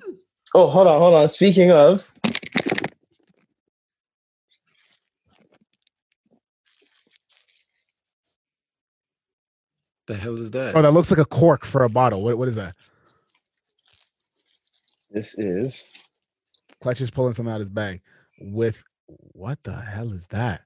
Oh, 0.55 0.67
hold 0.67 0.87
on, 0.87 0.99
hold 0.99 1.15
on. 1.15 1.29
Speaking 1.29 1.71
of, 1.71 2.11
The 10.07 10.15
hell 10.15 10.37
is 10.37 10.51
that? 10.51 10.75
Oh, 10.75 10.81
that 10.83 10.91
looks 10.91 11.11
like 11.11 11.19
a 11.19 11.25
cork 11.25 11.65
for 11.65 11.83
a 11.83 11.89
bottle. 11.89 12.23
What, 12.23 12.37
what 12.37 12.47
is 12.49 12.55
that? 12.55 12.75
this 15.11 15.37
is 15.39 15.91
Clutch 16.81 17.01
is 17.01 17.11
pulling 17.11 17.33
something 17.33 17.51
out 17.51 17.57
of 17.57 17.61
his 17.61 17.71
bag 17.71 18.01
with 18.39 18.83
what 19.07 19.63
the 19.63 19.75
hell 19.75 20.11
is 20.13 20.27
that? 20.27 20.63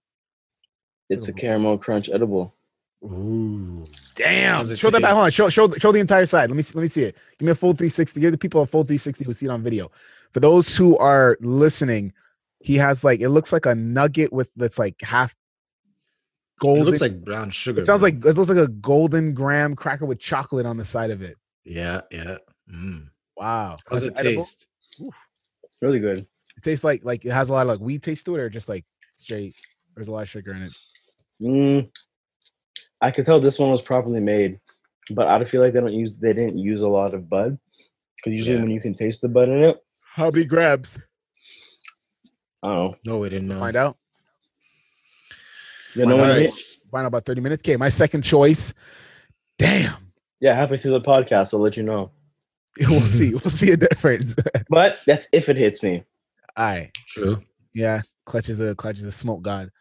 it's 1.10 1.30
a 1.30 1.34
caramel 1.34 1.80
crunch 1.80 2.10
edible. 2.10 2.56
Ooh. 3.04 3.86
Damn! 4.16 4.66
Show 4.76 4.90
that 4.90 5.02
back. 5.02 5.12
Hold 5.12 5.26
on. 5.26 5.32
Show 5.32 5.50
show 5.50 5.70
show 5.72 5.92
the 5.92 6.00
entire 6.00 6.26
side. 6.26 6.50
Let 6.50 6.56
me 6.56 6.64
see, 6.64 6.74
let 6.76 6.82
me 6.82 6.88
see 6.88 7.04
it. 7.04 7.16
Give 7.38 7.46
me 7.46 7.52
a 7.52 7.56
full 7.56 7.74
360. 7.74 8.20
Give 8.20 8.32
the 8.32 8.38
people 8.38 8.62
a 8.62 8.66
full 8.66 8.82
360 8.82 9.24
who 9.24 9.34
see 9.34 9.46
it 9.46 9.50
on 9.50 9.62
video. 9.62 9.92
For 10.32 10.40
those 10.40 10.76
who 10.76 10.98
are 10.98 11.38
listening, 11.42 12.14
he 12.60 12.76
has 12.78 13.04
like 13.04 13.20
it 13.20 13.30
looks 13.30 13.54
like 13.54 13.68
a 13.68 13.76
nugget 13.76 14.34
with 14.34 14.52
that's 14.56 14.80
like 14.80 15.00
half 15.02 15.36
gold. 16.60 16.80
It 16.80 16.84
looks 16.86 17.02
like 17.02 17.24
brown 17.24 17.52
sugar. 17.52 17.82
it 17.82 17.86
sounds 17.86 18.02
bro. 18.02 18.10
like 18.10 18.26
it 18.26 18.36
looks 18.36 18.50
like 18.50 18.58
a 18.58 18.68
golden 18.68 19.34
graham 19.36 19.76
cracker 19.76 20.06
with 20.06 20.20
chocolate 20.20 20.66
on 20.66 20.78
the 20.78 20.86
side 20.86 21.12
of 21.12 21.22
it. 21.22 21.38
Yeah, 21.64 22.02
yeah. 22.12 22.38
Mm. 22.74 23.10
Wow. 23.36 23.78
How's 23.88 24.04
That's 24.04 24.20
it 24.22 24.26
edible? 24.26 24.44
taste? 24.44 24.68
Really 25.82 26.00
good. 26.00 26.20
It 26.20 26.64
tastes 26.64 26.84
like 26.84 27.06
like 27.06 27.24
it 27.26 27.32
has 27.32 27.50
a 27.50 27.54
lot 27.54 27.62
of 27.62 27.68
like 27.68 27.80
weed 27.80 28.02
taste 28.02 28.26
to 28.26 28.36
it, 28.36 28.40
or 28.40 28.50
just 28.50 28.68
like 28.68 28.86
straight. 29.14 29.54
There's 29.94 30.08
a 30.08 30.12
lot 30.12 30.24
of 30.24 30.30
sugar 30.30 30.56
in 30.56 30.64
it. 30.64 30.78
Mm, 31.40 31.90
I 33.02 33.12
could 33.12 33.26
tell 33.26 33.40
this 33.40 33.60
one 33.60 33.72
was 33.72 33.82
properly 33.82 34.20
made, 34.20 34.60
but 35.12 35.28
I 35.28 35.44
feel 35.46 35.62
like 35.62 35.74
they 35.74 35.80
don't 35.82 35.94
use 35.94 36.18
they 36.18 36.34
didn't 36.34 36.58
use 36.58 36.82
a 36.82 36.88
lot 36.88 37.14
of 37.14 37.30
bud 37.30 37.58
because 38.18 38.38
usually 38.38 38.56
Yeah. 38.56 38.62
when 38.64 38.72
you 38.72 38.82
can 38.82 38.94
taste 38.94 39.22
the 39.22 39.30
bud 39.30 39.50
in 39.50 39.64
it, 39.64 39.78
How 40.02 40.30
many 40.32 40.46
grabs? 40.46 41.00
Oh. 42.64 42.96
No, 43.06 43.20
we 43.20 43.30
didn't 43.30 43.48
know. 43.50 43.60
Find 43.60 43.76
out. 43.76 43.98
Yeah, 45.96 46.06
no 46.06 46.14
All 46.16 46.22
one. 46.22 46.30
right. 46.30 46.50
Find 46.92 47.04
out 47.06 47.08
about 47.08 47.26
30 47.26 47.42
minutes. 47.42 47.62
Okay, 47.62 47.78
my 47.78 47.90
second 47.90 48.24
choice. 48.24 48.74
Damn. 49.58 49.94
Yeah, 50.40 50.54
halfway 50.56 50.78
through 50.78 50.92
the 50.92 51.02
podcast, 51.02 51.54
I'll 51.54 51.60
let 51.60 51.78
you 51.78 51.84
know. 51.84 52.12
We'll 52.88 53.02
see. 53.02 53.32
We'll 53.32 53.40
see 53.42 53.72
a 53.72 53.78
difference. 53.78 54.36
But 54.70 55.00
that's 55.08 55.28
if 55.34 55.50
it 55.50 55.58
hits 55.58 55.82
me. 55.82 56.04
All 56.56 56.66
right. 56.66 56.92
True. 57.10 57.42
Yeah, 57.74 58.02
Clutch 58.26 58.50
is 58.50 58.60
a 58.60 58.76
Clutch 58.76 59.00
is 59.00 59.06
a 59.06 59.12
smoke 59.12 59.42
god. 59.42 59.72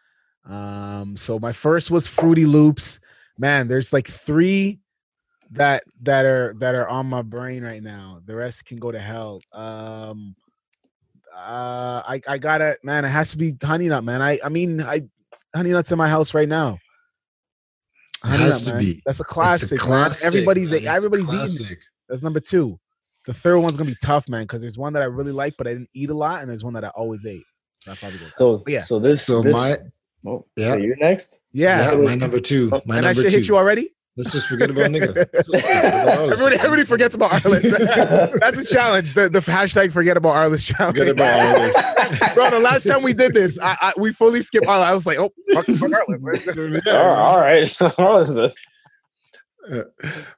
Um, 0.47 1.17
so 1.17 1.39
my 1.39 1.51
first 1.51 1.91
was 1.91 2.07
Fruity 2.07 2.45
Loops. 2.45 2.99
Man, 3.37 3.67
there's 3.67 3.93
like 3.93 4.07
three 4.07 4.79
that 5.51 5.83
that 6.01 6.25
are 6.25 6.55
that 6.59 6.75
are 6.75 6.87
on 6.87 7.05
my 7.05 7.21
brain 7.21 7.63
right 7.63 7.83
now. 7.83 8.21
The 8.25 8.35
rest 8.35 8.65
can 8.65 8.77
go 8.77 8.91
to 8.91 8.99
hell. 8.99 9.41
Um, 9.53 10.35
uh, 11.35 12.01
I 12.07 12.21
I 12.27 12.37
gotta 12.37 12.77
man. 12.83 13.05
It 13.05 13.09
has 13.09 13.31
to 13.31 13.37
be 13.37 13.53
Honey 13.61 13.87
Nut, 13.89 14.03
man. 14.03 14.21
I 14.21 14.39
I 14.43 14.49
mean 14.49 14.81
I 14.81 15.03
Honey 15.55 15.71
Nuts 15.71 15.91
in 15.91 15.97
my 15.97 16.07
house 16.07 16.33
right 16.33 16.49
now. 16.49 16.77
Honey 18.23 18.43
has 18.43 18.65
Nut, 18.65 18.73
to 18.73 18.77
man. 18.77 18.93
be. 18.95 19.01
That's 19.05 19.19
a 19.19 19.23
It's 19.23 19.71
a 19.71 19.77
classic. 19.77 19.89
man. 19.89 20.11
Everybody's 20.23 20.71
man. 20.71 20.77
It's 20.79 20.87
a 20.87 20.91
everybody's 20.91 21.33
eating. 21.33 21.77
That's 22.09 22.21
number 22.21 22.39
two. 22.39 22.79
The 23.25 23.33
third 23.33 23.59
one's 23.59 23.77
gonna 23.77 23.89
be 23.89 23.97
tough, 24.01 24.29
man, 24.29 24.43
because 24.43 24.61
there's 24.61 24.77
one 24.77 24.93
that 24.93 25.01
I 25.03 25.05
really 25.05 25.33
like, 25.33 25.55
but 25.57 25.67
I 25.67 25.73
didn't 25.73 25.89
eat 25.93 26.09
a 26.09 26.13
lot, 26.13 26.41
and 26.41 26.49
there's 26.49 26.63
one 26.63 26.73
that 26.73 26.85
I 26.85 26.89
always 26.89 27.25
ate. 27.25 27.43
So 27.83 27.91
I 27.91 27.95
probably 27.95 28.19
go. 28.19 28.25
So 28.37 28.63
Yeah. 28.67 28.81
So 28.81 28.99
this. 28.99 29.25
So 29.25 29.41
this, 29.41 29.53
my 29.53 29.77
Oh, 30.27 30.45
Yeah. 30.55 30.69
yeah. 30.69 30.75
You're 30.75 30.95
next. 30.97 31.39
Yeah, 31.53 31.91
yeah, 31.93 31.97
my 31.97 32.15
number 32.15 32.39
two. 32.39 32.69
My 32.69 32.77
and 32.77 32.83
that 32.85 33.01
number 33.01 33.13
shit 33.21 33.31
two. 33.31 33.37
hit 33.37 33.47
you 33.47 33.57
already. 33.57 33.89
Let's 34.17 34.31
just 34.31 34.47
forget 34.47 34.69
about 34.71 34.89
nigga. 34.89 35.15
Let's 35.33 35.47
just 35.51 35.63
forget 35.65 35.85
about 35.93 36.17
Arliss. 36.17 36.31
everybody, 36.33 36.55
everybody 36.57 36.83
forgets 36.85 37.15
about 37.15 37.31
Arliss. 37.31 38.33
That's 38.39 38.59
a 38.71 38.73
challenge. 38.73 39.13
The, 39.13 39.29
the 39.29 39.39
hashtag 39.39 39.91
forget 39.91 40.17
about 40.17 40.33
Arliss 40.35 40.65
challenge. 40.75 40.97
Forget 40.97 41.13
about 41.13 41.55
Arliss. 41.59 42.33
Bro, 42.33 42.49
the 42.49 42.59
last 42.59 42.87
time 42.87 43.03
we 43.03 43.13
did 43.13 43.33
this, 43.35 43.59
I, 43.61 43.77
I 43.79 43.93
we 43.99 44.11
fully 44.11 44.41
skipped 44.41 44.65
Arliss. 44.65 44.83
I 44.83 44.93
was 44.93 45.05
like, 45.05 45.19
oh, 45.19 45.31
fuck, 45.53 45.65
fuck 45.65 45.75
Arliss. 45.91 46.81
Oh, 46.87 46.97
all 46.97 47.37
right. 47.39 47.77
How 47.97 48.17
is 48.17 48.33
this? 48.33 48.53
Uh, 49.71 49.83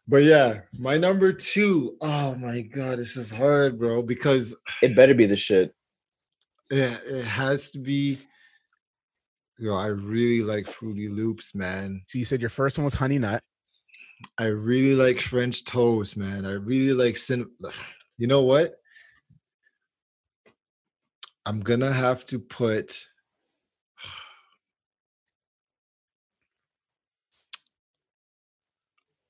but 0.07 0.23
yeah, 0.23 0.61
my 0.77 0.97
number 0.97 1.31
two. 1.31 1.95
Oh 2.01 2.35
my 2.35 2.61
god, 2.61 2.97
this 2.99 3.15
is 3.15 3.29
hard, 3.31 3.79
bro. 3.79 4.01
Because 4.01 4.55
It 4.81 4.95
better 4.95 5.13
be 5.13 5.25
the 5.27 5.37
shit. 5.37 5.73
yeah, 6.71 6.93
it 7.07 7.25
has 7.25 7.69
to 7.71 7.79
be 7.79 8.17
Yo, 9.62 9.76
I 9.76 9.88
really 9.88 10.41
like 10.41 10.68
Fruity 10.68 11.10
Loops, 11.10 11.53
man. 11.53 12.01
So 12.07 12.18
you 12.18 12.24
said 12.24 12.39
your 12.39 12.49
first 12.49 12.78
one 12.78 12.86
was 12.86 12.93
Honey 12.93 13.20
Nut. 13.20 13.43
I 14.38 14.45
really 14.45 14.95
like 14.95 15.20
French 15.20 15.66
toast, 15.66 16.16
man. 16.16 16.45
I 16.45 16.53
really 16.53 16.93
like 16.93 17.18
cinnamon. 17.18 17.51
You 18.18 18.28
know 18.28 18.43
what? 18.43 18.76
I'm 21.45 21.60
gonna 21.60 21.91
have 21.91 22.26
to 22.28 22.39
put. 22.39 23.05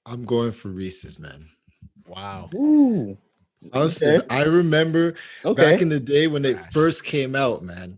I'm 0.06 0.26
going 0.26 0.52
for 0.52 0.70
Reese's, 0.70 1.18
man. 1.18 1.50
Wow. 2.06 2.52
Ooh. 2.54 3.18
I, 3.74 3.80
was, 3.80 4.04
Okay. 4.04 4.20
I 4.30 4.44
remember 4.44 5.16
Okay. 5.44 5.72
back 5.72 5.82
in 5.82 5.90
the 5.90 6.00
day 6.00 6.28
when 6.28 6.46
it 6.46 6.60
first 6.72 7.04
came 7.04 7.36
out, 7.36 7.64
man. 7.64 7.98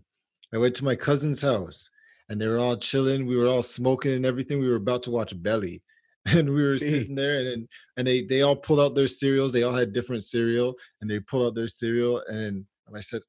I 0.50 0.56
went 0.56 0.74
to 0.76 0.84
my 0.84 0.96
cousin's 0.96 1.42
house 1.42 1.90
and 2.32 2.40
they 2.40 2.48
were 2.48 2.58
all 2.58 2.78
chilling. 2.78 3.26
We 3.26 3.36
were 3.36 3.46
all 3.46 3.60
smoking 3.62 4.14
and 4.14 4.24
everything. 4.24 4.58
We 4.58 4.68
were 4.68 4.76
about 4.76 5.02
to 5.04 5.10
watch 5.10 5.40
Belly. 5.40 5.82
And 6.24 6.54
we 6.54 6.62
were 6.62 6.76
Gee. 6.76 6.88
sitting 6.90 7.16
there 7.16 7.52
and 7.52 7.68
and 7.96 8.06
they 8.06 8.22
they 8.22 8.42
all 8.42 8.54
pulled 8.54 8.78
out 8.78 8.94
their 8.94 9.08
cereals. 9.08 9.52
They 9.52 9.64
all 9.64 9.74
had 9.74 9.92
different 9.92 10.22
cereal 10.22 10.76
and 11.00 11.10
they 11.10 11.18
pulled 11.18 11.48
out 11.48 11.54
their 11.56 11.66
cereal. 11.66 12.22
And 12.28 12.64
I 12.94 13.00
said, 13.00 13.22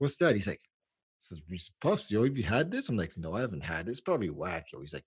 What's 0.00 0.16
that? 0.16 0.34
He's 0.34 0.48
like, 0.48 0.60
This 1.20 1.38
is 1.38 1.70
Puffs. 1.80 2.10
Yo, 2.10 2.24
have 2.24 2.36
you 2.36 2.42
had 2.42 2.68
this? 2.72 2.88
I'm 2.88 2.96
like, 2.96 3.12
No, 3.16 3.34
I 3.36 3.42
haven't 3.42 3.64
had 3.64 3.86
this. 3.86 4.00
Probably 4.00 4.30
whack. 4.30 4.64
Yo, 4.72 4.80
he's 4.80 4.92
like, 4.92 5.04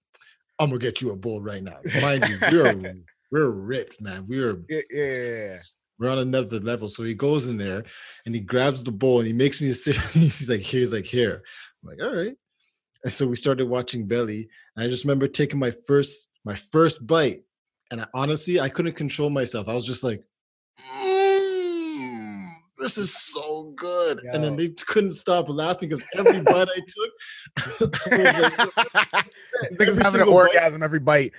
I'm 0.59 0.69
gonna 0.69 0.79
get 0.79 1.01
you 1.01 1.11
a 1.11 1.17
bowl 1.17 1.41
right 1.41 1.61
now. 1.61 1.79
Mind 2.01 2.23
you, 2.29 2.37
we're 2.49 2.95
we're 3.33 3.51
ripped, 3.51 3.99
man. 3.99 4.25
We 4.29 4.41
are 4.41 4.63
Yeah, 4.69 4.79
yeah, 4.89 5.57
we're 5.99 6.11
on 6.11 6.19
another 6.19 6.59
level. 6.61 6.87
So 6.87 7.03
he 7.03 7.15
goes 7.15 7.49
in 7.49 7.57
there 7.57 7.83
and 8.25 8.33
he 8.33 8.39
grabs 8.39 8.81
the 8.81 8.93
bowl 8.93 9.19
and 9.19 9.27
he 9.27 9.33
makes 9.33 9.61
me 9.61 9.67
a 9.71 9.73
sit. 9.83 9.97
He's 10.13 10.49
like, 10.49 10.61
here's 10.61 10.93
like 10.93 11.05
here. 11.05 11.43
I'm 11.83 11.89
like, 11.89 12.01
all 12.01 12.15
right. 12.15 12.35
And 13.05 13.13
so 13.13 13.27
we 13.27 13.35
started 13.35 13.67
watching 13.69 14.07
Belly. 14.07 14.49
And 14.75 14.83
I 14.83 14.89
just 14.89 15.05
remember 15.05 15.27
taking 15.27 15.59
my 15.59 15.71
first 15.71 16.33
my 16.43 16.55
first 16.55 17.05
bite. 17.07 17.43
And 17.91 18.01
I, 18.01 18.07
honestly, 18.15 18.59
I 18.59 18.67
couldn't 18.67 18.95
control 18.95 19.29
myself. 19.29 19.69
I 19.69 19.73
was 19.75 19.85
just 19.85 20.03
like, 20.03 20.23
"Mm, 20.91 22.51
this 22.79 22.97
is 22.97 23.13
so 23.15 23.73
good. 23.77 24.21
And 24.33 24.43
then 24.43 24.55
they 24.55 24.69
couldn't 24.69 25.11
stop 25.13 25.47
laughing 25.49 25.89
because 25.89 26.03
every 26.15 26.41
bite 26.41 26.67
I 26.67 26.79
took, 26.87 27.11
I 28.11 28.47
was 28.49 28.77
like, 28.77 29.27
every 29.71 29.85
having 29.85 29.97
an 29.99 30.11
single 30.11 30.31
bite- 30.33 30.37
orgasm 30.55 30.81
every 30.83 30.99
bite. 30.99 31.31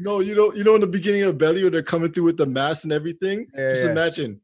no, 0.00 0.20
you 0.20 0.34
know, 0.34 0.52
you 0.54 0.64
know, 0.64 0.74
in 0.74 0.80
the 0.80 0.86
beginning 0.86 1.22
of 1.24 1.36
Belly, 1.38 1.62
when 1.62 1.72
they're 1.72 1.82
coming 1.82 2.10
through 2.12 2.24
with 2.24 2.36
the 2.38 2.46
mask 2.46 2.84
and 2.84 2.92
everything, 2.92 3.46
Yeah, 3.54 3.72
just 3.72 3.84
yeah. 3.84 3.90
imagine. 3.92 4.40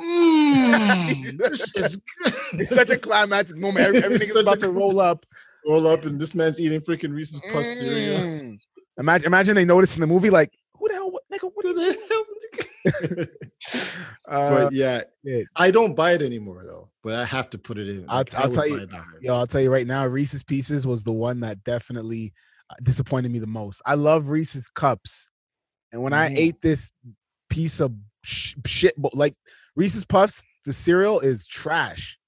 Mm, 0.00 1.36
this 1.38 1.58
shit's 1.74 1.96
good. 1.96 2.34
It's 2.60 2.74
such 2.74 2.90
a 2.90 2.98
climactic 2.98 3.56
moment. 3.56 3.96
Everything 3.96 4.28
is 4.28 4.36
about 4.36 4.60
to 4.60 4.70
roll 4.70 5.00
up. 5.00 5.26
Roll 5.66 5.86
up, 5.86 6.04
and 6.04 6.20
this 6.20 6.34
man's 6.34 6.60
eating 6.60 6.80
freaking 6.80 7.12
Reese's 7.14 7.40
Puff 7.52 7.64
cereal. 7.64 8.20
Mm. 8.20 8.56
Imagine, 8.98 9.26
imagine 9.26 9.54
they 9.54 9.64
notice 9.64 9.96
in 9.96 10.00
the 10.00 10.06
movie, 10.06 10.30
like, 10.30 10.50
who 10.78 10.88
the 10.88 10.94
hell, 10.94 11.10
what, 11.10 11.22
nigga, 11.32 11.50
what 11.54 11.64
the 11.76 11.98
hell? 12.08 13.26
uh, 14.28 14.50
but 14.64 14.72
yeah. 14.72 15.02
I 15.56 15.70
don't 15.70 15.94
buy 15.94 16.12
it 16.12 16.22
anymore 16.22 16.64
though. 16.66 16.90
But 17.02 17.14
I 17.14 17.24
have 17.24 17.48
to 17.50 17.58
put 17.58 17.78
it 17.78 17.88
in. 17.88 18.04
I'll- 18.08 18.24
I 18.36 18.42
I'll 18.42 18.50
tell 18.50 18.66
you- 18.66 18.86
Yo, 19.20 19.34
I'll 19.34 19.46
tell 19.46 19.60
you 19.60 19.70
right 19.72 19.86
now, 19.86 20.06
Reese's 20.06 20.42
Pieces 20.42 20.86
was 20.86 21.04
the 21.04 21.12
one 21.12 21.40
that 21.40 21.62
definitely 21.64 22.32
uh, 22.70 22.74
disappointed 22.82 23.30
me 23.30 23.38
the 23.38 23.46
most. 23.46 23.82
I 23.86 23.94
love 23.94 24.30
Reese's 24.30 24.68
cups, 24.68 25.28
and 25.92 26.02
when 26.02 26.12
I 26.12 26.30
Mhm. 26.30 26.36
ate 26.38 26.60
this 26.60 26.90
piece 27.50 27.80
of 27.80 27.92
sh- 28.24 28.54
shit, 28.66 28.94
like 29.14 29.34
Reese's 29.76 30.04
Puffs, 30.04 30.44
the 30.64 30.72
cereal 30.72 31.20
is 31.20 31.46
trash, 31.46 32.18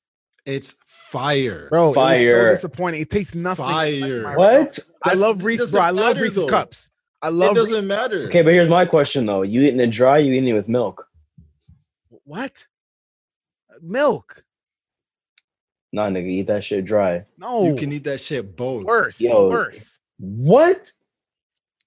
It's 0.47 0.75
fire. 0.85 1.69
bro. 1.71 1.93
It 1.93 1.97
was 1.97 2.19
so 2.31 2.51
disappointing. 2.51 3.01
It 3.03 3.11
tastes 3.11 3.35
nothing. 3.35 3.65
Fire. 3.65 4.23
my- 4.23 4.37
What? 4.37 4.79
I 5.05 5.15
love 5.15 5.41
it 5.41 5.45
Reese's, 5.45 5.73
bro. 5.73 5.81
I 5.81 5.91
love 5.91 6.15
matter, 6.17 6.23
Reese's 6.23 6.43
though. 6.43 6.49
cups. 6.49 6.91
I 7.23 7.29
love. 7.31 7.53
It 7.53 7.55
doesn't 7.55 7.73
Reese's- 7.75 7.89
matter. 7.89 8.27
Okay, 8.29 8.43
but 8.43 8.53
here's 8.53 8.69
my 8.69 8.85
question 8.85 9.25
though. 9.25 9.43
You 9.43 9.63
eating 9.63 9.81
it 9.81 9.91
dry, 9.91 10.19
you 10.19 10.33
eating 10.35 10.49
it 10.49 10.53
with 10.53 10.69
milk? 10.69 11.09
What? 12.25 12.67
Milk? 13.81 14.45
Nah, 15.93 16.09
nigga, 16.09 16.29
eat 16.29 16.47
that 16.49 16.65
shit 16.65 16.85
dry. 16.85 17.25
No. 17.39 17.65
You 17.65 17.77
can 17.77 17.93
eat 17.93 18.05
that 18.05 18.21
shit 18.21 18.57
both. 18.57 18.85
worse. 18.85 19.21
Yo, 19.21 19.31
it's 19.31 19.39
worse. 19.39 19.99
What? 20.19 20.91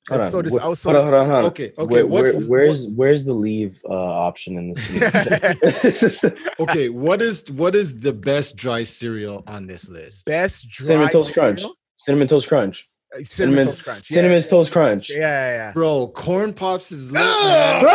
Hold 0.09 0.21
That's 0.21 0.31
so 0.31 0.37
on. 0.37 0.43
dis- 0.45 0.55
wh- 0.57 0.63
I 0.63 0.67
was 0.69 0.79
so 0.79 0.89
hold 0.93 1.03
on, 1.03 1.09
hold 1.09 1.15
on, 1.15 1.25
hold 1.29 1.37
on. 1.39 1.45
Okay, 1.45 1.73
okay. 1.77 1.85
Where- 1.93 2.07
what's 2.07 2.33
where- 2.33 2.41
the- 2.41 2.47
where's 2.49 2.87
where's 2.95 3.25
the 3.25 3.33
leave 3.33 3.81
uh, 3.89 3.93
option 3.93 4.57
in 4.57 4.73
this? 4.73 6.23
okay? 6.59 6.89
What 6.89 7.21
is 7.21 7.49
what 7.51 7.75
is 7.75 7.97
the 7.97 8.13
best 8.13 8.55
dry 8.55 8.83
cereal 8.83 9.43
on 9.47 9.67
this 9.67 9.89
list? 9.89 10.25
Best 10.25 10.69
dry 10.69 10.87
Cinnamon 10.87 11.09
toast 11.09 11.33
crunch. 11.33 11.63
Cinnamon 11.97 12.27
toast 12.27 12.47
crunch. 12.47 12.87
Uh, 13.15 13.19
Cinnamon, 13.23 13.63
Cinnamon, 13.63 13.65
toast 13.65 13.83
crunch. 13.83 14.11
Yeah, 14.11 14.15
cinnamon 14.15 14.41
yeah, 14.41 14.47
toast 14.49 14.71
crunch. 14.73 15.09
Yeah, 15.09 15.17
yeah, 15.19 15.51
yeah. 15.55 15.71
Bro, 15.73 16.07
corn 16.09 16.53
pops 16.53 16.91
is 16.91 17.11
lit. 17.13 17.21
Man. 17.21 17.85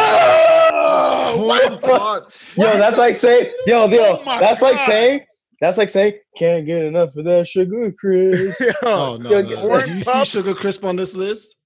Oh, 0.74 1.46
Corn 1.48 1.78
pops. 1.98 2.56
Yo, 2.56 2.64
that's 2.78 2.98
like 2.98 3.14
saying, 3.14 3.52
yo, 3.66 3.86
yo, 3.86 4.18
Oh 4.20 4.24
my 4.24 4.38
that's 4.40 4.60
like 4.62 4.76
God. 4.76 4.86
saying, 4.86 5.20
that's 5.60 5.78
like 5.78 5.90
saying, 5.90 6.14
can't 6.36 6.66
get 6.66 6.82
enough 6.84 7.14
of 7.16 7.24
that 7.24 7.46
Sugar 7.48 7.92
Crisp. 7.92 8.62
Oh 8.82 9.16
no! 9.20 9.30
Yo, 9.30 9.42
no. 9.42 9.48
get- 9.48 9.86
Do 9.86 9.94
you 9.98 10.04
Pops? 10.04 10.30
see 10.30 10.40
Sugar 10.40 10.54
Crisp 10.54 10.84
on 10.84 10.96
this 10.96 11.14
list? 11.14 11.56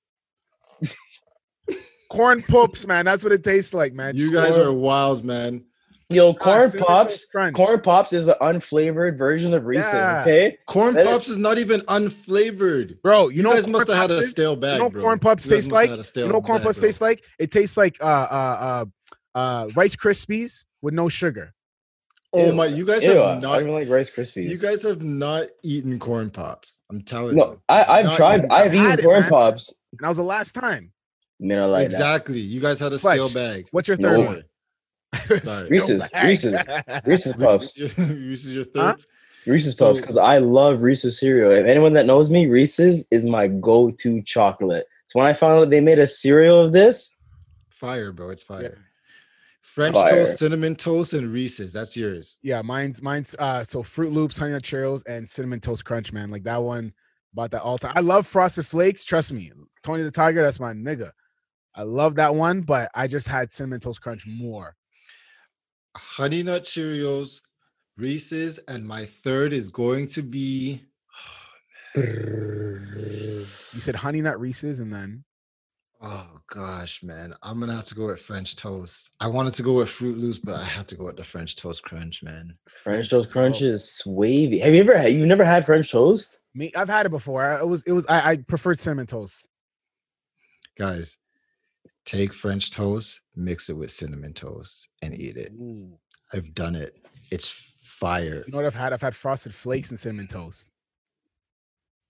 Corn 2.08 2.42
pops, 2.42 2.86
man. 2.86 3.04
That's 3.04 3.24
what 3.24 3.32
it 3.32 3.42
tastes 3.44 3.74
like, 3.74 3.92
man. 3.94 4.16
You 4.16 4.32
guys 4.32 4.56
are 4.56 4.72
wild, 4.72 5.24
man. 5.24 5.64
Yo, 6.08 6.30
Ah, 6.30 6.32
corn 6.34 6.70
Cinnamon 6.70 6.86
pops, 6.86 7.26
corn 7.52 7.80
pops 7.80 8.12
is 8.12 8.26
the 8.26 8.36
unflavored 8.40 9.18
version 9.18 9.52
of 9.52 9.66
Reese's. 9.66 9.92
Yeah. 9.92 10.20
Okay, 10.22 10.56
Corn 10.66 10.94
That 10.94 11.04
is- 11.04 11.08
pops 11.10 11.28
is 11.28 11.36
not 11.38 11.58
even 11.58 11.80
unflavored. 11.82 13.02
bro. 13.02 13.28
You, 13.28 13.38
You, 13.38 13.42
know, 13.42 13.52
guys 13.54 13.66
must 13.66 13.88
have 13.88 13.96
had 13.96 14.10
pops 14.10 14.24
a 14.26 14.28
stale 14.28 14.54
bag. 14.54 14.74
You 14.78 14.84
know, 14.84 14.90
bro. 14.90 15.02
corn 15.02 15.18
pops 15.18 15.44
You 15.46 15.50
guys 15.56 15.64
taste 15.64 15.72
like. 15.72 15.90
had 15.90 15.98
You 16.14 16.28
know, 16.28 16.40
corn 16.40 16.58
bag, 16.58 16.64
pops 16.66 16.78
bro. 16.78 16.88
taste 16.88 17.00
like. 17.00 17.24
It 17.40 17.50
tastes 17.50 17.76
like 17.76 17.96
uh 18.00 18.04
uh 18.04 18.84
uh 19.34 19.38
uh 19.38 19.68
Rice 19.74 19.96
Krispies 19.96 20.64
with 20.80 20.94
no 20.94 21.08
sugar. 21.08 21.52
Oh 22.32 22.46
Ew. 22.46 22.52
my! 22.52 22.66
You 22.66 22.84
guys 22.86 23.02
Ew, 23.02 23.10
have 23.10 23.18
I 23.18 23.30
don't 23.32 23.42
not. 23.42 23.60
even 23.62 23.72
like 23.72 23.88
Rice 23.88 24.10
Krispies. 24.10 24.48
You 24.48 24.58
guys 24.58 24.82
have 24.84 25.02
not 25.02 25.48
eaten 25.64 25.98
corn 25.98 26.30
pops. 26.30 26.82
I'm 26.90 27.00
telling 27.02 27.34
no, 27.36 27.52
you. 27.52 27.60
I, 27.68 27.84
I've 27.84 28.04
Not 28.06 28.16
tried. 28.16 28.38
even- 28.38 28.50
I've 28.52 28.66
I've 28.66 28.74
eaten 28.74 28.98
it, 29.00 29.02
corn 29.02 29.20
man. 29.22 29.28
pops. 29.30 29.74
And 29.92 30.00
that 30.00 30.08
was 30.08 30.16
the 30.18 30.22
last 30.22 30.52
time. 30.54 30.92
Man, 31.38 31.60
I 31.62 31.64
like 31.66 31.88
that. 31.88 31.94
exactly. 31.94 32.40
You 32.40 32.60
guys 32.60 32.80
had 32.80 32.92
a 32.92 32.98
Fletch, 32.98 33.20
stale 33.20 33.28
bag. 33.34 33.66
What's 33.70 33.88
your 33.88 33.96
third 33.96 34.18
No. 34.20 34.24
one? 34.26 34.44
Reese's, 35.70 36.10
Reese's, 36.22 36.68
Reese's 37.04 37.32
Puffs, 37.34 37.78
Reese's 37.98 38.54
your 38.54 38.64
third. 38.64 38.80
Huh? 38.82 38.96
Reese's 39.46 39.74
Puffs, 39.74 39.98
So- 39.98 40.02
because 40.02 40.16
I 40.16 40.38
love 40.38 40.82
Reese's 40.82 41.18
cereal. 41.20 41.52
If 41.52 41.66
anyone 41.66 41.92
that 41.94 42.06
knows 42.06 42.30
me, 42.30 42.46
Reese's 42.46 43.06
is 43.10 43.24
my 43.24 43.46
go-to 43.46 44.22
chocolate. 44.22 44.86
So 45.08 45.18
when 45.20 45.28
I 45.28 45.32
found 45.32 45.52
out 45.54 45.70
they 45.70 45.80
made 45.80 45.98
a 45.98 46.06
cereal 46.06 46.60
of 46.60 46.72
this, 46.72 47.16
Fire, 47.70 48.10
bro. 48.10 48.30
It's 48.30 48.42
fire. 48.42 48.78
French 49.60 49.94
Fire. 49.94 50.08
toast, 50.10 50.38
cinnamon 50.38 50.74
toast, 50.76 51.12
and 51.12 51.30
Reese's. 51.30 51.72
That's 51.72 51.94
yours. 51.96 52.38
Yeah, 52.42 52.62
mine's 52.62 53.02
mine's 53.02 53.36
uh 53.38 53.62
so 53.64 53.82
Fruit 53.82 54.12
Loops, 54.12 54.38
Honey 54.38 54.52
Nut 54.52 54.62
Cheerios, 54.62 55.02
and 55.06 55.28
Cinnamon 55.28 55.60
Toast 55.60 55.84
Crunch, 55.84 56.10
man. 56.12 56.30
Like 56.30 56.42
that 56.44 56.62
one 56.62 56.94
bought 57.34 57.50
that 57.50 57.60
all 57.60 57.76
time. 57.76 57.92
I 57.94 58.00
love 58.00 58.26
Frosted 58.26 58.64
Flakes. 58.66 59.04
Trust 59.04 59.32
me, 59.34 59.52
Tony 59.84 60.02
the 60.04 60.10
Tiger, 60.10 60.42
that's 60.42 60.58
my 60.58 60.72
nigga. 60.72 61.10
I 61.76 61.82
love 61.82 62.16
that 62.16 62.34
one, 62.34 62.62
but 62.62 62.90
I 62.94 63.06
just 63.06 63.28
had 63.28 63.52
Cinnamon 63.52 63.80
Toast 63.80 64.00
Crunch 64.00 64.26
more. 64.26 64.74
Honey 65.96 66.42
Nut 66.42 66.64
Cheerios, 66.64 67.40
Reese's, 67.96 68.58
and 68.66 68.86
my 68.86 69.04
third 69.04 69.52
is 69.52 69.70
going 69.70 70.08
to 70.08 70.22
be. 70.22 70.82
You 73.76 73.82
said 73.82 73.94
Honey 73.94 74.22
Nut 74.22 74.40
Reese's, 74.40 74.80
and 74.80 74.90
then 74.90 75.24
Oh 76.00 76.40
gosh, 76.48 77.02
man. 77.02 77.34
I'm 77.42 77.58
gonna 77.58 77.74
have 77.74 77.86
to 77.86 77.94
go 77.94 78.06
with 78.06 78.20
French 78.20 78.54
toast. 78.54 79.12
I 79.18 79.28
wanted 79.28 79.54
to 79.54 79.62
go 79.62 79.78
with 79.78 79.88
Fruit 79.88 80.18
Loops, 80.18 80.38
but 80.38 80.56
I 80.56 80.64
have 80.64 80.86
to 80.88 80.94
go 80.94 81.04
with 81.04 81.16
the 81.16 81.24
French 81.24 81.56
toast 81.56 81.82
crunch, 81.84 82.22
man. 82.22 82.56
French 82.68 83.08
toast 83.08 83.30
crunch 83.30 83.62
oh. 83.62 83.66
is 83.66 84.02
wavy. 84.06 84.58
Have 84.58 84.74
you 84.74 84.80
ever 84.80 84.96
had? 84.96 85.12
You've 85.12 85.26
never 85.26 85.44
had 85.44 85.64
French 85.64 85.90
toast? 85.90 86.40
me, 86.54 86.70
I've 86.76 86.88
had 86.88 87.06
it 87.06 87.10
before. 87.10 87.42
I, 87.42 87.60
it 87.60 87.68
was 87.68 87.82
it 87.84 87.92
was 87.92 88.06
I, 88.06 88.32
I 88.32 88.36
preferred 88.36 88.78
cinnamon 88.78 89.06
toast. 89.06 89.48
Guys, 90.76 91.16
take 92.06 92.32
French 92.32 92.70
toast, 92.70 93.20
mix 93.34 93.68
it 93.68 93.76
with 93.76 93.90
cinnamon 93.90 94.32
toast, 94.32 94.88
and 95.02 95.12
eat 95.18 95.36
it. 95.36 95.52
I've 96.32 96.54
done 96.54 96.74
it. 96.74 96.96
It's 97.30 97.50
fire. 97.50 98.42
You 98.46 98.52
know 98.52 98.58
what 98.58 98.66
I've 98.66 98.74
had? 98.74 98.92
I've 98.92 99.02
had 99.02 99.14
Frosted 99.14 99.52
Flakes 99.54 99.90
and 99.90 99.98
cinnamon 100.00 100.26
toast. 100.28 100.70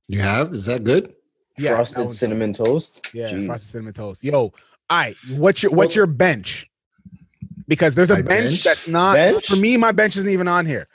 You 0.08 0.20
have? 0.20 0.52
Is 0.52 0.66
that 0.66 0.84
good? 0.84 1.14
Yeah, 1.58 1.74
Frosted 1.74 1.98
one's- 2.04 2.18
cinnamon 2.18 2.52
toast. 2.52 3.08
Yeah, 3.14 3.30
Jeez. 3.30 3.46
frosted 3.46 3.70
cinnamon 3.70 3.94
toast. 3.94 4.22
Yo, 4.22 4.36
all 4.38 4.52
right. 4.90 5.16
What's 5.36 5.62
your 5.62 5.72
what's 5.72 5.96
your 5.96 6.06
bench? 6.06 6.70
Because 7.66 7.96
there's 7.96 8.10
a 8.12 8.16
bench, 8.22 8.26
bench? 8.26 8.62
that's 8.62 8.86
not 8.86 9.16
Bench? 9.16 9.46
for 9.46 9.56
me. 9.56 9.76
My 9.76 9.90
bench 9.90 10.16
isn't 10.16 10.30
even 10.30 10.46
on 10.46 10.66
here. 10.66 10.86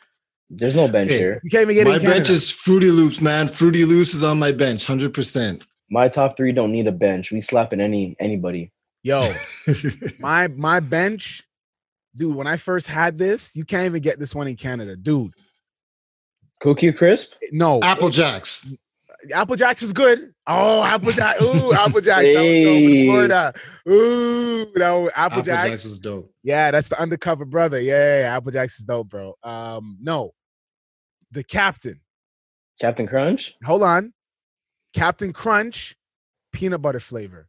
There's 0.50 0.76
no 0.76 0.88
bench 0.88 1.10
Okay. 1.10 1.18
here. 1.20 1.42
You 1.44 1.50
can't 1.50 1.64
even 1.64 1.76
get 1.76 1.86
My 1.88 1.94
it 1.96 1.96
in 1.98 2.02
bench 2.04 2.14
Canada. 2.28 2.34
is 2.34 2.50
Fruity 2.50 2.92
Loops, 2.92 3.20
man. 3.20 3.48
Fruity 3.50 3.84
Loops 3.86 4.14
is 4.14 4.22
on 4.24 4.38
my 4.40 4.52
bench, 4.52 4.86
100%. 4.86 5.64
My 5.90 6.08
top 6.08 6.38
three 6.38 6.52
don't 6.54 6.72
need 6.72 6.88
a 6.88 6.92
bench. 6.92 7.32
We 7.32 7.42
slapping 7.42 7.82
any 7.82 8.16
anybody. 8.20 8.72
Yo, 9.04 9.34
my 10.20 10.48
my 10.50 10.80
bench, 10.80 11.44
dude. 12.16 12.36
When 12.36 12.48
I 12.48 12.58
first 12.58 12.88
had 12.88 13.18
this, 13.18 13.56
you 13.56 13.66
can't 13.66 13.86
even 13.86 14.02
get 14.02 14.20
this 14.20 14.36
one 14.36 14.48
in 14.48 14.56
Canada, 14.56 14.96
dude. 14.96 15.34
Cookie 16.60 16.92
crisp. 16.92 17.34
No, 17.52 17.82
Apple 17.82 18.10
Jacks. 18.10 18.72
Apple 19.34 19.56
Jacks 19.56 19.82
is 19.82 19.94
good. 19.94 20.34
Oh, 20.48 20.84
Apple 20.84 21.12
Jack. 21.12 21.42
Ooh, 21.42 21.74
Apple 21.76 22.02
Jacks. 22.02 22.24
That 22.26 22.36
was 22.36 22.36
dope 22.36 22.76
in 22.76 22.82
Hey. 22.84 23.06
Florida. 23.08 23.54
Ooh, 23.90 24.66
that 24.76 24.82
Apple, 24.82 25.10
Apple 25.16 25.42
Jacks. 25.42 25.70
Jacks 25.70 25.86
was 25.86 26.00
dope. 26.00 26.34
Yeah, 26.44 26.70
that's 26.72 26.90
the 26.90 27.00
undercover 27.00 27.46
brother. 27.46 27.80
Yeah, 27.80 27.94
yeah, 27.98 28.20
yeah. 28.22 28.36
Apple 28.38 28.52
Jacks 28.52 28.80
is 28.80 28.86
dope, 28.86 29.10
bro. 29.10 29.36
Um, 29.44 29.98
no, 30.02 30.34
the 31.32 31.44
captain. 31.44 32.02
Captain 32.80 33.08
Crunch. 33.08 33.56
Hold 33.64 33.82
on, 33.84 34.14
Captain 34.94 35.34
Crunch, 35.34 35.96
peanut 36.52 36.82
butter 36.84 37.00
flavor. 37.00 37.48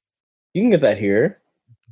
You 0.54 0.62
can 0.62 0.70
get 0.70 0.80
that 0.82 0.98
here. 0.98 1.38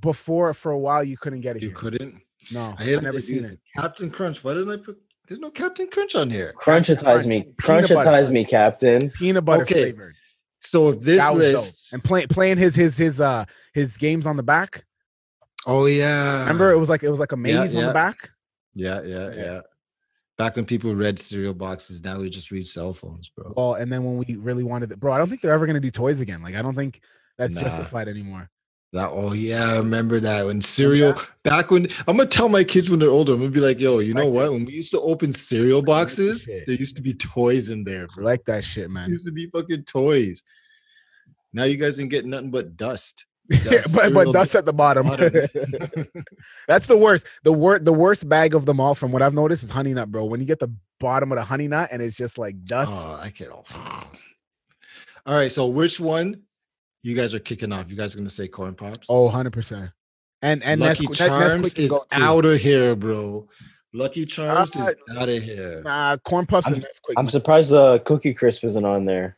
Before 0.01 0.53
for 0.55 0.73
a 0.73 0.79
while, 0.79 1.05
you 1.05 1.17
couldn't 1.17 1.41
get 1.41 1.57
it. 1.57 1.63
You 1.63 1.69
here. 1.69 1.77
couldn't. 1.77 2.21
No, 2.53 2.75
I 2.79 2.83
I 2.83 2.85
had 2.85 2.95
have 2.95 3.03
never 3.03 3.21
seen 3.21 3.45
it. 3.45 3.61
Captain 3.77 4.11
Crunch. 4.11 4.43
Why 4.43 4.55
didn't 4.55 4.71
I 4.71 4.77
put? 4.77 4.99
There's 5.29 5.41
no 5.41 5.51
Captain 5.51 5.89
Crunch 5.89 6.15
on 6.17 6.31
here. 6.31 6.53
Crunchitize 6.59 7.03
Crunch, 7.03 7.27
me. 7.27 7.43
peanut 7.59 7.89
butter. 7.89 8.11
Crunchitize 8.11 8.31
me, 8.31 8.45
Captain. 8.45 9.11
Peanut 9.11 9.45
butter 9.45 9.63
Okay, 9.63 9.83
flavored. 9.93 10.15
So 10.59 10.89
if 10.91 11.01
this 11.01 11.19
That 11.19 11.35
was 11.35 11.45
dope. 11.45 11.53
list, 11.55 11.93
and 11.93 12.03
playing 12.03 12.29
playing 12.29 12.57
his 12.59 12.75
his 12.75 12.97
his 12.99 13.21
uh 13.21 13.45
his 13.75 13.97
games 13.97 14.27
on 14.27 14.37
the 14.37 14.43
back. 14.43 14.85
oh 15.67 15.87
yeah, 15.87 16.41
Remember, 16.41 16.71
it 16.73 16.79
was 16.79 16.89
like 16.89 17.03
it 17.03 17.11
was 17.11 17.21
like 17.21 17.33
a 17.33 17.37
Yeah, 17.37 17.61
maze 17.61 17.77
on 17.77 17.87
the 17.87 17.93
back. 17.93 18.31
Yeah, 18.75 19.03
yeah, 19.03 19.31
Yeah. 19.31 19.35
yeah. 19.45 19.61
Back 20.39 20.57
when 20.57 20.65
people 20.65 20.95
read 20.95 21.19
cereal 21.19 21.53
boxes, 21.53 22.03
now 22.03 22.19
we 22.19 22.31
just 22.31 22.51
read 22.51 22.67
cell 22.67 22.95
phones, 22.95 23.29
bro. 23.29 23.53
Oh, 23.59 23.75
and 23.75 23.93
then 23.93 24.05
when 24.05 24.17
we 24.17 24.37
really 24.37 24.65
wanted 24.65 24.91
it, 24.91 24.99
bro, 24.99 25.13
I 25.13 25.19
don't 25.19 25.29
think 25.29 25.43
they're 25.43 25.53
ever 25.53 25.67
gonna 25.67 25.81
do 25.81 25.91
toys 25.91 26.21
again. 26.23 26.41
Like, 26.43 26.55
I 26.55 26.63
don't 26.63 26.75
think 26.75 27.01
that's 27.37 27.55
Nah. 27.55 27.61
justified 27.61 28.09
anymore. 28.09 28.49
That 28.93 29.11
oh 29.13 29.33
yeah, 29.35 29.75
I 29.75 29.77
remember 29.79 30.19
that 30.19 30.47
when 30.47 30.57
oh, 30.57 30.61
cereal 30.61 31.15
back 31.45 31.71
when 31.71 31.87
I'm 32.09 32.17
gonna 32.17 32.27
tell 32.29 32.49
my 32.49 32.65
kids 32.65 32.91
when 32.91 32.99
they're 32.99 33.09
older, 33.09 33.35
I'm 33.35 33.39
gonna 33.39 33.51
be 33.53 33.61
like, 33.61 33.79
yo, 33.79 34.01
you 34.01 34.15
know 34.15 34.25
Like 34.25 34.35
what? 34.35 34.45
that. 34.47 34.53
When 34.53 34.65
we 34.65 34.73
used 34.73 34.91
to 34.93 35.01
open 35.01 35.33
cereal 35.33 35.81
boxes, 35.81 36.43
shit. 36.43 36.67
there 36.67 36.75
used 36.75 36.97
to 36.97 37.03
be 37.03 37.15
toys 37.15 37.71
in 37.71 37.85
there, 37.85 38.09
bro. 38.09 38.25
like 38.25 38.45
that 38.47 38.65
shit, 38.65 38.83
There 38.83 38.89
man. 38.89 39.09
used 39.11 39.27
to 39.27 39.33
be 39.33 39.47
fucking 39.47 39.85
toys. 39.85 40.43
Now 41.53 41.65
you 41.65 41.77
guys 41.77 42.01
ain't 42.01 42.11
getting 42.11 42.31
nothing 42.31 42.51
but 42.51 42.77
dust. 42.77 43.27
Yeah, 43.51 43.59
That 43.59 43.93
but 43.95 44.13
but 44.15 44.33
that's 44.33 44.55
at 44.57 44.65
the 44.65 44.73
bottom. 44.73 45.07
bottom. 45.09 45.33
that's 46.69 46.87
the 46.89 46.97
worst. 46.97 47.27
The 47.45 47.53
worst 47.53 47.85
the 47.85 47.93
worst 47.93 48.29
bag 48.29 48.55
of 48.57 48.65
them 48.67 48.81
all, 48.81 48.95
from 48.97 49.11
what 49.13 49.23
I've 49.23 49.35
noticed, 49.35 49.63
is 49.65 49.71
honey 49.71 49.93
nut, 49.95 50.11
bro. 50.11 50.25
When 50.25 50.39
you 50.41 50.47
get 50.47 50.59
the 50.61 50.73
bottom 51.01 51.31
of 51.33 51.37
the 51.37 51.45
honey 51.45 51.67
nut 51.69 51.89
and 51.93 52.01
it's 52.03 52.17
just 52.17 52.39
like 52.39 52.63
dust. 52.65 53.07
Oh, 53.09 53.21
I 53.23 53.31
can't. 53.31 53.51
All 55.27 55.35
right, 55.35 55.51
so 55.51 55.67
which 55.69 55.99
one 56.01 56.43
you 57.03 57.15
guys 57.17 57.35
are 57.35 57.39
kicking 57.39 57.73
off? 57.73 57.91
You 57.91 57.97
guys 57.97 58.15
are 58.15 58.19
gonna 58.19 58.31
say 58.31 58.49
corn 58.49 58.75
pops? 58.75 59.07
Oh, 59.09 59.25
100 59.25 59.53
percent. 59.53 59.91
And 60.43 60.63
and 60.63 60.81
Lucky 60.81 61.07
Nesquik- 61.07 61.09
Nes- 61.11 61.19
Charms 61.19 61.55
Nesquik 61.55 61.75
can 61.75 61.85
is 61.85 61.99
out 62.13 62.45
of 62.45 62.59
here, 62.61 62.97
bro. 62.97 63.49
Lucky 63.93 64.25
Charms 64.25 64.75
Uh, 64.77 64.81
is 65.11 65.17
out 65.19 65.29
of 65.29 65.43
here 65.43 65.83
Nah, 65.85 66.17
corn 66.19 66.47
puffs 66.47 66.69
I'm- 66.71 66.81
Nesquik. 66.81 67.15
I'm 67.17 67.29
surprised 67.29 67.71
the 67.71 67.99
Cookie 68.01 68.33
Crisp 68.35 68.65
isn't 68.65 68.85
on 68.85 69.05
there. 69.05 69.37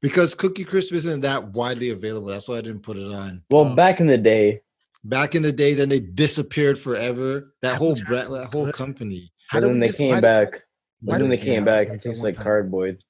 because 0.00 0.34
Cookie 0.34 0.64
Crisp 0.64 0.92
isn't 0.94 1.20
that 1.20 1.52
widely 1.52 1.90
available. 1.90 2.26
That's 2.28 2.48
why 2.48 2.56
I 2.56 2.60
didn't 2.60 2.82
put 2.82 2.96
it 2.96 3.12
on. 3.12 3.42
Well, 3.50 3.66
Oh. 3.72 3.74
back 3.74 4.00
in 4.00 4.06
the 4.06 4.18
day, 4.18 4.62
Back 5.04 5.34
in 5.34 5.42
the 5.42 5.50
day, 5.50 5.74
then 5.74 5.88
they 5.88 5.98
disappeared 5.98 6.78
forever. 6.78 7.52
That 7.60 7.74
Apple 7.74 7.86
whole 7.86 7.94
Jacks 7.96 8.08
brand, 8.08 8.34
that 8.36 8.52
whole 8.52 8.66
good. 8.66 8.74
company. 8.74 9.32
How 9.48 9.58
and 9.58 9.64
do 9.66 9.70
then 9.72 9.80
they 9.80 9.88
came 9.90 10.20
back. 10.20 10.62
why 11.00 11.14
And 11.16 11.22
then 11.24 11.28
they 11.30 11.36
came 11.38 11.64
back. 11.64 11.86
Apple 11.88 11.94
It 11.96 12.02
tastes 12.02 12.22
like 12.22 12.34
time? 12.36 12.44
cardboard. 12.44 13.02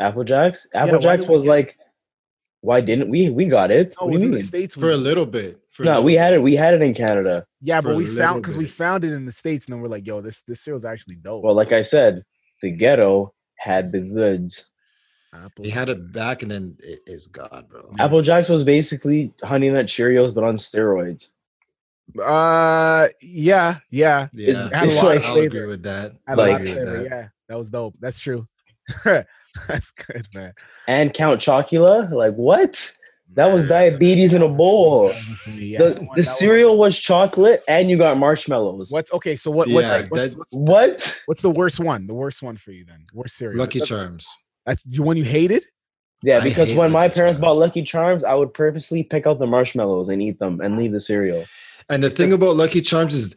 Apple 0.00 0.22
Jacks. 0.22 0.68
Apple 0.72 0.94
why 0.94 1.00
Jacks 1.00 1.26
was 1.26 1.44
like, 1.44 1.76
why 2.62 2.80
didn't 2.80 3.10
we? 3.10 3.28
We 3.28 3.44
got 3.44 3.70
it. 3.70 3.94
No, 4.00 4.06
it 4.06 4.10
what 4.10 4.12
was 4.14 4.22
in 4.22 4.32
you 4.32 4.38
the 4.38 4.42
states. 4.42 4.74
For 4.74 4.90
a 4.90 4.96
little 4.96 5.26
bit. 5.26 5.60
For 5.70 5.84
No, 5.84 5.90
little 5.90 6.04
we 6.04 6.14
had 6.14 6.32
it. 6.34 6.42
We 6.42 6.54
had 6.56 6.72
it 6.74 6.80
in 6.82 6.94
Canada. 6.94 7.44
Yeah, 7.60 7.80
but 7.80 7.94
we 7.96 8.04
little 8.04 8.18
found 8.22 8.42
because 8.42 8.56
we 8.56 8.66
found 8.66 9.04
it 9.04 9.12
in 9.12 9.26
the 9.26 9.32
states, 9.32 9.66
and 9.66 9.74
then 9.74 9.80
we're 9.82 9.88
like, 9.88 10.06
"Yo, 10.06 10.20
this 10.20 10.42
this 10.42 10.60
cereal's 10.62 10.84
actually 10.84 11.16
dope." 11.16 11.44
Well, 11.44 11.54
like 11.54 11.72
I 11.72 11.82
said, 11.82 12.24
the 12.62 12.70
ghetto 12.70 13.34
had 13.58 13.92
the 13.92 14.00
goods. 14.00 14.72
Apple. 15.34 15.64
They 15.64 15.70
had 15.70 15.88
it 15.88 16.12
back 16.12 16.42
and 16.42 16.50
then 16.50 16.76
it 16.80 17.00
is 17.06 17.26
God, 17.26 17.66
bro. 17.70 17.90
Apple 17.98 18.20
Jacks 18.20 18.48
was 18.50 18.64
basically 18.64 19.32
Honey 19.42 19.70
Nut 19.70 19.86
Cheerios, 19.86 20.34
but 20.34 20.44
on 20.44 20.56
steroids. 20.56 21.28
Uh, 22.22 23.08
yeah, 23.22 23.78
yeah. 23.90 24.28
Yeah, 24.34 24.68
had 24.74 24.84
a 24.84 24.86
It's 24.92 24.96
lot 24.96 25.04
like- 25.06 25.18
of 25.20 25.24
I'll 25.24 25.32
flavor. 25.32 25.56
agree 25.56 25.66
with 25.68 25.82
that. 25.84 26.12
Had 26.26 26.38
a 26.38 26.42
I'll 26.42 26.48
like- 26.48 26.50
lot 26.52 26.60
of 26.60 26.66
agree 26.66 26.74
with 26.74 26.88
flavor. 26.88 27.02
that. 27.04 27.10
Yeah, 27.16 27.28
that 27.48 27.58
was 27.58 27.70
dope. 27.70 27.94
That's 28.00 28.18
true. 28.18 28.46
That's 29.68 29.90
good, 29.90 30.26
man. 30.34 30.52
And 30.88 31.12
Count 31.14 31.40
Chocula, 31.40 32.10
like 32.10 32.34
what? 32.34 32.92
That 33.34 33.50
was 33.52 33.66
diabetes 33.66 34.34
in 34.34 34.42
a 34.42 34.48
bowl. 34.48 35.10
Yeah, 35.54 35.78
the 35.78 35.84
that 35.84 35.98
one- 36.00 36.08
the 36.16 36.22
cereal 36.24 36.76
was 36.76 36.98
chocolate, 36.98 37.62
and 37.66 37.88
you 37.88 37.96
got 37.96 38.18
marshmallows. 38.18 38.90
One, 38.92 38.98
what's 38.98 39.12
okay? 39.12 39.36
So 39.36 39.50
what? 39.50 39.68
what 39.68 39.84
Yeah, 39.84 39.92
like, 39.96 40.10
what's, 40.10 40.36
what's, 40.36 40.54
What? 40.54 41.22
what's 41.26 41.42
the 41.42 41.50
worst 41.50 41.80
one? 41.80 42.06
The 42.06 42.14
worst 42.14 42.42
one 42.42 42.56
for 42.58 42.72
you 42.72 42.84
then? 42.84 43.06
Worst 43.14 43.36
cereal? 43.36 43.58
Lucky 43.58 43.78
That's- 43.78 43.88
Charms. 43.88 44.28
That's 44.66 44.82
the 44.84 45.02
one 45.02 45.16
you 45.16 45.24
hated. 45.24 45.64
Yeah, 46.22 46.38
because 46.40 46.68
hate 46.68 46.78
when 46.78 46.92
my 46.92 47.04
Lucky 47.06 47.14
parents 47.14 47.38
bought 47.38 47.56
Lucky 47.56 47.82
Charms, 47.82 48.22
I 48.22 48.34
would 48.34 48.54
purposely 48.54 49.02
pick 49.02 49.26
out 49.26 49.38
the 49.40 49.46
marshmallows 49.46 50.08
and 50.08 50.22
eat 50.22 50.38
them 50.38 50.60
and 50.60 50.76
leave 50.76 50.92
the 50.92 51.00
cereal. 51.00 51.46
And 51.88 52.04
the 52.04 52.10
thing 52.10 52.32
about 52.32 52.54
Lucky 52.56 52.80
Charms 52.80 53.12
is, 53.12 53.34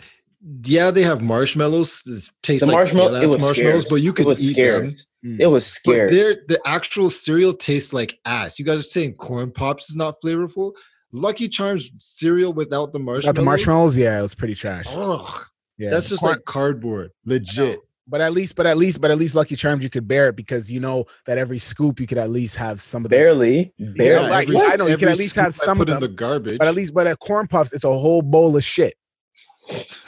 yeah, 0.64 0.92
they 0.92 1.04
have 1.04 1.22
marshmallows. 1.22 2.04
It 2.06 2.24
tastes 2.44 2.60
The 2.66 2.68
like 2.68 2.76
marshmallow, 2.76 3.08
stale-ass 3.10 3.24
it 3.24 3.34
was 3.34 3.42
marshmallows, 3.42 3.82
scarce. 3.88 3.90
but 3.92 3.96
you 4.02 4.12
it 4.12 4.16
could 4.16 4.26
was 4.26 4.42
eat 4.52 4.56
them. 4.62 4.88
scarce. 4.90 5.08
Mm. 5.26 5.40
It 5.42 5.48
was 5.48 5.64
But 5.64 5.92
scarce. 5.92 6.12
they're- 6.12 6.44
the 6.48 6.60
actual 6.66 7.10
cereal 7.10 7.54
tastes 7.54 7.94
like 7.94 8.20
ass. 8.26 8.60
You 8.60 8.66
guys 8.66 8.80
are 8.80 8.84
saying 8.84 9.16
corn 9.16 9.52
pops 9.52 9.90
is 9.90 9.96
not 9.96 10.16
flavorful. 10.24 10.74
Lucky 11.12 11.48
Charms 11.48 11.92
cereal 12.00 12.54
without 12.54 12.92
the 12.94 13.00
marshmallows. 13.00 13.26
Got 13.26 13.36
the 13.36 13.42
marshmallows. 13.42 13.98
Yeah, 13.98 14.20
it 14.20 14.22
was 14.22 14.36
pretty 14.36 14.54
trash. 14.56 14.86
Ugh, 14.90 15.46
Yeah, 15.78 15.90
that's 15.90 16.10
just 16.10 16.22
corn- 16.22 16.34
like 16.36 16.46
cardboard. 16.46 17.12
Legit. 17.26 17.80
But 18.08 18.22
at 18.22 18.34
least, 18.34 18.56
but 18.56 18.68
at 18.68 18.78
least, 18.78 19.02
but 19.02 19.10
at 19.10 19.18
least, 19.18 19.34
Lucky 19.34 19.56
Charms 19.56 19.82
you 19.82 19.90
could 19.90 20.08
bear 20.08 20.28
it 20.28 20.36
because 20.36 20.70
you 20.70 20.80
know 20.80 21.06
that 21.26 21.40
every 21.40 21.58
scoop 21.58 22.00
you 22.00 22.06
could 22.06 22.20
at 22.20 22.30
least 22.30 22.56
have 22.58 22.80
some 22.80 23.04
of 23.04 23.10
the. 23.10 23.18
barely, 23.18 23.74
barely. 23.80 24.30
like, 24.30 24.48
every- 24.48 24.58
I 24.62 24.76
know, 24.76 24.86
you 24.86 24.96
can 24.98 25.06
every 25.08 25.14
at 25.14 25.18
least 25.18 25.36
have 25.38 25.56
scoop 25.56 25.64
I 25.64 25.66
some 25.66 25.82
of 25.82 25.88
put 25.88 25.94
in 25.96 26.00
the 26.02 26.08
garbage. 26.08 26.60
But 26.60 26.68
at 26.68 26.76
least, 26.76 26.94
but 26.94 27.08
at 27.08 27.18
corn 27.18 27.48
puffs, 27.48 27.74
it's 27.74 27.84
a 27.84 27.92
whole 27.92 28.22
bowl 28.22 28.56
of 28.56 28.64
shit. 28.64 28.94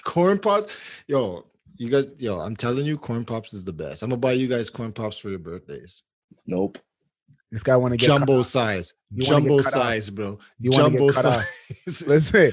Corn 0.04 0.40
pops, 0.40 0.68
yo, 1.08 1.46
you 1.78 1.90
guys, 1.90 2.08
yo, 2.18 2.40
I'm 2.40 2.56
telling 2.56 2.86
you, 2.86 2.98
corn 2.98 3.26
pops 3.26 3.54
is 3.54 3.64
the 3.66 3.74
best. 3.74 4.04
I'm 4.04 4.10
gonna 4.10 4.20
buy 4.20 4.34
you 4.34 4.48
guys 4.48 4.70
corn 4.70 4.92
pops 4.94 5.18
for 5.18 5.30
your 5.30 5.40
birthdays. 5.40 6.04
Nope. 6.46 6.78
This 7.52 7.64
guy 7.64 7.78
want 7.78 7.94
to 7.94 7.98
get 7.98 8.08
Jumbo 8.08 8.38
cut- 8.38 8.46
size, 8.48 8.94
You 9.10 9.24
jumbo 9.26 9.58
cut 9.58 9.68
off. 9.68 9.72
size, 9.72 10.10
bro. 10.10 10.38
You 10.60 10.72
wanna 10.72 10.90
get 10.90 10.98
Jumbo 11.00 11.14
cut 11.14 11.26
off. 11.26 11.46
size. 11.86 12.08
Listen, 12.08 12.52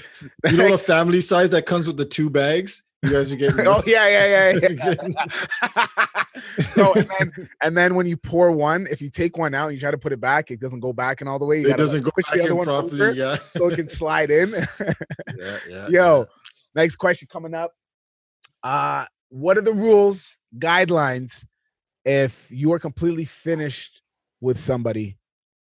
you 0.50 0.56
know 0.56 0.70
the 0.70 0.78
family 0.86 1.20
size 1.20 1.50
that 1.50 1.66
comes 1.66 1.86
with 1.88 1.96
the 1.96 2.04
two 2.04 2.30
bags. 2.30 2.82
You 3.02 3.10
guys 3.10 3.32
are 3.32 3.36
getting. 3.36 3.66
oh 3.66 3.82
yeah, 3.86 4.08
yeah, 4.08 4.52
yeah, 4.52 4.68
yeah. 4.70 4.94
no, 6.76 6.92
and 6.94 7.08
then 7.18 7.32
and 7.62 7.76
then 7.76 7.94
when 7.96 8.06
you 8.06 8.16
pour 8.16 8.50
one, 8.52 8.86
if 8.90 9.02
you 9.02 9.10
take 9.10 9.36
one 9.36 9.52
out 9.54 9.66
and 9.68 9.74
you 9.74 9.80
try 9.80 9.90
to 9.90 9.98
put 9.98 10.12
it 10.12 10.20
back, 10.20 10.50
it 10.50 10.60
doesn't 10.60 10.80
go 10.80 10.92
back 10.92 11.20
and 11.20 11.28
all 11.28 11.38
the 11.38 11.44
way. 11.44 11.60
You 11.60 11.70
it 11.70 11.76
doesn't 11.76 11.96
like, 11.96 12.04
go 12.04 12.10
push 12.14 12.24
back 12.26 12.34
the 12.34 12.40
other 12.42 12.50
in 12.52 12.56
one 12.56 12.66
properly. 12.66 13.00
over 13.02 13.12
Yeah. 13.12 13.36
so 13.56 13.68
it 13.68 13.74
can 13.76 13.86
slide 13.88 14.30
in. 14.30 14.54
yeah, 14.54 15.56
yeah. 15.68 15.88
Yo, 15.88 16.26
next 16.74 16.96
question 16.96 17.28
coming 17.30 17.54
up. 17.54 17.72
Uh, 18.62 19.04
what 19.28 19.56
are 19.58 19.62
the 19.62 19.72
rules, 19.72 20.36
guidelines, 20.58 21.44
if 22.04 22.48
you 22.50 22.72
are 22.72 22.78
completely 22.78 23.24
finished 23.24 24.02
with 24.40 24.58
somebody, 24.58 25.16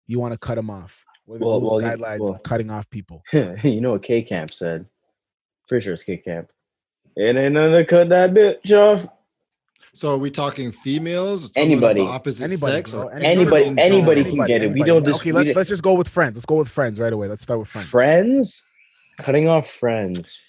you 0.07 0.19
want 0.19 0.33
to 0.33 0.39
cut 0.39 0.57
them 0.57 0.71
off? 0.71 1.05
What 1.25 1.37
are 1.37 1.39
the 1.39 1.45
Well- 1.47 1.61
rule 1.61 1.71
well, 1.77 1.81
guidelines 1.81 2.21
well- 2.21 2.35
of 2.35 2.43
cutting 2.43 2.71
off 2.71 2.89
people? 2.91 3.23
you 3.33 3.81
know 3.81 3.93
what 3.93 4.03
K 4.03 4.23
Camp 4.23 4.53
said? 4.53 4.87
Pretty 5.69 5.85
sure 5.85 5.95
it's 5.95 6.03
K 6.05 6.17
Camp. 6.17 6.51
It 7.17 7.37
ain't 7.37 7.55
nothing 7.55 7.73
to 7.75 7.85
cut 7.85 8.09
that 8.09 8.33
bitch 8.33 8.71
off. 8.77 9.07
So 9.95 10.15
are 10.15 10.19
we 10.19 10.31
talking 10.31 10.73
females? 10.73 11.53
Anybody. 11.55 12.01
the 12.01 12.07
opposite 12.07 12.45
Anybody, 12.45 12.73
sex, 12.73 12.93
bro. 12.93 13.03
or 13.05 13.13
Anybody- 13.13 13.67
in 13.67 13.79
anybody 13.79 14.25
can 14.25 14.47
get 14.47 14.63
it. 14.63 14.73
We 14.73 14.83
don't 14.83 15.05
dis- 15.05 15.17
okay, 15.17 15.33
we 15.33 15.45
let's 15.45 15.57
let's 15.57 15.69
just 15.69 15.83
go 15.83 15.93
with 15.93 16.09
friends. 16.09 16.35
Let's 16.37 16.47
go 16.47 16.55
with 16.57 16.69
friends 16.69 16.99
right 16.99 17.13
away. 17.13 17.29
Let's 17.29 17.43
start 17.43 17.61
with 17.61 17.69
friends. 17.69 17.89
Friends, 17.89 18.69
cutting 19.19 19.49
off 19.49 19.69
friends. 19.71 20.41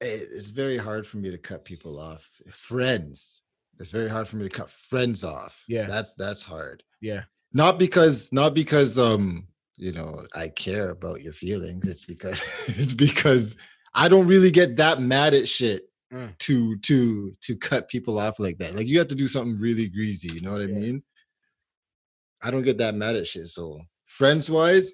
It- 0.00 0.28
It's 0.32 0.48
very 0.48 0.76
hard 0.76 1.06
for 1.06 1.16
me 1.18 1.30
to 1.30 1.38
cut 1.38 1.64
people 1.64 1.98
off. 1.98 2.28
Friends. 2.52 3.42
It's 3.80 3.90
very 3.90 4.08
hard 4.08 4.26
for 4.28 4.36
me 4.36 4.48
to 4.48 4.56
cut 4.56 4.70
friends 4.70 5.22
off. 5.24 5.64
Yeah. 5.68 5.86
That's 5.86 6.14
that's 6.14 6.42
hard. 6.42 6.82
Yeah. 7.00 7.22
Not 7.52 7.78
because 7.78 8.32
not 8.32 8.54
because 8.54 8.98
um 8.98 9.46
you 9.76 9.92
know 9.92 10.26
I 10.34 10.48
care 10.48 10.90
about 10.90 11.22
your 11.22 11.32
feelings. 11.32 11.86
It's 11.86 12.04
because 12.04 12.40
it's 12.68 12.92
because 12.92 13.56
I 13.94 14.08
don't 14.08 14.26
really 14.26 14.50
get 14.50 14.76
that 14.76 15.00
mad 15.00 15.34
at 15.34 15.48
shit 15.48 15.84
Mm. 16.10 16.38
to 16.38 16.78
to 16.78 17.36
to 17.42 17.56
cut 17.56 17.88
people 17.88 18.18
off 18.18 18.38
like 18.40 18.56
that. 18.58 18.74
Like 18.74 18.86
you 18.86 18.98
have 18.98 19.08
to 19.08 19.14
do 19.14 19.28
something 19.28 19.60
really 19.60 19.90
greasy, 19.90 20.28
you 20.32 20.40
know 20.40 20.52
what 20.52 20.62
I 20.62 20.66
mean? 20.66 21.02
I 22.40 22.50
don't 22.50 22.62
get 22.62 22.78
that 22.78 22.94
mad 22.94 23.14
at 23.14 23.26
shit. 23.26 23.48
So 23.48 23.82
friends 24.06 24.48
wise, 24.50 24.90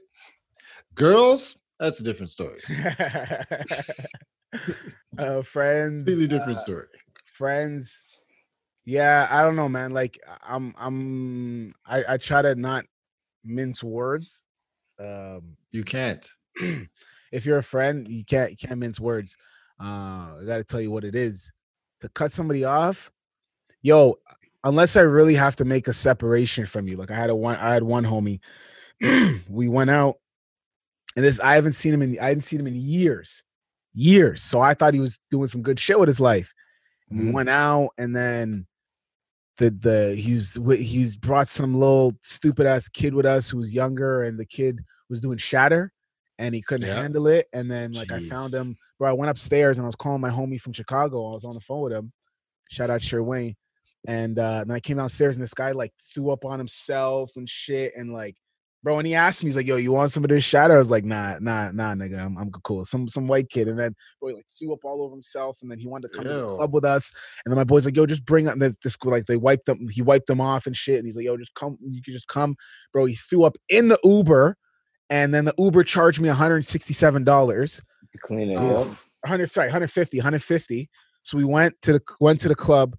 girls, 0.92 1.56
that's 1.78 2.00
a 2.00 2.02
different 2.02 2.30
story. 2.30 2.58
uh, 5.18 5.42
friends. 5.42 6.04
Completely 6.04 6.26
different 6.28 6.58
uh, 6.58 6.60
story. 6.60 6.86
friends 7.24 8.04
yeah 8.86 9.26
i 9.30 9.42
don't 9.42 9.56
know 9.56 9.68
man 9.68 9.92
like 9.92 10.18
i'm 10.46 10.74
i'm 10.78 11.72
i, 11.86 12.04
I 12.10 12.16
try 12.18 12.42
to 12.42 12.54
not 12.54 12.84
mince 13.42 13.82
words 13.82 14.44
um 15.00 15.56
You 15.72 15.84
can't. 15.84 16.26
if 17.32 17.46
you're 17.46 17.56
a 17.58 17.62
friend 17.62 18.06
you 18.08 18.24
can't 18.24 18.50
you 18.50 18.56
can't 18.56 18.78
mince 18.78 19.00
words 19.00 19.36
uh 19.80 20.36
i 20.38 20.42
gotta 20.46 20.64
tell 20.64 20.80
you 20.80 20.90
what 20.90 21.02
it 21.04 21.14
is 21.14 21.50
to 22.00 22.08
cut 22.10 22.30
somebody 22.30 22.64
off 22.64 23.10
yo 23.82 24.16
unless 24.64 24.96
I 24.96 25.02
really 25.02 25.34
have 25.34 25.56
to 25.56 25.64
make 25.64 25.88
a 25.88 25.92
separation 25.92 26.66
from 26.66 26.88
you. 26.88 26.96
Like 26.96 27.10
I 27.10 27.16
had 27.16 27.30
a 27.30 27.36
one, 27.36 27.56
I 27.56 27.74
had 27.74 27.82
one 27.82 28.04
homie. 28.04 28.40
we 29.48 29.68
went 29.68 29.90
out, 29.90 30.16
and 31.16 31.24
this 31.24 31.38
I 31.40 31.54
haven't 31.54 31.74
seen 31.74 31.92
him 31.94 32.02
in 32.02 32.16
I 32.20 32.28
hadn't 32.28 32.42
seen 32.42 32.60
him 32.60 32.66
in 32.66 32.74
years, 32.74 33.44
years. 33.94 34.42
So 34.42 34.60
I 34.60 34.74
thought 34.74 34.94
he 34.94 35.00
was 35.00 35.20
doing 35.30 35.46
some 35.46 35.62
good 35.62 35.78
shit 35.80 35.98
with 35.98 36.08
his 36.08 36.20
life. 36.20 36.52
And 37.10 37.26
we 37.26 37.30
went 37.30 37.48
out, 37.48 37.90
and 37.98 38.14
then 38.14 38.66
the 39.58 39.70
the 39.70 40.16
he 40.16 40.34
was 40.34 40.54
wi- 40.54 40.82
he 40.82 41.00
was 41.00 41.16
brought 41.16 41.48
some 41.48 41.74
little 41.78 42.12
stupid 42.22 42.66
ass 42.66 42.88
kid 42.88 43.14
with 43.14 43.26
us 43.26 43.48
who 43.50 43.58
was 43.58 43.74
younger, 43.74 44.22
and 44.22 44.38
the 44.38 44.46
kid 44.46 44.80
was 45.08 45.20
doing 45.20 45.38
shatter, 45.38 45.92
and 46.38 46.54
he 46.54 46.62
couldn't 46.62 46.88
Yeah. 46.88 47.00
handle 47.02 47.26
it. 47.28 47.46
And 47.52 47.70
then 47.70 47.92
like 47.92 48.10
I 48.10 48.20
found 48.20 48.52
him, 48.52 48.76
bro. 48.98 49.10
I 49.10 49.12
went 49.12 49.30
upstairs 49.30 49.78
and 49.78 49.84
I 49.84 49.88
was 49.88 49.96
calling 49.96 50.20
my 50.20 50.30
homie 50.30 50.60
from 50.60 50.72
Chicago. 50.72 51.30
I 51.30 51.34
was 51.34 51.44
on 51.44 51.54
the 51.54 51.60
phone 51.60 51.82
with 51.82 51.92
him. 51.92 52.12
Shout 52.70 52.90
out 52.90 53.00
Sherwayne. 53.00 53.54
And 54.06 54.38
uh, 54.38 54.64
then 54.64 54.74
I 54.76 54.80
came 54.80 54.96
downstairs 54.96 55.36
and 55.36 55.42
this 55.42 55.54
guy 55.54 55.72
like 55.72 55.92
threw 56.14 56.30
up 56.30 56.44
on 56.44 56.58
himself 56.58 57.32
and 57.36 57.48
shit. 57.48 57.92
And 57.96 58.12
like, 58.12 58.36
bro, 58.84 58.96
when 58.96 59.06
he 59.06 59.14
asked 59.14 59.42
me, 59.42 59.48
he's 59.48 59.56
like, 59.56 59.66
"Yo, 59.66 59.76
you 59.76 59.90
want 59.90 60.12
some 60.12 60.22
of 60.22 60.28
this 60.30 60.44
shatter?" 60.44 60.74
I 60.76 60.78
was 60.78 60.90
like, 60.90 61.04
"Nah, 61.04 61.38
nah, 61.40 61.70
nah, 61.72 61.94
nigga, 61.94 62.24
I'm, 62.24 62.36
I'm 62.36 62.50
cool." 62.62 62.84
Some 62.84 63.08
some 63.08 63.26
white 63.26 63.48
kid, 63.48 63.66
and 63.66 63.78
then 63.78 63.94
he 64.22 64.34
like 64.34 64.44
threw 64.58 64.72
up 64.74 64.80
all 64.84 65.02
over 65.02 65.14
himself. 65.14 65.58
And 65.62 65.70
then 65.70 65.78
he 65.78 65.88
wanted 65.88 66.12
to 66.12 66.16
come 66.18 66.24
to 66.26 66.30
the 66.34 66.56
club 66.56 66.74
with 66.74 66.84
us. 66.84 67.12
And 67.44 67.50
then 67.52 67.56
my 67.56 67.64
boy's 67.64 67.86
like, 67.86 67.96
"Yo, 67.96 68.06
just 68.06 68.24
bring 68.26 68.46
up." 68.46 68.52
And 68.52 68.62
this 68.62 68.96
like 69.04 69.24
they 69.24 69.36
wiped 69.38 69.66
them. 69.66 69.88
He 69.90 70.02
wiped 70.02 70.26
them 70.28 70.40
off 70.40 70.66
and 70.66 70.76
shit. 70.76 70.98
And 70.98 71.06
he's 71.06 71.16
like, 71.16 71.24
"Yo, 71.24 71.36
just 71.36 71.54
come. 71.54 71.78
You 71.80 72.02
can 72.02 72.12
just 72.14 72.28
come, 72.28 72.54
bro." 72.92 73.06
He 73.06 73.14
threw 73.14 73.44
up 73.44 73.56
in 73.68 73.88
the 73.88 73.98
Uber, 74.04 74.56
and 75.10 75.34
then 75.34 75.46
the 75.46 75.54
Uber 75.58 75.82
charged 75.82 76.20
me 76.20 76.28
167 76.28 77.24
dollars. 77.24 77.82
Clean 78.20 78.50
it 78.50 78.58
Oh. 78.58 78.82
up. 78.82 78.96
100 79.22 79.50
sorry 79.50 79.68
150 79.68 80.18
150 80.18 80.90
so 81.22 81.38
we 81.38 81.44
went 81.44 81.74
to 81.80 81.94
the 81.94 82.00
went 82.20 82.38
to 82.38 82.48
the 82.48 82.54
club 82.54 82.94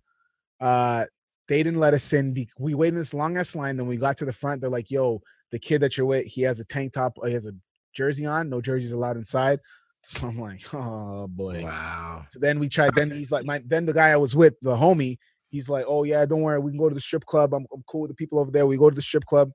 uh 0.59 1.05
they 1.47 1.61
didn't 1.61 1.79
let 1.79 1.93
us 1.93 2.11
in 2.13 2.33
we 2.57 2.73
waited 2.73 2.95
in 2.95 2.99
this 2.99 3.13
long 3.13 3.37
ass 3.37 3.55
line 3.55 3.77
then 3.77 3.85
we 3.85 3.95
got 3.95 4.17
to 4.17 4.25
the 4.25 4.33
front 4.33 4.59
they're 4.59 4.69
like 4.69 4.89
yo 4.89 5.21
the 5.51 5.59
kid 5.59 5.81
that 5.81 5.97
you're 5.97 6.05
with 6.05 6.25
he 6.25 6.41
has 6.41 6.59
a 6.59 6.65
tank 6.65 6.93
top 6.93 7.13
he 7.25 7.33
has 7.33 7.45
a 7.45 7.51
jersey 7.95 8.25
on 8.25 8.49
no 8.49 8.61
jerseys 8.61 8.91
allowed 8.91 9.17
inside. 9.17 9.59
So 10.07 10.27
i'm 10.27 10.39
like 10.39 10.61
oh 10.71 11.27
boy. 11.27 11.63
Wow. 11.63 12.27
so 12.29 12.37
then 12.37 12.59
we 12.59 12.69
tried 12.69 12.93
then 12.93 13.09
he's 13.09 13.31
like 13.31 13.43
my 13.43 13.63
then 13.65 13.87
the 13.87 13.93
guy 13.93 14.09
i 14.09 14.17
was 14.17 14.35
with 14.35 14.53
the 14.61 14.75
homie 14.75 15.17
he's 15.49 15.67
like 15.67 15.85
oh 15.87 16.03
yeah 16.03 16.23
don't 16.27 16.41
worry 16.41 16.59
we 16.59 16.69
can 16.69 16.77
go 16.77 16.89
to 16.89 16.93
the 16.93 17.01
strip 17.01 17.25
club 17.25 17.55
i'm, 17.55 17.65
I'm 17.73 17.83
cool 17.87 18.01
with 18.01 18.11
the 18.11 18.15
people 18.15 18.37
over 18.37 18.51
there 18.51 18.67
we 18.67 18.77
go 18.77 18.91
to 18.91 18.95
the 18.95 19.01
strip 19.01 19.25
club. 19.25 19.49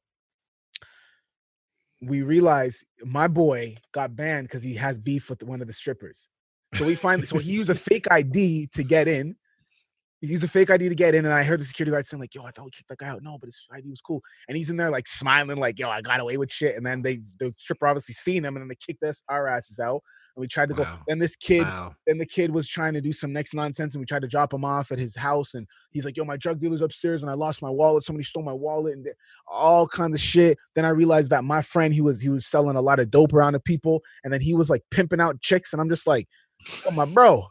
We 2.02 2.22
realize 2.22 2.82
my 3.04 3.28
boy 3.28 3.76
got 3.92 4.16
banned 4.16 4.48
because 4.48 4.62
he 4.62 4.74
has 4.74 4.98
beef 4.98 5.28
with 5.30 5.42
one 5.44 5.60
of 5.60 5.66
the 5.66 5.72
strippers. 5.72 6.28
So 6.74 6.86
we 6.86 6.94
find 6.94 7.22
so 7.28 7.38
he 7.38 7.52
used 7.52 7.70
a 7.70 7.74
fake 7.74 8.06
id 8.10 8.70
to 8.72 8.82
get 8.82 9.06
in 9.06 9.36
he 10.20 10.28
used 10.28 10.44
a 10.44 10.48
fake 10.48 10.68
ID 10.70 10.88
to 10.88 10.94
get 10.94 11.14
in, 11.14 11.24
and 11.24 11.32
I 11.32 11.42
heard 11.42 11.60
the 11.60 11.64
security 11.64 11.90
guard 11.92 12.04
saying 12.04 12.20
like, 12.20 12.34
"Yo, 12.34 12.44
I 12.44 12.50
thought 12.50 12.66
we 12.66 12.70
kicked 12.70 12.88
that 12.90 12.98
guy 12.98 13.08
out." 13.08 13.22
No, 13.22 13.38
but 13.38 13.46
his 13.46 13.66
ID 13.72 13.88
was 13.88 14.02
cool, 14.02 14.22
and 14.48 14.56
he's 14.56 14.68
in 14.68 14.76
there 14.76 14.90
like 14.90 15.08
smiling, 15.08 15.56
like, 15.58 15.78
"Yo, 15.78 15.88
I 15.88 16.02
got 16.02 16.20
away 16.20 16.36
with 16.36 16.52
shit." 16.52 16.76
And 16.76 16.84
then 16.84 17.00
they, 17.00 17.16
the 17.38 17.54
stripper 17.56 17.86
obviously 17.86 18.12
seen 18.12 18.44
him, 18.44 18.54
and 18.56 18.62
then 18.62 18.68
they 18.68 18.74
kicked 18.74 19.02
us 19.02 19.22
our 19.28 19.48
asses 19.48 19.78
out, 19.78 20.02
and 20.36 20.40
we 20.40 20.46
tried 20.46 20.68
to 20.68 20.74
go. 20.74 20.82
Wow. 20.82 20.98
Then 21.08 21.18
this 21.20 21.36
kid, 21.36 21.62
Wow. 21.62 21.94
then 22.06 22.18
the 22.18 22.26
kid 22.26 22.50
was 22.50 22.68
trying 22.68 22.92
to 22.94 23.00
do 23.00 23.12
some 23.14 23.32
next 23.32 23.54
nonsense, 23.54 23.94
and 23.94 24.00
we 24.00 24.06
tried 24.06 24.22
to 24.22 24.28
drop 24.28 24.52
him 24.52 24.64
off 24.64 24.92
at 24.92 24.98
his 24.98 25.16
house, 25.16 25.54
and 25.54 25.66
he's 25.90 26.04
like, 26.04 26.18
"Yo, 26.18 26.24
my 26.24 26.36
drug 26.36 26.60
dealer's 26.60 26.82
upstairs, 26.82 27.22
and 27.22 27.30
I 27.30 27.34
lost 27.34 27.62
my 27.62 27.70
wallet. 27.70 28.04
Somebody 28.04 28.24
stole 28.24 28.42
my 28.42 28.52
wallet, 28.52 28.94
and 28.94 29.06
all 29.46 29.86
kinds 29.86 30.14
of 30.14 30.20
shit." 30.20 30.58
Then 30.74 30.84
I 30.84 30.90
realized 30.90 31.30
that 31.30 31.44
my 31.44 31.62
friend, 31.62 31.94
he 31.94 32.02
was 32.02 32.20
he 32.20 32.28
was 32.28 32.46
selling 32.46 32.76
a 32.76 32.82
lot 32.82 33.00
of 33.00 33.10
dope 33.10 33.32
around 33.32 33.54
to 33.54 33.60
people, 33.60 34.02
and 34.22 34.30
then 34.32 34.42
he 34.42 34.52
was 34.52 34.68
like 34.68 34.82
pimping 34.90 35.20
out 35.20 35.40
chicks, 35.40 35.72
and 35.72 35.80
I'm 35.80 35.88
just 35.88 36.06
like, 36.06 36.28
"Oh 36.86 36.90
my 36.90 37.06
bro, 37.06 37.46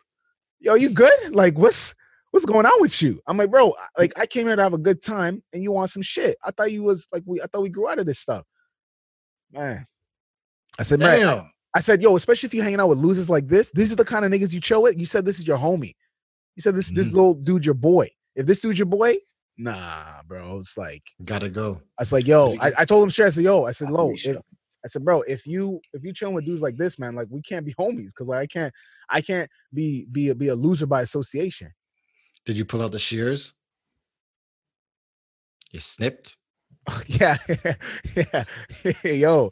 yo, 0.59 0.76
you 0.76 0.91
good? 0.91 1.34
Like, 1.36 1.57
what's 1.57 1.95
what's 2.32 2.45
going 2.45 2.65
on 2.65 2.82
with 2.82 3.01
you?" 3.01 3.19
I'm 3.27 3.38
like, 3.38 3.51
"Bro, 3.51 3.75
like 3.97 4.13
I 4.17 4.25
came 4.25 4.47
here 4.47 4.55
to 4.55 4.63
have 4.63 4.73
a 4.73 4.77
good 4.77 5.01
time, 5.01 5.43
and 5.53 5.63
you 5.63 5.71
want 5.71 5.91
some 5.91 6.01
shit? 6.03 6.36
I 6.43 6.51
thought 6.51 6.71
you 6.71 6.84
was 6.84 7.07
like 7.13 7.23
we, 7.25 7.41
I 7.41 7.45
thought 7.47 7.61
we 7.63 7.69
grew 7.69 7.88
out 7.89 7.99
of 7.99 8.05
this 8.05 8.19
stuff, 8.19 8.45
man." 9.51 9.86
I 10.77 10.84
said, 10.84 10.99
"Man, 10.99 11.27
I- 11.27 11.51
I 11.75 11.82
said, 11.82 12.01
yo, 12.01 12.15
especially 12.15 12.47
if 12.47 12.53
you're 12.55 12.63
hanging 12.63 12.80
out 12.80 12.89
with 12.89 12.97
losers 12.97 13.30
like 13.30 13.47
this, 13.47 13.71
these 13.73 13.93
are 13.93 13.95
the 13.95 14.03
kind 14.03 14.25
of 14.25 14.32
niggas 14.32 14.51
you 14.53 14.59
chill 14.59 14.82
with. 14.82 14.97
You 14.97 15.05
said 15.05 15.23
this 15.23 15.38
is 15.38 15.45
your 15.45 15.57
homie. 15.59 15.93
You 16.55 16.61
said 16.61 16.75
this 16.75 16.89
this 16.89 17.09
Mhm. 17.09 17.13
little 17.13 17.34
dude 17.36 17.63
your 17.65 17.75
boy. 17.75 18.09
If 18.36 18.47
this 18.47 18.59
dude's 18.61 18.80
your 18.80 18.88
boy, 18.88 19.17
nah, 19.57 20.23
bro. 20.25 20.57
It's 20.59 20.77
like 20.77 21.03
Gotta 21.23 21.47
go. 21.49 21.80
I 21.97 22.01
was 22.01 22.11
like, 22.11 22.25
yo, 22.27 22.55
I, 22.59 22.71
I 22.80 22.86
told 22.86 23.03
him 23.03 23.11
straight. 23.11 23.27
I 23.27 23.30
said, 23.30 23.43
yo, 23.43 23.65
I 23.65 23.71
said, 23.71 23.91
low. 23.91 24.13
If, 24.32 24.38
I 24.84 24.88
said, 24.88 25.03
bro, 25.05 25.21
if 25.23 25.45
you 25.45 25.80
if 25.93 26.03
you 26.03 26.11
chilling 26.11 26.34
with 26.34 26.45
dudes 26.45 26.61
like 26.63 26.77
this, 26.77 26.97
man, 26.97 27.13
like 27.13 27.27
we 27.30 27.41
can't 27.41 27.65
be 27.65 27.73
homies 27.75 28.07
because 28.07 28.27
like 28.27 28.39
I 28.39 28.47
can't 28.47 28.73
I 29.09 29.21
can't 29.21 29.47
be 29.71 30.07
be 30.11 30.30
a, 30.30 30.36
be 30.36 30.47
a 30.47 30.55
loser 30.55 30.88
by 30.88 31.01
association. 31.03 31.71
Did 32.45 32.57
you 32.57 32.65
pull 32.65 32.81
out 32.81 32.91
the 32.91 32.99
shears? 32.99 33.53
You 35.71 35.79
snipped. 35.79 36.37
yeah, 37.07 37.37
yeah, 38.15 38.43
yo, 39.03 39.51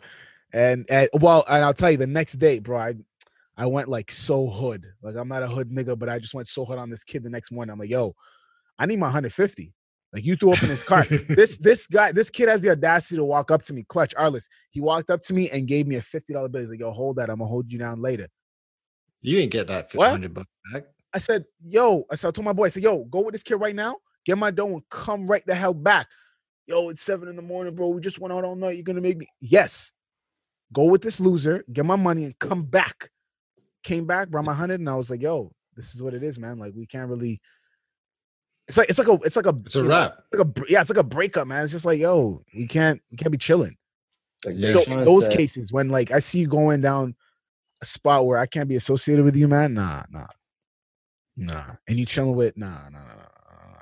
and 0.52 0.86
and 0.90 1.10
well, 1.14 1.44
and 1.48 1.64
I'll 1.64 1.74
tell 1.74 1.92
you 1.92 1.98
the 1.98 2.08
next 2.08 2.34
day, 2.34 2.60
bro. 2.60 2.78
I 2.78 2.96
I 3.58 3.66
went 3.66 3.90
like 3.90 4.12
so 4.12 4.48
hood. 4.50 4.86
Like 5.02 5.16
I'm 5.16 5.28
not 5.28 5.44
a 5.44 5.48
hood 5.48 5.70
nigga, 5.70 5.98
but 5.98 6.10
I 6.10 6.20
just 6.20 6.34
went 6.34 6.48
so 6.48 6.66
hood 6.66 6.80
on 6.80 6.90
this 6.90 7.04
kid 7.04 7.24
the 7.24 7.30
next 7.30 7.52
morning. 7.52 7.74
I'm 7.74 7.80
like, 7.80 7.90
yo, 7.90 8.16
I 8.80 8.86
need 8.86 9.00
my 9.00 9.08
150. 9.08 9.74
Like 10.14 10.26
you 10.26 10.36
threw 10.36 10.54
up 10.54 10.64
in 10.64 10.70
his 10.70 10.84
car. 10.84 11.06
this 11.30 11.58
this 11.58 11.88
guy, 11.88 12.12
this 12.12 12.30
kid 12.30 12.50
has 12.50 12.62
the 12.62 12.72
audacity 12.72 13.18
to 13.18 13.26
walk 13.26 13.52
up 13.52 13.64
to 13.64 13.74
me, 13.74 13.84
clutch 13.84 14.16
Arliss. 14.16 14.48
He 14.72 14.80
walked 14.82 15.10
up 15.10 15.22
to 15.24 15.34
me 15.34 15.50
and 15.50 15.68
gave 15.68 15.86
me 15.86 15.96
a 15.96 16.02
fifty 16.02 16.34
dollar 16.34 16.50
bill. 16.50 16.62
He's 16.62 16.70
like, 16.70 16.80
yo, 16.80 16.92
hold 16.92 17.18
that. 17.18 17.30
I'm 17.30 17.40
gonna 17.40 17.50
hold 17.50 17.72
you 17.72 17.80
down 17.80 18.02
later. 18.02 18.28
You 19.22 19.40
ain't 19.40 19.52
get 19.52 19.68
that 19.68 19.94
What? 19.94 20.12
hundred 20.12 20.34
bucks 20.34 20.50
back. 20.72 20.84
I 21.18 21.20
said, 21.20 21.46
yo, 21.68 22.06
I 22.12 22.16
said, 22.16 22.28
I 22.28 22.32
told 22.32 22.46
my 22.46 22.54
boy, 22.54 22.66
I 22.66 22.68
said, 22.68 22.84
yo, 22.84 23.04
go 23.06 23.22
with 23.22 23.32
this 23.32 23.42
kid 23.42 23.56
right 23.56 23.74
now, 23.74 23.96
get 24.24 24.38
my 24.38 24.52
dough 24.52 24.68
and 24.68 24.84
come 24.92 25.26
right 25.26 25.44
the 25.48 25.56
hell 25.56 25.74
back. 25.74 26.08
Yo, 26.68 26.90
it's 26.90 27.02
seven 27.02 27.28
in 27.28 27.36
the 27.36 27.42
morning, 27.42 27.74
bro. 27.74 27.88
We 27.88 28.02
just 28.02 28.20
went 28.20 28.32
out 28.32 28.44
all 28.44 28.56
night. 28.56 28.76
You're 28.76 28.84
gonna 28.84 29.02
make 29.02 29.18
me 29.18 29.26
yes. 29.42 29.94
Go 30.72 30.84
with 30.84 31.02
this 31.02 31.20
loser, 31.20 31.64
get 31.74 31.88
my 31.88 31.96
money, 31.96 32.26
and 32.26 32.38
come 32.38 32.62
back. 32.62 33.10
Came 33.84 34.06
back, 34.06 34.30
brought 34.30 34.46
my 34.46 34.54
hundred, 34.54 34.80
and 34.80 34.88
I 34.88 34.94
was 34.94 35.10
like, 35.10 35.24
yo, 35.24 35.52
this 35.76 35.96
is 35.96 36.04
what 36.04 36.14
it 36.14 36.22
is, 36.22 36.38
man. 36.38 36.60
Like, 36.60 36.74
we 36.76 36.86
can't 36.86 37.10
really. 37.10 37.42
It's 38.68 38.78
like 38.78 38.90
it's 38.90 39.00
like 39.00 39.08
a 39.08 39.14
it's 39.24 39.38
like 39.38 39.48
a 39.48 39.56
It's 39.66 39.76
a 39.76 39.80
you 39.80 39.86
know, 39.86 39.90
wrap. 39.90 40.20
like 40.32 40.42
a 40.42 40.46
br- 40.46 40.66
yeah, 40.70 40.82
it's 40.82 40.92
like 40.92 41.00
a 41.00 41.04
breakup, 41.04 41.48
man. 41.48 41.64
It's 41.64 41.72
just 41.72 41.86
like, 41.86 41.98
yo, 41.98 42.44
we 42.54 42.68
can't 42.68 43.02
we 43.10 43.18
can't 43.18 43.32
be 43.32 43.40
chilling. 43.40 43.76
Like 44.46 44.54
Yeah. 44.56 44.74
So 44.74 44.84
in 44.84 45.04
those 45.04 45.26
said, 45.26 45.34
cases, 45.36 45.74
when 45.74 45.90
like 45.90 46.12
I 46.12 46.20
see 46.20 46.42
you 46.42 46.48
going 46.48 46.82
down 46.82 47.16
a 47.82 47.88
spot 47.88 48.28
where 48.28 48.38
I 48.38 48.46
can't 48.46 48.70
be 48.70 48.76
associated 48.76 49.26
with 49.26 49.36
you, 49.36 49.48
man, 49.48 49.74
nah, 49.74 50.04
nah, 50.12 50.28
nah. 51.38 51.76
And 51.88 51.98
you 51.98 52.06
chilling 52.06 52.36
with 52.36 52.58
nah, 52.58 52.90
nah, 52.90 53.00
nah, 53.00 53.14
nah, 53.14 53.82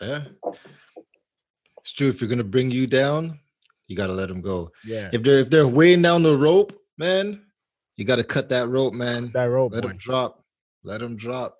nah. 0.00 0.06
Yeah. 0.06 0.52
It's 1.78 1.92
true. 1.92 2.08
If 2.08 2.20
you're 2.20 2.30
gonna 2.30 2.44
bring 2.44 2.70
you 2.70 2.86
down, 2.86 3.38
you 3.88 3.96
gotta 3.96 4.12
let 4.12 4.28
them 4.28 4.40
go. 4.40 4.70
Yeah, 4.84 5.10
If 5.12 5.22
they're 5.22 5.40
if 5.40 5.50
they're 5.50 5.66
weighing 5.68 6.00
down 6.02 6.22
the 6.22 6.36
rope, 6.36 6.72
man, 6.96 7.42
you 7.96 8.04
gotta 8.04 8.24
cut 8.24 8.48
that 8.50 8.68
rope, 8.68 8.94
man. 8.94 9.30
that 9.34 9.44
rope. 9.46 9.72
Let 9.72 9.82
boy. 9.82 9.88
them 9.88 9.96
drop. 9.98 10.44
Let 10.84 11.00
them 11.00 11.16
drop. 11.16 11.58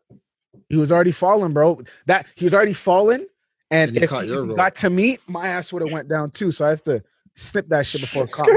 He 0.68 0.76
was 0.76 0.92
already 0.92 1.12
falling, 1.12 1.53
bro. 1.53 1.80
That 2.07 2.26
he 2.36 2.44
was 2.44 2.55
already 2.55 2.72
falling, 2.72 3.26
and 3.70 3.90
And 3.90 3.98
if 3.98 4.11
caught 4.11 4.24
he 4.24 4.30
rope. 4.30 4.57
got 4.57 4.74
to 4.76 4.90
me, 4.90 5.18
my 5.26 5.46
ass 5.48 5.72
would 5.72 5.82
have 5.82 5.90
went 5.90 6.09
down 6.09 6.30
too. 6.30 6.53
So 6.53 6.64
I 6.64 6.70
have 6.70 6.82
to 6.84 7.03
snip 7.34 7.68
that 7.68 7.86
shit 7.86 8.00
before 8.00 8.26
caught. 8.28 8.48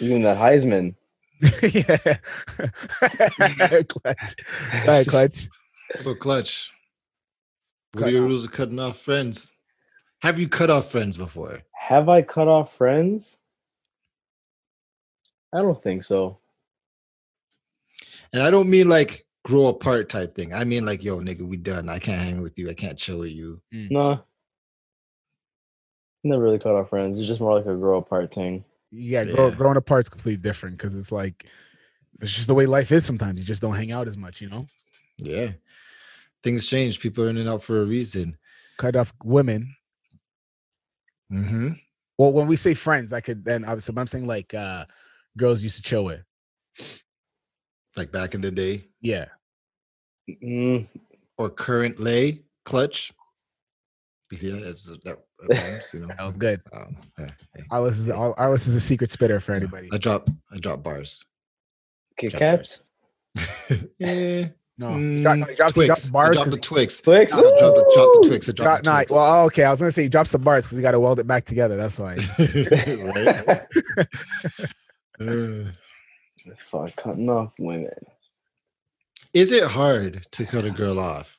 Even 0.00 0.22
the 0.22 0.34
Heisman. 0.34 0.94
yeah, 1.72 1.96
clutch. 3.88 4.34
All 4.74 4.86
right, 4.86 5.06
clutch. 5.06 5.48
So 5.92 6.14
clutch. 6.14 6.70
What 7.92 8.00
Cut 8.00 8.08
are 8.08 8.12
your 8.12 8.24
off. 8.24 8.28
rules 8.28 8.44
of 8.44 8.52
cutting 8.52 8.78
off 8.78 8.98
friends? 8.98 9.56
Have 10.22 10.38
you 10.38 10.48
cut 10.48 10.70
off 10.70 10.90
friends 10.90 11.16
before? 11.16 11.62
Have 11.72 12.08
I 12.08 12.22
cut 12.22 12.46
off 12.46 12.76
friends? 12.76 13.38
I 15.52 15.58
don't 15.62 15.76
think 15.76 16.02
so. 16.04 16.38
And 18.32 18.42
I 18.42 18.50
don't 18.50 18.70
mean 18.70 18.88
like 18.88 19.26
grow 19.44 19.66
apart 19.66 20.08
type 20.08 20.36
thing. 20.36 20.52
I 20.54 20.64
mean 20.64 20.84
like, 20.84 21.02
yo, 21.02 21.18
nigga, 21.18 21.42
we 21.42 21.56
done. 21.56 21.88
I 21.88 21.98
can't 21.98 22.22
hang 22.22 22.42
with 22.42 22.58
you. 22.58 22.68
I 22.70 22.74
can't 22.74 22.98
chill 22.98 23.18
with 23.20 23.30
you. 23.32 23.60
No. 23.72 24.22
Never 26.22 26.42
really 26.42 26.58
cut 26.58 26.74
off 26.74 26.90
friends. 26.90 27.18
It's 27.18 27.26
just 27.26 27.40
more 27.40 27.56
like 27.56 27.66
a 27.66 27.74
grow 27.74 27.98
apart 27.98 28.32
thing. 28.32 28.64
Yeah, 28.90 29.24
grow, 29.24 29.48
Yeah. 29.48 29.54
growing 29.54 29.76
apart's 29.76 30.08
completely 30.08 30.40
different 30.42 30.76
because 30.76 30.96
it's 30.98 31.12
like 31.12 31.46
it's 32.20 32.34
just 32.34 32.48
the 32.48 32.54
way 32.54 32.66
life 32.66 32.90
is. 32.92 33.04
Sometimes 33.04 33.38
you 33.40 33.46
just 33.46 33.62
don't 33.62 33.74
hang 33.74 33.92
out 33.92 34.08
as 34.08 34.16
much, 34.18 34.40
you 34.40 34.48
know. 34.48 34.66
Yeah. 35.18 35.52
Things 36.42 36.66
change. 36.66 37.00
People 37.00 37.24
are 37.24 37.30
in 37.30 37.36
and 37.36 37.48
out 37.48 37.62
for 37.62 37.80
a 37.82 37.84
reason. 37.84 38.36
Cut 38.78 38.96
off 38.96 39.12
women. 39.22 39.74
Mm-hmm. 41.32 41.72
Well, 42.18 42.32
when 42.32 42.46
we 42.46 42.56
say 42.56 42.74
friends, 42.74 43.12
I 43.12 43.20
could 43.20 43.44
then 43.44 43.64
obviously, 43.64 43.94
but 43.94 44.00
I'm 44.02 44.06
saying 44.06 44.26
like 44.26 44.52
uh 44.54 44.84
girls 45.36 45.62
used 45.62 45.76
to 45.76 45.82
chill 45.82 46.04
with. 46.04 46.22
Like 47.96 48.12
back 48.12 48.34
in 48.34 48.40
the 48.40 48.50
day. 48.50 48.84
Yeah, 49.00 49.26
Mm, 50.28 50.86
Or 51.38 51.50
current 51.50 51.98
lay 51.98 52.44
clutch. 52.64 53.12
You 54.30 54.36
see 54.38 54.50
that? 54.50 55.18
That's- 55.48 55.48
that, 55.48 55.62
that 55.62 55.72
rhymes, 55.72 55.90
you 55.94 56.00
know. 56.00 56.06
that 56.08 56.24
was 56.26 56.36
good. 56.36 56.60
Um, 56.72 56.96
yeah, 57.18 57.30
yeah. 57.56 57.62
Arliss 57.70 57.98
is 57.98 58.10
Ar- 58.10 58.34
Arliss 58.36 58.66
is 58.68 58.74
a 58.76 58.80
secret 58.80 59.10
spitter 59.10 59.40
for 59.40 59.52
anybody. 59.52 59.88
I 59.92 59.98
drop 59.98 60.28
I 60.52 60.56
drop 60.58 60.82
bars. 60.82 61.24
Kit 62.16 62.32
Jack 62.32 62.38
Kats? 62.40 62.84
yeah. 63.98 64.48
No, 64.78 64.96
he 64.96 65.20
dropped, 65.22 65.38
no, 65.40 65.44
he 65.46 65.54
drops, 65.54 65.74
he 65.76 65.86
drops 65.86 66.06
bars. 66.08 66.36
dropped 66.36 66.44
'cause 66.50 66.54
the 66.54 66.60
Twix. 66.60 67.00
Twix. 67.00 67.34
I 67.34 67.40
dropped 67.40 67.56
the, 67.58 67.92
dropped 67.94 68.22
the 68.22 68.28
Twix. 68.28 68.46
Drop, 68.52 68.78
the 68.82 68.90
nah, 68.90 68.96
Twix. 69.00 69.10
well, 69.12 69.44
okay. 69.46 69.64
I 69.64 69.70
was 69.70 69.78
gonna 69.78 69.92
say 69.92 70.04
he 70.04 70.08
drops 70.08 70.32
the 70.32 70.38
bars 70.38 70.64
because 70.66 70.78
he 70.78 70.82
got 70.82 70.92
to 70.92 71.00
weld 71.00 71.20
it 71.20 71.26
back 71.26 71.44
together. 71.44 71.76
That's 71.76 71.98
why. 71.98 72.16
Uh, 75.20 75.64
Fuck, 76.56 76.96
cutting 76.96 77.28
off 77.28 77.52
women. 77.58 77.90
is 79.34 79.52
it 79.52 79.64
hard 79.64 80.26
to 80.32 80.44
cut 80.46 80.64
a 80.64 80.70
girl 80.70 80.98
off? 80.98 81.38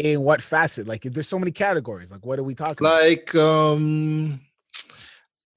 In 0.00 0.22
what 0.22 0.40
facet? 0.40 0.86
Like, 0.88 1.02
there's 1.02 1.28
so 1.28 1.38
many 1.38 1.50
categories. 1.52 2.10
Like, 2.10 2.24
what 2.24 2.38
are 2.38 2.42
we 2.42 2.54
talking? 2.54 2.86
about? 2.86 3.02
Like, 3.02 3.34
um, 3.34 4.40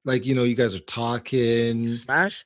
like 0.04 0.26
you 0.26 0.36
know, 0.36 0.44
you 0.44 0.56
guys 0.56 0.76
are 0.76 0.80
talking. 0.80 1.88
Smash? 1.88 2.46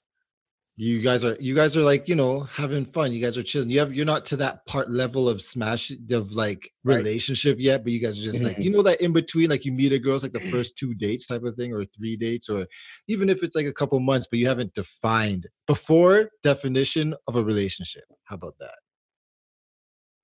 You 0.79 1.01
guys 1.01 1.25
are 1.25 1.35
you 1.39 1.55
guys 1.55 1.75
are 1.75 1.81
like 1.81 2.07
you 2.07 2.13
know 2.13 2.41
having 2.41 2.85
fun. 2.85 3.11
You 3.11 3.19
guys 3.19 3.35
are 3.35 3.41
chilling. 3.41 3.71
You 3.71 3.79
have 3.79 3.95
you're 3.95 4.05
not 4.05 4.27
to 4.27 4.35
that 4.37 4.63
part 4.67 4.91
level 4.91 5.27
of 5.27 5.41
smash 5.41 5.91
of 6.11 6.33
like 6.33 6.69
Right. 6.83 6.97
relationship 6.97 7.57
yet, 7.59 7.83
but 7.83 7.93
you 7.93 7.99
guys 7.99 8.19
are 8.19 8.21
just 8.31 8.43
like 8.43 8.57
Mhm. 8.57 8.63
you 8.63 8.69
know 8.69 8.83
that 8.83 9.01
in 9.01 9.11
between, 9.11 9.49
like 9.49 9.65
you 9.65 9.71
meet 9.71 9.91
a 9.91 9.97
girl, 9.97 10.13
it's 10.13 10.23
like 10.23 10.33
the 10.33 10.39
first 10.51 10.77
two 10.77 10.93
dates 10.93 11.25
type 11.25 11.41
of 11.41 11.55
thing, 11.55 11.73
or 11.73 11.83
three 11.83 12.15
dates, 12.15 12.47
or 12.47 12.67
even 13.07 13.27
if 13.27 13.41
it's 13.41 13.55
like 13.55 13.65
a 13.65 13.73
couple 13.73 13.99
months, 13.99 14.27
but 14.29 14.37
you 14.37 14.45
haven't 14.45 14.75
defined 14.75 15.47
before 15.65 16.29
definition 16.43 17.15
of 17.27 17.35
a 17.37 17.43
relationship. 17.43 18.03
How 18.25 18.35
about 18.35 18.59
that? 18.59 18.77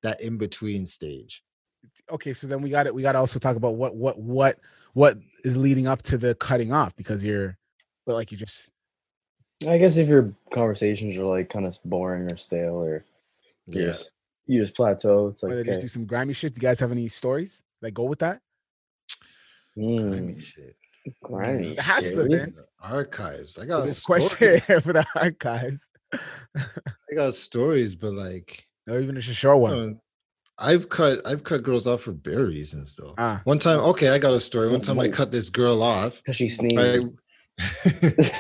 That 0.04 0.22
in 0.22 0.38
between 0.38 0.86
stage. 0.86 1.42
Okay, 2.12 2.34
so 2.34 2.48
then 2.48 2.62
we 2.62 2.70
got 2.70 2.86
it. 2.86 2.94
We 2.94 3.02
got 3.02 3.14
to 3.14 3.20
also 3.20 3.40
talk 3.40 3.56
about 3.56 3.76
what 3.76 3.96
what 3.96 4.20
what 4.20 4.60
what 4.94 5.18
is 5.44 5.58
leading 5.58 5.88
up 5.88 6.02
to 6.04 6.18
the 6.18 6.36
cutting 6.36 6.72
off 6.72 6.96
because 6.96 7.24
you're, 7.24 7.58
but 8.06 8.14
like 8.14 8.32
you 8.32 8.38
just 8.38 8.70
I 9.68 9.78
guess 9.78 9.98
if 9.98 10.08
your 10.08 10.34
conversations 10.52 11.18
are 11.18 11.26
like 11.26 11.50
kind 11.50 11.66
of 11.66 11.78
boring 11.86 12.30
or 12.32 12.36
stale 12.36 12.76
or 12.84 13.06
you 13.68 13.82
Yeah. 13.82 13.88
just 13.88 14.12
you 14.46 14.62
just 14.62 14.76
plateau, 14.76 15.28
it's 15.30 15.44
like 15.44 15.52
whether 15.52 15.64
just 15.64 15.82
do 15.82 15.88
some 15.88 16.06
grimy 16.06 16.34
shit. 16.34 16.54
Do 16.54 16.60
you 16.60 16.68
guys 16.68 16.80
have 16.82 16.92
any 16.92 17.08
stories 17.08 17.64
that 17.82 17.92
go 17.92 18.04
with 18.04 18.20
that? 18.20 18.42
Grimy 19.76 20.34
Mm, 20.34 20.40
shit. 20.42 20.76
grimy 21.24 21.72
It 21.72 21.80
has 21.80 22.12
to, 22.12 22.24
shit. 22.24 22.32
man. 22.32 22.56
Archives. 22.82 23.58
I 23.58 23.66
got 23.66 23.86
this 23.86 24.00
stories. 24.00 24.30
question 24.66 24.82
for 24.82 24.94
the 24.94 25.06
archives, 25.16 25.90
I 26.14 27.16
got 27.16 27.34
stories, 27.36 27.96
but 27.96 28.12
like 28.14 28.68
or 28.90 29.00
even 29.00 29.16
just 29.16 29.30
a 29.30 29.34
short 29.34 29.60
one. 29.60 30.02
I've 30.58 30.90
cut 30.90 31.20
I've 31.26 31.44
cut 31.44 31.64
girls 31.64 31.88
off 31.88 32.02
for 32.02 32.12
bare 32.12 32.46
reasons 32.46 32.96
though. 32.96 33.14
Ah, 33.18 33.42
One 33.44 33.60
time, 33.60 33.80
okay, 33.80 34.10
I 34.10 34.18
got 34.20 34.34
a 34.34 34.40
story. 34.40 34.70
One 34.70 34.82
time 34.82 35.00
I 35.00 35.10
cut 35.10 35.32
this 35.32 35.50
girl 35.50 35.82
off. 35.82 36.18
Because 36.18 36.36
she 36.36 36.46
I- 36.46 36.48
sneezed. 37.00 37.16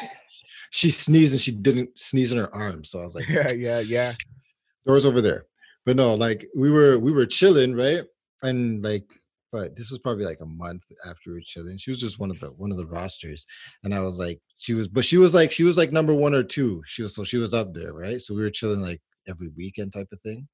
she 0.71 0.89
sneezed 0.89 1.33
and 1.33 1.41
she 1.41 1.51
didn't 1.51 1.97
sneeze 1.97 2.31
in 2.31 2.37
her 2.37 2.53
arm. 2.53 2.83
So 2.83 2.99
I 2.99 3.03
was 3.03 3.15
like, 3.15 3.27
yeah, 3.29 3.51
yeah, 3.51 3.79
yeah. 3.79 4.13
doors 4.85 5.05
over 5.05 5.21
there. 5.21 5.45
But 5.85 5.95
no, 5.95 6.13
like 6.13 6.47
we 6.55 6.71
were 6.71 6.97
we 6.99 7.11
were 7.11 7.25
chilling, 7.25 7.75
right? 7.75 8.03
And 8.41 8.83
like, 8.83 9.05
but 9.51 9.75
this 9.75 9.91
was 9.91 9.99
probably 9.99 10.25
like 10.25 10.39
a 10.41 10.45
month 10.45 10.83
after 11.05 11.29
we 11.31 11.33
were 11.33 11.41
chilling. 11.43 11.77
She 11.77 11.91
was 11.91 11.99
just 11.99 12.19
one 12.19 12.31
of 12.31 12.39
the 12.39 12.47
one 12.51 12.71
of 12.71 12.77
the 12.77 12.85
rosters. 12.87 13.45
And 13.83 13.93
I 13.93 13.99
was 13.99 14.17
like, 14.19 14.39
she 14.57 14.73
was, 14.73 14.87
but 14.87 15.05
she 15.05 15.17
was 15.17 15.33
like, 15.33 15.51
she 15.51 15.63
was 15.63 15.77
like 15.77 15.91
number 15.91 16.13
one 16.13 16.33
or 16.33 16.43
two. 16.43 16.81
She 16.85 17.01
was 17.03 17.15
so 17.15 17.23
she 17.23 17.37
was 17.37 17.53
up 17.53 17.73
there, 17.73 17.93
right? 17.93 18.19
So 18.21 18.33
we 18.33 18.41
were 18.41 18.49
chilling 18.49 18.81
like 18.81 19.01
every 19.27 19.49
weekend 19.57 19.93
type 19.93 20.07
of 20.11 20.21
thing. 20.21 20.47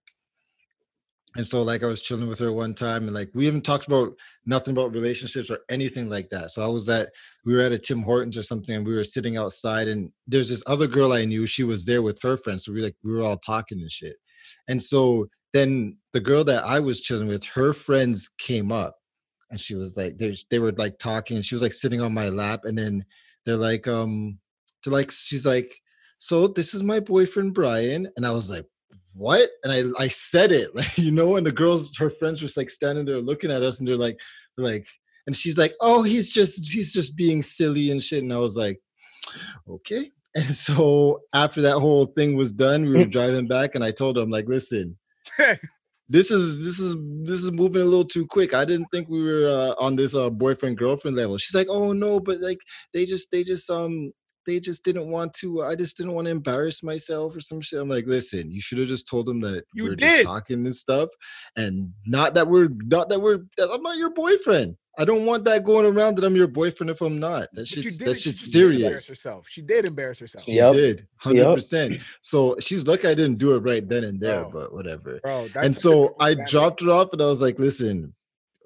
And 1.35 1.47
so 1.47 1.61
like 1.61 1.83
I 1.83 1.87
was 1.87 2.01
chilling 2.01 2.27
with 2.27 2.39
her 2.39 2.51
one 2.51 2.73
time 2.73 3.03
and 3.03 3.13
like 3.13 3.29
we 3.35 3.45
haven't 3.45 3.65
talked 3.65 3.85
about 3.85 4.13
nothing 4.45 4.71
about 4.71 4.93
relationships 4.93 5.51
or 5.51 5.59
anything 5.69 6.09
like 6.09 6.29
that. 6.31 6.51
So 6.51 6.63
I 6.63 6.67
was 6.67 6.89
at 6.89 7.09
we 7.45 7.53
were 7.53 7.61
at 7.61 7.71
a 7.71 7.77
Tim 7.77 8.01
Hortons 8.01 8.37
or 8.37 8.43
something 8.43 8.75
and 8.75 8.87
we 8.87 8.95
were 8.95 9.03
sitting 9.03 9.37
outside 9.37 9.87
and 9.87 10.11
there's 10.27 10.49
this 10.49 10.63
other 10.65 10.87
girl 10.87 11.13
I 11.13 11.25
knew, 11.25 11.45
she 11.45 11.63
was 11.63 11.85
there 11.85 12.01
with 12.01 12.19
her 12.23 12.35
friends. 12.35 12.65
So 12.65 12.73
we 12.73 12.81
like 12.81 12.95
we 13.03 13.13
were 13.13 13.21
all 13.21 13.37
talking 13.37 13.79
and 13.79 13.91
shit. 13.91 14.15
And 14.67 14.81
so 14.81 15.29
then 15.53 15.97
the 16.13 16.19
girl 16.19 16.43
that 16.45 16.63
I 16.63 16.79
was 16.79 16.99
chilling 16.99 17.27
with, 17.27 17.43
her 17.43 17.73
friends 17.73 18.29
came 18.37 18.71
up 18.71 18.95
and 19.49 19.59
she 19.59 19.75
was 19.75 19.97
like, 19.97 20.17
they, 20.17 20.59
were 20.59 20.71
like 20.73 20.99
talking 20.99 21.37
and 21.37 21.45
she 21.45 21.55
was 21.55 21.61
like 21.61 21.73
sitting 21.73 22.01
on 22.01 22.13
my 22.13 22.29
lap. 22.29 22.61
And 22.65 22.77
then 22.77 23.05
they're 23.45 23.55
like, 23.55 23.87
um, 23.87 24.39
they're 24.83 24.93
like, 24.93 25.11
she's 25.11 25.45
like, 25.45 25.71
so 26.19 26.47
this 26.47 26.73
is 26.73 26.83
my 26.83 26.99
boyfriend, 26.99 27.53
Brian. 27.53 28.07
And 28.15 28.25
I 28.25 28.31
was 28.31 28.49
like, 28.49 28.65
what? 29.13 29.49
And 29.63 29.71
I, 29.71 30.03
I 30.03 30.07
said 30.07 30.51
it, 30.51 30.75
like, 30.75 30.97
you 30.97 31.11
know, 31.11 31.35
and 31.35 31.45
the 31.45 31.51
girls, 31.51 31.95
her 31.97 32.09
friends 32.09 32.41
were 32.41 32.49
like 32.55 32.69
standing 32.69 33.05
there 33.05 33.17
looking 33.17 33.51
at 33.51 33.63
us 33.63 33.79
and 33.79 33.87
they're 33.87 33.97
like, 33.97 34.19
like, 34.57 34.87
and 35.27 35.35
she's 35.35 35.57
like, 35.57 35.73
oh, 35.81 36.01
he's 36.01 36.33
just, 36.33 36.71
he's 36.71 36.91
just 36.91 37.15
being 37.15 37.41
silly 37.41 37.91
and 37.91 38.03
shit. 38.03 38.23
And 38.23 38.33
I 38.33 38.39
was 38.39 38.57
like, 38.57 38.79
okay. 39.69 40.11
And 40.35 40.53
so 40.53 41.21
after 41.33 41.59
that 41.63 41.79
whole 41.79 42.05
thing 42.05 42.35
was 42.35 42.53
done, 42.53 42.83
we 42.83 42.97
were 42.97 43.05
driving 43.05 43.47
back 43.47 43.73
and 43.73 43.83
I 43.83 43.89
told 43.89 44.15
him, 44.15 44.29
like, 44.29 44.47
listen, 44.47 44.95
this 46.09 46.31
is 46.31 46.63
this 46.63 46.79
is 46.79 46.95
this 47.23 47.43
is 47.43 47.51
moving 47.51 47.83
a 47.83 47.85
little 47.85 48.05
too 48.05 48.25
quick. 48.25 48.53
I 48.53 48.65
didn't 48.65 48.87
think 48.91 49.07
we 49.07 49.23
were 49.23 49.47
uh, 49.47 49.83
on 49.83 49.95
this 49.95 50.15
uh, 50.15 50.29
boyfriend 50.29 50.77
girlfriend 50.77 51.15
level. 51.15 51.37
She's 51.37 51.55
like, 51.55 51.67
oh 51.69 51.93
no, 51.93 52.19
but 52.19 52.41
like 52.41 52.59
they 52.93 53.05
just 53.05 53.31
they 53.31 53.43
just 53.43 53.69
um 53.69 54.11
they 54.49 54.59
just 54.59 54.83
didn't 54.83 55.07
want 55.09 55.33
to. 55.35 55.61
Uh, 55.61 55.67
I 55.67 55.75
just 55.75 55.95
didn't 55.95 56.13
want 56.13 56.25
to 56.25 56.31
embarrass 56.31 56.81
myself 56.81 57.35
or 57.35 57.39
some 57.39 57.61
shit. 57.61 57.79
I'm 57.79 57.87
like, 57.87 58.07
listen, 58.07 58.51
you 58.51 58.59
should 58.59 58.79
have 58.79 58.87
just 58.87 59.07
told 59.07 59.27
them 59.27 59.41
that 59.41 59.63
You 59.73 59.83
we're 59.83 59.95
did. 59.95 60.09
just 60.09 60.23
talking 60.25 60.65
and 60.65 60.75
stuff, 60.75 61.09
and 61.55 61.93
not 62.05 62.33
that 62.33 62.47
we're 62.47 62.69
not 62.69 63.09
that 63.09 63.21
we're 63.21 63.41
that 63.57 63.69
I'm 63.71 63.83
not 63.83 63.97
your 63.97 64.09
boyfriend. 64.13 64.75
I 64.97 65.05
don't 65.05 65.25
want 65.25 65.45
that 65.45 65.63
going 65.63 65.85
around 65.85 66.17
that 66.17 66.25
I'm 66.25 66.35
your 66.35 66.47
boyfriend 66.47 66.89
if 66.89 66.99
I'm 67.01 67.19
not. 67.19 67.43
That 67.53 67.61
But 67.61 67.71
you 67.75 67.83
shit's 67.83 67.97
did 67.99 68.07
that 68.07 68.17
shit's 68.17 68.39
she 68.39 68.51
did 68.51 68.63
embarrass 68.63 68.81
serious. 68.81 69.07
herself. 69.07 69.47
She 69.49 69.61
did 69.61 69.85
embarrass 69.85 70.19
herself. 70.19 70.43
She 70.45 70.55
Yep. 70.55 70.73
did, 70.73 70.97
Yep. 70.97 71.05
hundred 71.17 71.53
percent. 71.53 72.01
So 72.21 72.57
she's 72.59 72.85
lucky 72.87 73.07
I 73.07 73.13
didn't 73.13 73.37
do 73.37 73.55
it 73.55 73.59
right 73.59 73.87
then 73.87 74.03
and 74.03 74.19
there, 74.19 74.41
Bro. 74.41 74.51
but 74.51 74.73
whatever 74.73 75.19
Bro, 75.23 75.49
that's 75.53 75.65
and 75.65 75.77
so 75.77 76.15
I 76.19 76.33
dropped 76.33 76.81
her 76.81 76.89
off, 76.89 77.13
and 77.13 77.21
I 77.21 77.25
was 77.25 77.41
like, 77.41 77.57
"Listen, 77.59 78.13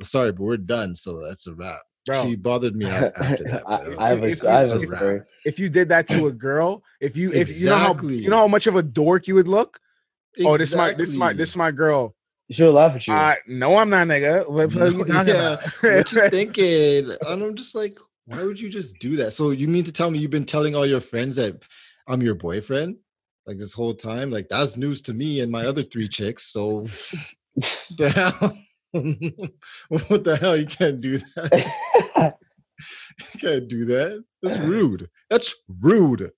sorry, 0.01 0.31
but 0.31 0.41
we're 0.41 0.57
done. 0.57 0.95
So 0.95 1.21
that's 1.21 1.45
a 1.45 1.53
wrap." 1.53 1.81
Bro, 2.05 2.23
She 2.25 2.35
bothered 2.35 2.75
me 2.75 2.85
after 2.85 3.43
that. 3.45 3.63
I, 3.67 3.77
but 3.77 3.87
was 3.87 3.97
I 3.97 4.09
have 4.09 4.19
like, 4.21 4.23
a, 4.23 4.31
It's- 4.31 4.45
I 4.45 4.61
have 4.61 4.71
a 4.71 4.75
it's 4.75 4.83
a 4.83 4.87
wrap. 4.89 4.99
story. 4.99 5.21
if 5.45 5.59
you 5.59 5.69
did 5.69 5.89
that 5.89 6.07
to 6.09 6.27
a 6.27 6.31
girl, 6.33 6.83
if 6.99 7.15
you 7.15 7.31
if 7.31 7.59
you 7.59 7.67
know 7.67 7.77
how 7.77 7.97
you 8.01 8.29
know 8.29 8.37
how 8.37 8.47
much 8.47 8.67
of 8.67 8.75
a 8.75 8.83
dork 8.83 9.27
you 9.27 9.35
would 9.35 9.47
look. 9.47 9.79
Oh, 10.43 10.57
this 10.57 10.71
is 10.71 10.75
my 10.75 10.93
this 10.93 11.09
is 11.09 11.17
my 11.17 11.31
this 11.33 11.49
is 11.49 11.57
my 11.57 11.71
girl. 11.71 12.15
You 12.49 12.55
should 12.55 12.73
laugh 12.73 12.93
at 12.95 13.07
you. 13.07 13.13
Uh, 13.13 13.35
no, 13.47 13.77
I'm 13.77 13.89
not, 13.89 14.05
nigga. 14.07 14.49
What, 14.49 14.75
are 14.75 14.89
you 14.89 15.05
yeah, 15.07 15.55
what 15.81 16.11
you 16.11 16.29
thinking? 16.29 17.15
And 17.25 17.41
I'm 17.41 17.55
just 17.55 17.73
like, 17.73 17.97
why 18.25 18.43
would 18.43 18.59
you 18.59 18.69
just 18.69 18.99
do 18.99 19.15
that? 19.15 19.31
So 19.31 19.51
you 19.51 19.69
mean 19.69 19.85
to 19.85 19.93
tell 19.93 20.11
me 20.11 20.19
you've 20.19 20.29
been 20.29 20.43
telling 20.45 20.75
all 20.75 20.85
your 20.85 20.99
friends 20.99 21.37
that 21.37 21.63
I'm 22.05 22.21
your 22.21 22.35
boyfriend? 22.35 22.97
Like 23.47 23.57
this 23.57 23.71
whole 23.73 23.93
time? 23.93 24.29
Like 24.29 24.49
that's 24.49 24.75
news 24.75 25.01
to 25.03 25.13
me 25.13 25.39
and 25.39 25.51
my 25.51 25.65
other 25.65 25.83
three 25.83 26.09
chicks. 26.09 26.43
So 26.51 26.81
the 27.97 28.09
hell? 28.13 28.57
what 30.07 30.23
the 30.23 30.35
hell? 30.37 30.57
You 30.57 30.65
can't 30.65 30.99
do 31.01 31.19
that. 31.35 31.71
You 33.33 33.39
can't 33.39 33.67
do 33.67 33.85
that. 33.85 34.23
That's 34.41 34.57
rude. 34.73 35.09
That's 35.29 35.55
rude. 35.81 36.31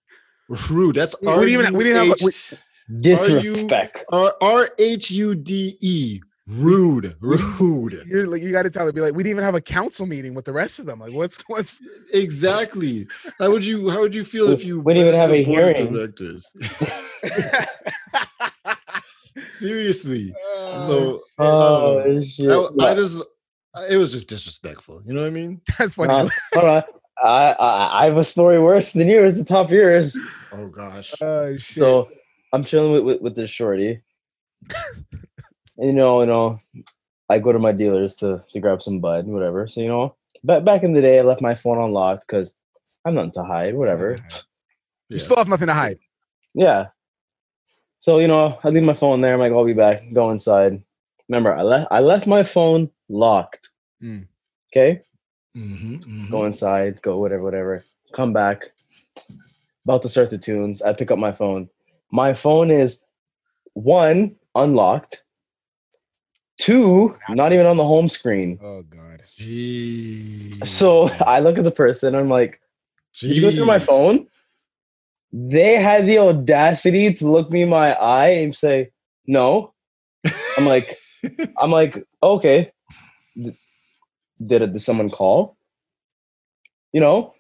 Rude. 0.70 0.96
That's 0.96 1.16
we, 1.22 1.28
we 1.28 1.46
didn't 1.48 1.50
even 1.62 1.74
we 1.78 1.84
didn't 1.84 1.98
have. 2.08 2.18
R-U-H- 2.22 2.52
We, 2.90 3.02
Disrespect. 3.02 4.06
R 4.12 4.36
R 4.42 4.70
H 4.78 5.10
U 5.12 5.34
D 5.36 5.76
E. 5.82 6.20
Rude. 6.48 7.16
Rude. 7.20 8.04
you're 8.06 8.28
like 8.28 8.44
you 8.44 8.52
got 8.52 8.62
to 8.64 8.70
tell 8.70 8.86
her. 8.86 8.92
Be 8.94 9.02
like, 9.02 9.16
we 9.16 9.24
didn't 9.24 9.32
even 9.38 9.44
have 9.44 9.56
a 9.56 9.62
council 9.62 10.06
meeting 10.06 10.36
with 10.36 10.46
the 10.46 10.54
rest 10.54 10.78
of 10.78 10.86
them. 10.86 11.00
Like, 11.00 11.12
what's 11.14 11.42
what's? 11.48 11.82
Exactly. 12.14 13.08
How 13.40 13.50
would 13.50 13.66
you 13.66 13.90
how 13.90 14.02
would 14.02 14.14
you 14.14 14.24
feel 14.24 14.50
if 14.52 14.64
you 14.64 14.82
We 14.82 14.94
didn't 14.94 15.08
even 15.08 15.20
have 15.20 15.32
a 15.32 15.42
hearing. 15.44 15.92
directors? 15.94 16.54
Seriously. 19.58 20.34
Uh, 20.58 20.78
so 20.80 21.20
I 21.40 21.44
don't 21.44 21.54
Oh 21.54 22.04
know. 22.06 22.22
shit! 22.22 22.50
I, 22.52 22.92
I 22.92 22.94
just 22.94 23.24
it 23.90 23.98
was 23.98 24.12
just 24.12 24.30
disrespectful. 24.30 25.02
You 25.06 25.14
know 25.14 25.22
what 25.22 25.28
I 25.28 25.32
mean? 25.32 25.62
that's 25.78 25.96
funny. 25.96 26.14
Uh, 26.14 26.30
hold 26.54 26.66
on. 26.66 26.84
I, 27.18 27.56
I 27.58 28.02
I 28.02 28.06
have 28.06 28.18
a 28.18 28.24
story 28.24 28.60
worse 28.60 28.94
than 28.94 29.08
yours. 29.08 29.38
The 29.38 29.46
top 29.46 29.68
of 29.68 29.72
yours. 29.72 30.18
Oh 30.52 30.68
gosh. 30.68 31.14
Shit. 31.18 31.62
So 31.62 32.10
I'm 32.54 32.64
chilling 32.64 32.94
with, 32.94 33.04
with, 33.04 33.22
with 33.22 33.36
this 33.36 33.50
shorty. 33.50 34.02
and, 35.78 35.88
you 35.88 35.94
know, 35.94 36.22
you 36.22 36.28
know, 36.28 36.60
I 37.30 37.40
go 37.40 37.52
to 37.52 37.60
my 37.60 37.72
dealers 37.72 38.16
to, 38.18 38.44
to 38.52 38.60
grab 38.60 38.82
some 38.82 39.00
bud, 39.00 39.28
whatever. 39.28 39.68
So, 39.68 39.82
you 39.82 39.88
know, 39.88 40.16
back 40.44 40.64
back 40.64 40.84
in 40.84 40.94
the 40.94 41.02
day, 41.02 41.20
I 41.20 41.24
left 41.24 41.42
my 41.42 41.56
phone 41.56 41.78
unlocked 41.78 42.26
because 42.28 42.56
I'm 43.04 43.16
nothing 43.16 43.32
to 43.32 43.44
hide, 43.44 43.76
whatever. 43.76 44.18
you 45.10 45.20
still 45.20 45.38
have 45.38 45.50
nothing 45.50 45.68
to 45.68 45.74
hide. 45.74 46.00
Yeah. 46.54 46.88
So, 48.00 48.20
you 48.20 48.28
know, 48.28 48.60
I 48.64 48.70
leave 48.70 48.84
my 48.84 48.94
phone 48.94 49.22
there. 49.22 49.34
I'm 49.34 49.40
like, 49.40 49.52
I'll 49.52 49.66
be 49.66 49.74
back. 49.74 50.02
Go 50.14 50.32
inside. 50.32 50.84
Remember, 51.30 51.56
I 51.56 51.62
left 51.64 51.88
I 51.92 52.00
left 52.02 52.28
my 52.28 52.44
phone 52.44 52.90
locked. 53.10 53.70
Mm. 54.02 54.28
Okay. 54.72 55.02
Mhm, 55.56 55.98
mhm. 56.06 56.30
Go 56.30 56.46
inside, 56.46 57.02
go 57.02 57.18
whatever, 57.18 57.44
whatever. 57.44 57.86
Come 58.14 58.34
back. 58.34 58.64
About 59.86 60.02
to 60.04 60.10
start 60.10 60.30
the 60.30 60.38
tunes. 60.38 60.82
I 60.82 60.94
pick 60.94 61.12
up 61.12 61.20
my 61.20 61.32
phone. 61.32 61.70
My 62.12 62.34
phone 62.34 62.72
is 62.72 63.04
one, 63.74 64.36
unlocked. 64.56 65.24
Two, 66.58 67.18
not 67.30 67.52
even 67.54 67.66
on 67.66 67.78
the 67.78 67.86
home 67.86 68.08
screen. 68.10 68.60
Oh 68.62 68.82
god. 68.84 69.24
Jeez. 69.38 70.66
So 70.66 71.10
I 71.26 71.40
look 71.40 71.58
at 71.58 71.64
the 71.64 71.72
person, 71.72 72.16
I'm 72.16 72.30
like, 72.30 72.62
Did 73.20 73.36
you 73.36 73.42
go 73.42 73.52
through 73.52 73.66
my 73.66 73.80
phone? 73.80 74.28
They 75.34 75.76
had 75.76 76.06
the 76.06 76.20
audacity 76.20 77.14
to 77.16 77.28
look 77.28 77.52
me 77.52 77.64
in 77.64 77.70
my 77.70 77.94
eye 77.94 78.30
and 78.30 78.56
say, 78.56 78.92
No. 79.28 79.74
I'm 80.58 80.66
like, 80.66 80.98
I'm 81.60 81.72
like, 81.72 82.04
okay. 82.24 82.72
Did? 83.38 83.56
Did 84.74 84.80
someone 84.82 85.10
call? 85.10 85.58
You 86.94 87.02
know, 87.02 87.34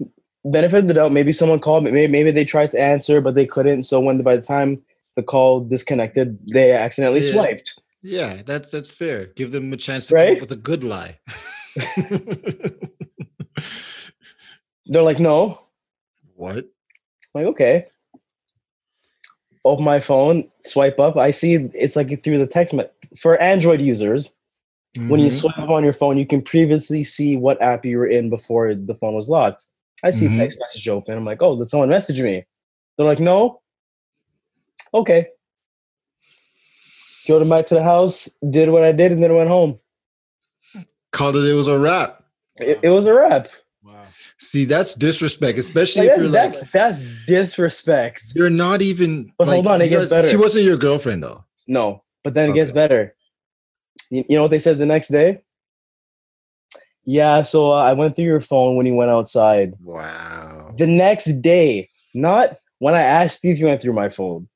benefit 0.44 0.80
of 0.80 0.88
the 0.88 0.94
doubt. 0.94 1.12
Maybe 1.12 1.32
someone 1.34 1.60
called. 1.60 1.84
Maybe 1.84 2.08
maybe 2.08 2.32
they 2.32 2.46
tried 2.46 2.72
to 2.72 2.80
answer, 2.80 3.22
but 3.22 3.36
they 3.36 3.46
couldn't. 3.46 3.84
So 3.84 4.00
when 4.00 4.22
by 4.22 4.36
the 4.36 4.42
time 4.42 4.82
the 5.16 5.24
call 5.24 5.62
disconnected, 5.62 6.38
they 6.54 6.72
accidentally 6.72 7.22
Yeah. 7.22 7.32
swiped. 7.32 7.80
Yeah, 8.02 8.42
that's 8.46 8.70
that's 8.72 8.94
fair. 8.94 9.28
Give 9.36 9.52
them 9.52 9.74
a 9.74 9.78
chance 9.78 10.08
to 10.08 10.16
come 10.16 10.24
Right? 10.26 10.36
up 10.36 10.42
with 10.42 10.52
a 10.52 10.56
good 10.56 10.84
lie. 10.84 11.20
They're 14.86 15.02
like, 15.02 15.20
no. 15.20 15.60
what? 16.36 16.58
I'm 16.58 16.66
like, 17.34 17.46
okay. 17.48 17.86
Open 19.64 19.84
my 19.84 20.00
phone, 20.00 20.50
swipe 20.64 21.00
up. 21.00 21.18
I 21.18 21.32
see 21.32 21.56
it's 21.56 21.96
like 21.96 22.24
through 22.24 22.38
the 22.38 22.46
text. 22.48 22.74
Me- 22.74 22.84
For 23.20 23.40
Android 23.42 23.82
users, 23.82 24.38
when 25.08 25.20
you 25.20 25.30
Mhm. 25.30 25.34
swipe 25.42 25.58
up 25.60 25.70
on 25.70 25.84
your 25.84 25.94
phone, 25.94 26.18
you 26.18 26.26
can 26.26 26.42
previously 26.42 27.04
see 27.04 27.36
what 27.38 27.62
app 27.62 27.86
you 27.86 27.98
were 27.98 28.08
in 28.08 28.30
before 28.30 28.74
the 28.76 28.96
phone 28.96 29.14
was 29.14 29.30
locked. 29.30 29.66
I 30.04 30.12
see 30.12 30.28
Mhm. 30.28 30.38
text 30.38 30.58
message 30.60 30.88
open. 30.88 31.16
I'm 31.16 31.26
like, 31.26 31.42
oh, 31.42 31.58
did 31.58 31.68
someone 31.68 31.90
message 31.90 32.22
me? 32.22 32.46
They're 32.98 33.06
like, 33.08 33.20
no. 33.20 33.62
Okay. 34.94 35.28
Drove 37.26 37.40
them 37.40 37.50
back 37.50 37.66
to 37.68 37.76
the 37.76 37.84
house, 37.84 38.30
did 38.50 38.70
what 38.70 38.84
I 38.84 38.92
did, 38.92 39.12
and 39.12 39.22
then 39.24 39.34
went 39.36 39.50
home. 39.50 39.78
called 41.12 41.36
it. 41.38 41.46
It 41.46 41.54
was 41.54 41.68
a 41.68 41.80
wrap. 41.80 42.22
It, 42.60 42.80
it 42.84 42.90
was 42.90 43.06
a 43.08 43.14
wrap. 43.14 43.48
Wow. 43.84 44.06
See, 44.38 44.66
that's 44.66 44.96
disrespect, 44.96 45.58
especially 45.58 46.08
Like, 46.10 46.20
if 46.20 46.32
that's, 46.32 46.32
you're 46.32 46.32
like 46.32 46.72
that's 46.72 47.04
that's 47.04 47.26
disrespect. 47.26 48.24
you're 48.36 48.50
not 48.50 48.82
even. 48.82 49.32
But 49.38 49.48
hold 49.48 49.66
on, 49.68 49.82
it 49.82 49.88
gets 49.90 50.12
guys- 50.12 50.30
She 50.30 50.36
wasn't 50.38 50.66
your 50.66 50.76
girlfriend 50.78 51.24
though. 51.24 51.46
No, 51.68 52.04
but 52.26 52.34
then 52.34 52.50
it 52.50 52.54
gets 52.54 52.72
better. 52.72 53.16
You, 54.12 54.26
you 54.28 54.36
know 54.36 54.42
what 54.42 54.52
they 54.52 54.60
said 54.60 54.78
the 54.80 54.86
next 54.86 55.08
day? 55.08 55.42
Yeah, 57.06 57.44
so 57.44 57.70
uh, 57.72 57.76
I 57.84 57.94
went 57.94 58.16
through 58.16 58.26
your 58.26 58.42
phone 58.42 58.76
when 58.76 58.86
you 58.88 58.96
went 58.96 59.12
outside. 59.12 59.74
Wow. 59.80 60.74
The 60.76 60.88
next 60.88 61.28
day, 61.42 61.90
not 62.16 62.58
when 62.80 62.96
I 62.96 63.02
asked 63.04 63.44
you 63.44 63.52
if 63.52 63.60
you 63.60 63.68
went 63.68 63.82
through 63.82 63.94
my 63.94 64.10
phone. 64.10 64.50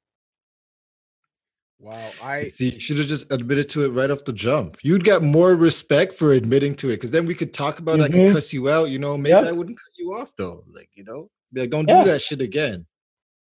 Wow. 1.79 2.09
I 2.21 2.49
See, 2.49 2.71
you 2.71 2.79
should 2.79 2.97
have 2.97 3.07
just 3.07 3.31
admitted 3.31 3.69
to 3.69 3.85
it 3.85 3.89
right 3.89 4.11
off 4.11 4.25
the 4.25 4.33
jump. 4.33 4.77
You'd 4.81 5.03
get 5.05 5.21
more 5.21 5.55
respect 5.55 6.13
for 6.13 6.33
admitting 6.33 6.75
to 6.77 6.89
it 6.89 6.95
because 6.97 7.11
then 7.11 7.25
we 7.25 7.35
could 7.35 7.53
talk 7.53 7.79
about. 7.79 7.99
it. 7.99 8.03
I 8.03 8.09
could 8.09 8.33
cuss 8.33 8.51
you 8.51 8.69
out. 8.69 8.89
You 8.89 8.99
know, 8.99 9.15
maybe 9.17 9.29
Yep. 9.35 9.45
I 9.45 9.51
wouldn't 9.53 9.77
cut 9.77 9.91
you 9.97 10.13
off 10.13 10.31
though. 10.37 10.63
Like 10.73 10.89
you 10.95 11.05
know, 11.05 11.29
be 11.53 11.61
like 11.61 11.69
don't 11.69 11.87
Yeah. 11.87 12.03
do 12.03 12.09
that 12.11 12.21
shit 12.21 12.41
again. 12.41 12.85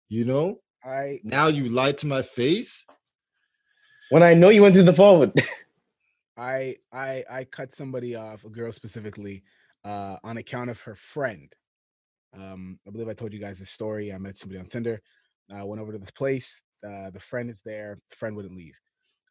You 0.09 0.25
know, 0.25 0.59
I 0.83 1.21
now 1.23 1.47
you 1.47 1.69
lied 1.69 1.97
to 1.99 2.07
my 2.07 2.21
face. 2.21 2.85
When 4.09 4.23
I 4.23 4.33
know 4.33 4.49
you 4.49 4.63
went 4.63 4.73
through 4.73 4.83
the 4.83 4.93
phone. 4.93 5.31
I 6.37 6.77
I 6.91 7.23
I 7.29 7.43
cut 7.43 7.73
somebody 7.73 8.15
off, 8.15 8.43
a 8.43 8.49
girl 8.49 8.71
specifically, 8.71 9.43
uh, 9.83 10.17
on 10.23 10.37
account 10.37 10.69
of 10.69 10.81
her 10.81 10.95
friend. 10.95 11.53
Um, 12.33 12.79
I 12.87 12.91
believe 12.91 13.07
I 13.07 13.13
told 13.13 13.33
you 13.33 13.39
guys 13.39 13.59
this 13.59 13.69
story. 13.69 14.11
I 14.11 14.17
met 14.17 14.37
somebody 14.37 14.59
on 14.59 14.65
Tinder. 14.65 15.01
I 15.53 15.63
went 15.63 15.81
over 15.81 15.91
to 15.91 15.99
this 15.99 16.11
place. 16.11 16.61
Uh, 16.85 17.09
the 17.11 17.19
friend 17.19 17.49
is 17.49 17.61
there. 17.63 17.99
The 18.09 18.15
friend 18.15 18.35
wouldn't 18.35 18.55
leave. 18.55 18.79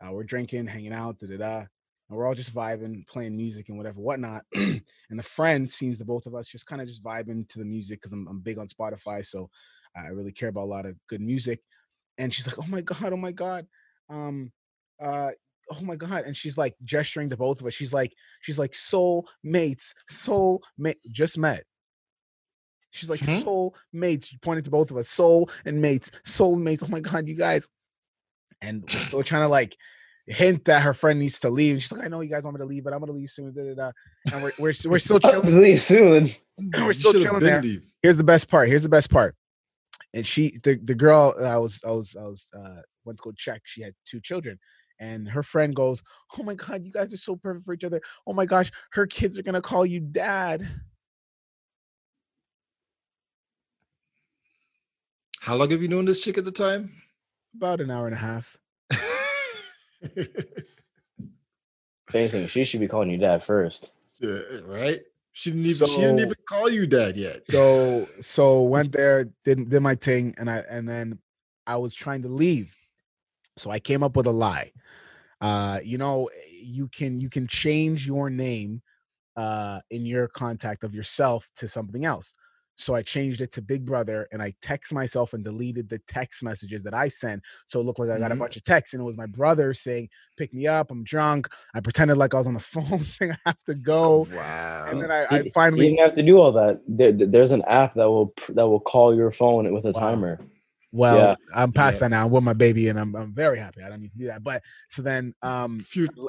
Uh, 0.00 0.12
we're 0.12 0.24
drinking, 0.24 0.66
hanging 0.66 0.92
out, 0.92 1.18
da 1.18 1.26
da 1.26 1.38
da, 1.38 1.56
and 1.58 1.66
we're 2.10 2.26
all 2.26 2.34
just 2.34 2.54
vibing, 2.54 3.06
playing 3.08 3.36
music 3.36 3.68
and 3.68 3.78
whatever, 3.78 4.00
whatnot. 4.00 4.44
and 4.54 4.82
the 5.10 5.22
friend 5.22 5.68
sees 5.68 5.98
the 5.98 6.04
both 6.04 6.26
of 6.26 6.34
us 6.34 6.46
just 6.46 6.66
kind 6.66 6.80
of 6.80 6.86
just 6.86 7.02
vibing 7.02 7.48
to 7.48 7.58
the 7.58 7.64
music 7.64 8.00
because 8.00 8.12
I'm, 8.12 8.28
I'm 8.28 8.40
big 8.40 8.58
on 8.58 8.68
Spotify, 8.68 9.26
so 9.26 9.50
I 9.96 10.08
really 10.08 10.32
care 10.32 10.50
about 10.50 10.64
a 10.64 10.74
lot 10.74 10.86
of 10.86 10.94
good 11.08 11.20
music. 11.20 11.60
And 12.18 12.32
she's 12.32 12.46
like, 12.46 12.58
"Oh 12.58 12.70
my 12.70 12.80
god, 12.80 13.12
oh 13.12 13.16
my 13.16 13.32
god, 13.32 13.66
um, 14.10 14.52
uh, 15.03 15.30
oh 15.70 15.82
my 15.82 15.96
god!" 15.96 16.24
And 16.24 16.36
she's 16.36 16.59
like 16.59 16.74
gesturing 16.84 17.30
to 17.30 17.36
both 17.36 17.61
of 17.61 17.66
us. 17.66 17.74
She's 17.74 17.92
like, 17.92 18.12
she's 18.40 18.59
like, 18.59 18.74
"Soul 18.74 19.28
mates, 19.42 19.94
soul 20.09 20.62
mate, 20.76 20.99
just 21.12 21.38
met." 21.38 21.64
She's 22.90 23.11
like, 23.11 23.20
Hmm? 23.24 23.40
"Soul 23.40 23.76
mates," 23.92 24.28
she 24.28 24.38
pointed 24.38 24.64
to 24.64 24.70
both 24.70 24.90
of 24.90 24.96
us, 24.96 25.09
"Soul 25.09 25.51
and 25.64 25.80
mates, 25.80 26.11
soul 26.24 26.57
mates." 26.57 26.82
Oh 26.82 26.88
my 26.90 27.01
god, 27.01 27.28
you 27.28 27.34
guys! 27.36 27.68
And 28.61 28.82
we're 28.92 29.01
still 29.01 29.22
trying 29.22 29.42
to 29.42 29.49
like 29.49 29.76
hint 30.26 30.64
that 30.66 30.82
her 30.82 30.92
friend 30.94 31.18
needs 31.18 31.40
to 31.40 31.49
leave. 31.51 31.80
She's 31.82 31.92
like, 31.92 32.05
"I 32.05 32.09
know 32.09 32.20
you 32.22 32.30
guys 32.30 32.44
want 32.44 32.57
me 32.57 32.61
to 32.61 32.66
leave, 32.66 32.84
but 32.84 32.92
I'm 32.92 33.01
gonna 33.01 33.12
leave 33.12 33.30
soon." 33.30 33.53
Da, 33.53 33.62
da, 33.62 33.74
da. 33.74 33.92
And 34.32 34.42
we're 34.42 34.53
we're, 34.59 34.72
we're 34.86 34.99
still 34.99 35.20
chilling. 35.20 35.61
Leave 35.61 35.80
soon. 35.80 36.30
we're 36.78 36.92
still 36.92 37.12
chilling 37.12 37.40
there 37.40 37.62
leave. 37.62 37.82
here's 38.03 38.16
the 38.16 38.24
best 38.24 38.51
part. 38.51 38.68
Here's 38.68 38.82
the 38.82 38.88
best 38.88 39.11
part. 39.11 39.34
And 40.14 40.26
she, 40.26 40.59
the, 40.62 40.76
the 40.82 40.94
girl, 40.94 41.34
I 41.38 41.59
was, 41.59 41.80
I 41.86 41.90
was, 41.90 42.16
I 42.16 42.22
was, 42.22 42.49
uh, 42.59 42.80
went 43.05 43.18
to 43.18 43.22
go 43.22 43.32
check. 43.32 43.61
She 43.64 43.82
had 43.82 43.92
two 44.07 44.20
children, 44.20 44.59
and 44.99 45.28
her 45.28 45.42
friend 45.42 45.74
goes, 45.74 46.03
"Oh 46.38 46.42
my 46.42 46.55
god, 46.55 46.84
you 46.84 46.92
guys 46.92 47.12
are 47.12 47.18
so 47.18 47.36
perfect 47.36 47.64
for 47.64 47.74
each 47.74 47.84
other. 47.84 48.01
Oh 48.26 48.32
my 48.32 48.46
gosh, 48.46 48.70
her 48.92 49.07
kids 49.07 49.38
are 49.38 49.42
gonna 49.42 49.61
call 49.61 49.86
you 49.86 50.01
dad." 50.01 50.68
How 55.40 55.57
long 55.57 55.70
have 55.70 55.80
you 55.80 55.88
known 55.88 56.05
this 56.05 56.20
chick 56.20 56.36
at 56.36 56.44
the 56.44 56.53
time? 56.53 57.01
About 57.55 57.80
an 57.80 57.90
hour 57.90 58.07
and 58.07 58.14
a 58.14 58.18
half. 58.18 58.59
If 62.09 62.14
anything, 62.14 62.46
she 62.46 62.64
should 62.64 62.80
be 62.80 62.88
calling 62.88 63.11
you 63.11 63.18
dad 63.18 63.42
first. 63.42 63.92
Yeah, 64.18 64.40
right? 64.64 65.03
She 65.32 65.51
didn't 65.51 65.66
even 65.66 65.88
she 65.88 65.96
didn't 65.96 66.20
even 66.20 66.34
call 66.49 66.70
you 66.70 66.86
dad 66.86 67.16
yet. 67.16 67.42
So, 67.51 68.09
so 68.20 68.62
went 68.62 68.92
there, 68.92 69.28
did 69.44 69.68
did 69.68 69.80
my 69.80 69.94
thing, 69.94 70.34
and 70.38 70.51
I, 70.51 70.64
and 70.70 70.88
then 70.88 71.18
I 71.66 71.76
was 71.76 71.94
trying 71.94 72.22
to 72.22 72.28
leave. 72.28 72.74
So 73.59 73.70
I 73.70 73.78
came 73.80 74.02
up 74.02 74.16
with 74.16 74.26
a 74.26 74.30
lie. 74.32 74.72
Uh, 75.40 75.78
you 75.84 75.98
know, 75.98 76.28
you 76.62 76.88
can 76.88 77.20
you 77.20 77.30
can 77.30 77.46
change 77.46 78.06
your 78.06 78.30
name 78.30 78.82
uh 79.36 79.78
in 79.90 80.04
your 80.04 80.26
contact 80.28 80.82
of 80.82 80.94
yourself 80.94 81.50
to 81.56 81.68
something 81.68 82.04
else. 82.04 82.34
So 82.80 82.94
I 82.94 83.02
changed 83.02 83.40
it 83.40 83.50
to 83.54 83.62
Big 83.62 83.84
Brother 83.84 84.28
and 84.30 84.40
I 84.40 84.54
text 84.62 84.94
myself 84.94 85.32
and 85.32 85.42
deleted 85.42 85.88
the 85.88 85.98
text 86.06 86.44
messages 86.44 86.84
that 86.84 86.94
I 86.94 87.09
sent. 87.09 87.42
So 87.66 87.80
it 87.80 87.82
looked 87.82 87.98
like 87.98 88.09
I 88.09 88.20
got 88.20 88.30
a 88.30 88.36
Mhm. 88.36 88.38
bunch 88.38 88.56
of 88.56 88.62
texts 88.62 88.94
and 88.94 89.00
it 89.00 89.04
was 89.04 89.16
my 89.16 89.26
brother 89.26 89.74
saying, 89.74 90.09
Pick 90.36 90.54
me 90.54 90.68
up, 90.68 90.90
I'm 90.92 91.02
drunk. 91.02 91.48
I 91.74 91.80
pretended 91.80 92.18
like 92.18 92.34
I 92.34 92.38
was 92.38 92.46
on 92.46 92.54
the 92.54 92.61
phone 92.74 93.00
saying 93.00 93.32
I 93.32 93.36
have 93.46 93.64
to 93.64 93.74
go. 93.74 94.28
wow. 94.32 94.86
And 94.90 95.00
then 95.02 95.11
I, 95.11 95.22
You- 95.22 95.26
I 95.30 95.38
You 95.42 95.50
finally 95.50 95.86
didn't 95.88 96.00
have 96.00 96.14
to 96.14 96.22
do 96.22 96.38
all 96.38 96.52
that. 96.52 96.80
There, 96.86 97.12
there's 97.12 97.50
an 97.52 97.62
app 97.62 97.94
that 97.94 98.09
will 98.09 98.32
that 98.50 98.68
will 98.68 98.80
call 98.80 99.14
your 99.14 99.30
phone 99.32 99.72
with 99.72 99.84
a 99.84 99.92
Wow. 99.92 100.00
timer. 100.00 100.40
Well, 100.93 101.16
Yeah. 101.16 101.34
I'm 101.55 101.72
past 101.72 102.01
Yeah. 102.01 102.09
that 102.09 102.11
now. 102.11 102.24
I'm 102.26 102.30
with 102.32 102.45
my 102.45 102.55
baby, 102.55 102.89
and 102.89 102.99
I'm 102.99 103.14
I'm 103.14 103.32
very 103.32 103.59
happy. 103.59 103.82
I 103.82 103.89
don't 103.89 104.01
need 104.01 104.12
to 104.12 104.18
do 104.18 104.26
that. 104.26 104.43
But 104.43 104.62
so 104.89 105.03
then, 105.03 105.34
um, 105.43 105.84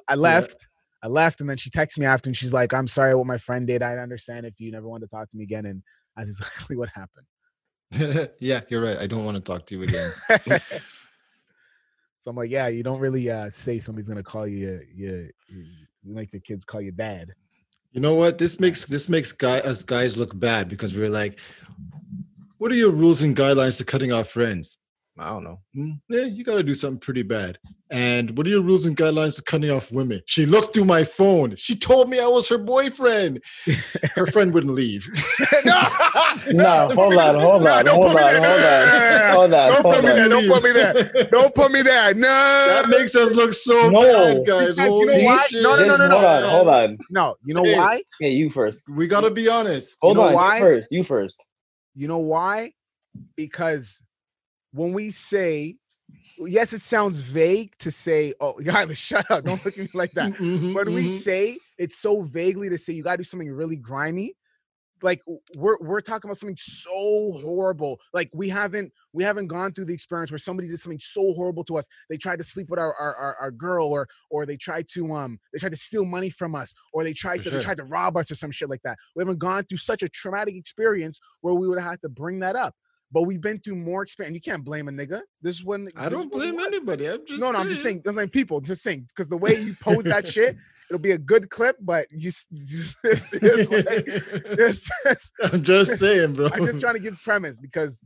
i 0.08 0.16
left. 0.16 0.68
I 1.02 1.08
left, 1.08 1.40
and 1.40 1.50
then 1.50 1.56
she 1.56 1.70
texts 1.70 1.98
me 1.98 2.06
after, 2.06 2.28
and 2.30 2.36
she's 2.36 2.52
like, 2.52 2.74
"I'm 2.74 2.88
sorry 2.88 3.16
what 3.16 3.26
my 3.26 3.38
friend 3.38 3.66
did. 3.66 3.82
I 3.82 3.96
understand 3.98 4.46
if 4.46 4.60
you 4.60 4.70
never 4.70 4.88
want 4.88 5.02
to 5.04 5.08
talk 5.08 5.30
to 5.30 5.38
me 5.38 5.44
again." 5.44 5.66
And 5.66 5.82
that's 6.18 6.30
exactly 6.30 6.76
what 6.82 6.90
happened. 6.90 7.26
yeah, 8.40 8.62
you're 8.68 8.82
right. 8.82 8.98
I 8.98 9.08
don't 9.08 9.24
want 9.24 9.36
to 9.36 9.42
talk 9.42 9.66
to 9.68 9.78
you 9.78 9.84
again. 9.84 10.12
so 12.20 12.30
I'm 12.30 12.36
like, 12.36 12.50
"Yeah, 12.50 12.68
you 12.68 12.84
don't 12.84 13.00
really 13.00 13.32
uh, 13.32 13.50
say 13.50 13.80
somebody's 13.80 14.10
gonna 14.10 14.24
call 14.24 14.46
you. 14.46 14.82
You, 14.94 15.30
you, 15.48 15.66
you 16.04 16.14
make 16.14 16.32
the 16.32 16.40
kids 16.42 16.66
call 16.66 16.82
you 16.82 16.92
dad." 16.92 17.34
You 17.94 18.02
know 18.02 18.16
what? 18.16 18.38
This 18.38 18.60
makes 18.60 18.86
this 18.86 19.08
makes 19.08 19.32
guy 19.32 19.60
us 19.60 19.84
guys 19.84 20.18
look 20.18 20.38
bad 20.38 20.68
because 20.68 20.94
we're 20.96 21.10
like, 21.10 21.40
what 22.60 22.72
are 22.72 22.76
your 22.76 22.92
rules 22.92 23.22
and 23.24 23.36
guidelines 23.36 23.78
to 23.80 23.86
cutting 23.86 24.12
off 24.12 24.30
friends? 24.30 24.78
I 25.18 25.30
don't 25.30 25.44
know. 25.44 25.60
Hmm, 25.74 25.92
yeah, 26.10 26.22
you 26.24 26.44
got 26.46 26.56
to 26.56 26.64
do 26.64 26.74
something 26.76 27.00
pretty 27.00 27.24
bad. 27.24 27.58
And 27.92 28.38
what 28.38 28.46
are 28.46 28.52
your 28.52 28.62
rules 28.62 28.86
and 28.86 28.96
guidelines 28.96 29.36
to 29.36 29.42
cutting 29.42 29.70
off 29.72 29.92
women? 29.92 30.22
She 30.28 30.46
looked 30.46 30.74
through 30.76 30.86
my 30.86 31.04
phone. 31.04 31.56
She 31.58 31.76
told 31.76 32.08
me 32.10 32.20
I 32.20 32.28
was 32.28 32.48
her 32.50 32.58
boyfriend. 32.60 33.42
Her 34.16 34.28
friend 34.28 34.54
wouldn't 34.54 34.76
leave. 34.76 35.10
No, 36.54 36.90
hold 36.96 37.18
on, 37.18 37.36
hold 37.40 37.64
No, 37.64 37.72
on, 37.74 37.86
don't 37.86 37.96
hold 38.02 38.12
put 38.12 38.16
me 38.16 38.24
on, 38.24 38.42
there. 38.42 39.34
hold 39.34 39.52
on, 39.52 39.52
hold 39.52 39.54
on, 39.54 39.72
Don't 39.72 39.82
hold 39.84 39.96
put 39.96 40.04
me 40.04 40.10
on. 40.10 40.16
there. 40.16 40.30
Don't 40.30 40.48
put 40.50 40.64
me 40.64 40.72
there. 40.72 41.24
Don't 41.32 41.56
put 41.56 41.72
me 41.72 41.82
there. 41.82 42.14
No. 42.14 42.22
That 42.28 42.86
makes 42.90 43.16
us 43.16 43.36
look 43.36 43.54
so 43.54 43.90
No. 43.90 44.02
bad, 44.04 44.46
guys. 44.48 44.76
Because 44.76 44.78
you 45.00 45.06
know 45.06 45.12
Holy 45.14 45.26
why? 45.26 45.46
shit. 45.50 45.64
No, 45.64 45.76
no, 45.76 45.84
no, 45.86 45.90
This- 45.90 46.00
no, 46.00 46.08
no. 46.08 46.18
Hold 46.18 46.26
on, 46.26 46.50
hold 46.50 46.68
on. 46.70 46.98
no. 47.10 47.36
You 47.44 47.54
know 47.56 47.64
Hey. 47.64 47.76
why? 47.78 48.02
Hey, 48.20 48.30
you 48.32 48.50
first. 48.50 48.84
We 48.90 49.08
gotta 49.08 49.32
be 49.32 49.48
honest. 49.50 49.98
Hold 50.02 50.18
know 50.18 50.24
on, 50.28 50.34
why? 50.34 50.56
you 50.58 50.62
first. 50.64 50.88
You 50.92 51.04
first. 51.04 51.46
You 52.00 52.08
know 52.08 52.20
why? 52.20 52.72
Because 53.36 54.02
when 54.72 54.94
we 54.94 55.10
say, 55.10 55.76
yes, 56.38 56.72
it 56.72 56.82
sounds 56.82 57.20
vague 57.20 57.78
to 57.80 57.92
say, 57.92 58.34
oh, 58.40 58.54
Yila, 58.62 58.96
shut 58.96 59.30
up. 59.30 59.44
Don't 59.44 59.64
look 59.66 59.78
at 59.78 59.84
me 59.84 59.90
like 59.94 60.14
that. 60.14 60.32
Mhm, 60.32 60.74
But 60.74 60.86
when 60.86 60.96
we 60.96 61.10
say 61.10 61.58
it's 61.78 61.98
so 61.98 62.22
vaguely 62.22 62.70
to 62.70 62.78
say 62.78 62.94
you 62.94 63.04
gotta 63.04 63.18
do 63.18 63.24
something 63.26 63.52
really 63.52 63.76
grimy. 63.76 64.34
Like 65.02 65.22
we're 65.56 65.78
we're 65.80 66.02
talking 66.02 66.30
about 66.30 66.38
something 66.38 66.58
so 66.58 67.40
horrible. 67.42 68.00
Like 68.14 68.30
we 68.34 68.50
haven't 68.50 68.92
we 69.14 69.24
haven't 69.24 69.48
gone 69.48 69.72
through 69.72 69.86
the 69.86 69.94
experience 69.94 70.32
where 70.32 70.38
somebody 70.38 70.68
did 70.68 70.80
something 70.80 71.00
so 71.00 71.34
horrible 71.34 71.64
to 71.66 71.78
us. 71.78 71.88
They 72.10 72.18
tried 72.18 72.38
to 72.38 72.44
sleep 72.44 72.70
with 72.70 72.80
our 72.80 72.94
our, 72.96 73.16
our, 73.16 73.36
our 73.40 73.52
girl, 73.52 73.88
or 73.88 74.08
or 74.30 74.46
they 74.46 74.58
tried 74.58 74.88
to 74.94 75.14
um 75.14 75.40
they 75.54 75.60
tried 75.60 75.72
to 75.72 75.78
steal 75.78 76.06
money 76.06 76.30
from 76.30 76.56
us, 76.56 76.74
or 76.94 77.04
they 77.04 77.14
tried 77.14 77.38
For 77.38 77.44
to 77.44 77.50
sure. 77.50 77.60
they 77.60 77.66
tried 77.66 77.78
to 77.78 77.86
rob 77.86 78.18
us 78.18 78.32
or 78.32 78.36
some 78.36 78.52
shit 78.52 78.70
like 78.70 78.82
that. 78.84 78.98
We 79.16 79.22
haven't 79.22 79.40
gone 79.40 79.64
through 79.64 79.78
such 79.78 80.04
a 80.04 80.10
traumatic 80.10 80.56
experience 80.56 81.20
where 81.42 81.54
we 81.54 81.68
would 81.68 81.80
have 81.80 82.00
to 82.00 82.10
bring 82.10 82.40
that 82.40 82.56
up. 82.56 82.76
But 83.12 83.24
we've 83.24 83.42
been 83.42 83.58
through 83.60 83.76
more 83.76 84.04
experience. 84.04 84.36
You 84.36 84.52
can't 84.52 84.64
blame 84.64 84.88
a 84.88 84.92
nigga. 84.92 85.22
This 85.42 85.56
is 85.56 85.66
when 85.66 85.88
I 85.96 86.10
don't 86.10 86.28
is 86.28 86.32
what 86.32 86.46
it 86.46 86.56
blame 86.56 86.60
anybody. 86.60 87.08
I'm 87.08 87.26
just 87.26 87.42
No, 87.42 87.52
no, 87.52 87.60
I'm 87.60 87.68
just 87.68 87.82
saying. 87.82 88.04
I'm 88.06 88.14
saying 88.14 88.30
people. 88.30 88.62
Just 88.62 88.84
saying 88.84 89.08
because 89.10 89.30
the 89.30 89.38
way 89.38 89.60
you 89.60 89.76
pose 89.82 90.04
that 90.06 90.28
shit, 90.28 90.58
it'll 90.90 91.00
be 91.00 91.12
a 91.12 91.18
good 91.18 91.50
clip. 91.50 91.78
But 91.82 92.06
you, 92.12 92.30
just, 92.30 92.48
it's, 92.52 93.34
it's 93.34 93.70
like, 93.72 94.04
it's 94.06 95.32
I'm 95.44 95.64
just 95.64 96.00
saying, 96.00 96.34
bro. 96.34 96.50
I'm 96.54 96.64
just 96.64 96.80
trying 96.80 96.96
to 96.96 97.02
give 97.02 97.20
premise 97.22 97.60
because 97.60 98.04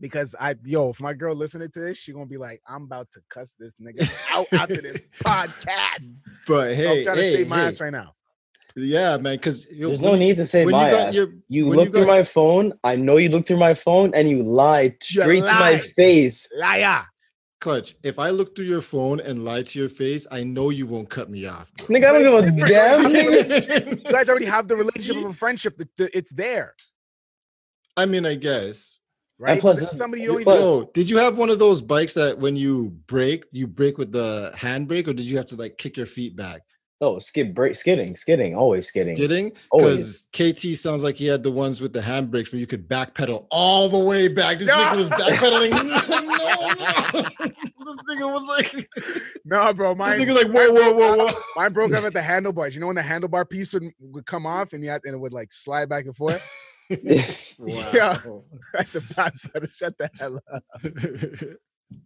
because 0.00 0.34
I 0.38 0.54
yo, 0.64 0.90
if 0.90 1.00
my 1.00 1.12
girl 1.12 1.34
listening 1.34 1.70
to 1.72 1.80
this, 1.80 1.98
she 1.98 2.12
gonna 2.12 2.26
be 2.26 2.36
like, 2.36 2.60
I'm 2.68 2.84
about 2.84 3.10
to 3.12 3.20
cuss 3.28 3.54
this 3.58 3.74
nigga 3.82 4.08
out 4.30 4.46
after 4.52 4.80
this 4.80 5.00
podcast. 5.24 6.20
But 6.46 6.68
So 6.68 6.74
hey, 6.74 6.98
I'm 6.98 7.04
trying 7.04 7.16
to 7.16 7.22
hey, 7.22 7.32
save 7.32 7.48
my 7.48 7.58
hey. 7.58 7.66
ass 7.66 7.80
right 7.80 7.92
now. 7.92 8.14
Yeah, 8.78 9.16
man. 9.16 9.34
Because 9.36 9.66
There's 9.66 10.00
no 10.00 10.14
need 10.14 10.36
to 10.36 10.46
say 10.46 10.64
when 10.64 10.72
my 10.72 10.90
you 10.90 10.96
got 10.96 11.06
ass. 11.08 11.14
your 11.14 11.28
You 11.48 11.66
looked 11.66 11.92
through 11.92 12.06
got- 12.06 12.16
my 12.18 12.22
phone. 12.24 12.72
I 12.84 12.96
know 12.96 13.16
you 13.16 13.28
looked 13.28 13.48
through 13.48 13.58
my 13.58 13.74
phone 13.74 14.12
and 14.14 14.28
you 14.28 14.42
lied 14.42 14.96
You 15.10 15.22
straight 15.22 15.44
to 15.46 15.54
my 15.54 15.78
face. 15.78 16.48
Liar. 16.56 17.04
clutch. 17.60 17.96
If 18.04 18.18
I 18.18 18.30
look 18.30 18.54
through 18.54 18.66
your 18.66 18.82
phone 18.82 19.18
and 19.20 19.44
lie 19.44 19.62
to 19.62 19.78
your 19.78 19.88
face, 19.88 20.26
I 20.30 20.44
know 20.44 20.70
you 20.70 20.86
won't 20.86 21.08
cut 21.10 21.28
me 21.28 21.46
off. 21.46 21.70
bro. 21.76 21.86
Nigga, 21.88 22.04
I 22.08 22.12
don't 22.22 22.56
give 22.56 22.64
a 22.64 22.68
damn. 22.68 23.88
You 23.98 24.10
guys 24.12 24.28
already 24.28 24.46
have 24.46 24.68
the 24.68 24.76
relationship 24.82 25.16
of 25.24 25.30
a 25.30 25.32
friendship. 25.32 25.76
The, 25.76 25.88
the, 25.96 26.16
it's 26.16 26.32
there, 26.32 26.74
I 27.96 28.06
mean, 28.06 28.24
I 28.26 28.36
guess. 28.36 29.00
right? 29.40 29.60
plus, 29.60 29.80
This 29.80 29.92
is 29.92 29.98
somebody 29.98 30.22
you 30.22 30.38
plus- 30.44 30.60
Yo, 30.60 30.90
did 30.94 31.10
you 31.10 31.18
have 31.18 31.36
one 31.36 31.50
of 31.50 31.58
those 31.58 31.82
bikes 31.82 32.14
that 32.14 32.38
when 32.38 32.54
you 32.56 32.90
brake, 33.06 33.44
you 33.50 33.66
brake 33.66 33.98
with 33.98 34.12
the 34.12 34.52
handbrake, 34.56 35.08
or 35.08 35.12
did 35.12 35.26
you 35.28 35.36
have 35.36 35.46
to 35.46 35.56
like 35.56 35.76
kick 35.78 35.96
your 35.96 36.06
feet 36.06 36.36
back? 36.36 36.62
Oh, 37.00 37.20
skid 37.20 37.54
break, 37.54 37.76
skidding, 37.76 38.16
skidding, 38.16 38.56
always 38.56 38.88
skidding. 38.88 39.14
Skidding? 39.14 39.52
Always. 39.70 40.22
Because 40.32 40.54
KT 40.56 40.76
sounds 40.76 41.04
like 41.04 41.14
he 41.14 41.26
had 41.26 41.44
the 41.44 41.50
ones 41.52 41.80
with 41.80 41.92
the 41.92 42.00
handbrakes 42.00 42.50
where 42.52 42.58
you 42.58 42.66
could 42.66 42.88
backpedal 42.88 43.46
all 43.52 43.88
the 43.88 44.04
way 44.04 44.26
back. 44.26 44.58
This 44.58 44.68
nigga 44.68 44.96
was 44.96 45.10
backpedaling. 45.10 45.70
no, 45.70 47.48
no. 47.48 47.54
This 47.88 47.96
nigga 48.18 48.30
was 48.30 48.44
like, 48.48 48.88
No, 49.46 49.72
bro. 49.72 49.94
Mine, 49.94 50.18
nigga 50.20 50.34
was 50.34 50.42
like, 50.44 50.52
whoa, 50.52 50.70
whoa, 50.72 50.92
whoa, 50.92 51.16
whoa. 51.24 51.40
mine 51.56 51.72
broke 51.72 51.92
up 51.94 52.04
at 52.04 52.12
the 52.12 52.20
handlebars. 52.20 52.74
You 52.74 52.80
know 52.82 52.88
when 52.88 52.96
the 52.96 53.02
handlebar 53.02 53.48
piece 53.48 53.72
would, 53.72 53.84
would 54.00 54.26
come 54.26 54.44
off 54.44 54.72
and 54.74 54.82
you 54.84 54.90
had, 54.90 55.00
and 55.04 55.14
it 55.14 55.18
would 55.18 55.32
like 55.32 55.52
slide 55.52 55.88
back 55.88 56.04
and 56.04 56.14
forth. 56.14 56.42
Yeah. 56.90 56.98
I 57.64 58.78
had 58.78 58.92
to 58.92 59.00
backpedal. 59.00 59.72
Shut 59.74 59.96
the 59.96 60.10
hell 60.18 60.38
up. 60.52 60.64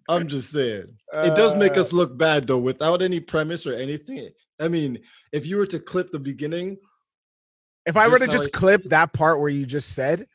I'm 0.09 0.29
just 0.29 0.53
saying. 0.53 0.87
It 1.15 1.37
does 1.37 1.57
make 1.57 1.77
Uh, 1.77 1.81
us 1.81 1.93
look 1.93 2.17
bad 2.17 2.47
though, 2.47 2.59
without 2.59 3.03
any 3.03 3.19
premise 3.19 3.67
or 3.67 3.75
anything. 3.75 4.31
I 4.61 4.69
mean, 4.69 4.99
if 5.33 5.47
you 5.47 5.57
were 5.57 5.67
to 5.67 5.79
clip 5.79 6.11
the 6.13 6.19
beginning, 6.19 6.77
If 7.87 7.97
I 7.97 8.07
were 8.09 8.19
to 8.19 8.29
just 8.29 8.49
I- 8.55 8.59
clip 8.59 8.85
that 8.87 9.13
part 9.13 9.41
where 9.41 9.49
you 9.49 9.67
just 9.67 9.91
said, 9.95 10.27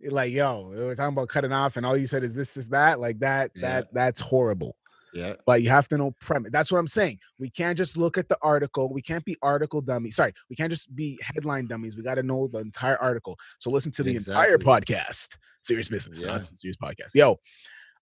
like, 0.00 0.32
yo, 0.32 0.68
we 0.68 0.76
we're 0.76 0.94
talking 0.94 1.12
about 1.14 1.28
cutting 1.28 1.52
off, 1.52 1.76
and 1.76 1.84
all 1.84 1.96
you 1.96 2.06
said 2.06 2.22
is 2.24 2.34
this, 2.34 2.52
this, 2.52 2.68
that, 2.68 3.00
like 3.00 3.18
that, 3.20 3.50
Yeah. 3.54 3.60
that, 3.80 3.94
that's 3.94 4.20
horrible. 4.20 4.76
yeah, 5.14 5.34
But 5.46 5.62
you 5.62 5.70
have 5.70 5.88
to 5.88 5.96
know 5.98 6.12
premise. 6.20 6.50
That's 6.52 6.70
what 6.70 6.78
I'm 6.78 6.86
saying. 6.86 7.18
We 7.38 7.48
can't 7.48 7.76
just 7.78 7.96
look 7.96 8.18
at 8.18 8.28
the 8.28 8.36
article. 8.42 8.92
We 8.92 9.00
can't 9.02 9.24
be 9.24 9.36
article 9.42 9.80
dummies. 9.80 10.16
Sorry, 10.16 10.32
we 10.50 10.56
can't 10.56 10.70
just 10.70 10.94
be 10.94 11.18
headline 11.22 11.66
dummies. 11.66 11.96
We 11.96 12.02
got 12.02 12.16
to 12.16 12.22
know 12.22 12.48
the 12.48 12.58
entire 12.60 12.98
article. 12.98 13.38
So 13.58 13.70
listen 13.70 13.92
to 13.92 14.02
the 14.02 14.16
entire 14.16 14.58
podcast. 14.58 15.38
Serious 15.62 15.88
business. 15.88 16.22
Yeah. 16.22 16.36
Serious 16.56 16.76
podcast. 16.76 17.14
Yo, 17.14 17.32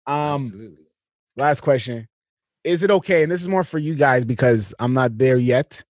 um, 0.09 0.45
absolutely. 0.45 0.85
last 1.37 1.61
question 1.61 2.09
is 2.65 2.83
it 2.83 2.91
okay 2.91 3.23
and 3.23 3.31
this 3.31 3.43
is 3.43 3.49
more 3.49 3.65
for 3.65 3.79
you 3.79 3.95
guys 3.95 4.25
because 4.25 4.75
i'm 4.79 4.93
not 4.95 5.17
there 5.17 5.37
yet 5.37 5.83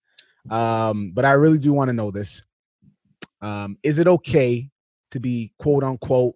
um 0.50 1.12
but 1.14 1.24
i 1.24 1.32
really 1.32 1.58
do 1.58 1.72
want 1.72 1.88
to 1.88 1.92
know 1.92 2.10
this 2.10 2.42
um 3.40 3.78
is 3.82 3.98
it 3.98 4.06
okay 4.06 4.68
to 5.10 5.20
be 5.20 5.52
quote 5.58 5.84
unquote 5.84 6.34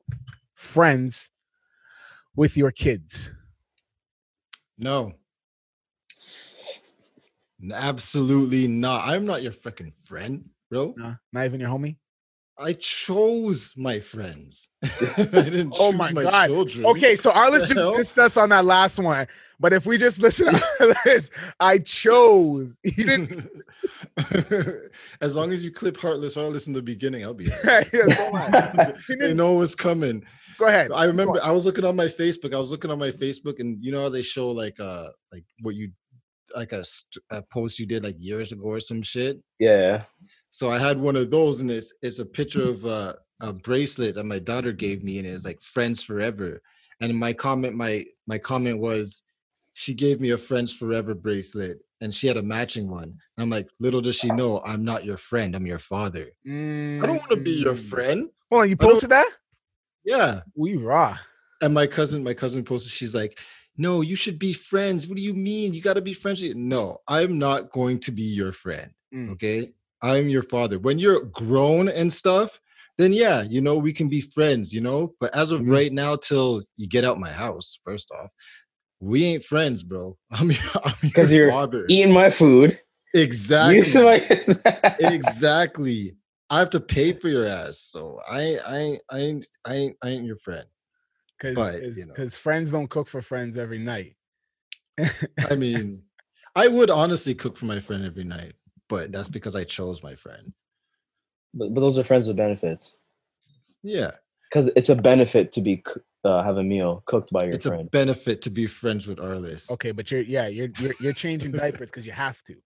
friends 0.54 1.30
with 2.36 2.56
your 2.56 2.70
kids 2.70 3.32
No. 4.78 5.12
Absolutely 7.72 8.68
not. 8.68 9.08
I'm 9.08 9.24
not 9.24 9.42
your 9.42 9.50
freaking 9.50 9.92
friend, 9.92 10.48
bro. 10.70 10.94
no 10.96 11.16
not 11.32 11.44
even 11.44 11.58
your 11.58 11.68
homie 11.70 11.96
I 12.60 12.72
chose 12.72 13.74
my 13.76 14.00
friends. 14.00 14.68
I 14.82 15.22
didn't 15.24 15.74
Oh 15.78 15.92
my 15.92 16.10
my, 16.12 16.24
God. 16.24 16.46
children. 16.48 16.86
okay 16.86 17.14
so 17.14 17.30
hell? 17.30 17.52
just 17.52 17.72
dissed 17.72 18.18
us 18.18 18.36
on 18.36 18.48
that 18.50 18.64
last 18.64 18.98
one 18.98 19.26
but 19.60 19.72
if 19.72 19.86
we 19.86 19.96
just 19.98 20.20
listen 20.22 20.46
to 20.54 20.60
arliss 20.80 21.30
i 21.60 21.78
chose 21.78 22.78
he 22.84 23.02
didn't 23.04 23.48
as 25.20 25.34
long 25.36 25.52
as 25.52 25.62
you 25.64 25.70
clip 25.72 25.96
heartless 25.96 26.34
heartless 26.34 26.66
in 26.66 26.72
the 26.72 26.82
beginning, 26.82 27.22
I'll 27.24 27.34
be. 27.34 27.46
Yeah, 27.64 27.82
so 27.82 29.16
they 29.18 29.34
know 29.34 29.52
what's 29.54 29.74
coming. 29.74 30.24
go 30.58 30.66
ahead 30.66 30.90
I 30.92 31.04
remember 31.04 31.38
I 31.42 31.50
was 31.50 31.64
looking 31.64 31.84
on 31.84 31.96
my 31.96 32.06
Facebook. 32.06 32.54
I 32.54 32.58
was 32.58 32.70
looking 32.70 32.90
on 32.90 32.98
my 32.98 33.10
Facebook, 33.10 33.60
and 33.60 33.82
you 33.84 33.92
know 33.92 34.02
how 34.02 34.08
they 34.08 34.22
show 34.22 34.50
like 34.50 34.78
uh 34.80 35.08
like 35.32 35.44
what 35.62 35.74
you 35.74 35.90
like 36.56 36.72
a, 36.72 36.84
a 37.30 37.42
post 37.42 37.78
you 37.78 37.86
did 37.86 38.02
like 38.04 38.16
years 38.18 38.52
ago 38.52 38.64
or 38.64 38.80
some 38.80 39.02
shit. 39.02 39.40
yeah. 39.58 40.04
So 40.58 40.72
I 40.72 40.80
had 40.80 40.98
one 40.98 41.14
of 41.14 41.30
those, 41.30 41.60
and 41.60 41.70
it's 41.70 41.94
it's 42.02 42.18
a 42.18 42.26
picture 42.26 42.64
of 42.68 42.84
uh, 42.84 43.12
a 43.38 43.52
bracelet 43.52 44.16
that 44.16 44.24
my 44.24 44.40
daughter 44.40 44.72
gave 44.72 45.04
me, 45.04 45.20
and 45.20 45.24
it's 45.28 45.44
like 45.44 45.60
friends 45.62 46.02
forever. 46.02 46.60
And 47.00 47.16
my 47.16 47.32
comment, 47.32 47.76
my 47.76 48.06
my 48.26 48.38
comment 48.38 48.80
was, 48.80 49.22
she 49.74 49.94
gave 49.94 50.20
me 50.20 50.30
a 50.30 50.36
friends 50.36 50.72
forever 50.72 51.14
bracelet, 51.14 51.78
and 52.00 52.12
she 52.12 52.26
had 52.26 52.36
a 52.36 52.42
matching 52.42 52.90
one. 52.90 53.04
And 53.04 53.38
I'm 53.38 53.50
like, 53.50 53.68
little 53.78 54.00
does 54.00 54.16
she 54.16 54.32
know, 54.32 54.60
I'm 54.66 54.84
not 54.84 55.04
your 55.04 55.16
friend. 55.16 55.54
I'm 55.54 55.64
your 55.64 55.78
father. 55.78 56.32
I 56.44 57.06
don't 57.06 57.18
want 57.22 57.30
to 57.30 57.36
be 57.36 57.62
your 57.62 57.76
Mm. 57.76 57.90
friend. 57.90 58.28
Well, 58.50 58.66
you 58.66 58.76
posted 58.76 59.10
that 59.10 59.30
Yeah. 60.04 60.42
we 60.56 60.76
raw 60.76 61.18
And 61.62 61.72
my 61.72 61.86
cousin, 61.86 62.24
my 62.24 62.34
cousin 62.34 62.64
posted, 62.64 62.90
she's 62.90 63.14
like, 63.14 63.38
no, 63.76 64.00
you 64.00 64.16
should 64.16 64.40
be 64.40 64.52
friends. 64.52 65.06
What 65.06 65.18
do 65.18 65.22
you 65.22 65.34
mean? 65.34 65.72
You 65.72 65.82
got 65.82 65.94
to 65.94 66.02
be 66.02 66.14
friends. 66.14 66.42
No, 66.42 66.98
I'm 67.06 67.38
not 67.38 67.70
going 67.70 68.00
to 68.00 68.10
be 68.10 68.22
your 68.22 68.50
friend. 68.50 68.90
Mm. 69.14 69.30
Okay. 69.34 69.72
I'm 70.02 70.28
your 70.28 70.42
father. 70.42 70.78
When 70.78 70.98
you're 70.98 71.24
grown 71.24 71.88
and 71.88 72.12
stuff, 72.12 72.60
then 72.98 73.12
yeah, 73.12 73.42
you 73.42 73.60
know, 73.60 73.78
we 73.78 73.92
can 73.92 74.08
be 74.08 74.20
friends, 74.20 74.72
you 74.72 74.80
know. 74.80 75.14
But 75.20 75.34
as 75.34 75.50
of 75.50 75.60
Mhm. 75.62 75.70
right 75.72 75.92
now, 75.92 76.16
till 76.16 76.62
you 76.76 76.88
get 76.88 77.04
out 77.04 77.18
my 77.20 77.32
house, 77.32 77.78
first 77.84 78.10
off, 78.10 78.30
we 79.00 79.24
ain't 79.24 79.44
friends, 79.44 79.82
bro. 79.82 80.16
I'm 80.30 80.50
your, 80.50 80.60
I'm 80.84 80.92
your 81.02 81.10
Because 81.10 81.32
you're 81.32 81.50
father. 81.50 81.84
eating 81.88 82.12
my 82.12 82.30
food. 82.30 82.78
exactly. 83.14 84.02
My- 84.02 84.96
exactly. 85.00 86.16
I 86.50 86.58
have 86.60 86.70
to 86.70 86.80
pay 86.80 87.12
for 87.12 87.28
your 87.28 87.46
ass. 87.46 87.78
So 87.80 88.20
I 88.28 88.58
I 88.58 88.98
I 89.10 89.18
ain't 89.18 89.46
I 89.64 89.74
ain't, 89.74 89.96
I 90.02 90.08
ain't 90.08 90.24
your 90.24 90.38
friend. 90.38 90.66
because 91.38 91.56
you 91.96 92.06
know. 92.06 92.14
because 92.14 92.36
friends 92.36 92.70
don't 92.72 92.88
cook 92.88 93.06
for 93.08 93.22
friends 93.22 93.56
every 93.56 93.78
night 93.78 94.16
I 95.50 95.54
mean, 95.54 96.02
I 96.56 96.66
would 96.66 96.90
honestly 96.90 97.34
cook 97.34 97.56
for 97.56 97.66
my 97.66 97.78
friend 97.78 98.04
every 98.04 98.24
night, 98.24 98.54
but 98.88 99.12
that's 99.12 99.28
because 99.28 99.54
I 99.56 99.64
chose 99.64 100.02
my 100.02 100.14
friend. 100.14 100.52
but, 101.54 101.74
but 101.74 101.80
those 101.80 101.98
are 101.98 102.04
friends 102.04 102.28
with 102.28 102.36
benefits. 102.36 102.98
Yeah, 103.82 104.12
Because 104.44 104.70
it's 104.76 104.88
a 104.88 104.96
benefit 104.96 105.52
to 105.52 105.60
be 105.60 105.82
uh, 106.24 106.42
have 106.42 106.56
a 106.56 106.64
meal 106.64 107.02
cooked 107.06 107.32
by 107.32 107.44
your 107.44 107.54
it's 107.54 107.66
a 107.66 107.84
benefit 107.92 108.42
to 108.42 108.50
be 108.50 108.66
friends 108.66 109.06
with 109.06 109.18
Arliss. 109.18 109.70
Okay, 109.70 109.92
but 109.92 110.10
you're 110.10 110.22
yeah, 110.22 110.48
you're 110.48 110.68
you're, 110.78 110.94
you're 111.00 111.12
changing 111.12 111.52
diapers 111.52 111.90
because 111.90 112.04
you 112.04 112.12
have 112.12 112.42
to. 112.44 112.56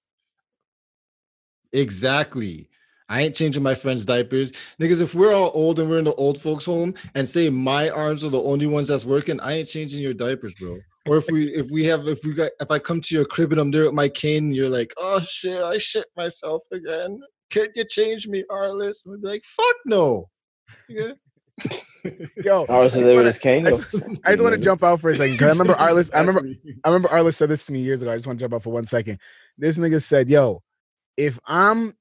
Exactly. 1.72 2.68
I 3.08 3.22
ain't 3.22 3.34
changing 3.34 3.62
my 3.62 3.74
friends' 3.74 4.06
diapers. 4.06 4.52
Niggas, 4.80 5.02
if 5.02 5.14
we're 5.14 5.34
all 5.34 5.50
old 5.52 5.78
and 5.78 5.90
we're 5.90 5.98
in 5.98 6.04
the 6.04 6.14
old 6.14 6.40
folks' 6.40 6.64
home 6.64 6.94
and 7.14 7.28
say 7.28 7.50
my 7.50 7.90
arms 7.90 8.24
are 8.24 8.30
the 8.30 8.40
only 8.40 8.66
ones 8.66 8.88
that's 8.88 9.04
working, 9.04 9.38
I 9.40 9.54
ain't 9.54 9.68
changing 9.68 10.00
your 10.00 10.14
diapers, 10.14 10.54
bro. 10.54 10.78
Or 11.08 11.16
if 11.16 11.24
we 11.30 11.48
if 11.48 11.70
we 11.70 11.84
have 11.86 12.06
if 12.06 12.24
we 12.24 12.32
got 12.34 12.50
if 12.60 12.70
I 12.70 12.78
come 12.78 13.00
to 13.00 13.14
your 13.14 13.24
crib 13.24 13.50
and 13.52 13.60
I'm 13.60 13.70
there 13.70 13.84
with 13.86 13.94
my 13.94 14.08
cane 14.08 14.52
you're 14.52 14.68
like, 14.68 14.92
oh 14.98 15.20
shit, 15.20 15.60
I 15.60 15.78
shit 15.78 16.06
myself 16.16 16.62
again. 16.72 17.20
Can 17.50 17.68
you 17.74 17.84
change 17.88 18.28
me, 18.28 18.44
Arliss? 18.50 19.04
And 19.04 19.14
I'd 19.16 19.22
be 19.22 19.28
like, 19.28 19.44
fuck 19.44 19.76
no. 19.84 20.30
Yeah. 20.88 21.12
Yo, 22.44 22.66
so 22.66 22.74
I 22.74 22.88
they 22.88 23.02
were 23.02 23.14
wanna- 23.16 23.28
just 23.28 23.42
cane. 23.42 23.66
I 23.66 23.70
just, 23.70 23.94
I 24.24 24.30
just 24.30 24.42
want 24.42 24.54
to 24.54 24.60
jump 24.60 24.82
out 24.82 25.00
for 25.00 25.10
a 25.10 25.16
second 25.16 25.34
because 25.34 25.48
I 25.48 25.50
remember 25.50 25.74
Arliss. 25.78 26.10
I 26.14 26.20
remember 26.20 26.42
I 26.84 26.88
remember 26.88 27.08
Arliss 27.08 27.34
said 27.34 27.48
this 27.48 27.66
to 27.66 27.72
me 27.72 27.80
years 27.80 28.00
ago. 28.02 28.10
I 28.10 28.16
just 28.16 28.26
want 28.26 28.38
to 28.38 28.42
jump 28.44 28.54
out 28.54 28.62
for 28.62 28.70
one 28.70 28.86
second. 28.86 29.18
This 29.58 29.76
nigga 29.78 30.02
said, 30.02 30.28
"Yo, 30.30 30.62
if 31.16 31.38
I'm 31.46 31.94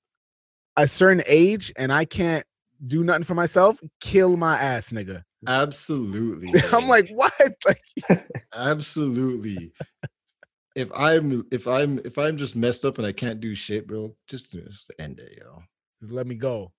a 0.78 0.88
certain 0.88 1.22
age 1.28 1.72
and 1.78 1.92
I 1.92 2.06
can't 2.06 2.46
do 2.88 3.04
nothing 3.04 3.24
for 3.26 3.36
myself, 3.36 3.80
kill 4.00 4.38
my 4.38 4.58
ass, 4.58 4.92
nigga." 4.92 5.22
Absolutely. 5.48 6.54
I'm 6.74 6.88
like, 6.88 7.10
what? 7.10 7.32
Like, 7.66 8.26
absolutely. 8.56 9.74
If 10.76 10.90
I'm 10.96 11.46
if 11.52 11.68
I'm 11.68 12.00
if 12.00 12.18
I'm 12.18 12.38
just 12.38 12.56
messed 12.56 12.86
up 12.86 12.98
and 12.98 13.06
I 13.06 13.12
can't 13.12 13.40
do 13.40 13.54
shit, 13.54 13.88
bro, 13.88 14.16
just, 14.28 14.54
just 14.54 14.92
end 15.00 15.20
it, 15.20 15.38
yo. 15.40 15.64
just 16.02 16.12
let 16.12 16.28
me 16.28 16.36
go. 16.36 16.72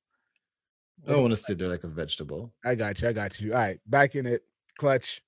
I 1.06 1.12
don't 1.12 1.22
want 1.22 1.32
to 1.32 1.36
sit 1.36 1.58
there 1.58 1.68
like 1.68 1.84
a 1.84 1.88
vegetable. 1.88 2.52
I 2.64 2.74
got 2.74 3.00
you. 3.02 3.08
I 3.08 3.12
got 3.12 3.40
you. 3.40 3.52
All 3.52 3.58
right, 3.58 3.80
back 3.86 4.14
in 4.14 4.26
it, 4.26 4.42
clutch. 4.78 5.20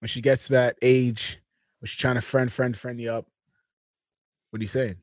When 0.00 0.08
she 0.08 0.20
gets 0.20 0.48
to 0.48 0.52
that 0.52 0.76
age, 0.82 1.40
when 1.80 1.86
she's 1.86 1.98
trying 1.98 2.16
to 2.16 2.20
friend, 2.20 2.52
friend, 2.52 2.76
friend 2.76 3.00
you 3.00 3.10
up, 3.10 3.26
what 4.50 4.60
are 4.60 4.62
you 4.62 4.68
saying? 4.68 4.96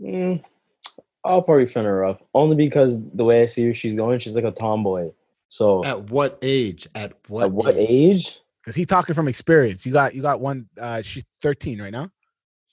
Mm, 0.00 0.44
I'll 1.24 1.42
probably 1.42 1.66
friend 1.66 1.86
her 1.86 2.04
up 2.04 2.26
only 2.34 2.56
because 2.56 3.02
the 3.12 3.24
way 3.24 3.42
I 3.42 3.46
see 3.46 3.66
her, 3.66 3.74
she's 3.74 3.96
going, 3.96 4.18
she's 4.18 4.34
like 4.34 4.44
a 4.44 4.50
tomboy. 4.50 5.10
So 5.50 5.84
At 5.84 6.10
what 6.10 6.38
age? 6.40 6.88
At 6.94 7.12
what? 7.28 7.44
at 7.44 7.52
what 7.52 7.76
age? 7.76 8.40
Because 8.62 8.76
he 8.76 8.86
talking 8.86 9.14
from 9.14 9.28
experience. 9.28 9.84
You 9.84 9.92
got 9.92 10.14
you 10.14 10.22
got 10.22 10.40
one. 10.40 10.68
Uh, 10.80 11.02
she's 11.02 11.24
13 11.42 11.82
right 11.82 11.92
now. 11.92 12.10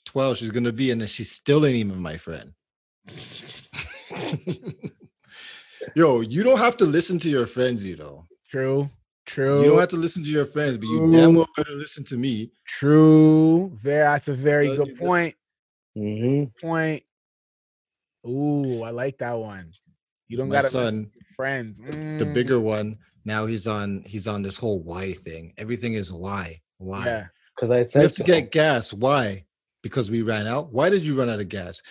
Twelve. 0.06 0.38
She's 0.38 0.52
gonna 0.52 0.72
be, 0.72 0.92
and 0.92 1.02
then 1.02 1.08
she's 1.08 1.30
still 1.30 1.66
ain't 1.66 1.76
even 1.76 2.00
my 2.00 2.16
friend. 2.16 2.54
Yo, 5.96 6.22
you 6.22 6.44
don't 6.44 6.60
have 6.60 6.78
to 6.78 6.86
listen 6.86 7.20
to 7.20 7.30
your 7.30 7.46
friends, 7.46 7.86
you 7.86 7.98
know. 7.98 8.26
True. 8.50 8.90
True. 9.26 9.62
You 9.62 9.68
don't 9.68 9.80
have 9.80 9.90
to 9.90 9.98
listen 9.98 10.24
to 10.24 10.30
your 10.30 10.46
friends, 10.46 10.78
but 10.78 10.88
you 10.88 11.12
damn 11.12 11.36
well 11.36 11.50
better 11.58 11.74
listen 11.74 12.06
to 12.06 12.18
me. 12.18 12.52
True. 12.66 13.72
Very. 13.76 14.04
That's 14.04 14.30
a 14.30 14.34
very 14.34 14.68
good 14.70 14.88
you 14.88 14.94
this. 14.94 15.00
point. 15.00 15.36
hmm 15.96 16.44
Point. 16.62 17.04
Ooh, 18.26 18.84
I 18.84 18.92
like 18.92 19.18
that 19.18 19.38
one. 19.38 19.72
You 20.28 20.38
don't 20.38 20.50
My 20.50 20.56
got 20.56 20.64
to 20.64 20.70
son, 20.70 21.12
friends. 21.36 21.80
the 21.80 22.26
Mm, 22.26 22.34
bigger 22.34 22.60
one, 22.60 22.98
now 23.26 23.46
he's 23.46 23.68
on 23.68 24.04
he's 24.06 24.28
on 24.28 24.42
this 24.42 24.58
whole 24.58 24.82
why 24.82 25.14
thing. 25.14 25.54
Everything 25.58 25.94
is 25.94 26.12
why. 26.12 26.62
Why? 26.78 27.06
Yeah. 27.06 27.28
Because 27.56 27.72
I 27.72 27.80
We 27.80 27.90
said 27.90 28.02
have 28.04 28.14
to 28.14 28.24
get 28.24 28.52
gas. 28.52 28.94
Why? 28.94 29.46
Because 29.90 30.12
we 30.12 30.22
ran 30.22 30.48
out. 30.48 30.72
Why 30.72 30.90
did 30.90 31.04
you 31.04 31.18
run 31.18 31.30
out 31.30 31.40
of 31.40 31.50
gas? 31.50 31.82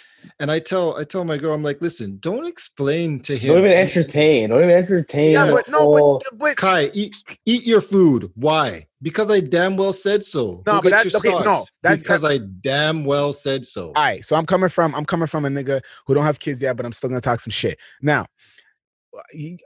And 0.41 0.51
I 0.51 0.59
tell 0.59 0.97
I 0.99 1.05
tell 1.05 1.25
my 1.25 1.39
girl, 1.39 1.53
I'm 1.55 1.63
like, 1.63 1.81
listen, 1.81 2.19
don't 2.21 2.47
explain 2.47 3.21
to 3.21 3.37
him. 3.37 3.55
Don't 3.55 3.65
even 3.65 3.73
entertain. 3.79 4.51
Don't 4.51 4.59
even 4.63 4.71
entertain. 4.77 5.33
Yeah, 5.33 5.51
but 5.53 5.69
no, 5.69 5.79
whole- 5.79 6.23
but 6.31 6.39
but 6.39 6.57
Kai, 6.57 6.91
eat 6.95 7.15
eat 7.45 7.65
your 7.65 7.81
food. 7.81 8.31
Why? 8.35 8.87
Because 9.03 9.31
I 9.31 9.41
damn 9.41 9.77
well 9.77 9.93
said 9.93 10.25
so. 10.25 10.63
No, 10.67 10.73
Go 10.75 10.83
but 10.83 10.91
that's- 10.91 11.13
your 11.13 11.19
okay, 11.21 11.45
no, 11.45 11.65
that's- 11.83 12.03
because 12.03 12.25
I 12.25 12.39
damn 12.39 13.05
well 13.05 13.33
said 13.33 13.65
so. 13.67 13.89
all 13.89 13.93
right. 13.95 14.25
So 14.25 14.35
I'm 14.37 14.47
coming 14.47 14.69
from 14.69 14.95
I'm 14.95 15.05
coming 15.05 15.29
from 15.29 15.45
a 15.45 15.49
nigga 15.49 15.81
who 16.07 16.15
don't 16.15 16.25
have 16.25 16.41
kids 16.41 16.61
yet, 16.61 16.77
but 16.77 16.85
I'm 16.85 16.93
still 16.93 17.09
gonna 17.09 17.21
talk 17.21 17.39
some 17.41 17.53
shit. 17.53 17.79
Now, 18.03 18.27
uh, 19.17 19.21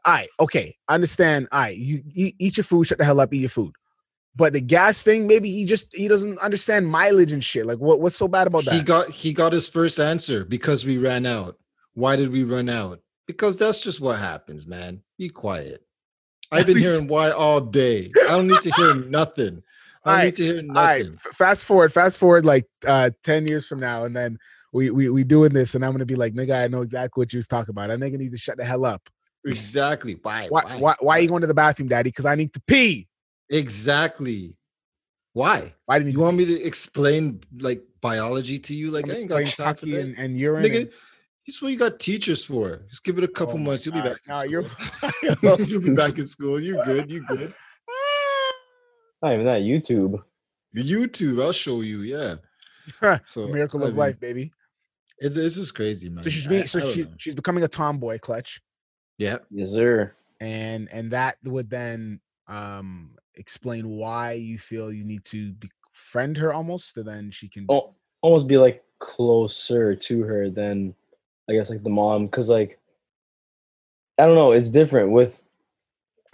all 0.04 0.12
right, 0.14 0.28
okay, 0.40 0.74
I 0.88 0.94
understand. 0.94 1.48
All 1.52 1.60
right, 1.60 1.76
you 1.76 2.02
eat, 2.12 2.34
eat 2.38 2.56
your 2.58 2.64
food, 2.64 2.84
shut 2.86 2.98
the 2.98 3.04
hell 3.04 3.20
up, 3.20 3.32
eat 3.32 3.40
your 3.40 3.48
food. 3.48 3.74
But 4.36 4.52
the 4.52 4.60
gas 4.60 5.02
thing, 5.02 5.26
maybe 5.26 5.50
he 5.50 5.64
just 5.64 5.94
he 5.94 6.08
doesn't 6.08 6.38
understand 6.38 6.86
mileage 6.86 7.32
and 7.32 7.42
shit. 7.42 7.66
Like, 7.66 7.78
what 7.78 8.00
what's 8.00 8.16
so 8.16 8.28
bad 8.28 8.46
about 8.46 8.64
that? 8.64 8.74
he 8.74 8.82
got 8.82 9.10
he 9.10 9.32
got 9.32 9.52
his 9.52 9.68
first 9.68 9.98
answer 9.98 10.44
because 10.44 10.84
we 10.84 10.98
ran 10.98 11.26
out. 11.26 11.58
Why 11.94 12.16
did 12.16 12.30
we 12.30 12.44
run 12.44 12.68
out? 12.68 13.00
Because 13.26 13.58
that's 13.58 13.80
just 13.80 14.00
what 14.00 14.18
happens, 14.18 14.66
man. 14.66 15.02
Be 15.18 15.28
quiet. 15.28 15.84
I've 16.52 16.66
been 16.66 16.78
hearing 16.78 17.06
why 17.06 17.30
all 17.30 17.60
day. 17.60 18.10
I 18.28 18.32
don't 18.32 18.48
need 18.48 18.62
to 18.62 18.70
hear 18.72 18.94
nothing. 19.06 19.62
I 20.04 20.10
don't 20.10 20.14
Alright, 20.14 20.24
need 20.24 20.34
to 20.36 20.44
hear 20.44 20.62
nothing. 20.62 21.14
f- 21.14 21.36
fast 21.36 21.64
forward, 21.64 21.92
fast 21.92 22.18
forward 22.18 22.44
like 22.44 22.66
uh 22.86 23.10
10 23.24 23.46
years 23.46 23.66
from 23.66 23.80
now, 23.80 24.04
and 24.04 24.16
then 24.16 24.38
we 24.72 24.90
we 24.90 25.08
we 25.10 25.24
doing 25.24 25.52
this, 25.52 25.74
and 25.74 25.84
I'm 25.84 25.92
gonna 25.92 26.06
be 26.06 26.16
like, 26.16 26.34
nigga, 26.34 26.62
I 26.64 26.68
know 26.68 26.82
exactly 26.82 27.20
what 27.20 27.32
you 27.32 27.38
was 27.38 27.46
talking 27.46 27.70
about. 27.70 27.88
That 27.88 27.98
nigga 27.98 28.18
needs 28.18 28.32
to 28.32 28.38
shut 28.38 28.56
the 28.56 28.64
hell 28.64 28.84
up. 28.84 29.08
Exactly. 29.44 30.18
Why? 30.22 30.46
Why 30.48 30.62
why 30.78 30.94
why 31.00 31.18
are 31.18 31.20
you 31.20 31.28
going 31.28 31.40
to 31.42 31.46
the 31.46 31.54
bathroom, 31.54 31.88
daddy? 31.88 32.10
Because 32.10 32.26
I 32.26 32.34
need 32.34 32.52
to 32.54 32.62
pee. 32.66 33.08
Exactly. 33.50 34.56
Why? 35.32 35.74
Why 35.86 35.98
didn't 35.98 36.12
You 36.12 36.20
want 36.20 36.36
me 36.36 36.44
to 36.46 36.62
explain 36.62 37.40
like 37.60 37.82
biology 38.00 38.58
to 38.58 38.74
you? 38.74 38.90
Like 38.90 39.08
I 39.08 39.14
ain't 39.14 39.28
got 39.28 39.40
explain 39.40 39.66
time 39.66 39.76
for 39.76 39.86
hockey 39.86 39.92
that. 39.92 40.00
and, 40.00 40.18
and 40.18 40.38
urine? 40.38 40.64
Nigga, 40.64 40.76
and- 40.82 40.90
This 41.46 41.56
is 41.56 41.62
what 41.62 41.72
you 41.72 41.78
got 41.78 41.98
teachers 42.00 42.44
for. 42.44 42.82
Just 42.88 43.04
give 43.04 43.18
it 43.18 43.24
a 43.24 43.28
couple 43.28 43.54
oh 43.54 43.58
months. 43.58 43.84
You'll 43.86 43.94
be 43.96 44.00
back. 44.02 44.18
No, 44.26 44.42
you're 44.42 44.66
school. 44.66 45.56
you'll 45.66 45.82
be 45.82 45.94
back 45.94 46.18
in 46.18 46.26
school. 46.26 46.60
You're 46.60 46.84
good. 46.84 47.10
You're 47.10 47.24
good. 47.24 47.52
Not 49.22 49.34
even 49.34 49.46
that 49.46 49.62
YouTube. 49.62 50.22
YouTube, 50.74 51.42
I'll 51.42 51.52
show 51.52 51.82
you. 51.82 52.02
Yeah. 52.02 52.36
So 53.24 53.46
miracle 53.48 53.84
I 53.84 53.88
of 53.88 53.96
life, 53.96 54.18
baby. 54.18 54.52
It's 55.18 55.36
it's 55.36 55.56
just 55.56 55.74
crazy, 55.74 56.08
man. 56.08 56.24
So 56.24 56.30
she's 56.30 56.46
I- 56.46 56.50
being 56.50 56.62
I 56.62 56.66
so 56.66 56.78
don't 56.80 56.92
she, 56.92 57.02
know. 57.02 57.10
she's 57.18 57.34
becoming 57.34 57.62
a 57.64 57.68
tomboy 57.68 58.18
clutch, 58.18 58.60
yeah. 59.18 59.38
Yes, 59.50 59.70
sir. 59.70 60.14
and 60.40 60.88
and 60.90 61.10
that 61.10 61.36
would 61.44 61.68
then 61.68 62.20
um 62.48 63.16
explain 63.40 63.88
why 63.88 64.32
you 64.34 64.58
feel 64.58 64.92
you 64.92 65.02
need 65.02 65.24
to 65.24 65.52
befriend 65.92 66.36
her 66.36 66.52
almost, 66.52 66.94
so 66.94 67.02
then 67.02 67.30
she 67.32 67.48
can. 67.48 67.66
Al- 67.68 67.96
Almost 68.22 68.48
be 68.48 68.58
like 68.58 68.84
closer 68.98 69.96
to 69.96 70.22
her 70.24 70.50
than 70.50 70.94
I 71.48 71.54
guess 71.54 71.70
like 71.70 71.82
the 71.82 71.88
mom, 71.88 72.26
because 72.26 72.50
like 72.50 72.78
I 74.18 74.26
don't 74.26 74.34
know, 74.34 74.52
it's 74.52 74.70
different 74.70 75.12
with, 75.12 75.40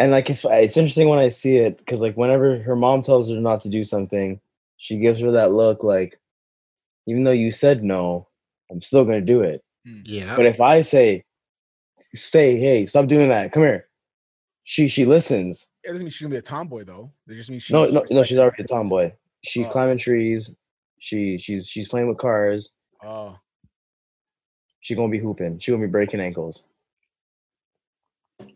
and 0.00 0.10
like 0.10 0.28
it's 0.28 0.44
it's 0.44 0.76
interesting 0.76 1.08
when 1.08 1.20
I 1.20 1.28
see 1.28 1.58
it 1.58 1.78
because 1.78 2.02
like 2.02 2.16
whenever 2.16 2.58
her 2.58 2.74
mom 2.74 3.02
tells 3.02 3.30
her 3.30 3.36
not 3.36 3.60
to 3.60 3.68
do 3.68 3.84
something, 3.84 4.40
she 4.78 4.98
gives 4.98 5.20
her 5.20 5.30
that 5.30 5.52
look 5.52 5.84
like, 5.84 6.18
even 7.06 7.22
though 7.22 7.30
you 7.30 7.52
said 7.52 7.84
no, 7.84 8.26
I'm 8.68 8.82
still 8.82 9.04
gonna 9.04 9.20
do 9.20 9.42
it. 9.42 9.62
Hmm. 9.86 10.00
Yeah. 10.04 10.34
But 10.34 10.46
if 10.46 10.60
I 10.60 10.82
say, 10.82 11.24
say, 11.98 12.56
hey, 12.56 12.84
stop 12.86 13.06
doing 13.06 13.28
that, 13.28 13.52
come 13.52 13.62
here, 13.62 13.86
she 14.64 14.88
she 14.88 15.04
listens. 15.04 15.68
It 15.86 15.90
doesn't 15.90 16.04
mean 16.04 16.10
she's 16.10 16.22
gonna 16.22 16.32
be 16.34 16.38
a 16.38 16.42
tomboy 16.42 16.82
though. 16.82 17.12
It 17.28 17.36
just 17.36 17.48
means 17.48 17.62
she 17.62 17.72
No, 17.72 17.86
no, 17.86 18.04
no, 18.10 18.24
she's 18.24 18.38
already 18.38 18.64
a 18.64 18.66
tomboy. 18.66 19.12
She 19.44 19.64
Oh. 19.64 19.68
climbing 19.68 19.98
trees. 19.98 20.56
She 20.98 21.38
she's 21.38 21.68
she's 21.68 21.86
playing 21.88 22.08
with 22.08 22.18
cars. 22.18 22.76
Oh, 23.04 23.38
She 24.80 24.96
gonna 24.96 25.12
be 25.12 25.18
hooping. 25.20 25.60
She 25.60 25.70
gonna 25.70 25.86
be 25.86 25.90
breaking 25.90 26.20
ankles. 26.20 26.66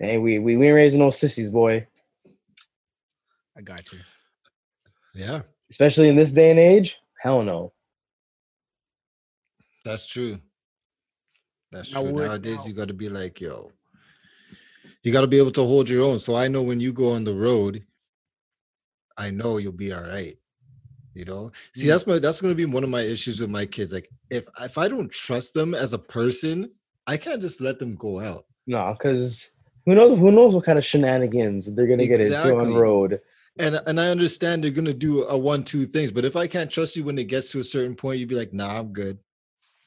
Hey, 0.00 0.18
we 0.18 0.40
we 0.40 0.56
we 0.56 0.66
ain't 0.66 0.74
raising 0.74 0.98
no 1.00 1.10
sissies, 1.10 1.50
boy. 1.50 1.86
I 3.56 3.60
got 3.62 3.92
you. 3.92 4.00
yeah, 5.14 5.42
Especially 5.70 6.08
in 6.08 6.16
this 6.16 6.32
day 6.32 6.50
and 6.50 6.58
age. 6.58 6.98
Hell 7.20 7.42
no. 7.42 7.72
that's 9.84 10.06
true. 10.06 10.38
That's 11.70 11.92
Now 11.92 12.02
true. 12.02 12.12
Nowadays, 12.12 12.58
now- 12.58 12.64
you 12.66 12.72
got 12.74 12.88
to 12.88 12.94
be 12.94 13.08
like, 13.08 13.40
yo, 13.40 13.70
you 15.02 15.12
got 15.12 15.22
to 15.22 15.26
be 15.26 15.38
able 15.38 15.52
to 15.52 15.62
hold 15.64 15.88
your 15.88 16.04
own. 16.04 16.18
So 16.18 16.34
I 16.36 16.48
know 16.48 16.62
when 16.62 16.80
you 16.80 16.92
go 16.92 17.12
on 17.12 17.24
the 17.24 17.34
road, 17.34 17.84
I 19.16 19.30
know 19.30 19.56
you'll 19.58 19.72
be 19.72 19.92
all 19.92 20.02
right. 20.02 20.36
You 21.14 21.24
know, 21.24 21.50
see, 21.74 21.86
Mm. 21.86 21.90
that's 21.90 22.06
my 22.06 22.18
that's 22.20 22.40
gonna 22.40 22.54
be 22.54 22.66
one 22.66 22.84
of 22.84 22.90
my 22.90 23.00
issues 23.02 23.40
with 23.40 23.50
my 23.50 23.66
kids. 23.66 23.92
Like, 23.92 24.08
if 24.30 24.46
if 24.60 24.78
I 24.78 24.86
don't 24.86 25.10
trust 25.10 25.54
them 25.54 25.74
as 25.74 25.92
a 25.92 25.98
person, 25.98 26.70
I 27.06 27.16
can't 27.16 27.42
just 27.42 27.60
let 27.60 27.80
them 27.80 27.96
go 27.96 28.20
out. 28.20 28.46
No, 28.68 28.94
because 28.96 29.56
who 29.86 29.96
knows 29.96 30.18
who 30.18 30.30
knows 30.30 30.54
what 30.54 30.64
kind 30.64 30.78
of 30.78 30.84
shenanigans 30.84 31.74
they're 31.74 31.88
gonna 31.88 32.06
get 32.06 32.20
into 32.20 32.36
on 32.40 32.50
Exactly. 32.50 32.74
road. 32.80 33.20
And 33.58 33.80
and 33.86 34.00
I 34.00 34.08
understand 34.10 34.62
they're 34.62 34.70
gonna 34.70 34.94
do 34.94 35.24
a 35.24 35.36
one 35.36 35.64
two 35.64 35.84
things, 35.84 36.12
but 36.12 36.24
if 36.24 36.36
I 36.36 36.46
can't 36.46 36.70
trust 36.70 36.94
you 36.94 37.02
when 37.02 37.18
it 37.18 37.24
gets 37.26 37.50
to 37.52 37.60
a 37.60 37.64
certain 37.64 37.96
point, 37.96 38.20
you'd 38.20 38.28
be 38.28 38.36
like, 38.36 38.52
nah, 38.52 38.78
I'm 38.78 38.92
good. 38.92 39.18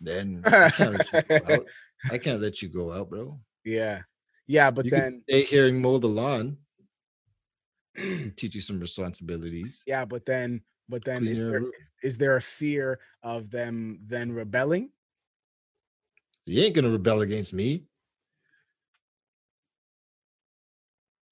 Then 0.02 0.44
I 0.46 0.70
can't 0.72 0.92
let 0.94 1.14
you 1.14 1.22
go 1.40 1.46
out. 1.54 1.66
I 2.12 2.18
can't 2.18 2.42
let 2.42 2.62
you 2.62 2.68
go 2.68 2.92
out, 2.92 3.10
bro. 3.10 3.40
Yeah, 3.64 4.02
yeah, 4.48 4.72
but 4.72 4.86
you 4.86 4.92
then 4.92 5.24
stay 5.30 5.44
here 5.44 5.68
and 5.68 5.80
mow 5.82 5.98
the 5.98 6.08
lawn. 6.08 6.58
Teach 7.96 8.56
you 8.56 8.62
some 8.62 8.80
responsibilities. 8.80 9.84
yeah, 9.86 10.04
but 10.06 10.26
then 10.26 10.62
but 10.90 11.06
then 11.06 11.28
is 11.28 11.36
there, 11.36 11.58
is, 11.58 11.92
is 12.02 12.18
there 12.18 12.36
a 12.36 12.42
fear 12.42 13.00
of 13.22 13.52
them 13.52 14.00
then 14.06 14.32
rebelling? 14.32 14.90
You 16.46 16.64
ain't 16.64 16.76
gonna 16.76 16.90
rebel 16.90 17.22
against 17.22 17.54
me. 17.54 17.86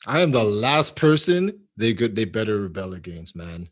I 0.06 0.22
am 0.22 0.32
the 0.32 0.44
last 0.44 0.96
person 0.96 1.60
they 1.78 1.94
could 1.94 2.16
they 2.16 2.26
better 2.26 2.62
rebel 2.62 2.94
against, 2.94 3.36
man. 3.36 3.70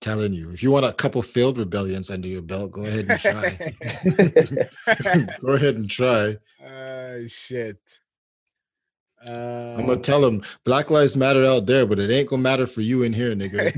Telling 0.00 0.32
you, 0.32 0.50
if 0.50 0.62
you 0.62 0.70
want 0.70 0.86
a 0.86 0.92
couple 0.94 1.20
failed 1.20 1.58
rebellions 1.58 2.10
under 2.10 2.26
your 2.26 2.40
belt, 2.40 2.72
go 2.72 2.84
ahead 2.84 3.06
and 3.10 3.20
try. 3.20 3.74
go 5.40 5.52
ahead 5.54 5.76
and 5.76 5.90
try. 5.90 6.38
uh 6.64 7.28
shit. 7.28 7.78
Uh, 9.26 9.76
I'm 9.78 9.84
gonna 9.84 10.00
tell 10.00 10.22
them 10.22 10.42
Black 10.64 10.90
Lives 10.90 11.14
Matter 11.14 11.44
out 11.44 11.66
there, 11.66 11.84
but 11.84 11.98
it 11.98 12.10
ain't 12.10 12.30
gonna 12.30 12.40
matter 12.40 12.66
for 12.66 12.80
you 12.80 13.02
in 13.02 13.12
here, 13.12 13.34
nigga. 13.34 13.70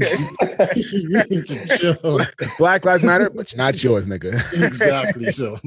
you 0.92 1.08
need 1.28 1.46
to 1.46 1.76
chill. 1.76 2.20
Black 2.58 2.84
Lives 2.84 3.02
Matter, 3.02 3.28
but 3.28 3.40
it's 3.40 3.56
not 3.56 3.82
yours, 3.82 4.06
nigga. 4.06 4.32
exactly. 4.32 5.32
So 5.32 5.58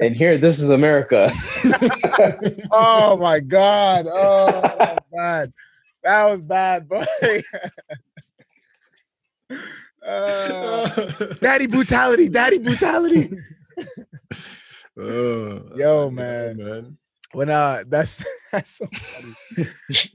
and 0.00 0.16
here, 0.16 0.36
this 0.36 0.58
is 0.58 0.70
America. 0.70 1.30
oh 2.72 3.16
my 3.20 3.38
god. 3.38 4.06
Oh 4.08 4.46
my 4.80 4.98
god. 5.16 5.52
That 6.02 6.32
was 6.32 6.42
bad, 6.42 6.88
boy. 6.88 7.04
Uh, 10.06 10.88
daddy 11.40 11.66
brutality, 11.66 12.28
daddy 12.28 12.58
brutality. 12.58 13.30
Oh, 14.98 15.62
Yo, 15.76 16.10
man. 16.10 16.56
man. 16.58 16.98
When 17.32 17.48
uh 17.48 17.84
that's 17.86 18.22
that's 18.52 18.76
so 18.76 18.86
funny. 18.86 19.34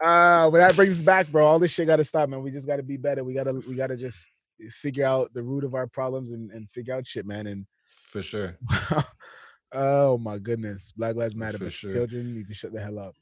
uh 0.02 0.50
but 0.52 0.58
that 0.58 0.76
brings 0.76 0.98
us 0.98 1.02
back, 1.02 1.28
bro. 1.30 1.46
All 1.48 1.60
this 1.60 1.74
shit 1.74 1.88
gotta 1.88 2.04
stop, 2.04 2.28
man. 2.30 2.44
We 2.44 2.52
just 2.52 2.68
gotta 2.68 2.84
be 2.84 2.98
better. 2.98 3.24
We 3.24 3.34
gotta 3.34 3.60
we 3.68 3.76
gotta 3.76 3.96
just 3.96 4.28
figure 4.70 5.06
out 5.06 5.34
the 5.34 5.42
root 5.42 5.64
of 5.64 5.74
our 5.74 5.88
problems 5.88 6.34
and, 6.34 6.52
and 6.52 6.70
figure 6.70 6.94
out 6.94 7.08
shit, 7.08 7.26
man. 7.26 7.48
And 7.48 7.66
For 8.12 8.22
sure. 8.22 8.58
oh 9.74 10.18
my 10.18 10.38
goodness. 10.40 10.92
Black 10.92 11.16
Lives 11.16 11.36
Matter, 11.38 11.58
For 11.58 11.70
sure. 11.70 11.94
children 11.94 12.36
need 12.36 12.48
to 12.50 12.54
shut 12.54 12.74
the 12.74 12.82
hell 12.82 13.00
up. 13.00 13.16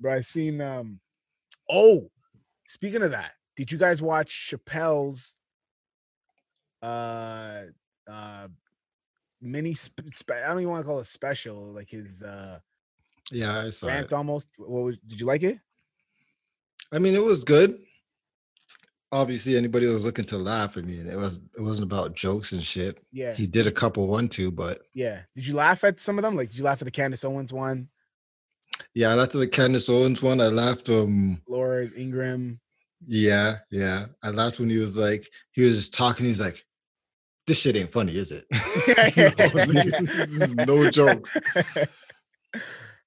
bro, 0.00 0.12
I 0.14 0.20
seen 0.20 0.60
um 0.60 1.00
oh 1.68 2.08
speaking 2.68 3.02
of 3.02 3.10
that, 3.10 3.32
did 3.56 3.72
you 3.72 3.76
guys 3.78 4.00
watch 4.00 4.52
Chappelle's 4.54 5.37
uh 6.82 7.62
uh 8.08 8.48
mini 9.40 9.74
sp- 9.74 10.08
spe- 10.08 10.30
I 10.44 10.48
don't 10.48 10.58
even 10.60 10.70
want 10.70 10.82
to 10.82 10.86
call 10.86 11.00
it 11.00 11.06
special, 11.06 11.72
like 11.72 11.90
his 11.90 12.22
uh 12.22 12.58
Yeah, 13.30 13.60
I 13.60 13.70
saw 13.70 13.86
rant 13.88 14.06
it. 14.06 14.12
almost. 14.12 14.50
What 14.58 14.82
was, 14.84 14.96
did 15.06 15.20
you 15.20 15.26
like 15.26 15.42
it? 15.42 15.58
I 16.92 16.98
mean, 16.98 17.14
it 17.14 17.22
was 17.22 17.44
good. 17.44 17.78
Obviously, 19.10 19.56
anybody 19.56 19.86
was 19.86 20.04
looking 20.04 20.26
to 20.26 20.36
laugh. 20.38 20.76
I 20.76 20.82
mean, 20.82 21.06
it 21.06 21.16
was 21.16 21.40
it 21.56 21.62
wasn't 21.62 21.90
about 21.90 22.14
jokes 22.14 22.52
and 22.52 22.62
shit. 22.62 22.98
Yeah, 23.10 23.34
He 23.34 23.46
did 23.46 23.66
a 23.66 23.72
couple 23.72 24.06
one 24.06 24.28
two, 24.28 24.50
but 24.50 24.80
yeah. 24.94 25.22
Did 25.34 25.46
you 25.46 25.54
laugh 25.54 25.82
at 25.84 25.98
some 26.00 26.18
of 26.18 26.22
them? 26.22 26.36
Like, 26.36 26.50
did 26.50 26.58
you 26.58 26.64
laugh 26.64 26.82
at 26.82 26.84
the 26.84 26.90
Candace 26.90 27.24
Owens 27.24 27.52
one, 27.52 27.88
yeah, 28.94 29.08
I 29.10 29.14
laughed 29.14 29.34
at 29.34 29.38
the 29.38 29.46
Candace 29.48 29.88
Owens 29.88 30.22
one. 30.22 30.40
I 30.40 30.48
laughed 30.48 30.88
um 30.90 31.40
Laura 31.48 31.88
Ingraham? 31.96 32.60
yeah, 33.06 33.58
yeah. 33.70 34.06
I 34.22 34.30
laughed 34.30 34.60
when 34.60 34.68
he 34.70 34.76
was 34.78 34.96
like 34.96 35.26
he 35.52 35.62
was 35.62 35.76
just 35.78 35.94
talking, 35.94 36.26
he's 36.26 36.40
like, 36.40 36.62
This 37.48 37.60
shit 37.60 37.76
ain't 37.76 37.90
funny, 37.90 38.12
is 38.14 38.30
it? 38.30 38.44
No 40.66 40.90
joke. 40.90 41.26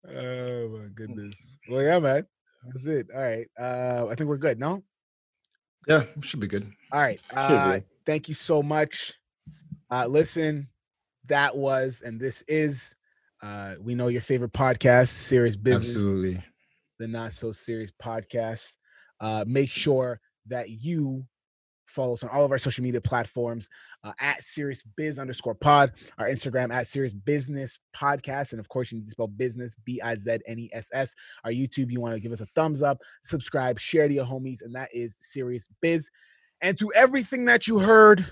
oh 0.09 0.69
my 0.69 0.87
goodness. 0.95 1.59
Well, 1.69 1.83
yeah, 1.83 1.99
man. 1.99 2.25
That's 2.65 2.87
it. 2.87 3.07
All 3.13 3.21
right. 3.21 3.47
Uh, 3.59 4.07
I 4.09 4.15
think 4.15 4.27
we're 4.27 4.37
good. 4.37 4.59
No. 4.59 4.83
Yeah, 5.87 6.05
should 6.21 6.39
be 6.39 6.47
good. 6.47 6.71
All 6.91 6.99
right. 6.99 7.19
Uh, 7.31 7.81
thank 8.03 8.27
you 8.27 8.33
so 8.33 8.63
much. 8.63 9.13
Uh, 9.91 10.07
listen, 10.07 10.69
that 11.27 11.55
was 11.55 12.01
and 12.03 12.19
this 12.19 12.41
is. 12.47 12.95
Uh, 13.43 13.75
we 13.79 13.93
know 13.93 14.07
your 14.07 14.21
favorite 14.21 14.53
podcast, 14.53 15.09
Serious 15.09 15.55
Business. 15.55 15.91
Absolutely. 15.91 16.43
the 16.97 17.07
Not 17.07 17.31
So 17.33 17.51
Serious 17.51 17.91
podcast. 17.91 18.73
Uh, 19.19 19.45
make 19.47 19.69
sure 19.69 20.19
that 20.47 20.71
you 20.71 21.27
follow 21.91 22.13
us 22.13 22.23
on 22.23 22.29
all 22.29 22.45
of 22.45 22.51
our 22.51 22.57
social 22.57 22.83
media 22.83 23.01
platforms 23.01 23.69
uh, 24.03 24.13
at 24.19 24.41
Serious 24.43 24.83
Biz 24.97 25.19
underscore 25.19 25.55
pod, 25.55 25.91
our 26.17 26.27
Instagram 26.27 26.73
at 26.73 26.87
Serious 26.87 27.13
Business 27.13 27.79
Podcast. 27.95 28.51
And 28.51 28.59
of 28.59 28.69
course, 28.69 28.91
you 28.91 28.97
need 28.97 29.05
to 29.05 29.11
spell 29.11 29.27
business 29.27 29.75
B 29.85 30.01
I 30.03 30.15
Z 30.15 30.39
N 30.47 30.59
E 30.59 30.69
S 30.73 30.89
S. 30.93 31.15
Our 31.43 31.51
YouTube, 31.51 31.91
you 31.91 31.99
want 31.99 32.13
to 32.13 32.19
give 32.19 32.31
us 32.31 32.41
a 32.41 32.47
thumbs 32.55 32.81
up, 32.81 32.99
subscribe, 33.23 33.79
share 33.79 34.07
to 34.07 34.13
your 34.13 34.25
homies, 34.25 34.61
and 34.61 34.75
that 34.75 34.89
is 34.93 35.17
Serious 35.19 35.67
Biz. 35.81 36.09
And 36.61 36.77
through 36.77 36.93
everything 36.93 37.45
that 37.45 37.67
you 37.67 37.79
heard, 37.79 38.25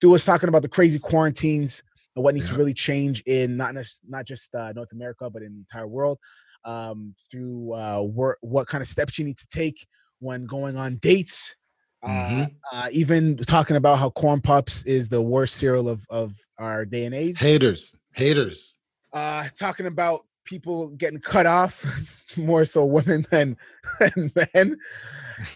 through 0.00 0.14
us 0.14 0.24
talking 0.24 0.48
about 0.48 0.62
the 0.62 0.68
crazy 0.68 0.98
quarantines 0.98 1.82
and 2.14 2.24
what 2.24 2.34
needs 2.34 2.48
to 2.48 2.56
really 2.56 2.74
change 2.74 3.22
in 3.26 3.56
not, 3.56 3.74
not 4.08 4.24
just 4.26 4.54
uh, 4.54 4.72
North 4.74 4.92
America, 4.92 5.28
but 5.28 5.42
in 5.42 5.52
the 5.52 5.58
entire 5.58 5.86
world 5.86 6.18
um, 6.64 7.14
through 7.30 7.74
uh, 7.74 8.00
wor- 8.00 8.38
what 8.40 8.66
kind 8.66 8.82
of 8.82 8.88
steps 8.88 9.18
you 9.18 9.24
need 9.24 9.38
to 9.38 9.46
take 9.48 9.86
when 10.20 10.46
going 10.46 10.76
on 10.76 10.96
dates. 10.96 11.56
Uh, 12.02 12.08
Mhm. 12.08 12.54
uh, 12.72 12.88
even 12.92 13.36
talking 13.38 13.76
about 13.76 13.98
how 13.98 14.10
corn 14.10 14.40
pops 14.40 14.84
is 14.84 15.08
the 15.08 15.20
worst 15.20 15.56
cereal 15.56 15.88
of, 15.88 16.06
of 16.10 16.36
our 16.58 16.84
day 16.84 17.04
and 17.04 17.14
age. 17.14 17.38
Haters. 17.40 17.98
Haters. 18.14 18.76
Uh, 19.12 19.44
talking 19.58 19.86
about 19.86 20.24
people 20.44 20.88
getting 20.90 21.18
cut 21.20 21.44
off, 21.46 21.82
it's 21.84 22.36
more 22.38 22.64
so 22.64 22.84
women 22.84 23.24
than, 23.30 23.56
than 24.00 24.30
men. 24.54 24.76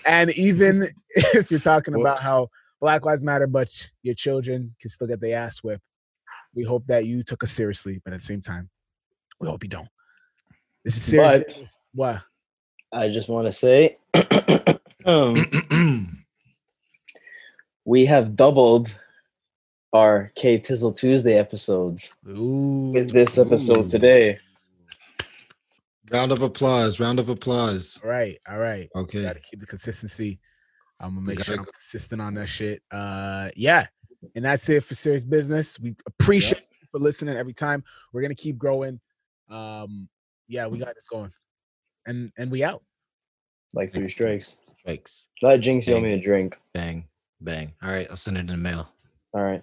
And 0.05 0.31
even 0.37 0.87
if 1.11 1.51
you're 1.51 1.61
talking 1.61 1.95
about 1.95 2.21
how 2.21 2.49
Black 2.81 3.05
Lives 3.07 3.23
Matter, 3.23 3.47
but 3.47 3.69
your 4.03 4.15
children 4.17 4.75
can 4.81 4.91
still 4.91 5.07
get 5.07 5.21
their 5.21 5.39
ass 5.39 5.59
whipped. 5.59 5.85
We 6.55 6.65
hope 6.65 6.87
that 6.89 7.07
you 7.07 7.23
took 7.23 7.43
us 7.45 7.53
seriously, 7.53 8.01
but 8.05 8.13
at 8.13 8.19
the 8.19 8.25
same 8.25 8.41
time, 8.41 8.69
we 9.41 9.49
hope 9.49 9.63
you 9.63 9.71
don't. 9.71 9.89
This 10.85 10.97
is 10.97 11.03
serious. 11.05 11.79
But- 11.95 12.17
What? 12.17 12.23
I 12.95 13.09
just 13.09 13.29
want 13.31 13.47
to 13.47 13.53
say 13.53 13.97
um, 15.07 15.47
we 17.85 18.05
have 18.07 18.37
doubled 18.37 18.95
our 19.93 20.31
K 20.35 20.59
Tizzle 20.59 20.97
Tuesday 20.97 21.39
episodes 21.39 22.17
Ooh. 22.29 22.93
with 22.95 23.11
this 23.11 23.39
episode 23.39 23.87
Ooh. 23.87 23.91
today. 23.91 24.39
round 26.11 26.33
of 26.33 26.43
applause. 26.43 27.01
Round 27.01 27.19
of 27.19 27.29
applause. 27.29 28.01
All 28.03 28.11
right, 28.11 28.39
all 28.49 28.59
right. 28.59 28.89
Okay. 28.95 29.23
Got 29.23 29.35
to 29.35 29.41
keep 29.41 29.61
the 29.61 29.67
consistency. 29.67 30.41
I'm 31.01 31.15
gonna 31.15 31.27
make 31.27 31.43
sure 31.43 31.57
gotta 31.57 31.69
I'm 31.69 31.73
consistent 31.73 32.21
on 32.21 32.35
that 32.35 32.47
shit. 32.47 32.83
Uh, 32.91 33.49
yeah, 33.57 33.87
and 34.37 34.45
that's 34.45 34.69
it 34.69 34.85
for 34.85 34.95
serious 34.95 35.25
business. 35.25 35.79
We 35.81 35.95
appreciate 36.07 36.63
you 36.71 36.87
for 36.93 37.01
listening 37.01 37.37
every 37.37 37.55
time. 37.55 37.83
We're 38.13 38.23
gonna 38.23 38.37
keep 38.37 38.57
growing. 38.57 39.01
Um, 39.51 40.09
yeah, 40.47 40.69
we 40.69 40.79
got 40.79 40.95
this 40.95 41.09
going, 41.09 41.33
and 42.07 42.31
and 42.39 42.53
we 42.53 42.63
out. 42.63 42.85
Like 43.75 43.93
three 43.93 44.09
strikes. 44.09 44.61
Strikes. 44.79 45.29
Let 45.43 45.61
Jinx 45.61 45.89
owe 45.89 46.01
me 46.01 46.13
a 46.13 46.21
drink. 46.21 46.57
Bang. 46.73 47.09
Bang. 47.45 47.75
All 47.83 47.91
right. 47.91 48.07
I'll 48.09 48.17
send 48.17 48.37
it 48.37 48.41
in 48.41 48.47
the 48.47 48.57
mail. 48.57 48.89
All 49.35 49.43
right. 49.43 49.63